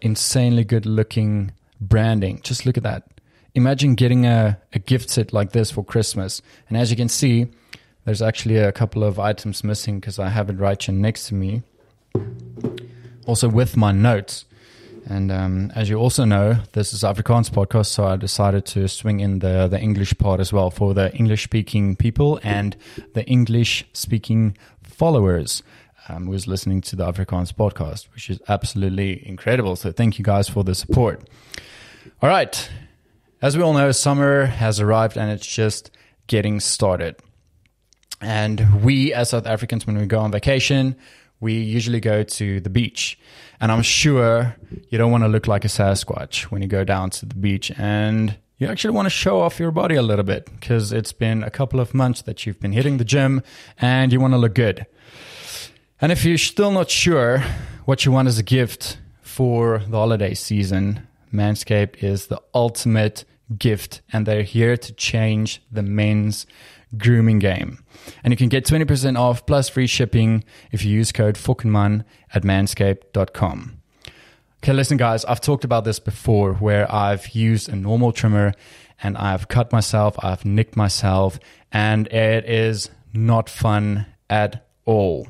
insanely 0.00 0.62
good 0.62 0.86
looking 0.86 1.50
branding. 1.80 2.42
Just 2.44 2.66
look 2.66 2.76
at 2.76 2.84
that. 2.84 3.08
Imagine 3.56 3.96
getting 3.96 4.24
a, 4.24 4.56
a 4.72 4.78
gift 4.78 5.10
set 5.10 5.32
like 5.32 5.50
this 5.50 5.72
for 5.72 5.84
Christmas. 5.84 6.42
And 6.68 6.78
as 6.78 6.92
you 6.92 6.96
can 6.96 7.08
see, 7.08 7.48
there's 8.04 8.22
actually 8.22 8.58
a 8.58 8.70
couple 8.70 9.02
of 9.02 9.18
items 9.18 9.64
missing 9.64 9.98
because 9.98 10.20
I 10.20 10.28
have 10.28 10.48
it 10.48 10.60
right 10.60 10.80
here 10.80 10.94
next 10.94 11.26
to 11.28 11.34
me 11.34 11.64
also 13.26 13.48
with 13.48 13.76
my 13.76 13.92
notes. 13.92 14.44
And 15.06 15.30
um, 15.30 15.70
as 15.74 15.90
you 15.90 15.96
also 15.96 16.24
know, 16.24 16.56
this 16.72 16.94
is 16.94 17.02
Afrikaans 17.02 17.50
podcast, 17.50 17.86
so 17.86 18.06
I 18.06 18.16
decided 18.16 18.64
to 18.66 18.88
swing 18.88 19.20
in 19.20 19.40
the 19.40 19.68
the 19.68 19.78
English 19.78 20.16
part 20.16 20.40
as 20.40 20.50
well 20.50 20.70
for 20.70 20.94
the 20.94 21.14
English 21.14 21.44
speaking 21.44 21.94
people 21.94 22.40
and 22.42 22.74
the 23.12 23.24
English 23.26 23.84
speaking 23.92 24.56
followers 24.82 25.62
um, 26.08 26.26
who's 26.26 26.46
listening 26.46 26.80
to 26.82 26.96
the 26.96 27.04
Afrikaans 27.04 27.52
podcast, 27.52 28.08
which 28.14 28.30
is 28.30 28.40
absolutely 28.48 29.26
incredible. 29.28 29.76
So 29.76 29.92
thank 29.92 30.18
you 30.18 30.24
guys 30.24 30.48
for 30.48 30.64
the 30.64 30.74
support. 30.74 31.28
All 32.22 32.28
right, 32.30 32.70
as 33.42 33.56
we 33.56 33.62
all 33.62 33.74
know, 33.74 33.92
summer 33.92 34.46
has 34.46 34.80
arrived 34.80 35.18
and 35.18 35.30
it's 35.30 35.46
just 35.46 35.90
getting 36.28 36.60
started. 36.60 37.16
And 38.20 38.82
we, 38.82 39.12
as 39.12 39.30
South 39.30 39.46
Africans, 39.46 39.86
when 39.86 39.98
we 39.98 40.06
go 40.06 40.20
on 40.20 40.32
vacation, 40.32 40.96
we 41.40 41.54
usually 41.54 42.00
go 42.00 42.22
to 42.22 42.60
the 42.60 42.70
beach. 42.70 43.18
And 43.60 43.70
I'm 43.70 43.82
sure 43.82 44.56
you 44.88 44.98
don't 44.98 45.12
want 45.12 45.24
to 45.24 45.28
look 45.28 45.46
like 45.46 45.64
a 45.64 45.68
Sasquatch 45.68 46.44
when 46.44 46.62
you 46.62 46.68
go 46.68 46.84
down 46.84 47.10
to 47.10 47.26
the 47.26 47.34
beach. 47.34 47.70
And 47.76 48.36
you 48.58 48.66
actually 48.66 48.94
want 48.94 49.06
to 49.06 49.10
show 49.10 49.40
off 49.40 49.58
your 49.58 49.70
body 49.70 49.94
a 49.94 50.02
little 50.02 50.24
bit 50.24 50.46
because 50.46 50.92
it's 50.92 51.12
been 51.12 51.42
a 51.42 51.50
couple 51.50 51.80
of 51.80 51.94
months 51.94 52.22
that 52.22 52.46
you've 52.46 52.60
been 52.60 52.72
hitting 52.72 52.98
the 52.98 53.04
gym 53.04 53.42
and 53.78 54.12
you 54.12 54.20
want 54.20 54.32
to 54.32 54.38
look 54.38 54.54
good. 54.54 54.86
And 56.00 56.12
if 56.12 56.24
you're 56.24 56.38
still 56.38 56.70
not 56.70 56.90
sure 56.90 57.42
what 57.84 58.04
you 58.04 58.12
want 58.12 58.28
as 58.28 58.38
a 58.38 58.42
gift 58.42 58.98
for 59.22 59.78
the 59.78 59.98
holiday 59.98 60.34
season, 60.34 61.06
Manscaped 61.32 62.02
is 62.02 62.28
the 62.28 62.40
ultimate 62.54 63.24
gift, 63.58 64.00
and 64.12 64.26
they're 64.26 64.42
here 64.42 64.76
to 64.76 64.92
change 64.92 65.60
the 65.70 65.82
men's 65.82 66.46
grooming 66.98 67.38
game. 67.38 67.84
And 68.22 68.32
you 68.32 68.36
can 68.36 68.48
get 68.48 68.64
20% 68.66 69.18
off 69.18 69.46
plus 69.46 69.68
free 69.68 69.86
shipping 69.86 70.44
if 70.72 70.84
you 70.84 70.92
use 70.92 71.12
code 71.12 71.36
FUCKENMAN 71.36 72.04
at 72.34 72.42
manscaped.com. 72.42 73.80
Okay, 74.62 74.72
listen, 74.72 74.96
guys, 74.96 75.24
I've 75.26 75.40
talked 75.40 75.64
about 75.64 75.84
this 75.84 75.98
before 75.98 76.54
where 76.54 76.90
I've 76.90 77.28
used 77.30 77.68
a 77.68 77.76
normal 77.76 78.12
trimmer 78.12 78.54
and 79.02 79.16
I've 79.18 79.48
cut 79.48 79.72
myself, 79.72 80.16
I've 80.22 80.44
nicked 80.44 80.76
myself, 80.76 81.38
and 81.70 82.06
it 82.08 82.48
is 82.48 82.90
not 83.12 83.50
fun 83.50 84.06
at 84.30 84.66
all. 84.84 85.28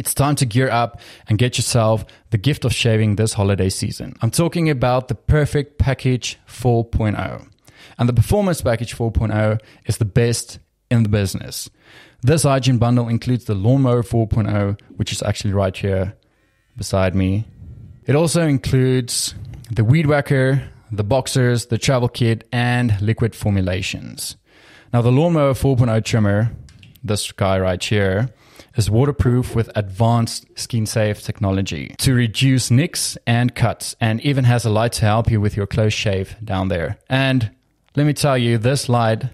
It's 0.00 0.14
time 0.14 0.34
to 0.36 0.46
gear 0.46 0.70
up 0.70 0.98
and 1.28 1.36
get 1.36 1.58
yourself 1.58 2.06
the 2.30 2.38
gift 2.38 2.64
of 2.64 2.72
shaving 2.72 3.16
this 3.16 3.34
holiday 3.34 3.68
season. 3.68 4.16
I'm 4.22 4.30
talking 4.30 4.70
about 4.70 5.08
the 5.08 5.14
Perfect 5.14 5.78
Package 5.78 6.38
4.0. 6.48 7.49
And 8.00 8.08
the 8.08 8.14
Performance 8.14 8.62
Package 8.62 8.96
4.0 8.96 9.60
is 9.84 9.98
the 9.98 10.06
best 10.06 10.58
in 10.90 11.02
the 11.02 11.08
business. 11.10 11.68
This 12.22 12.44
hygiene 12.44 12.78
bundle 12.78 13.08
includes 13.08 13.44
the 13.44 13.54
Lawnmower 13.54 14.02
4.0, 14.02 14.80
which 14.96 15.12
is 15.12 15.22
actually 15.22 15.52
right 15.52 15.76
here 15.76 16.16
beside 16.78 17.14
me. 17.14 17.44
It 18.06 18.16
also 18.16 18.46
includes 18.46 19.34
the 19.70 19.84
Weed 19.84 20.06
Whacker, 20.06 20.66
the 20.90 21.04
Boxers, 21.04 21.66
the 21.66 21.76
Travel 21.76 22.08
Kit, 22.08 22.48
and 22.50 23.00
liquid 23.02 23.36
formulations. 23.36 24.36
Now, 24.94 25.02
the 25.02 25.12
Lawnmower 25.12 25.52
4.0 25.52 26.02
trimmer, 26.02 26.52
this 27.04 27.30
guy 27.32 27.60
right 27.60 27.84
here, 27.84 28.30
is 28.76 28.90
waterproof 28.90 29.54
with 29.54 29.70
advanced 29.76 30.46
skin 30.56 30.86
safe 30.86 31.22
technology 31.22 31.94
to 31.98 32.14
reduce 32.14 32.70
nicks 32.70 33.18
and 33.26 33.54
cuts, 33.54 33.94
and 34.00 34.22
even 34.22 34.44
has 34.44 34.64
a 34.64 34.70
light 34.70 34.92
to 34.92 35.04
help 35.04 35.30
you 35.30 35.38
with 35.38 35.54
your 35.54 35.66
close 35.66 35.92
shave 35.92 36.36
down 36.42 36.68
there. 36.68 36.98
And 37.08 37.50
let 37.96 38.06
me 38.06 38.12
tell 38.12 38.38
you, 38.38 38.58
this 38.58 38.88
light 38.88 39.24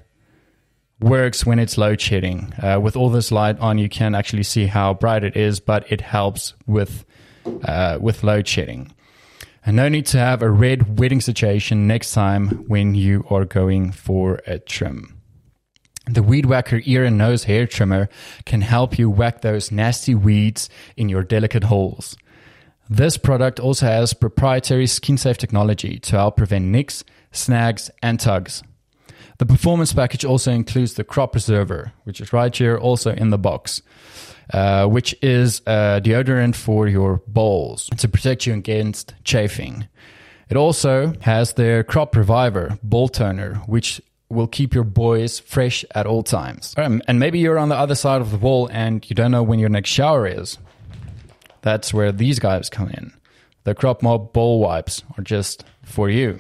works 1.01 1.45
when 1.45 1.59
it's 1.59 1.77
load 1.77 2.01
shedding. 2.01 2.53
Uh, 2.63 2.81
with 2.83 2.97
all 2.97 3.11
this 3.11 3.31
light 3.31 3.59
on, 3.59 3.79
you 3.79 3.89
can 3.89 4.15
actually 4.15 4.43
see 4.43 4.67
how 4.67 4.95
bright 4.95 5.25
it 5.25 5.37
is, 5.37 5.61
but 5.61 5.91
it 5.91 6.01
helps 6.01 6.55
with 6.67 7.05
uh, 7.65 7.99
with 8.01 8.25
load 8.25 8.49
shedding. 8.49 8.93
And 9.65 9.77
no 9.77 9.89
need 9.89 10.07
to 10.07 10.19
have 10.19 10.43
a 10.43 10.51
red 10.51 10.99
wedding 10.99 11.21
situation 11.21 11.87
next 11.87 12.13
time 12.13 12.49
when 12.69 12.95
you 12.95 13.25
are 13.31 13.45
going 13.45 13.93
for 13.93 14.41
a 14.47 14.59
trim. 14.59 15.21
The 16.09 16.23
Weed 16.23 16.47
Whacker 16.47 16.83
ear 16.85 17.05
and 17.05 17.19
nose 17.19 17.45
hair 17.45 17.67
trimmer 17.67 18.09
can 18.45 18.61
help 18.61 18.97
you 18.97 19.11
whack 19.11 19.41
those 19.41 19.73
nasty 19.73 20.15
weeds 20.15 20.69
in 20.97 21.09
your 21.09 21.25
delicate 21.25 21.65
holes. 21.65 22.17
This 22.89 23.17
product 23.17 23.59
also 23.59 23.87
has 23.87 24.15
proprietary 24.15 24.87
skin 24.87 25.19
safe 25.19 25.37
technology 25.37 25.99
to 25.99 26.13
help 26.13 26.37
prevent 26.37 26.67
nicks, 26.67 27.03
snags, 27.33 27.91
and 28.03 28.19
tugs. 28.19 28.63
The 29.39 29.47
performance 29.47 29.93
package 29.93 30.25
also 30.25 30.51
includes 30.51 30.95
the 30.95 31.05
crop 31.05 31.33
preserver, 31.33 31.93
which 32.05 32.21
is 32.21 32.33
right 32.33 32.55
here 32.55 32.79
also 32.79 33.13
in 33.13 33.31
the 33.31 33.39
box, 33.39 33.83
uh, 34.53 34.87
which 34.87 35.15
is 35.23 35.61
a 35.67 36.01
deodorant 36.03 36.57
for 36.57 36.89
your 36.89 37.23
balls 37.27 37.91
to 37.99 38.09
protect 38.09 38.47
you 38.47 38.55
against 38.55 39.15
chafing. 39.25 39.89
It 40.49 40.57
also 40.57 41.13
has 41.21 41.55
their 41.55 41.85
crop 41.85 42.17
reviver 42.17 42.79
ball 42.83 43.09
toner, 43.09 43.57
which 43.67 44.01
will 44.29 44.47
keep 44.47 44.75
your 44.75 44.85
boys 44.85 45.39
fresh 45.39 45.85
at 45.95 46.07
all 46.07 46.23
times. 46.23 46.75
Um, 46.77 47.03
and 47.07 47.19
maybe 47.19 47.39
you're 47.39 47.59
on 47.59 47.69
the 47.69 47.77
other 47.77 47.95
side 47.95 48.21
of 48.21 48.31
the 48.31 48.39
wall 48.39 48.69
and 48.73 49.09
you 49.09 49.15
don't 49.15 49.31
know 49.31 49.43
when 49.43 49.59
your 49.59 49.69
next 49.69 49.91
shower 49.91 50.27
is. 50.27 50.59
That's 51.63 51.93
where 51.93 52.13
these 52.13 52.39
guys 52.39 52.71
come 52.71 52.91
in. 52.91 53.13
The 53.65 53.75
crop 53.75 54.03
mob 54.03 54.33
ball 54.33 54.61
wipes 54.61 55.03
are 55.19 55.25
just 55.25 55.65
for 55.83 56.09
you. 56.09 56.39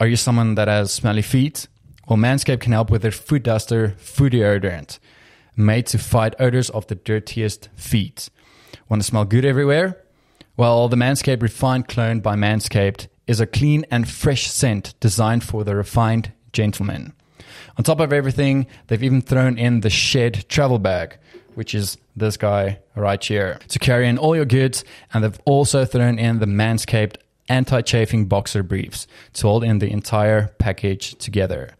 Are 0.00 0.08
you 0.08 0.16
someone 0.16 0.56
that 0.56 0.66
has 0.66 0.92
smelly 0.92 1.22
feet? 1.22 1.68
Well, 2.08 2.18
Manscaped 2.18 2.60
can 2.60 2.72
help 2.72 2.90
with 2.90 3.02
their 3.02 3.12
foot 3.12 3.44
duster 3.44 3.94
foot 3.96 4.32
deodorant, 4.32 4.98
made 5.56 5.86
to 5.86 5.98
fight 5.98 6.34
odors 6.40 6.68
of 6.70 6.86
the 6.88 6.96
dirtiest 6.96 7.68
feet. 7.76 8.28
Want 8.88 9.02
to 9.02 9.06
smell 9.06 9.24
good 9.24 9.44
everywhere? 9.44 10.02
Well, 10.56 10.88
the 10.88 10.96
Manscaped 10.96 11.42
Refined 11.42 11.86
Clone 11.86 12.20
by 12.20 12.34
Manscaped 12.34 13.06
is 13.28 13.40
a 13.40 13.46
clean 13.46 13.84
and 13.90 14.08
fresh 14.08 14.50
scent 14.50 14.94
designed 14.98 15.44
for 15.44 15.62
the 15.62 15.76
refined 15.76 16.32
gentleman. 16.52 17.12
On 17.78 17.84
top 17.84 18.00
of 18.00 18.12
everything, 18.12 18.66
they've 18.88 19.02
even 19.02 19.22
thrown 19.22 19.58
in 19.58 19.80
the 19.80 19.90
Shed 19.90 20.44
travel 20.48 20.80
bag, 20.80 21.18
which 21.54 21.74
is 21.74 21.96
this 22.16 22.36
guy 22.36 22.80
right 22.96 23.22
here, 23.22 23.58
to 23.68 23.78
carry 23.78 24.08
in 24.08 24.18
all 24.18 24.34
your 24.34 24.44
goods. 24.44 24.84
And 25.12 25.22
they've 25.22 25.40
also 25.44 25.84
thrown 25.84 26.18
in 26.18 26.40
the 26.40 26.46
Manscaped 26.46 27.16
anti 27.48 27.80
chafing 27.82 28.26
boxer 28.26 28.62
briefs 28.62 29.06
to 29.34 29.46
hold 29.46 29.64
in 29.64 29.78
the 29.78 29.90
entire 29.90 30.48
package 30.58 31.14
together. 31.16 31.74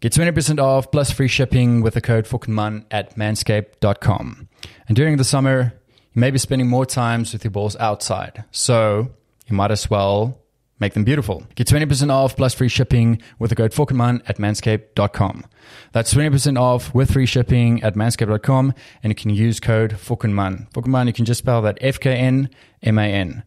Get 0.00 0.12
20% 0.12 0.58
off 0.58 0.90
plus 0.90 1.12
free 1.12 1.28
shipping 1.28 1.80
with 1.80 1.94
the 1.94 2.00
code 2.00 2.26
FUCKENMAN 2.26 2.86
at 2.90 3.14
manscaped.com. 3.14 4.48
And 4.88 4.96
during 4.96 5.16
the 5.16 5.24
summer, 5.24 5.74
you 6.12 6.20
may 6.20 6.32
be 6.32 6.38
spending 6.38 6.68
more 6.68 6.84
times 6.84 7.32
with 7.32 7.44
your 7.44 7.52
balls 7.52 7.76
outside. 7.76 8.44
So 8.50 9.10
you 9.46 9.54
might 9.54 9.70
as 9.70 9.88
well 9.88 10.42
make 10.80 10.94
them 10.94 11.04
beautiful. 11.04 11.44
Get 11.54 11.68
20% 11.68 12.10
off 12.10 12.36
plus 12.36 12.52
free 12.52 12.68
shipping 12.68 13.22
with 13.38 13.50
the 13.50 13.56
code 13.56 13.70
FUCKENMAN 13.70 14.22
at 14.26 14.38
manscaped.com. 14.38 15.44
That's 15.92 16.12
20% 16.12 16.60
off 16.60 16.92
with 16.92 17.12
free 17.12 17.26
shipping 17.26 17.82
at 17.84 17.94
manscaped.com 17.94 18.74
and 19.04 19.10
you 19.10 19.14
can 19.14 19.30
use 19.30 19.60
code 19.60 19.92
FUCKENMAN. 19.92 20.72
FUCKENMAN, 20.72 21.06
you 21.06 21.12
can 21.12 21.24
just 21.24 21.38
spell 21.38 21.62
that 21.62 21.78
F 21.80 22.00
K 22.00 22.14
N 22.16 22.50
M 22.82 22.98
A 22.98 23.04
N. 23.04 23.44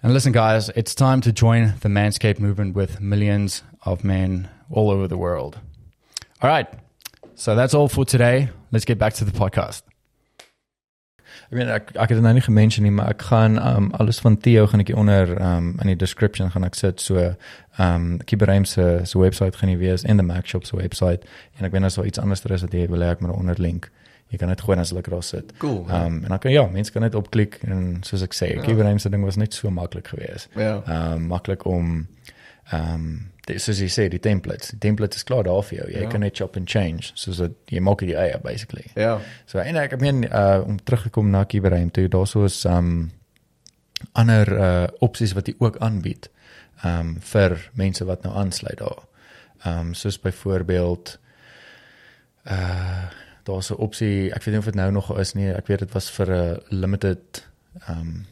And 0.00 0.12
listen, 0.12 0.30
guys, 0.30 0.68
it's 0.76 0.94
time 0.94 1.20
to 1.22 1.32
join 1.32 1.74
the 1.80 1.88
Manscaped 1.88 2.38
movement 2.38 2.76
with 2.76 3.00
millions 3.00 3.64
of 3.84 4.04
men 4.04 4.48
all 4.70 4.90
over 4.90 5.08
the 5.08 5.16
world. 5.16 5.58
All 6.40 6.48
right. 6.48 6.68
So 7.34 7.56
that's 7.56 7.74
all 7.74 7.88
for 7.88 8.04
today. 8.04 8.50
Let's 8.70 8.84
get 8.84 8.98
back 8.98 9.14
to 9.14 9.24
the 9.24 9.32
podcast. 9.32 9.82
Ek 11.48 11.56
weet 11.56 11.70
ek 11.72 11.90
ek 11.96 12.10
het 12.12 12.18
dit 12.18 12.22
nou 12.22 12.34
nie 12.36 12.44
gemention 12.44 12.84
nie, 12.84 12.92
maar 12.92 13.14
ek 13.14 13.22
gaan 13.30 13.56
um 13.56 13.86
alles 13.96 14.18
van 14.20 14.36
Theo 14.36 14.66
gaan 14.68 14.82
ek 14.84 14.90
onder 14.92 15.30
um 15.40 15.70
in 15.80 15.90
die 15.90 15.96
description 15.96 16.50
gaan 16.52 16.66
ek 16.66 16.76
sit 16.76 17.00
so 17.00 17.30
um 17.80 18.18
Kiberheim 18.28 18.66
se 18.68 19.00
se 19.08 19.18
webwerf 19.18 19.56
gaan 19.56 19.72
jy 19.72 19.78
wees 19.80 20.04
en 20.04 20.20
die 20.20 20.26
Mac 20.26 20.46
Shop 20.46 20.68
se 20.68 20.76
webwerf 20.76 21.24
en 21.56 21.64
ek 21.64 21.72
weet 21.72 21.88
as 21.88 21.96
daar 21.96 22.10
iets 22.10 22.20
anders 22.20 22.44
er 22.44 22.52
is 22.58 22.66
wat 22.66 22.76
jy 22.76 22.84
wil 22.92 23.02
hê 23.02 23.14
ek 23.16 23.24
moet 23.24 23.32
onder 23.32 23.56
link. 23.58 23.88
Jy 24.28 24.36
kan 24.38 24.48
dit 24.48 24.60
gewoon 24.60 24.78
as 24.78 24.90
lekker 24.92 25.12
daar 25.12 25.22
sit. 25.22 25.52
Cool. 25.58 25.84
Ja. 25.88 26.04
Um 26.06 26.22
en 26.22 26.28
dan 26.28 26.38
kan 26.38 26.52
ja, 26.52 26.66
mense 26.66 26.92
kan 26.92 27.02
net 27.02 27.14
opklik 27.14 27.58
en 27.64 28.00
soos 28.04 28.22
ek 28.22 28.34
sê, 28.36 28.54
ja. 28.54 28.62
Kiberheim 28.62 28.98
se 28.98 29.08
ding 29.08 29.24
was 29.24 29.36
net 29.40 29.54
so 29.54 29.70
maklik 29.70 30.08
geweest. 30.12 30.48
Ja. 30.56 30.82
Um 30.84 31.26
maklik 31.30 31.64
om 31.66 32.06
um 32.72 33.04
dis 33.48 33.64
soos 33.64 33.78
jy 33.80 33.86
sê 33.88 34.08
die 34.12 34.20
templates. 34.20 34.68
Die 34.74 34.78
template 34.78 35.16
is 35.16 35.24
klaar 35.24 35.44
daar 35.48 35.62
vir 35.64 35.78
jou. 35.78 35.86
Jy 35.94 36.02
Ja. 36.02 36.08
kan 36.12 36.20
net 36.20 36.36
chop 36.36 36.56
and 36.56 36.68
change 36.68 37.12
soos 37.14 37.36
dat 37.40 37.52
jy 37.72 37.80
maak 37.80 37.98
dit 38.04 38.12
eie 38.14 38.38
basically. 38.44 38.84
Ja. 38.94 39.20
So 39.46 39.58
en 39.58 39.76
ek 39.76 39.92
ek 39.92 40.00
meen 40.00 40.24
uh 40.24 40.60
om 40.66 40.76
terug 40.84 41.02
te 41.02 41.10
kom 41.10 41.30
na 41.30 41.44
Kiberheim 41.44 41.90
toe, 41.90 42.08
daarso 42.08 42.44
is 42.44 42.64
um 42.64 43.10
ander 44.12 44.52
uh 44.58 44.86
opsies 45.00 45.32
wat 45.34 45.46
jy 45.48 45.54
ook 45.58 45.78
aanbied 45.80 46.28
um 46.84 47.16
vir 47.20 47.56
mense 47.74 48.04
wat 48.04 48.22
nou 48.22 48.34
aansluit 48.36 48.78
daar. 48.78 49.00
Um 49.66 49.94
soos 49.94 50.18
byvoorbeeld 50.20 51.18
uh 52.50 53.08
daar's 53.48 53.70
'n 53.72 53.80
opsie, 53.80 54.28
ek 54.34 54.42
weet 54.44 54.54
nie 54.54 54.58
of 54.58 54.64
dit 54.64 54.74
nou 54.74 54.90
nog 54.92 55.10
is 55.18 55.32
nie. 55.34 55.48
Ek 55.50 55.66
weet 55.66 55.78
dit 55.78 55.92
was 55.92 56.10
vir 56.10 56.28
'n 56.30 56.58
limited 56.70 57.44
um 57.88 58.26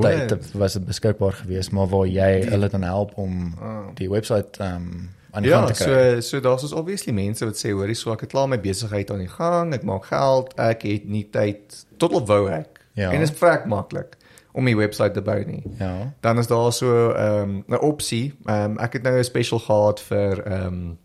tyd 0.00 0.52
was 0.52 0.72
dit 0.76 0.84
beskikbaar 0.84 1.32
geweest, 1.32 1.72
maar 1.72 1.86
waar 1.88 2.06
jy 2.06 2.40
Die- 2.40 2.50
hulle 2.50 2.68
dan 2.68 2.82
help 2.82 3.12
om 3.16 3.54
Ah. 3.60 3.86
die 3.94 4.08
webwerf 4.10 4.58
um 4.60 5.08
aan 5.32 5.42
die 5.42 5.50
gang 5.52 5.68
Ja, 5.68 5.72
te 5.74 5.84
kry. 5.84 6.20
so 6.20 6.20
so 6.20 6.40
daar's 6.40 6.62
ons 6.62 6.72
obviously 6.72 7.12
mense 7.12 7.44
wat 7.44 7.56
sê 7.56 7.70
hoorie 7.70 7.94
so 7.94 8.12
ek 8.12 8.20
het 8.20 8.30
klaar 8.30 8.48
my 8.48 8.60
besigheid 8.60 9.10
aan 9.10 9.18
die 9.18 9.28
gang, 9.28 9.74
ek 9.74 9.82
maak 9.82 10.04
geld, 10.04 10.54
ek 10.58 10.82
het 10.82 11.04
nie 11.08 11.28
tyd 11.30 11.86
tot 11.98 12.12
op 12.12 12.26
wou 12.26 12.48
ek. 12.50 12.80
Ja. 12.94 13.10
En 13.12 13.20
dit 13.20 13.30
is 13.30 13.36
vrek 13.38 13.64
maklik 13.66 14.16
om 14.52 14.68
'n 14.68 14.76
webwerf 14.76 15.12
te 15.12 15.22
bou 15.22 15.44
nie. 15.44 15.62
ja. 15.78 16.12
Dan 16.20 16.38
is 16.38 16.46
daar 16.46 16.72
so 16.72 17.10
ehm, 17.12 17.50
'n 17.68 17.72
um, 17.72 17.78
opsie. 17.80 18.32
Ehm 18.46 18.70
um, 18.70 18.78
ek 18.78 18.92
het 18.92 19.02
nou 19.02 19.18
'n 19.18 19.24
special 19.24 19.58
gehad 19.58 20.00
vir 20.00 20.42
ehm 20.46 20.66
um, 20.66 20.98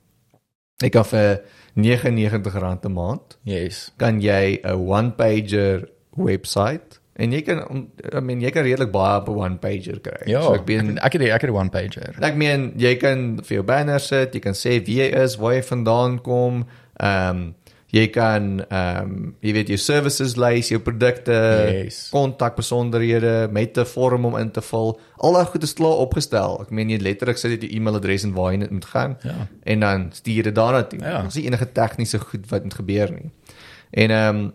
ek 0.83 0.91
kan 0.91 1.05
vir 1.05 1.41
R99 1.75 2.85
'n 2.85 2.93
maand 2.93 3.37
Yes. 3.43 3.91
kan 3.97 4.21
jy 4.21 4.59
'n 4.63 4.75
one-pager 4.87 5.87
webwerf 6.17 6.99
en 7.15 7.31
jy 7.31 7.41
kan 7.45 7.89
I 8.13 8.19
mean 8.21 8.41
jy 8.41 8.49
kan 8.51 8.63
redelik 8.65 8.91
baie 8.91 9.19
op 9.21 9.29
'n 9.29 9.37
one-pager 9.37 9.99
kry. 10.01 10.23
Ja, 10.25 10.41
so 10.41 10.53
ek 10.53 10.65
ben 10.65 10.97
ek 10.97 11.13
het 11.13 11.21
ek 11.21 11.41
het 11.41 11.49
'n 11.49 11.55
one 11.55 11.69
pager. 11.69 12.15
Ek 12.21 12.35
meen 12.35 12.73
jy 12.77 12.95
kan 12.95 13.39
vir 13.43 13.55
jou 13.57 13.63
banner 13.63 13.99
sit, 13.99 14.33
jy 14.33 14.39
kan 14.39 14.53
sê 14.53 14.81
wie 14.85 14.97
jy 15.01 15.09
is, 15.23 15.35
waar 15.37 15.53
jy 15.53 15.61
vandaan 15.63 16.21
kom. 16.21 16.65
Ehm 16.99 17.29
um, 17.29 17.55
jy 17.93 18.07
kan 18.09 18.63
ehm 18.73 19.01
um, 19.05 19.35
jy 19.45 19.51
weet 19.53 19.67
jou 19.69 19.77
services 19.77 20.33
lys, 20.41 20.69
jou 20.73 20.79
produkte, 20.81 21.35
Yes. 21.83 22.07
kontakbesonderhede 22.11 23.47
met 23.51 23.77
'n 23.77 23.85
vorm 23.85 24.25
om 24.25 24.37
in 24.37 24.51
te 24.51 24.61
vul. 24.61 24.99
Al 25.17 25.33
daai 25.33 25.45
goed 25.45 25.63
is 25.63 25.73
klaar 25.73 25.97
opgestel. 26.01 26.61
Ek 26.61 26.69
meen 26.71 26.89
jy 26.89 26.97
letterlik 26.97 27.37
sit 27.37 27.51
jy 27.51 27.67
jou 27.67 27.75
e-mailadres 27.79 28.23
en 28.23 28.33
waar 28.33 28.51
jy 28.51 28.57
net 28.57 28.71
moet 28.71 28.85
gaan 28.85 29.17
Ja. 29.23 29.47
en 29.63 29.79
dan 29.79 30.09
stuur 30.11 30.43
dit 30.43 30.55
daarna 30.55 30.83
toe. 30.83 30.99
Ja. 30.99 31.21
Daar's 31.21 31.35
nie 31.35 31.45
enige 31.45 31.71
tegniese 31.71 32.19
goed 32.19 32.49
wat 32.49 32.63
moet 32.63 32.73
gebeur 32.73 33.11
nie. 33.11 33.31
En 33.91 34.09
ehm 34.11 34.35
um, 34.35 34.53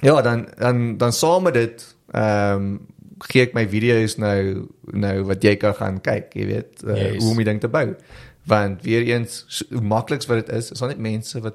ja, 0.00 0.22
dan 0.22 0.46
dan 0.58 0.96
dan 0.96 1.12
saam 1.12 1.42
met 1.42 1.54
dit 1.54 1.96
ehm 2.12 2.54
um, 2.56 2.80
gee 3.18 3.42
ek 3.42 3.54
my 3.54 3.68
video's 3.68 4.16
nou 4.16 4.66
nou 4.90 5.22
wat 5.24 5.42
jy 5.42 5.56
kan 5.56 5.74
gaan 5.74 6.00
kyk, 6.00 6.34
jy 6.34 6.46
weet, 6.46 6.82
uh, 6.84 6.96
Yes. 7.12 7.22
hoe 7.22 7.30
om 7.30 7.36
die 7.36 7.44
ding 7.44 7.60
te 7.60 7.68
bou. 7.68 7.94
Want 8.46 8.82
weer 8.82 9.02
eens 9.02 9.44
so, 9.48 9.64
hoe 9.70 9.80
makliks 9.80 10.26
wat 10.26 10.46
dit 10.46 10.56
is, 10.56 10.70
is 10.72 10.78
daar 10.78 10.88
net 10.88 10.98
mense 10.98 11.40
wat 11.40 11.54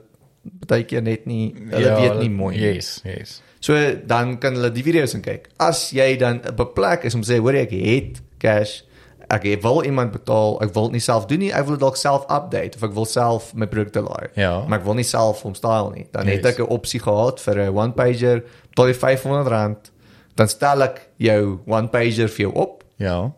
baie 0.67 0.83
keer 0.83 1.01
net 1.01 1.25
nie 1.27 1.53
hulle 1.69 1.85
Ja, 1.85 1.99
weet 2.01 2.19
nie 2.19 2.29
mooi. 2.29 2.55
nie. 2.57 2.73
Yes, 2.75 3.01
yes. 3.05 3.41
So 3.59 3.73
dan 4.05 4.37
kan 4.39 4.53
hulle 4.53 4.71
die 4.71 4.83
video's 4.83 5.11
gaan 5.11 5.21
kyk. 5.21 5.47
As 5.59 5.91
jy 5.91 6.15
dan 6.17 6.41
op 6.47 6.59
'n 6.59 6.73
plek 6.73 7.03
is 7.05 7.15
om 7.15 7.21
sê, 7.23 7.37
hoor 7.39 7.53
jy, 7.53 7.61
ek 7.61 7.71
het 7.71 8.21
cash, 8.39 8.81
ek 9.29 9.43
het- 9.43 9.61
wil 9.63 9.83
iemand 9.83 10.11
betaal, 10.11 10.61
ek 10.61 10.73
wil 10.73 10.83
dit 10.83 10.91
nie 10.91 10.99
self 11.01 11.25
doen 11.27 11.39
nie, 11.39 11.51
ek 11.51 11.63
wil 11.65 11.71
dit 11.73 11.79
dalk 11.79 11.97
self 11.97 12.23
update 12.31 12.75
of 12.77 12.83
ek 12.83 12.93
wil 12.93 13.05
self 13.05 13.53
my 13.55 13.65
produkte 13.65 14.01
laai. 14.01 14.27
Ja. 14.35 14.63
Maar 14.67 14.79
ek 14.79 14.85
wil 14.85 14.93
nie 14.93 15.03
self 15.03 15.41
hom 15.41 15.53
style 15.55 15.91
nie. 15.95 16.05
Dan 16.11 16.27
het 16.27 16.43
Yes. 16.43 16.53
ek 16.53 16.59
'n 16.59 16.69
opsie 16.69 16.99
gehad 16.99 17.39
vir 17.41 17.55
'n 17.59 17.75
one 17.75 17.91
pager, 17.93 18.43
tot 18.75 18.87
R500. 18.87 19.91
Dan 20.35 20.47
stel 20.47 20.81
ek 20.83 21.09
jou 21.19 21.59
one 21.67 21.87
pager 21.87 22.27
vir 22.29 22.45
jou 22.45 22.53
op 22.53 22.83
Ja. 22.99 23.31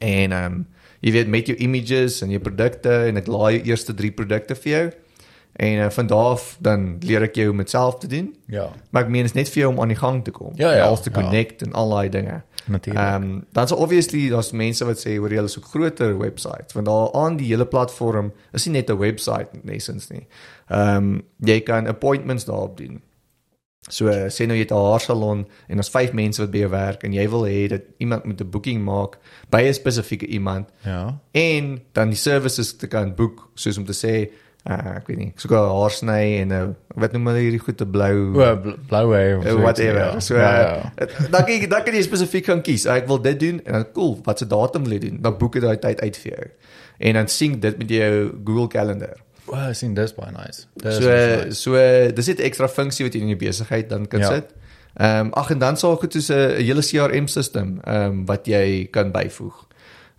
en 0.00 0.32
ehm 0.32 0.44
um, 0.52 0.66
jy 1.02 1.12
weet 1.12 1.28
met 1.28 1.46
jou 1.46 1.56
images 1.58 2.22
en 2.22 2.30
jou 2.30 2.38
produkte 2.40 2.88
en 3.08 3.16
ek 3.16 3.26
laai 3.26 3.58
jou 3.58 3.62
eerste 3.70 3.94
3 3.94 4.10
produkte 4.12 4.54
vir 4.54 4.72
jou. 4.72 4.90
En 5.54 5.72
uh, 5.72 5.90
van 5.90 6.06
daar 6.06 6.18
af 6.18 6.56
dan 6.60 6.96
leer 7.00 7.22
ek 7.22 7.34
jou 7.34 7.50
om 7.50 7.56
dit 7.62 7.70
self 7.70 7.98
te 7.98 8.06
doen. 8.06 8.34
Ja. 8.50 8.70
Maar 8.90 9.02
ek 9.02 9.08
meen 9.14 9.24
is 9.24 9.32
net 9.32 9.48
vir 9.48 9.62
jou 9.62 9.72
om 9.72 9.80
aan 9.80 9.92
die 9.92 9.98
gang 10.00 10.24
te 10.24 10.30
kom. 10.34 10.52
Ja, 10.58 10.72
ja, 10.74 10.88
alles 10.88 11.00
te 11.00 11.10
ja. 11.14 11.20
connect 11.20 11.62
en 11.62 11.72
al 11.72 11.94
daai 11.94 12.08
dinge. 12.08 12.42
Natuurlik. 12.66 13.02
Ehm 13.02 13.22
um, 13.22 13.44
dan 13.52 13.68
so 13.68 13.76
obviously 13.76 14.28
daar's 14.28 14.50
mense 14.50 14.84
wat 14.84 14.98
sê 14.98 15.16
hoor 15.16 15.32
jy 15.32 15.44
is 15.44 15.58
ook 15.58 15.70
groter 15.70 16.18
websites 16.18 16.74
want 16.74 16.86
daar 16.86 17.12
aan 17.12 17.36
die 17.36 17.46
hele 17.52 17.66
platform 17.66 18.32
is 18.52 18.66
nie 18.66 18.72
net 18.80 18.90
'n 18.90 18.98
website 18.98 19.48
in 19.62 19.70
essence 19.70 20.12
nie. 20.12 20.26
Ehm 20.68 20.96
um, 20.96 21.22
jy 21.38 21.60
kan 21.60 21.86
appointments 21.86 22.44
daarop 22.44 22.76
doen. 22.76 23.02
So 23.88 24.08
uh, 24.08 24.30
sê 24.32 24.46
nou 24.48 24.56
jy 24.56 24.64
het 24.64 24.72
'n 24.72 24.80
haarsalon 24.90 25.46
en 25.68 25.74
daar's 25.76 25.90
5 25.90 26.12
mense 26.12 26.40
wat 26.40 26.50
by 26.50 26.58
jou 26.58 26.70
werk 26.70 27.02
en 27.02 27.12
jy 27.12 27.28
wil 27.28 27.44
hê 27.44 27.68
dat 27.68 27.82
iemand 27.98 28.24
moet 28.24 28.40
'n 28.40 28.50
booking 28.50 28.84
maak 28.84 29.18
by 29.50 29.60
'n 29.62 29.74
spesifieke 29.74 30.26
iemand 30.26 30.68
Ja. 30.84 31.20
en 31.30 31.82
dan 31.92 32.08
die 32.08 32.18
services 32.18 32.76
te 32.76 32.86
kan 32.86 33.14
boek 33.14 33.50
soos 33.54 33.78
om 33.78 33.84
te 33.84 33.92
sê 33.92 34.32
uh, 34.70 34.96
ek 34.96 35.06
weet 35.08 35.18
nie, 35.18 35.32
soos 35.36 35.50
'n 35.52 35.54
haarsny 35.78 36.40
en 36.40 36.52
'n 36.52 36.76
wat 36.96 37.12
noem 37.12 37.26
hulle 37.26 37.38
hierdie 37.44 37.58
goed 37.64 37.76
te 37.76 37.86
blou 37.86 38.32
O, 38.40 38.56
bl- 38.56 38.78
blou 38.88 39.06
wave. 39.08 39.38
of 39.38 39.44
Uh, 39.46 39.62
whatever. 39.62 39.98
ja. 40.00 40.20
So 40.20 40.34
ja, 40.36 40.50
uh, 40.76 40.84
ja. 40.98 41.06
dan 41.30 41.44
kan 41.44 41.52
jy 41.54 41.66
dan 41.68 41.82
kan 41.84 41.94
jy 41.94 42.02
spesifiek 42.02 42.46
gaan 42.46 42.62
kies. 42.62 42.86
Ek 42.86 43.06
wil 43.06 43.20
dit 43.22 43.40
doen 43.40 43.60
en 43.64 43.72
dan 43.72 43.86
cool, 43.92 44.20
wat 44.24 44.38
se 44.38 44.46
datum 44.46 44.82
wil 44.84 44.92
jy 44.92 44.98
doen? 44.98 45.18
Dan 45.20 45.36
boek 45.38 45.54
jy 45.54 45.60
daai 45.60 45.76
tyd 45.78 46.00
uit 46.00 46.16
vir 46.16 46.32
jou. 46.32 46.46
En 46.98 47.12
dan 47.14 47.28
sync 47.28 47.60
dit 47.62 47.78
met 47.78 47.88
jou 47.90 48.30
Google 48.44 48.68
Calendar. 48.68 49.16
O, 49.46 49.72
sien 49.72 49.94
dis 49.94 50.12
baie 50.14 50.32
nice. 50.32 50.64
Dis 50.76 50.96
so 50.96 51.10
nice. 51.10 51.60
so 51.60 51.72
dis 52.14 52.26
net 52.26 52.38
'n 52.40 52.42
ekstra 52.48 52.68
funksie 52.68 53.04
wat 53.04 53.14
jy 53.14 53.20
in 53.20 53.28
jou 53.28 53.38
besigheid 53.38 53.88
dan 53.88 54.06
kan 54.06 54.20
Ja. 54.20 54.28
sit. 54.32 54.54
Ehm 54.96 55.26
um, 55.26 55.32
ag 55.34 55.50
en 55.50 55.58
dan 55.58 55.76
sal 55.76 55.96
goed 55.96 56.12
soos 56.12 56.30
'n 56.30 56.62
hele 56.62 56.80
CRM 56.82 57.26
sisteem 57.26 57.80
ehm 57.84 57.96
um, 58.10 58.24
wat 58.26 58.46
jy 58.46 58.88
kan 58.90 59.10
byvoeg. 59.12 59.66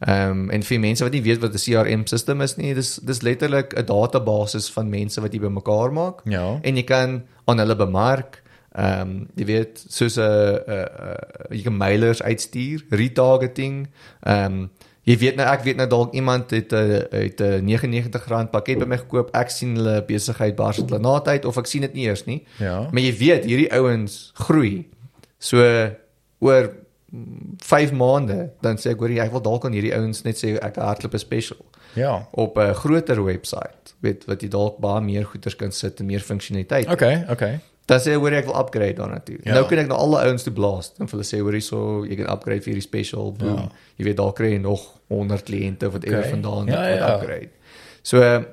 Ehm 0.05 0.29
um, 0.31 0.49
en 0.53 0.61
vir 0.63 0.79
mense 0.79 1.03
wat 1.03 1.11
nie 1.13 1.21
weet 1.25 1.41
wat 1.41 1.53
'n 1.53 1.57
CRM 1.65 2.05
sisteem 2.05 2.41
is 2.41 2.55
nie, 2.57 2.73
dis 2.73 2.95
dis 3.01 3.21
letterlik 3.21 3.73
'n 3.73 3.85
database 3.85 4.71
van 4.73 4.89
mense 4.89 5.21
wat 5.21 5.33
jy 5.33 5.39
bymekaar 5.39 5.91
maak 5.93 6.21
Ja. 6.25 6.59
en 6.61 6.75
jy 6.75 6.83
kan 6.83 7.23
aan 7.45 7.57
hulle 7.59 7.75
bemark. 7.75 8.43
Ehm 8.75 9.01
um, 9.01 9.27
jy 9.35 9.45
weet 9.45 9.85
soos 9.89 10.17
'n 10.17 10.21
uh, 10.21 10.57
uh, 10.69 11.15
jy 11.49 11.63
kan 11.63 11.77
mailers 11.77 12.21
uitstuur, 12.21 12.85
retargeting. 12.89 13.87
Ehm 14.23 14.45
um, 14.53 14.69
jy 15.05 15.17
weet 15.17 15.35
nou 15.35 15.47
ek 15.47 15.63
weet 15.63 15.77
nou 15.77 15.87
dalk 15.87 16.13
iemand 16.13 16.51
het 16.51 16.71
'n 16.73 17.07
het 17.11 17.39
'n 17.41 17.65
R99 17.65 18.49
pakket 18.51 18.79
by 18.79 18.85
my 18.85 18.97
gekoop. 18.97 19.29
Ek 19.35 19.49
sien 19.49 19.75
hulle 19.75 20.03
besigheid 20.05 20.55
bars 20.55 20.77
het 20.77 20.89
na 21.01 21.19
tyd 21.19 21.45
of 21.45 21.57
ek 21.57 21.65
sien 21.65 21.81
dit 21.81 21.93
nie 21.93 22.05
eers 22.05 22.25
nie. 22.25 22.43
Ja. 22.59 22.87
Maar 22.91 23.01
jy 23.01 23.17
weet 23.17 23.45
hierdie 23.45 23.71
ouens 23.73 24.31
groei. 24.35 24.87
So 25.39 25.57
oor 26.39 26.84
5 27.57 27.91
maande 27.91 28.49
dan 28.61 28.77
sê 28.77 28.91
ek 28.91 28.99
hoor 28.99 29.09
jy 29.09 29.19
ek 29.23 29.31
wil 29.31 29.41
dalk 29.41 29.65
aan 29.65 29.73
hierdie 29.73 29.93
ouens 29.95 30.21
net 30.25 30.37
sê 30.37 30.55
ek 30.61 30.75
hardloop 30.75 31.13
'n 31.13 31.19
special 31.19 31.65
Ja. 31.95 32.27
op 32.31 32.57
'n 32.57 32.73
groter 32.73 33.23
webwerf. 33.23 33.95
Weet 34.01 34.25
wat 34.25 34.41
jy 34.41 34.49
dalk 34.49 34.77
baie 34.79 35.01
meer 35.01 35.25
goeders 35.25 35.55
kan 35.55 35.71
sit 35.71 35.99
en 35.99 36.05
meer 36.05 36.19
funksionaliteit. 36.19 36.87
Okay, 36.91 37.25
okay. 37.29 37.59
Dan 37.85 37.99
sê 37.99 38.13
hoor 38.15 38.31
ek 38.33 38.45
wil 38.45 38.55
upgrade 38.59 38.93
daarna 38.95 39.19
toe. 39.19 39.37
Ja. 39.43 39.53
Nou 39.53 39.65
kan 39.67 39.77
ek 39.77 39.87
na 39.87 39.95
alle 39.95 40.17
ouens 40.25 40.43
toe 40.43 40.53
blaas 40.53 40.91
en 40.99 41.07
vir 41.07 41.19
hulle 41.19 41.23
sê 41.23 41.39
hoor 41.39 41.51
hierso 41.53 42.03
jy 42.05 42.15
kan 42.15 42.29
upgrade 42.33 42.61
vir 42.63 42.73
hierdie 42.73 42.81
special. 42.87 43.31
Boom. 43.31 43.55
Ja. 43.55 43.69
Jy 43.97 44.03
weet 44.05 44.17
dalk 44.17 44.35
kry 44.35 44.51
jy 44.51 44.57
nog 44.59 44.81
100 45.09 45.43
kliënte 45.43 45.91
wat 45.91 46.05
Okay. 46.05 46.29
vandaan 46.29 46.65
Ja, 46.67 46.75
wat 46.89 46.97
ja. 46.99 47.15
upgrade. 47.15 47.49
So 48.01 48.45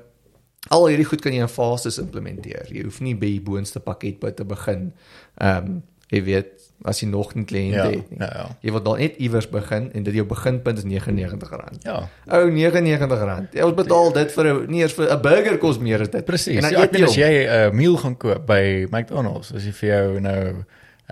al 0.69 0.85
hierdie 0.87 1.05
goed 1.05 1.21
kan 1.21 1.33
jy 1.33 1.41
in 1.41 1.47
fases 1.47 1.97
implementeer. 1.99 2.65
Jy 2.71 2.83
hoef 2.83 3.01
nie 3.01 3.15
by 3.15 3.25
die 3.25 3.41
boonste 3.41 3.79
pakket 3.79 4.19
by 4.19 4.31
te 4.31 4.43
begin. 4.45 4.93
Ehm 5.41 5.65
um, 5.65 5.83
jy 6.09 6.23
weet 6.23 6.62
as 6.83 6.99
jy 6.99 7.07
nog 7.07 7.33
nie 7.35 7.45
kliënte 7.45 7.75
Ja. 7.77 7.85
het 7.89 8.09
nie. 8.09 8.19
Ja, 8.19 8.29
ja. 8.35 8.47
Jy 8.61 8.71
wil 8.71 8.81
dan 8.83 8.97
net 8.99 9.15
iewers 9.17 9.49
begin 9.49 9.89
en 9.93 10.03
dit 10.03 10.13
jou 10.13 10.25
beginpunt 10.25 10.77
is 10.77 10.83
R99. 10.83 11.79
Ja. 11.83 12.09
Ou 12.27 12.49
R99. 12.51 13.47
Ja, 13.53 13.65
ons 13.65 13.75
betaal 13.75 14.11
dit 14.13 14.31
vir 14.31 14.45
'n 14.53 14.69
nie 14.71 14.81
eers 14.81 14.93
vir 14.93 15.09
'n 15.11 15.21
burger 15.21 15.57
kos 15.57 15.79
meer 15.79 16.01
as 16.01 16.09
dit. 16.09 16.25
Presies. 16.25 16.63
En 16.63 16.71
Ja, 16.71 16.81
ek 16.83 16.91
bedoel 16.91 17.07
as 17.07 17.15
jy. 17.15 17.21
jy 17.21 17.45
'n 17.47 17.67
uh, 17.67 17.71
meal 17.71 17.97
gaan 17.97 18.17
koop 18.17 18.45
by 18.45 18.87
McDonald's, 18.91 19.53
as 19.53 19.63
jy 19.63 19.71
vir 19.71 19.89
jou 19.89 20.19
nou 20.19 20.55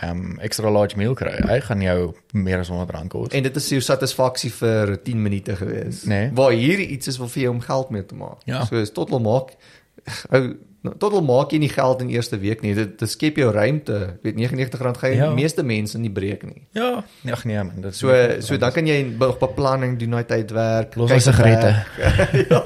ehm 0.01 0.09
um, 0.09 0.39
extra 0.39 0.69
large 0.71 0.97
meal 0.97 1.13
kry, 1.13 1.31
hy 1.47 1.59
gaan 1.59 1.81
jou 1.81 2.13
meer 2.33 2.59
as 2.59 2.69
R100 2.69 3.07
kos. 3.07 3.27
En 3.31 3.43
dit 3.43 3.55
is 3.55 3.69
jou 3.69 3.81
satisfaksie 3.81 4.51
vir 4.51 4.97
10 5.03 5.21
minute 5.21 5.55
gewees. 5.55 6.03
Nee. 6.05 6.31
Waar 6.33 6.51
hierdie 6.51 6.87
iets 6.87 7.07
is 7.07 7.17
wat 7.17 7.31
vir 7.31 7.41
jou 7.43 7.53
om 7.53 7.59
geld 7.61 7.89
mee 7.89 8.05
te 8.05 8.15
maak. 8.15 8.37
Ja. 8.45 8.65
So 8.65 8.75
is 8.75 8.91
total 8.91 9.19
maak 9.19 9.49
ou 10.33 10.55
total 10.97 11.21
maak 11.21 11.51
jy 11.53 11.59
nie 11.61 11.69
geld 11.69 12.01
in 12.01 12.07
die 12.09 12.15
eerste 12.17 12.39
week 12.41 12.61
nie. 12.65 12.73
Dit 12.73 12.97
dit 12.99 13.09
skep 13.09 13.37
jou 13.37 13.51
ruimte. 13.53 14.17
Jy 14.23 14.31
weet 14.31 14.39
R99 14.51 14.97
gaan 14.97 15.11
jy 15.11 15.17
Ja. 15.17 15.27
die 15.29 15.35
meeste 15.43 15.63
mense 15.63 15.99
nie 16.01 16.09
breek 16.09 16.43
nie. 16.43 16.63
Ja, 16.73 17.03
nee, 17.21 17.33
ag 17.33 17.43
nee 17.45 17.63
man, 17.63 17.81
dit 17.81 17.95
So 17.95 18.09
so 18.41 18.57
dan 18.57 18.71
kan 18.71 18.87
jy 18.87 19.01
nog 19.19 19.37
beplanning 19.39 19.99
doen 19.99 20.15
uit 20.15 20.27
tydwerk. 20.27 20.95
Los 20.95 21.09
kyk 21.11 21.19
hy 21.19 21.25
sigarette. 21.25 21.85
werk. 21.97 22.49
ja. 22.49 22.61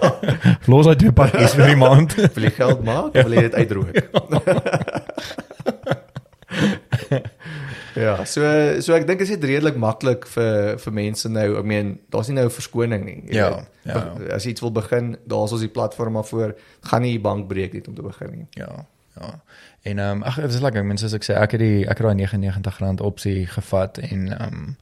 los 0.68 0.88
uit 0.88 1.00
twee 1.00 1.12
pakkies 1.12 1.54
vir 1.60 1.68
die 1.74 1.76
maand. 1.76 2.16
Wil 2.16 2.44
jy 2.48 2.52
geld 2.52 2.84
maak 2.84 3.16
of 3.16 3.24
wil 3.24 3.34
jy 3.34 3.42
dit 3.50 3.54
uitdroog? 3.54 3.92
ja, 4.00 4.24
so 8.28 8.42
so 8.82 8.96
ek 8.96 9.08
dink 9.08 9.20
dit 9.20 9.28
is 9.28 9.36
net 9.36 9.48
redelik 9.48 9.78
maklik 9.80 10.28
vir 10.28 10.80
vir 10.82 10.94
mense 10.94 11.30
nou. 11.32 11.48
Ek 11.60 11.68
meen, 11.70 12.00
daar's 12.12 12.28
nie 12.28 12.36
nou 12.36 12.46
'n 12.46 12.56
verskoning 12.58 13.06
nie. 13.06 13.22
Ja, 13.34 13.50
weet. 13.56 13.94
ja. 13.94 14.36
As 14.36 14.44
jy 14.44 14.52
iets 14.56 14.62
wil 14.62 14.72
begin, 14.72 15.18
daar's 15.26 15.52
ons 15.52 15.62
die 15.62 15.72
platform 15.72 16.14
maar 16.14 16.28
voor. 16.28 16.56
Gaan 16.82 17.02
nie 17.02 17.16
die 17.18 17.24
bank 17.24 17.48
breek 17.48 17.74
net 17.74 17.88
om 17.88 17.96
te 17.96 18.02
begin 18.02 18.32
nie. 18.32 18.48
Ja, 18.52 18.86
ja. 19.16 19.40
En 19.82 20.00
ehm 20.00 20.18
um, 20.18 20.24
ag 20.24 20.36
dit 20.36 20.54
is 20.54 20.62
lekker 20.62 20.86
mense 20.86 21.08
soos 21.08 21.14
ek 21.14 21.24
sê 21.24 21.38
ek 21.38 21.52
het 21.52 21.62
die 21.62 21.88
ek 21.88 21.98
het 21.98 22.08
daai 22.08 22.28
R99 22.28 23.02
opsie 23.02 23.46
gevat 23.46 23.98
en 23.98 24.28
ehm 24.38 24.54
um, 24.54 24.76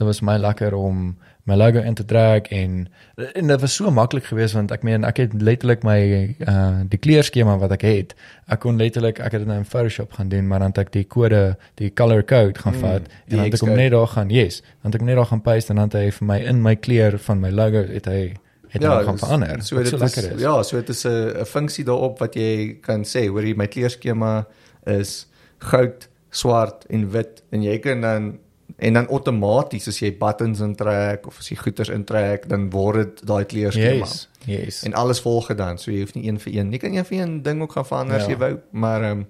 dit 0.00 0.08
was 0.08 0.22
my 0.24 0.38
lekker 0.40 0.74
om 0.76 1.12
my 1.48 1.56
logo 1.56 1.80
in 1.82 1.94
te 1.98 2.04
drag 2.04 2.48
en 2.54 2.88
en 3.34 3.46
dit 3.52 3.60
was 3.60 3.74
so 3.74 3.90
maklik 3.90 4.24
geweest 4.30 4.54
want 4.56 4.72
ek 4.74 4.82
meen 4.86 5.04
ek 5.08 5.16
het 5.22 5.32
letterlik 5.36 5.82
my 5.86 6.00
uh 6.46 6.80
die 6.92 6.98
kleurskema 7.00 7.56
wat 7.60 7.72
ek 7.76 7.84
het 7.86 8.14
ek 8.48 8.60
kon 8.64 8.78
letterlik 8.80 9.18
ek 9.20 9.32
het 9.36 9.44
dit 9.44 9.48
nou 9.50 9.58
in 9.60 9.68
Photoshop 9.68 10.12
gaan 10.18 10.28
doen 10.32 10.46
maar 10.48 10.62
dan 10.64 10.72
het 10.74 10.78
ek 10.86 10.92
die 10.96 11.04
kode 11.04 11.56
die 11.80 11.90
color 11.92 12.22
code 12.24 12.58
gaan 12.60 12.74
Mm, 12.76 12.84
vat 12.84 13.08
en 13.08 13.36
dan 13.36 13.44
het 13.44 13.54
ek 13.58 13.64
hom 13.66 13.74
net 13.76 13.90
daar 13.92 14.06
gaan 14.16 14.30
yes 14.30 14.60
dan 14.82 14.92
het 14.92 14.94
ek 14.94 15.00
hom 15.00 15.10
net 15.12 15.16
daar 15.20 15.30
gaan 15.32 15.42
paste 15.42 15.72
en 15.72 15.76
dan 15.82 15.90
het 15.90 15.98
hy 16.02 16.10
vir 16.18 16.26
my 16.26 16.38
in 16.52 16.62
my 16.62 16.76
kleur 16.76 17.18
van 17.18 17.40
my 17.40 17.50
logo 17.50 17.84
het 17.92 18.06
hy 18.06 18.22
het 18.70 18.82
ja, 18.82 19.02
gaan 19.02 19.16
dis- 19.16 19.24
verander. 19.24 19.62
So 19.62 19.76
dit 19.82 19.88
so 19.88 19.96
is 20.04 20.16
is. 20.16 20.40
ja, 20.40 20.62
so 20.62 20.76
dit 20.76 20.88
is 20.88 21.04
'n 21.04 21.40
'n 21.40 21.44
funksie 21.44 21.84
daarop 21.84 22.18
wat 22.18 22.34
jy 22.34 22.78
kan 22.80 23.02
sê, 23.04 23.26
hoor 23.26 23.42
jy 23.42 23.54
my 23.56 23.66
kleurskema 23.66 24.46
is 24.86 25.26
goud, 25.58 26.08
swart 26.30 26.84
en 26.88 27.10
wit 27.10 27.42
en 27.50 27.62
jy 27.62 27.78
kan 27.78 28.00
dan 28.00 28.38
en 28.80 28.92
dan 28.96 29.08
outomaties 29.08 29.88
as 29.88 29.98
jy 30.00 30.10
buttons 30.18 30.60
intrek 30.64 31.26
of 31.26 31.38
as 31.38 31.48
jy 31.50 31.56
goeders 31.56 31.88
intrek, 31.92 32.48
dan 32.48 32.70
word 32.72 32.96
dit 32.96 33.26
daai 33.26 33.44
kleurskema. 33.44 34.06
yes 34.06 34.28
yes 34.46 34.82
En 34.82 34.94
alles 34.94 35.20
volg 35.20 35.50
dan, 35.54 35.78
so 35.78 35.90
jy 35.90 36.00
hoef 36.00 36.14
nie 36.14 36.28
een 36.28 36.38
vir 36.40 36.54
een. 36.54 36.72
Jy 36.72 36.78
kan 36.78 36.94
een 36.96 37.04
vir 37.04 37.18
een 37.20 37.42
ding 37.42 37.62
ook 37.62 37.72
gaan 37.72 37.86
verander 37.86 38.16
as 38.16 38.22
Ja. 38.26 38.30
jy 38.30 38.36
wou, 38.38 38.58
maar 38.72 39.02
ehm 39.02 39.18
um, 39.20 39.26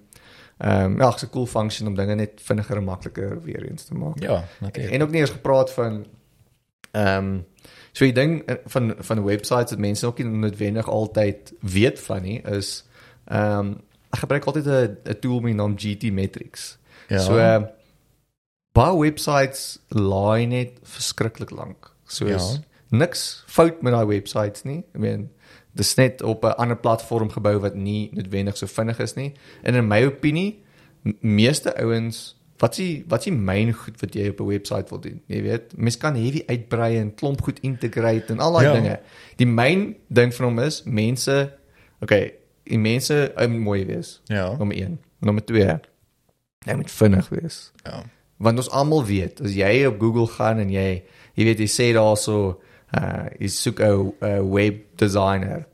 ehm 0.60 0.84
um, 0.84 0.98
ja, 1.00 1.10
dit's 1.10 1.22
'n 1.24 1.30
cool 1.30 1.46
function 1.46 1.88
om 1.88 1.94
dinge 1.94 2.14
net 2.14 2.40
vinniger 2.44 2.76
en 2.76 2.84
makliker 2.84 3.42
weer 3.42 3.64
eens 3.70 3.84
te 3.84 3.94
maak. 3.94 4.20
ja 4.22 4.44
natuurlik 4.60 4.92
En 4.94 5.02
ook 5.02 5.10
nie 5.10 5.20
eens 5.20 5.30
gepraat 5.30 5.70
van 5.72 6.06
ehm 6.92 7.24
um, 7.24 7.44
so 7.92 8.04
die 8.04 8.12
ding 8.14 8.42
eh, 8.46 8.54
van 8.66 8.94
van 8.98 9.24
websites 9.24 9.70
wat 9.70 9.78
mense 9.78 10.06
ook 10.06 10.18
nie 10.18 10.26
noodwendig 10.26 10.88
altyd 10.88 11.52
weet 11.60 12.00
van 12.00 12.22
nie 12.22 12.40
is 12.42 12.84
ehm 13.26 13.58
um, 13.58 13.80
ek 14.12 14.18
gebruik 14.18 14.44
altyd 14.44 14.66
'n 14.66 14.96
'n 15.10 15.18
tool 15.20 15.40
met 15.40 15.52
die 15.52 15.54
naam 15.54 15.74
GT 15.78 16.12
Metrics. 16.12 16.78
ja 17.08 17.18
So 17.18 17.38
ehm 17.38 17.64
baie 18.72 18.96
websites 18.98 19.78
laai 19.88 20.46
net 20.46 20.78
verskriklik 20.82 21.50
lank. 21.50 21.90
So 22.06 22.26
Ja. 22.26 22.38
niks 22.90 23.44
fout 23.46 23.82
met 23.82 23.92
daai 23.92 24.06
websites 24.06 24.64
nie. 24.64 24.84
I 24.94 24.98
mean 24.98 25.30
dis 25.74 25.94
net 25.96 26.22
op 26.22 26.44
'n 26.44 26.54
ander 26.58 26.76
platform 26.76 27.30
gebou 27.30 27.58
wat 27.60 27.74
nie 27.74 28.10
noodwendig 28.12 28.56
so 28.56 28.66
vinnig 28.66 28.98
is 29.00 29.14
nie. 29.14 29.32
En 29.62 29.74
in 29.74 29.86
my 29.88 30.04
opinie 30.04 30.62
meeste 31.20 31.76
ouens 31.76 32.36
wat 32.58 32.74
s'ie 32.74 33.04
wat 33.08 33.22
s'ie 33.22 33.32
myn 33.32 33.72
goed 33.72 34.00
wat 34.00 34.14
jy 34.14 34.28
op 34.28 34.40
'n 34.40 34.46
website 34.46 34.88
wil 34.90 35.00
doen. 35.00 35.20
Jy 35.26 35.42
weet, 35.42 35.76
mens 35.76 35.96
kan 35.96 36.14
hierdie 36.14 36.46
uitbrei 36.48 36.98
en 36.98 37.14
klomp 37.14 37.40
goed 37.42 37.58
integrate 37.60 38.32
en 38.32 38.38
al 38.40 38.52
daai 38.52 38.64
Ja. 38.66 38.72
dinge. 38.72 39.00
Die 39.36 39.46
myn 39.46 39.96
ding 40.08 40.34
van 40.34 40.44
hom 40.46 40.58
is 40.58 40.82
mense 40.84 41.52
okay, 42.02 42.32
die 42.64 42.78
mense 42.78 43.32
moet 43.36 43.60
mooi 43.60 43.84
wees. 43.86 44.20
ja 44.24 44.56
Nommer 44.56 44.76
1. 44.76 44.98
Nommer 45.20 45.44
2. 45.44 45.80
Jy 46.66 46.74
moet 46.74 46.90
vinnig 46.90 47.28
wees. 47.28 47.72
ja 47.84 48.04
Want 48.40 48.62
ons 48.62 48.72
almal 48.72 49.04
weet, 49.04 49.40
as 49.44 49.54
jy 49.54 49.84
op 49.88 50.00
Google 50.00 50.26
gaan 50.32 50.62
en 50.62 50.72
jy 50.72 50.88
jy 51.36 51.46
weet 51.46 51.62
jy 51.62 51.68
sê 51.70 51.90
daarso 51.96 52.40
uh 52.96 53.26
jy 53.38 53.48
soek 53.52 53.80
'n 53.84 54.12
'n 54.20 54.50
web 54.50 54.82
designer. 54.96 55.66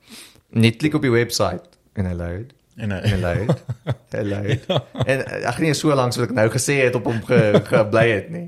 Net 0.50 0.76
klik 0.76 0.94
op 0.94 1.02
die 1.02 1.14
webwerf 1.14 1.62
en 1.94 2.06
hy 2.10 2.14
load 2.14 2.56
en 2.76 2.92
en 2.92 3.04
hy 3.04 3.14
uh, 3.16 3.20
load. 3.22 3.62
Hy 4.12 4.22
load. 4.26 4.66
En 5.06 5.22
uh, 5.22 5.38
ek 5.48 5.60
nie 5.64 5.72
so 5.76 5.94
lank 5.96 6.14
soos 6.14 6.26
ek 6.26 6.34
nou 6.36 6.46
gesê 6.52 6.78
het 6.82 6.96
op 6.98 7.06
hom 7.08 7.22
ge, 7.24 7.38
gebly 7.70 8.04
het 8.10 8.28
nie. 8.32 8.46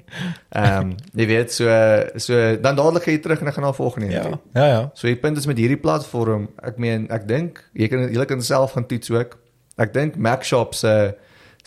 Ehm 0.53 0.91
um, 0.91 0.91
jy 1.17 1.29
weet 1.31 1.55
so 1.55 1.79
so 2.21 2.41
dan 2.61 2.77
dadelik 2.79 3.07
gaan 3.07 3.17
jy 3.17 3.23
terug 3.25 3.43
en 3.43 3.51
dan 3.51 3.57
gaan 3.57 3.67
na 3.69 3.73
volgende 3.77 4.11
een. 4.11 4.17
ja 4.19 4.25
toe. 4.27 4.41
ja 4.55 4.67
ja 4.67 4.83
So 4.95 5.09
die 5.09 5.21
punt 5.21 5.41
is 5.41 5.49
met 5.49 5.61
hierdie 5.61 5.81
platform, 5.81 6.49
ek 6.63 6.81
meen 6.83 7.09
ek 7.15 7.29
dink 7.29 7.63
jy 7.73 7.89
kan 7.89 8.09
jy 8.13 8.29
kan 8.29 8.45
self 8.45 8.77
gaan 8.77 8.89
toets 8.91 9.11
ook. 9.15 9.39
Ek 9.79 9.95
dink 9.95 10.17
Macshop 10.17 10.75
se 10.75 11.15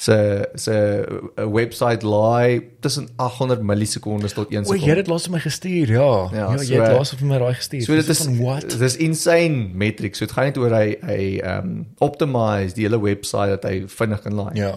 se 0.02 0.16
se 0.58 0.74
uh, 1.38 1.46
website 1.54 2.06
laai 2.08 2.62
tussen 2.82 3.08
800 3.22 3.62
millisekondes 3.62 4.34
tot 4.34 4.50
1 4.50 4.60
O, 4.60 4.64
sekonde. 4.64 4.82
jy 4.86 4.90
het 4.96 5.02
dit 5.04 5.12
laas 5.12 5.28
vir 5.28 5.34
my 5.36 5.42
gestuur, 5.44 5.92
ja. 5.94 6.08
Ja, 6.34 6.46
Ja, 6.52 6.58
so, 6.58 6.64
jy 6.74 6.80
het 6.80 6.88
eh, 6.90 6.96
laas 6.98 7.12
vir 7.20 7.28
my 7.30 7.38
daai 7.44 7.54
gestuur. 7.60 7.84
So 7.86 7.96
dit 8.00 8.10
is 8.10 8.24
van 8.26 8.40
what? 8.40 8.80
dis 8.80 8.96
insane 8.98 9.68
metrics. 9.84 10.18
So 10.18 10.26
dit 10.26 10.34
gaan 10.34 10.50
net 10.50 10.58
oor 10.58 10.74
hy 10.74 10.88
hy 11.06 11.20
ehm 11.44 11.68
um, 11.68 11.86
optimize 12.00 12.74
die 12.80 12.88
hele 12.88 12.98
website 13.04 13.54
dat 13.60 13.68
hy 13.70 13.84
vinnig 13.88 14.22
kan 14.26 14.34
laai. 14.42 14.56
Ja. 14.58 14.74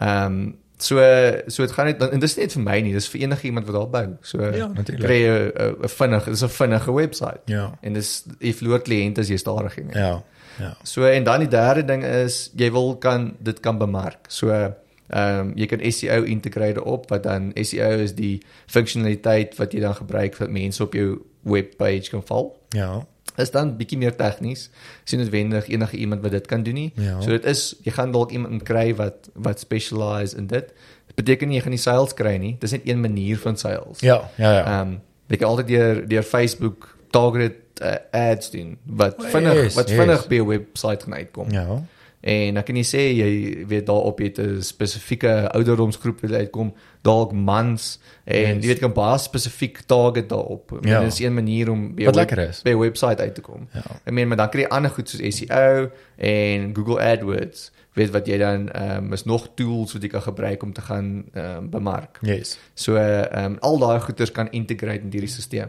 Ehm 0.00 0.26
um, 0.26 0.54
so 0.84 1.00
so 1.48 1.62
dit 1.64 1.72
gaan 1.72 1.86
net 1.86 2.02
en 2.12 2.20
dis 2.20 2.36
net 2.36 2.52
vir 2.52 2.62
my 2.66 2.80
nie, 2.84 2.92
dis 2.92 3.08
vir 3.08 3.20
enige 3.24 3.46
iemand 3.48 3.66
wat 3.70 3.76
daar 3.80 3.90
bou. 3.94 4.16
So 4.26 4.42
Ja, 4.44 4.68
kry 4.74 5.18
jy 5.22 5.34
'n 5.56 5.80
'n 5.86 5.88
vinnig, 5.88 6.24
dis 6.24 6.42
'n 6.44 6.48
vinnige 6.60 6.92
website. 6.92 7.40
Ja. 7.46 7.70
En 7.80 7.92
dis 7.94 8.24
jy 8.40 8.52
verloor 8.52 8.82
kliënte 8.82 9.20
as 9.20 9.28
jy 9.32 9.36
stadig 9.40 9.78
is. 9.78 9.94
Ja. 9.94 10.22
Ja. 10.58 10.76
So 10.82 11.06
en 11.06 11.24
dan 11.24 11.44
die 11.44 11.48
derde 11.48 11.84
ding 11.84 12.04
is 12.04 12.50
jy 12.56 12.70
wil 12.72 12.96
kan 12.96 13.34
dit 13.38 13.60
kan 13.60 13.78
bemark. 13.78 14.28
So 14.28 14.50
ehm 14.50 15.40
um, 15.40 15.52
jy 15.54 15.66
kan 15.68 15.82
SEO 15.92 16.22
integreer 16.22 16.82
op 16.82 17.10
wat 17.12 17.22
dan 17.22 17.50
SEO 17.60 17.90
is 18.00 18.14
die 18.16 18.42
funksionaliteit 18.66 19.56
wat 19.60 19.72
jy 19.72 19.80
dan 19.84 19.94
gebruik 19.94 20.34
vir 20.34 20.50
mense 20.50 20.82
op 20.82 20.94
jou 20.96 21.18
webpage 21.44 22.10
kan 22.10 22.24
val. 22.24 22.54
Ja. 22.72 23.04
Is 23.36 23.50
dan 23.50 23.74
bietjie 23.76 23.98
meer 23.98 24.14
tegnies. 24.16 24.68
Sien 25.04 25.18
noodwendig 25.18 25.68
enige 25.68 25.96
iemand 25.96 26.22
wat 26.22 26.30
dit 26.30 26.46
kan 26.46 26.62
doen 26.62 26.74
nie. 26.74 26.92
Ja. 26.96 27.20
So 27.20 27.34
dit 27.34 27.44
is 27.44 27.74
jy 27.82 27.92
gaan 27.92 28.14
dalk 28.14 28.32
iemand 28.32 28.62
kry 28.62 28.94
wat 28.94 29.28
wat 29.34 29.60
specialize 29.60 30.36
in 30.36 30.46
dit. 30.46 30.72
Dit 31.10 31.16
beteken 31.20 31.48
nie 31.48 31.58
jy 31.58 31.66
gaan 31.66 31.76
nie 31.76 31.82
sales 31.82 32.14
kry 32.14 32.36
nie. 32.40 32.56
Dis 32.60 32.72
net 32.72 32.88
een 32.88 33.00
manier 33.00 33.38
van 33.38 33.56
sales. 33.56 34.00
Ja, 34.00 34.22
ja, 34.36 34.52
ja. 34.52 34.64
Ehm 34.64 34.94
um, 34.94 35.00
jy 35.28 35.36
kan 35.40 35.48
altyd 35.48 35.68
deur 35.68 36.02
deur 36.08 36.22
Facebook 36.22 36.90
targeted 37.10 37.63
uh, 37.82 37.94
ads 38.10 38.50
doen 38.50 38.78
wat 38.84 39.18
Oh, 39.18 39.26
vinnig 39.28 39.54
yes, 39.54 39.74
wat 39.74 39.88
yes. 39.88 39.98
vinnig 39.98 40.26
by 40.28 40.34
'n 40.38 40.46
webwerf 40.46 41.02
gaan 41.02 41.14
uitkom. 41.14 41.50
Ja. 41.50 41.82
En 42.24 42.56
ek 42.56 42.64
kan 42.64 42.74
nie 42.74 42.84
sê 42.84 42.98
jy 43.12 43.64
weet 43.68 43.86
daarop 43.86 44.18
het 44.18 44.38
'n 44.38 44.62
spesifieke 44.62 45.50
ouderdomsgroep 45.52 46.20
wat 46.20 46.32
uitkom, 46.32 46.74
dalk 47.02 47.32
mans 47.32 47.98
en 48.24 48.54
Yes. 48.56 48.62
jy 48.64 48.66
weet 48.68 48.78
kan 48.78 48.92
baie 48.92 49.18
spesifiek 49.18 49.78
target 49.86 50.28
daarop. 50.28 50.78
Ja. 50.80 51.00
Dit 51.00 51.12
is 51.12 51.18
een 51.18 51.34
manier 51.34 51.70
om 51.70 51.94
by 51.94 52.04
Wat 52.04 52.14
web- 52.14 52.28
by 52.64 52.70
'n 52.70 52.78
webwerf 52.78 53.18
uit 53.20 53.34
te 53.34 53.40
kom. 53.40 53.68
Ja. 53.72 53.82
Ek 54.04 54.12
meen 54.12 54.28
maar 54.28 54.36
dan 54.36 54.48
kry 54.50 54.60
jy 54.60 54.66
ander 54.68 54.90
goed 54.90 55.08
soos 55.08 55.36
SEO 55.36 55.90
en 56.16 56.74
Google 56.74 57.00
AdWords. 57.00 57.70
Weet 57.92 58.10
wat 58.10 58.26
jy 58.26 58.38
dan 58.38 58.70
ehm 58.72 59.04
um, 59.04 59.12
is 59.12 59.24
nog 59.24 59.48
tools 59.54 59.92
wat 59.92 60.02
jy 60.02 60.08
kan 60.08 60.22
gebruik 60.22 60.62
om 60.62 60.72
te 60.72 60.80
gaan 60.80 61.24
ehm 61.32 61.56
um, 61.56 61.70
bemark. 61.70 62.18
Yes. 62.22 62.58
So 62.74 62.96
ehm 62.96 63.44
um, 63.44 63.56
al 63.60 63.78
daai 63.78 64.00
goeders 64.00 64.30
kan 64.32 64.50
integrate 64.50 65.00
in 65.00 65.10
hierdie 65.10 65.28
stelsel. 65.28 65.68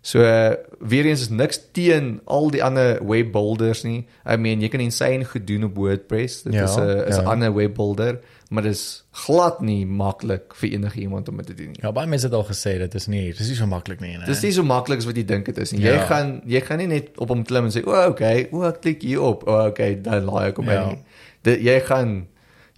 So 0.00 0.20
uh, 0.22 0.52
weer 0.78 1.04
eens 1.04 1.20
is 1.20 1.28
niks 1.28 1.60
teen 1.72 2.20
al 2.24 2.50
die 2.50 2.62
ander 2.64 3.00
web 3.06 3.32
builders 3.32 3.82
nie. 3.82 4.06
I 4.24 4.36
mean 4.36 4.60
jy 4.60 4.68
kan 4.68 4.80
insane 4.80 5.24
goed 5.24 5.46
doen 5.46 5.64
op 5.64 5.76
WordPress. 5.76 6.42
Dit 6.42 6.54
Ja, 6.54 6.64
is 6.64 6.76
'n 6.76 7.08
is 7.08 7.16
'n 7.18 7.22
ja. 7.22 7.30
ander 7.30 7.54
web 7.54 7.74
builder, 7.74 8.18
maar 8.50 8.62
dit 8.62 8.72
is 8.72 9.04
glad 9.10 9.60
nie 9.60 9.86
maklik 9.86 10.54
vir 10.54 10.70
enige 10.70 11.00
iemand 11.00 11.28
om 11.28 11.36
dit 11.36 11.46
te 11.46 11.54
doen 11.54 11.66
nie. 11.66 11.78
Ja, 11.82 11.92
baie 11.92 12.06
mense 12.06 12.26
het 12.26 12.34
al 12.34 12.44
gesê 12.44 12.78
dit 12.78 12.94
is 12.94 13.06
nie, 13.06 13.24
dit 13.30 13.40
is 13.40 13.48
nie 13.48 13.56
so 13.56 13.66
maklik 13.66 14.00
nie, 14.00 14.10
nee. 14.16 14.26
Dit 14.26 14.36
is 14.36 14.42
nie 14.42 14.52
so 14.52 14.62
maklik 14.62 14.98
as 14.98 15.04
wat 15.04 15.16
jy 15.16 15.24
dink 15.24 15.44
dit 15.46 15.58
is 15.58 15.72
nie. 15.72 15.80
Jy 15.80 15.92
Ja. 15.92 16.06
gaan 16.06 16.40
jy 16.46 16.60
gaan 16.60 16.78
nie 16.78 16.86
net 16.86 17.08
op 17.18 17.28
hom 17.28 17.42
klim 17.44 17.64
en 17.64 17.70
sê, 17.70 17.82
"O, 17.86 17.90
oh, 17.90 18.06
okay, 18.08 18.48
o, 18.52 18.62
ek 18.62 18.80
klik 18.80 19.02
hier 19.02 19.20
op. 19.22 19.48
O, 19.48 19.52
oh, 19.52 19.64
okay, 19.66 20.00
dan 20.02 20.24
laai 20.24 20.48
ek 20.48 20.56
hom 20.56 20.68
Ja. 20.70 20.90
in." 20.90 20.98
Dit 21.42 21.60
jy 21.60 21.80
gaan 21.80 22.26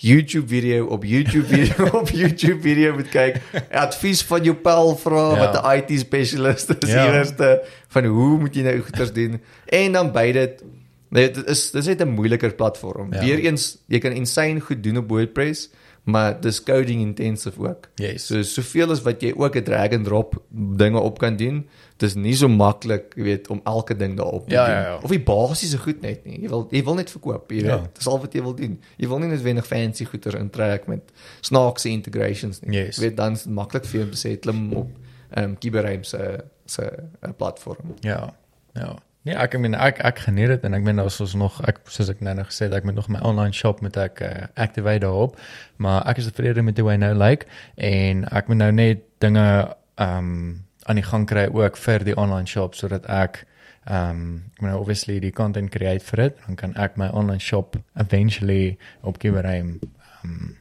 YouTube 0.01 0.47
video 0.49 0.87
op 0.95 1.03
YouTube 1.05 1.47
video 1.51 1.87
op 2.01 2.09
YouTube 2.15 2.61
video 2.62 2.95
moet 2.95 3.09
kyk. 3.11 3.41
Advies 3.75 4.23
van 4.23 4.45
jou 4.47 4.55
pel 4.62 4.93
vra 4.97 5.25
Ja. 5.35 5.39
wat 5.43 5.59
'n 5.59 5.66
IT 5.79 5.99
spesialist 6.01 6.70
is 6.79 6.93
Ja. 6.93 7.07
eerste 7.12 7.62
van 7.89 8.05
hoe 8.05 8.39
moet 8.39 8.55
jy 8.55 8.62
nou 8.62 8.79
goeders 8.81 9.12
doen 9.12 9.41
en 9.66 9.93
dan 9.93 10.12
by 10.12 10.33
dit 10.33 10.62
nee, 11.11 11.31
dit 11.31 11.47
is 11.49 11.70
dis 11.70 11.87
net 11.87 12.01
'n 12.05 12.09
moeiliker 12.15 12.55
platform. 12.55 13.12
Ja. 13.12 13.20
Weereens 13.20 13.79
jy 13.89 13.99
kan 13.99 14.12
insane 14.12 14.61
goed 14.61 14.83
doen 14.83 14.97
op 14.97 15.11
WordPress, 15.11 15.70
maar 16.05 16.41
dis 16.41 16.62
coding 16.62 17.01
intensive 17.01 17.59
ook. 17.69 17.89
Yes. 17.97 18.27
So 18.27 18.43
soveel 18.43 18.91
as 18.91 19.03
wat 19.03 19.20
jy 19.20 19.33
ook 19.37 19.57
'n 19.57 19.62
drag 19.65 19.91
and 19.93 20.05
drop 20.05 20.43
dinge 20.77 21.01
op 21.01 21.19
kan 21.19 21.37
doen, 21.37 21.66
dis 21.99 22.15
nie 22.15 22.35
so 22.39 22.49
maklik, 22.49 23.12
jy 23.19 23.23
weet, 23.27 23.49
om 23.51 23.61
elke 23.66 23.97
ding 23.99 24.16
daarop 24.16 24.47
te 24.49 24.55
Ja, 24.55 24.65
doen. 24.66 24.75
ja, 24.75 24.83
ja. 24.83 24.99
Of 25.03 25.11
die 25.11 25.20
basiese 25.27 25.79
goed 25.83 26.01
net 26.03 26.25
nie. 26.27 26.41
Jy 26.45 26.49
wil 26.53 26.69
jy 26.70 26.83
wil 26.87 26.95
net 26.95 27.11
verkoop, 27.11 27.51
jy 27.51 27.65
Ja. 27.65 27.81
weet. 27.81 27.95
Dis 27.99 28.07
al 28.07 28.20
wat 28.20 28.33
jy 28.35 28.43
wil 28.43 28.55
doen. 28.55 28.79
Jy 28.97 29.09
wil 29.09 29.19
nie 29.19 29.29
noodwendig 29.29 29.66
fancy 29.66 30.05
goeder 30.05 30.39
intrek 30.39 30.87
met 30.87 31.11
snaakse 31.41 31.89
integrations 31.91 32.61
nie. 32.62 32.77
Yes. 32.79 32.97
Jy 32.97 33.03
weet 33.09 33.16
dan 33.16 33.33
is 33.33 33.43
dit 33.43 33.53
maklik 33.53 33.85
vir 33.87 34.01
jou 34.01 34.05
om 34.05 34.15
te 34.15 34.20
sê 34.29 34.39
klim 34.39 34.73
op 34.73 34.89
ehm 35.35 35.45
um, 35.45 35.59
Kiberheim 35.59 36.05
se 36.05 36.39
se 36.66 36.83
uh, 37.25 37.31
platform. 37.37 37.95
Ja. 38.01 38.35
Ja. 38.75 38.95
Nee, 39.25 39.35
ek 39.35 39.55
ek 39.55 39.61
meen 39.61 39.75
ek 39.75 39.99
ek 40.05 40.19
geniet 40.19 40.49
dit 40.49 40.65
en 40.65 40.75
ek 40.75 40.83
meen 40.83 40.97
daar's 40.97 41.20
ons 41.20 41.35
nog 41.35 41.61
ek 41.69 41.81
soos 41.91 42.09
ek 42.09 42.20
nou 42.20 42.35
nog 42.39 42.47
gesê 42.53 42.69
het 42.69 42.73
ek 42.79 42.85
moet 42.85 42.95
nog 42.95 43.09
my 43.09 43.19
online 43.20 43.53
shop 43.53 43.81
met 43.83 43.97
ek 43.97 44.20
uh, 44.23 44.47
activate 44.55 45.01
daarop, 45.05 45.37
maar 45.77 46.07
ek 46.09 46.16
is 46.23 46.31
tevrede 46.31 46.62
met 46.62 46.79
hoe 46.79 46.91
hy 46.91 46.97
nou 46.97 47.15
lyk 47.15 47.45
en 47.77 48.25
ek 48.31 48.49
moet 48.49 48.57
nou 48.57 48.70
net 48.73 49.03
dinge 49.20 49.75
ehm 49.99 50.19
um, 50.19 50.65
aan 50.89 51.01
die 51.01 51.06
gang 51.06 51.27
kry 51.28 51.47
ook 51.52 51.77
vir 51.77 52.05
die 52.05 52.16
online 52.16 52.48
shop 52.48 52.77
sodat 52.78 53.06
ek 53.12 53.44
ehm 53.89 54.10
um, 54.10 54.24
ek 54.59 54.65
nou 54.66 54.78
obviously 54.82 55.16
die 55.20 55.32
content 55.32 55.70
create 55.73 56.05
vir 56.05 56.23
dit, 56.23 56.40
dan 56.47 56.56
kan 56.60 56.74
ek 56.77 56.97
my 57.01 57.09
online 57.09 57.40
shop 57.40 57.77
eventually 57.97 58.77
op 59.01 59.20
Giverheim 59.23 59.78
ehm 59.81 60.32
um, 60.32 60.56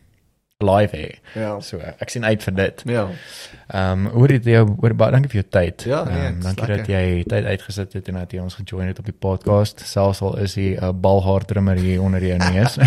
live 0.57 0.97
hê. 0.97 1.17
Ja. 1.35 1.59
So 1.61 1.77
uh, 1.77 1.91
ek 2.01 2.09
sien 2.09 2.23
uit 2.25 2.41
vir 2.41 2.53
dit. 2.57 2.79
Ja. 2.89 3.03
Ehm 3.67 4.07
um, 4.07 4.13
hoor 4.15 4.31
dit 4.33 4.47
jou 4.49 4.63
hoor 4.81 4.95
baie 4.97 5.13
dankie 5.13 5.29
vir 5.29 5.41
jou 5.43 5.49
tyd. 5.53 5.83
Ja, 5.85 5.99
nee, 6.07 6.31
is 6.31 6.45
dankie 6.47 6.65
dat 6.65 6.87
lekker. 6.87 6.93
jy 6.95 7.27
tyd 7.29 7.45
uitgesit 7.45 7.93
het 7.93 8.09
en 8.09 8.17
dat 8.17 8.33
jy 8.33 8.41
ons 8.41 8.57
gejoin 8.57 8.89
het 8.89 8.97
op 8.97 9.05
die 9.05 9.13
podcast. 9.13 9.83
Selfs 9.85 10.23
al 10.25 10.39
is 10.41 10.55
hy 10.57 10.73
'n 10.73 10.97
balhaar 11.01 11.45
drummer 11.45 11.77
hier 11.77 12.01
onder 12.01 12.25
jou 12.25 12.39
neus. 12.41 12.79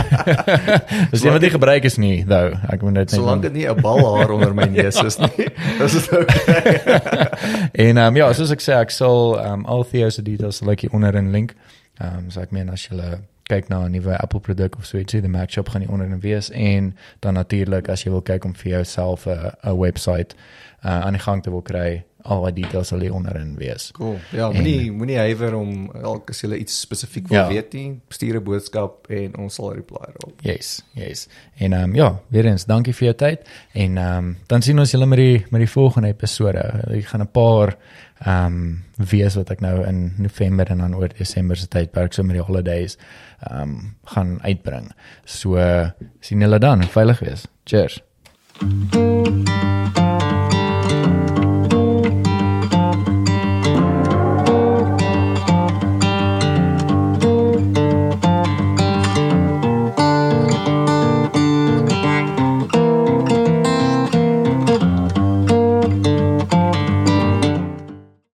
Dis 1.14 1.22
nie 1.22 1.30
wat 1.30 1.46
jy 1.46 1.52
gebruik 1.54 1.86
is 1.86 1.96
nie, 1.96 2.24
though. 2.26 2.58
Ek 2.66 2.82
moet 2.82 2.94
dit 2.94 3.06
net 3.06 3.14
Solank 3.14 3.46
dit 3.46 3.52
nie 3.52 3.68
'n 3.70 3.80
balhaar 3.80 4.34
onder 4.34 4.54
my 4.54 4.66
neus 4.66 4.98
is 4.98 5.18
nie. 5.18 5.46
Dis 5.78 5.92
dit 5.92 6.10
okay. 6.10 6.74
En 7.86 7.96
ehm 7.96 8.06
um, 8.06 8.16
ja, 8.16 8.32
soos 8.32 8.50
ek 8.50 8.66
sê, 8.66 8.74
ek 8.82 8.90
sal 8.90 9.38
ehm 9.38 9.62
um, 9.62 9.66
al 9.66 9.86
Theo 9.86 10.10
se 10.10 10.22
details 10.22 10.58
sal 10.58 10.74
ek 10.74 10.88
hier 10.88 10.92
onder 10.92 11.14
in 11.14 11.30
link. 11.30 11.54
Ehm 12.00 12.18
um, 12.18 12.30
so 12.30 12.40
ek 12.40 12.50
meen 12.50 12.68
as 12.68 12.88
jy 12.90 12.98
kyk 13.50 13.68
na 13.68 13.84
'n 13.84 13.92
nuwe 13.92 14.16
Apple 14.16 14.40
produk 14.40 14.78
of 14.78 14.86
so 14.86 14.98
ietsie, 14.98 15.20
die 15.20 15.32
Mac 15.32 15.50
shop 15.50 15.68
gaan 15.68 15.82
hier 15.82 15.90
onder 15.90 16.06
in 16.06 16.20
wees 16.20 16.50
en 16.50 16.94
dan 17.20 17.34
natuurlik 17.34 17.88
as 17.88 18.04
jy 18.04 18.10
wil 18.10 18.22
kyk 18.22 18.44
om 18.44 18.54
vir 18.54 18.72
jouself 18.78 19.26
'n 19.26 19.52
'n 19.62 19.78
webwerf 19.78 20.34
uh, 20.84 21.00
aan 21.00 21.12
die 21.12 21.22
gang 21.22 21.42
te 21.42 21.50
wil 21.50 21.62
kry, 21.62 22.02
al 22.28 22.44
die 22.50 22.62
details 22.62 22.90
sal 22.92 23.00
hier 23.00 23.14
onder 23.16 23.36
in 23.36 23.54
wees. 23.56 23.90
Cool. 23.96 24.18
Ja, 24.36 24.50
moenie 24.52 24.90
moenie 24.92 25.16
huiwer 25.18 25.54
om 25.56 25.86
elke 25.96 26.34
as 26.34 26.42
jy 26.42 26.58
iets 26.58 26.80
spesifiek 26.84 27.28
wil 27.28 27.38
Ja. 27.38 27.46
ja. 27.48 27.54
weet 27.54 27.72
nie, 27.72 28.00
stuur 28.08 28.36
'n 28.36 28.44
boodskap 28.44 29.08
en 29.08 29.36
ons 29.36 29.54
sal 29.54 29.72
reply 29.74 30.04
daarop. 30.04 30.40
Yes, 30.42 30.82
yes. 30.94 31.28
En 31.56 31.72
ehm 31.72 31.84
um, 31.84 31.94
ja, 31.94 32.20
weer 32.28 32.46
eens 32.46 32.64
dankie 32.64 32.94
vir 32.94 33.04
jou 33.04 33.16
tyd 33.16 33.48
en 33.72 33.96
ehm 33.96 34.18
um, 34.18 34.36
dan 34.46 34.62
sien 34.62 34.78
ons 34.78 34.90
julle 34.90 35.06
met 35.06 35.18
die 35.18 35.46
met 35.50 35.60
die 35.60 35.70
volgende 35.70 36.08
episode. 36.08 36.60
Ek 36.90 37.04
gaan 37.04 37.22
'n 37.22 37.30
paar 37.30 37.76
ehm 38.20 38.46
um, 38.46 38.84
wees 38.96 39.34
wat 39.34 39.50
ek 39.50 39.60
nou 39.60 39.86
in 39.86 40.12
November 40.18 40.66
en 40.70 40.78
dan 40.78 40.94
oor 40.94 41.08
Desember 41.08 41.56
se 41.56 41.68
tydperk 41.68 42.12
so 42.12 42.22
met 42.22 42.36
die 42.36 42.44
holidays 42.44 42.98
ehm 43.40 43.62
um, 43.62 43.96
gaan 44.04 44.38
uitbring. 44.42 44.90
So 45.24 45.56
sien 46.20 46.40
julle 46.40 46.58
dan, 46.58 46.84
veilig 46.84 47.20
wees. 47.24 47.48
Cheers. 47.64 48.00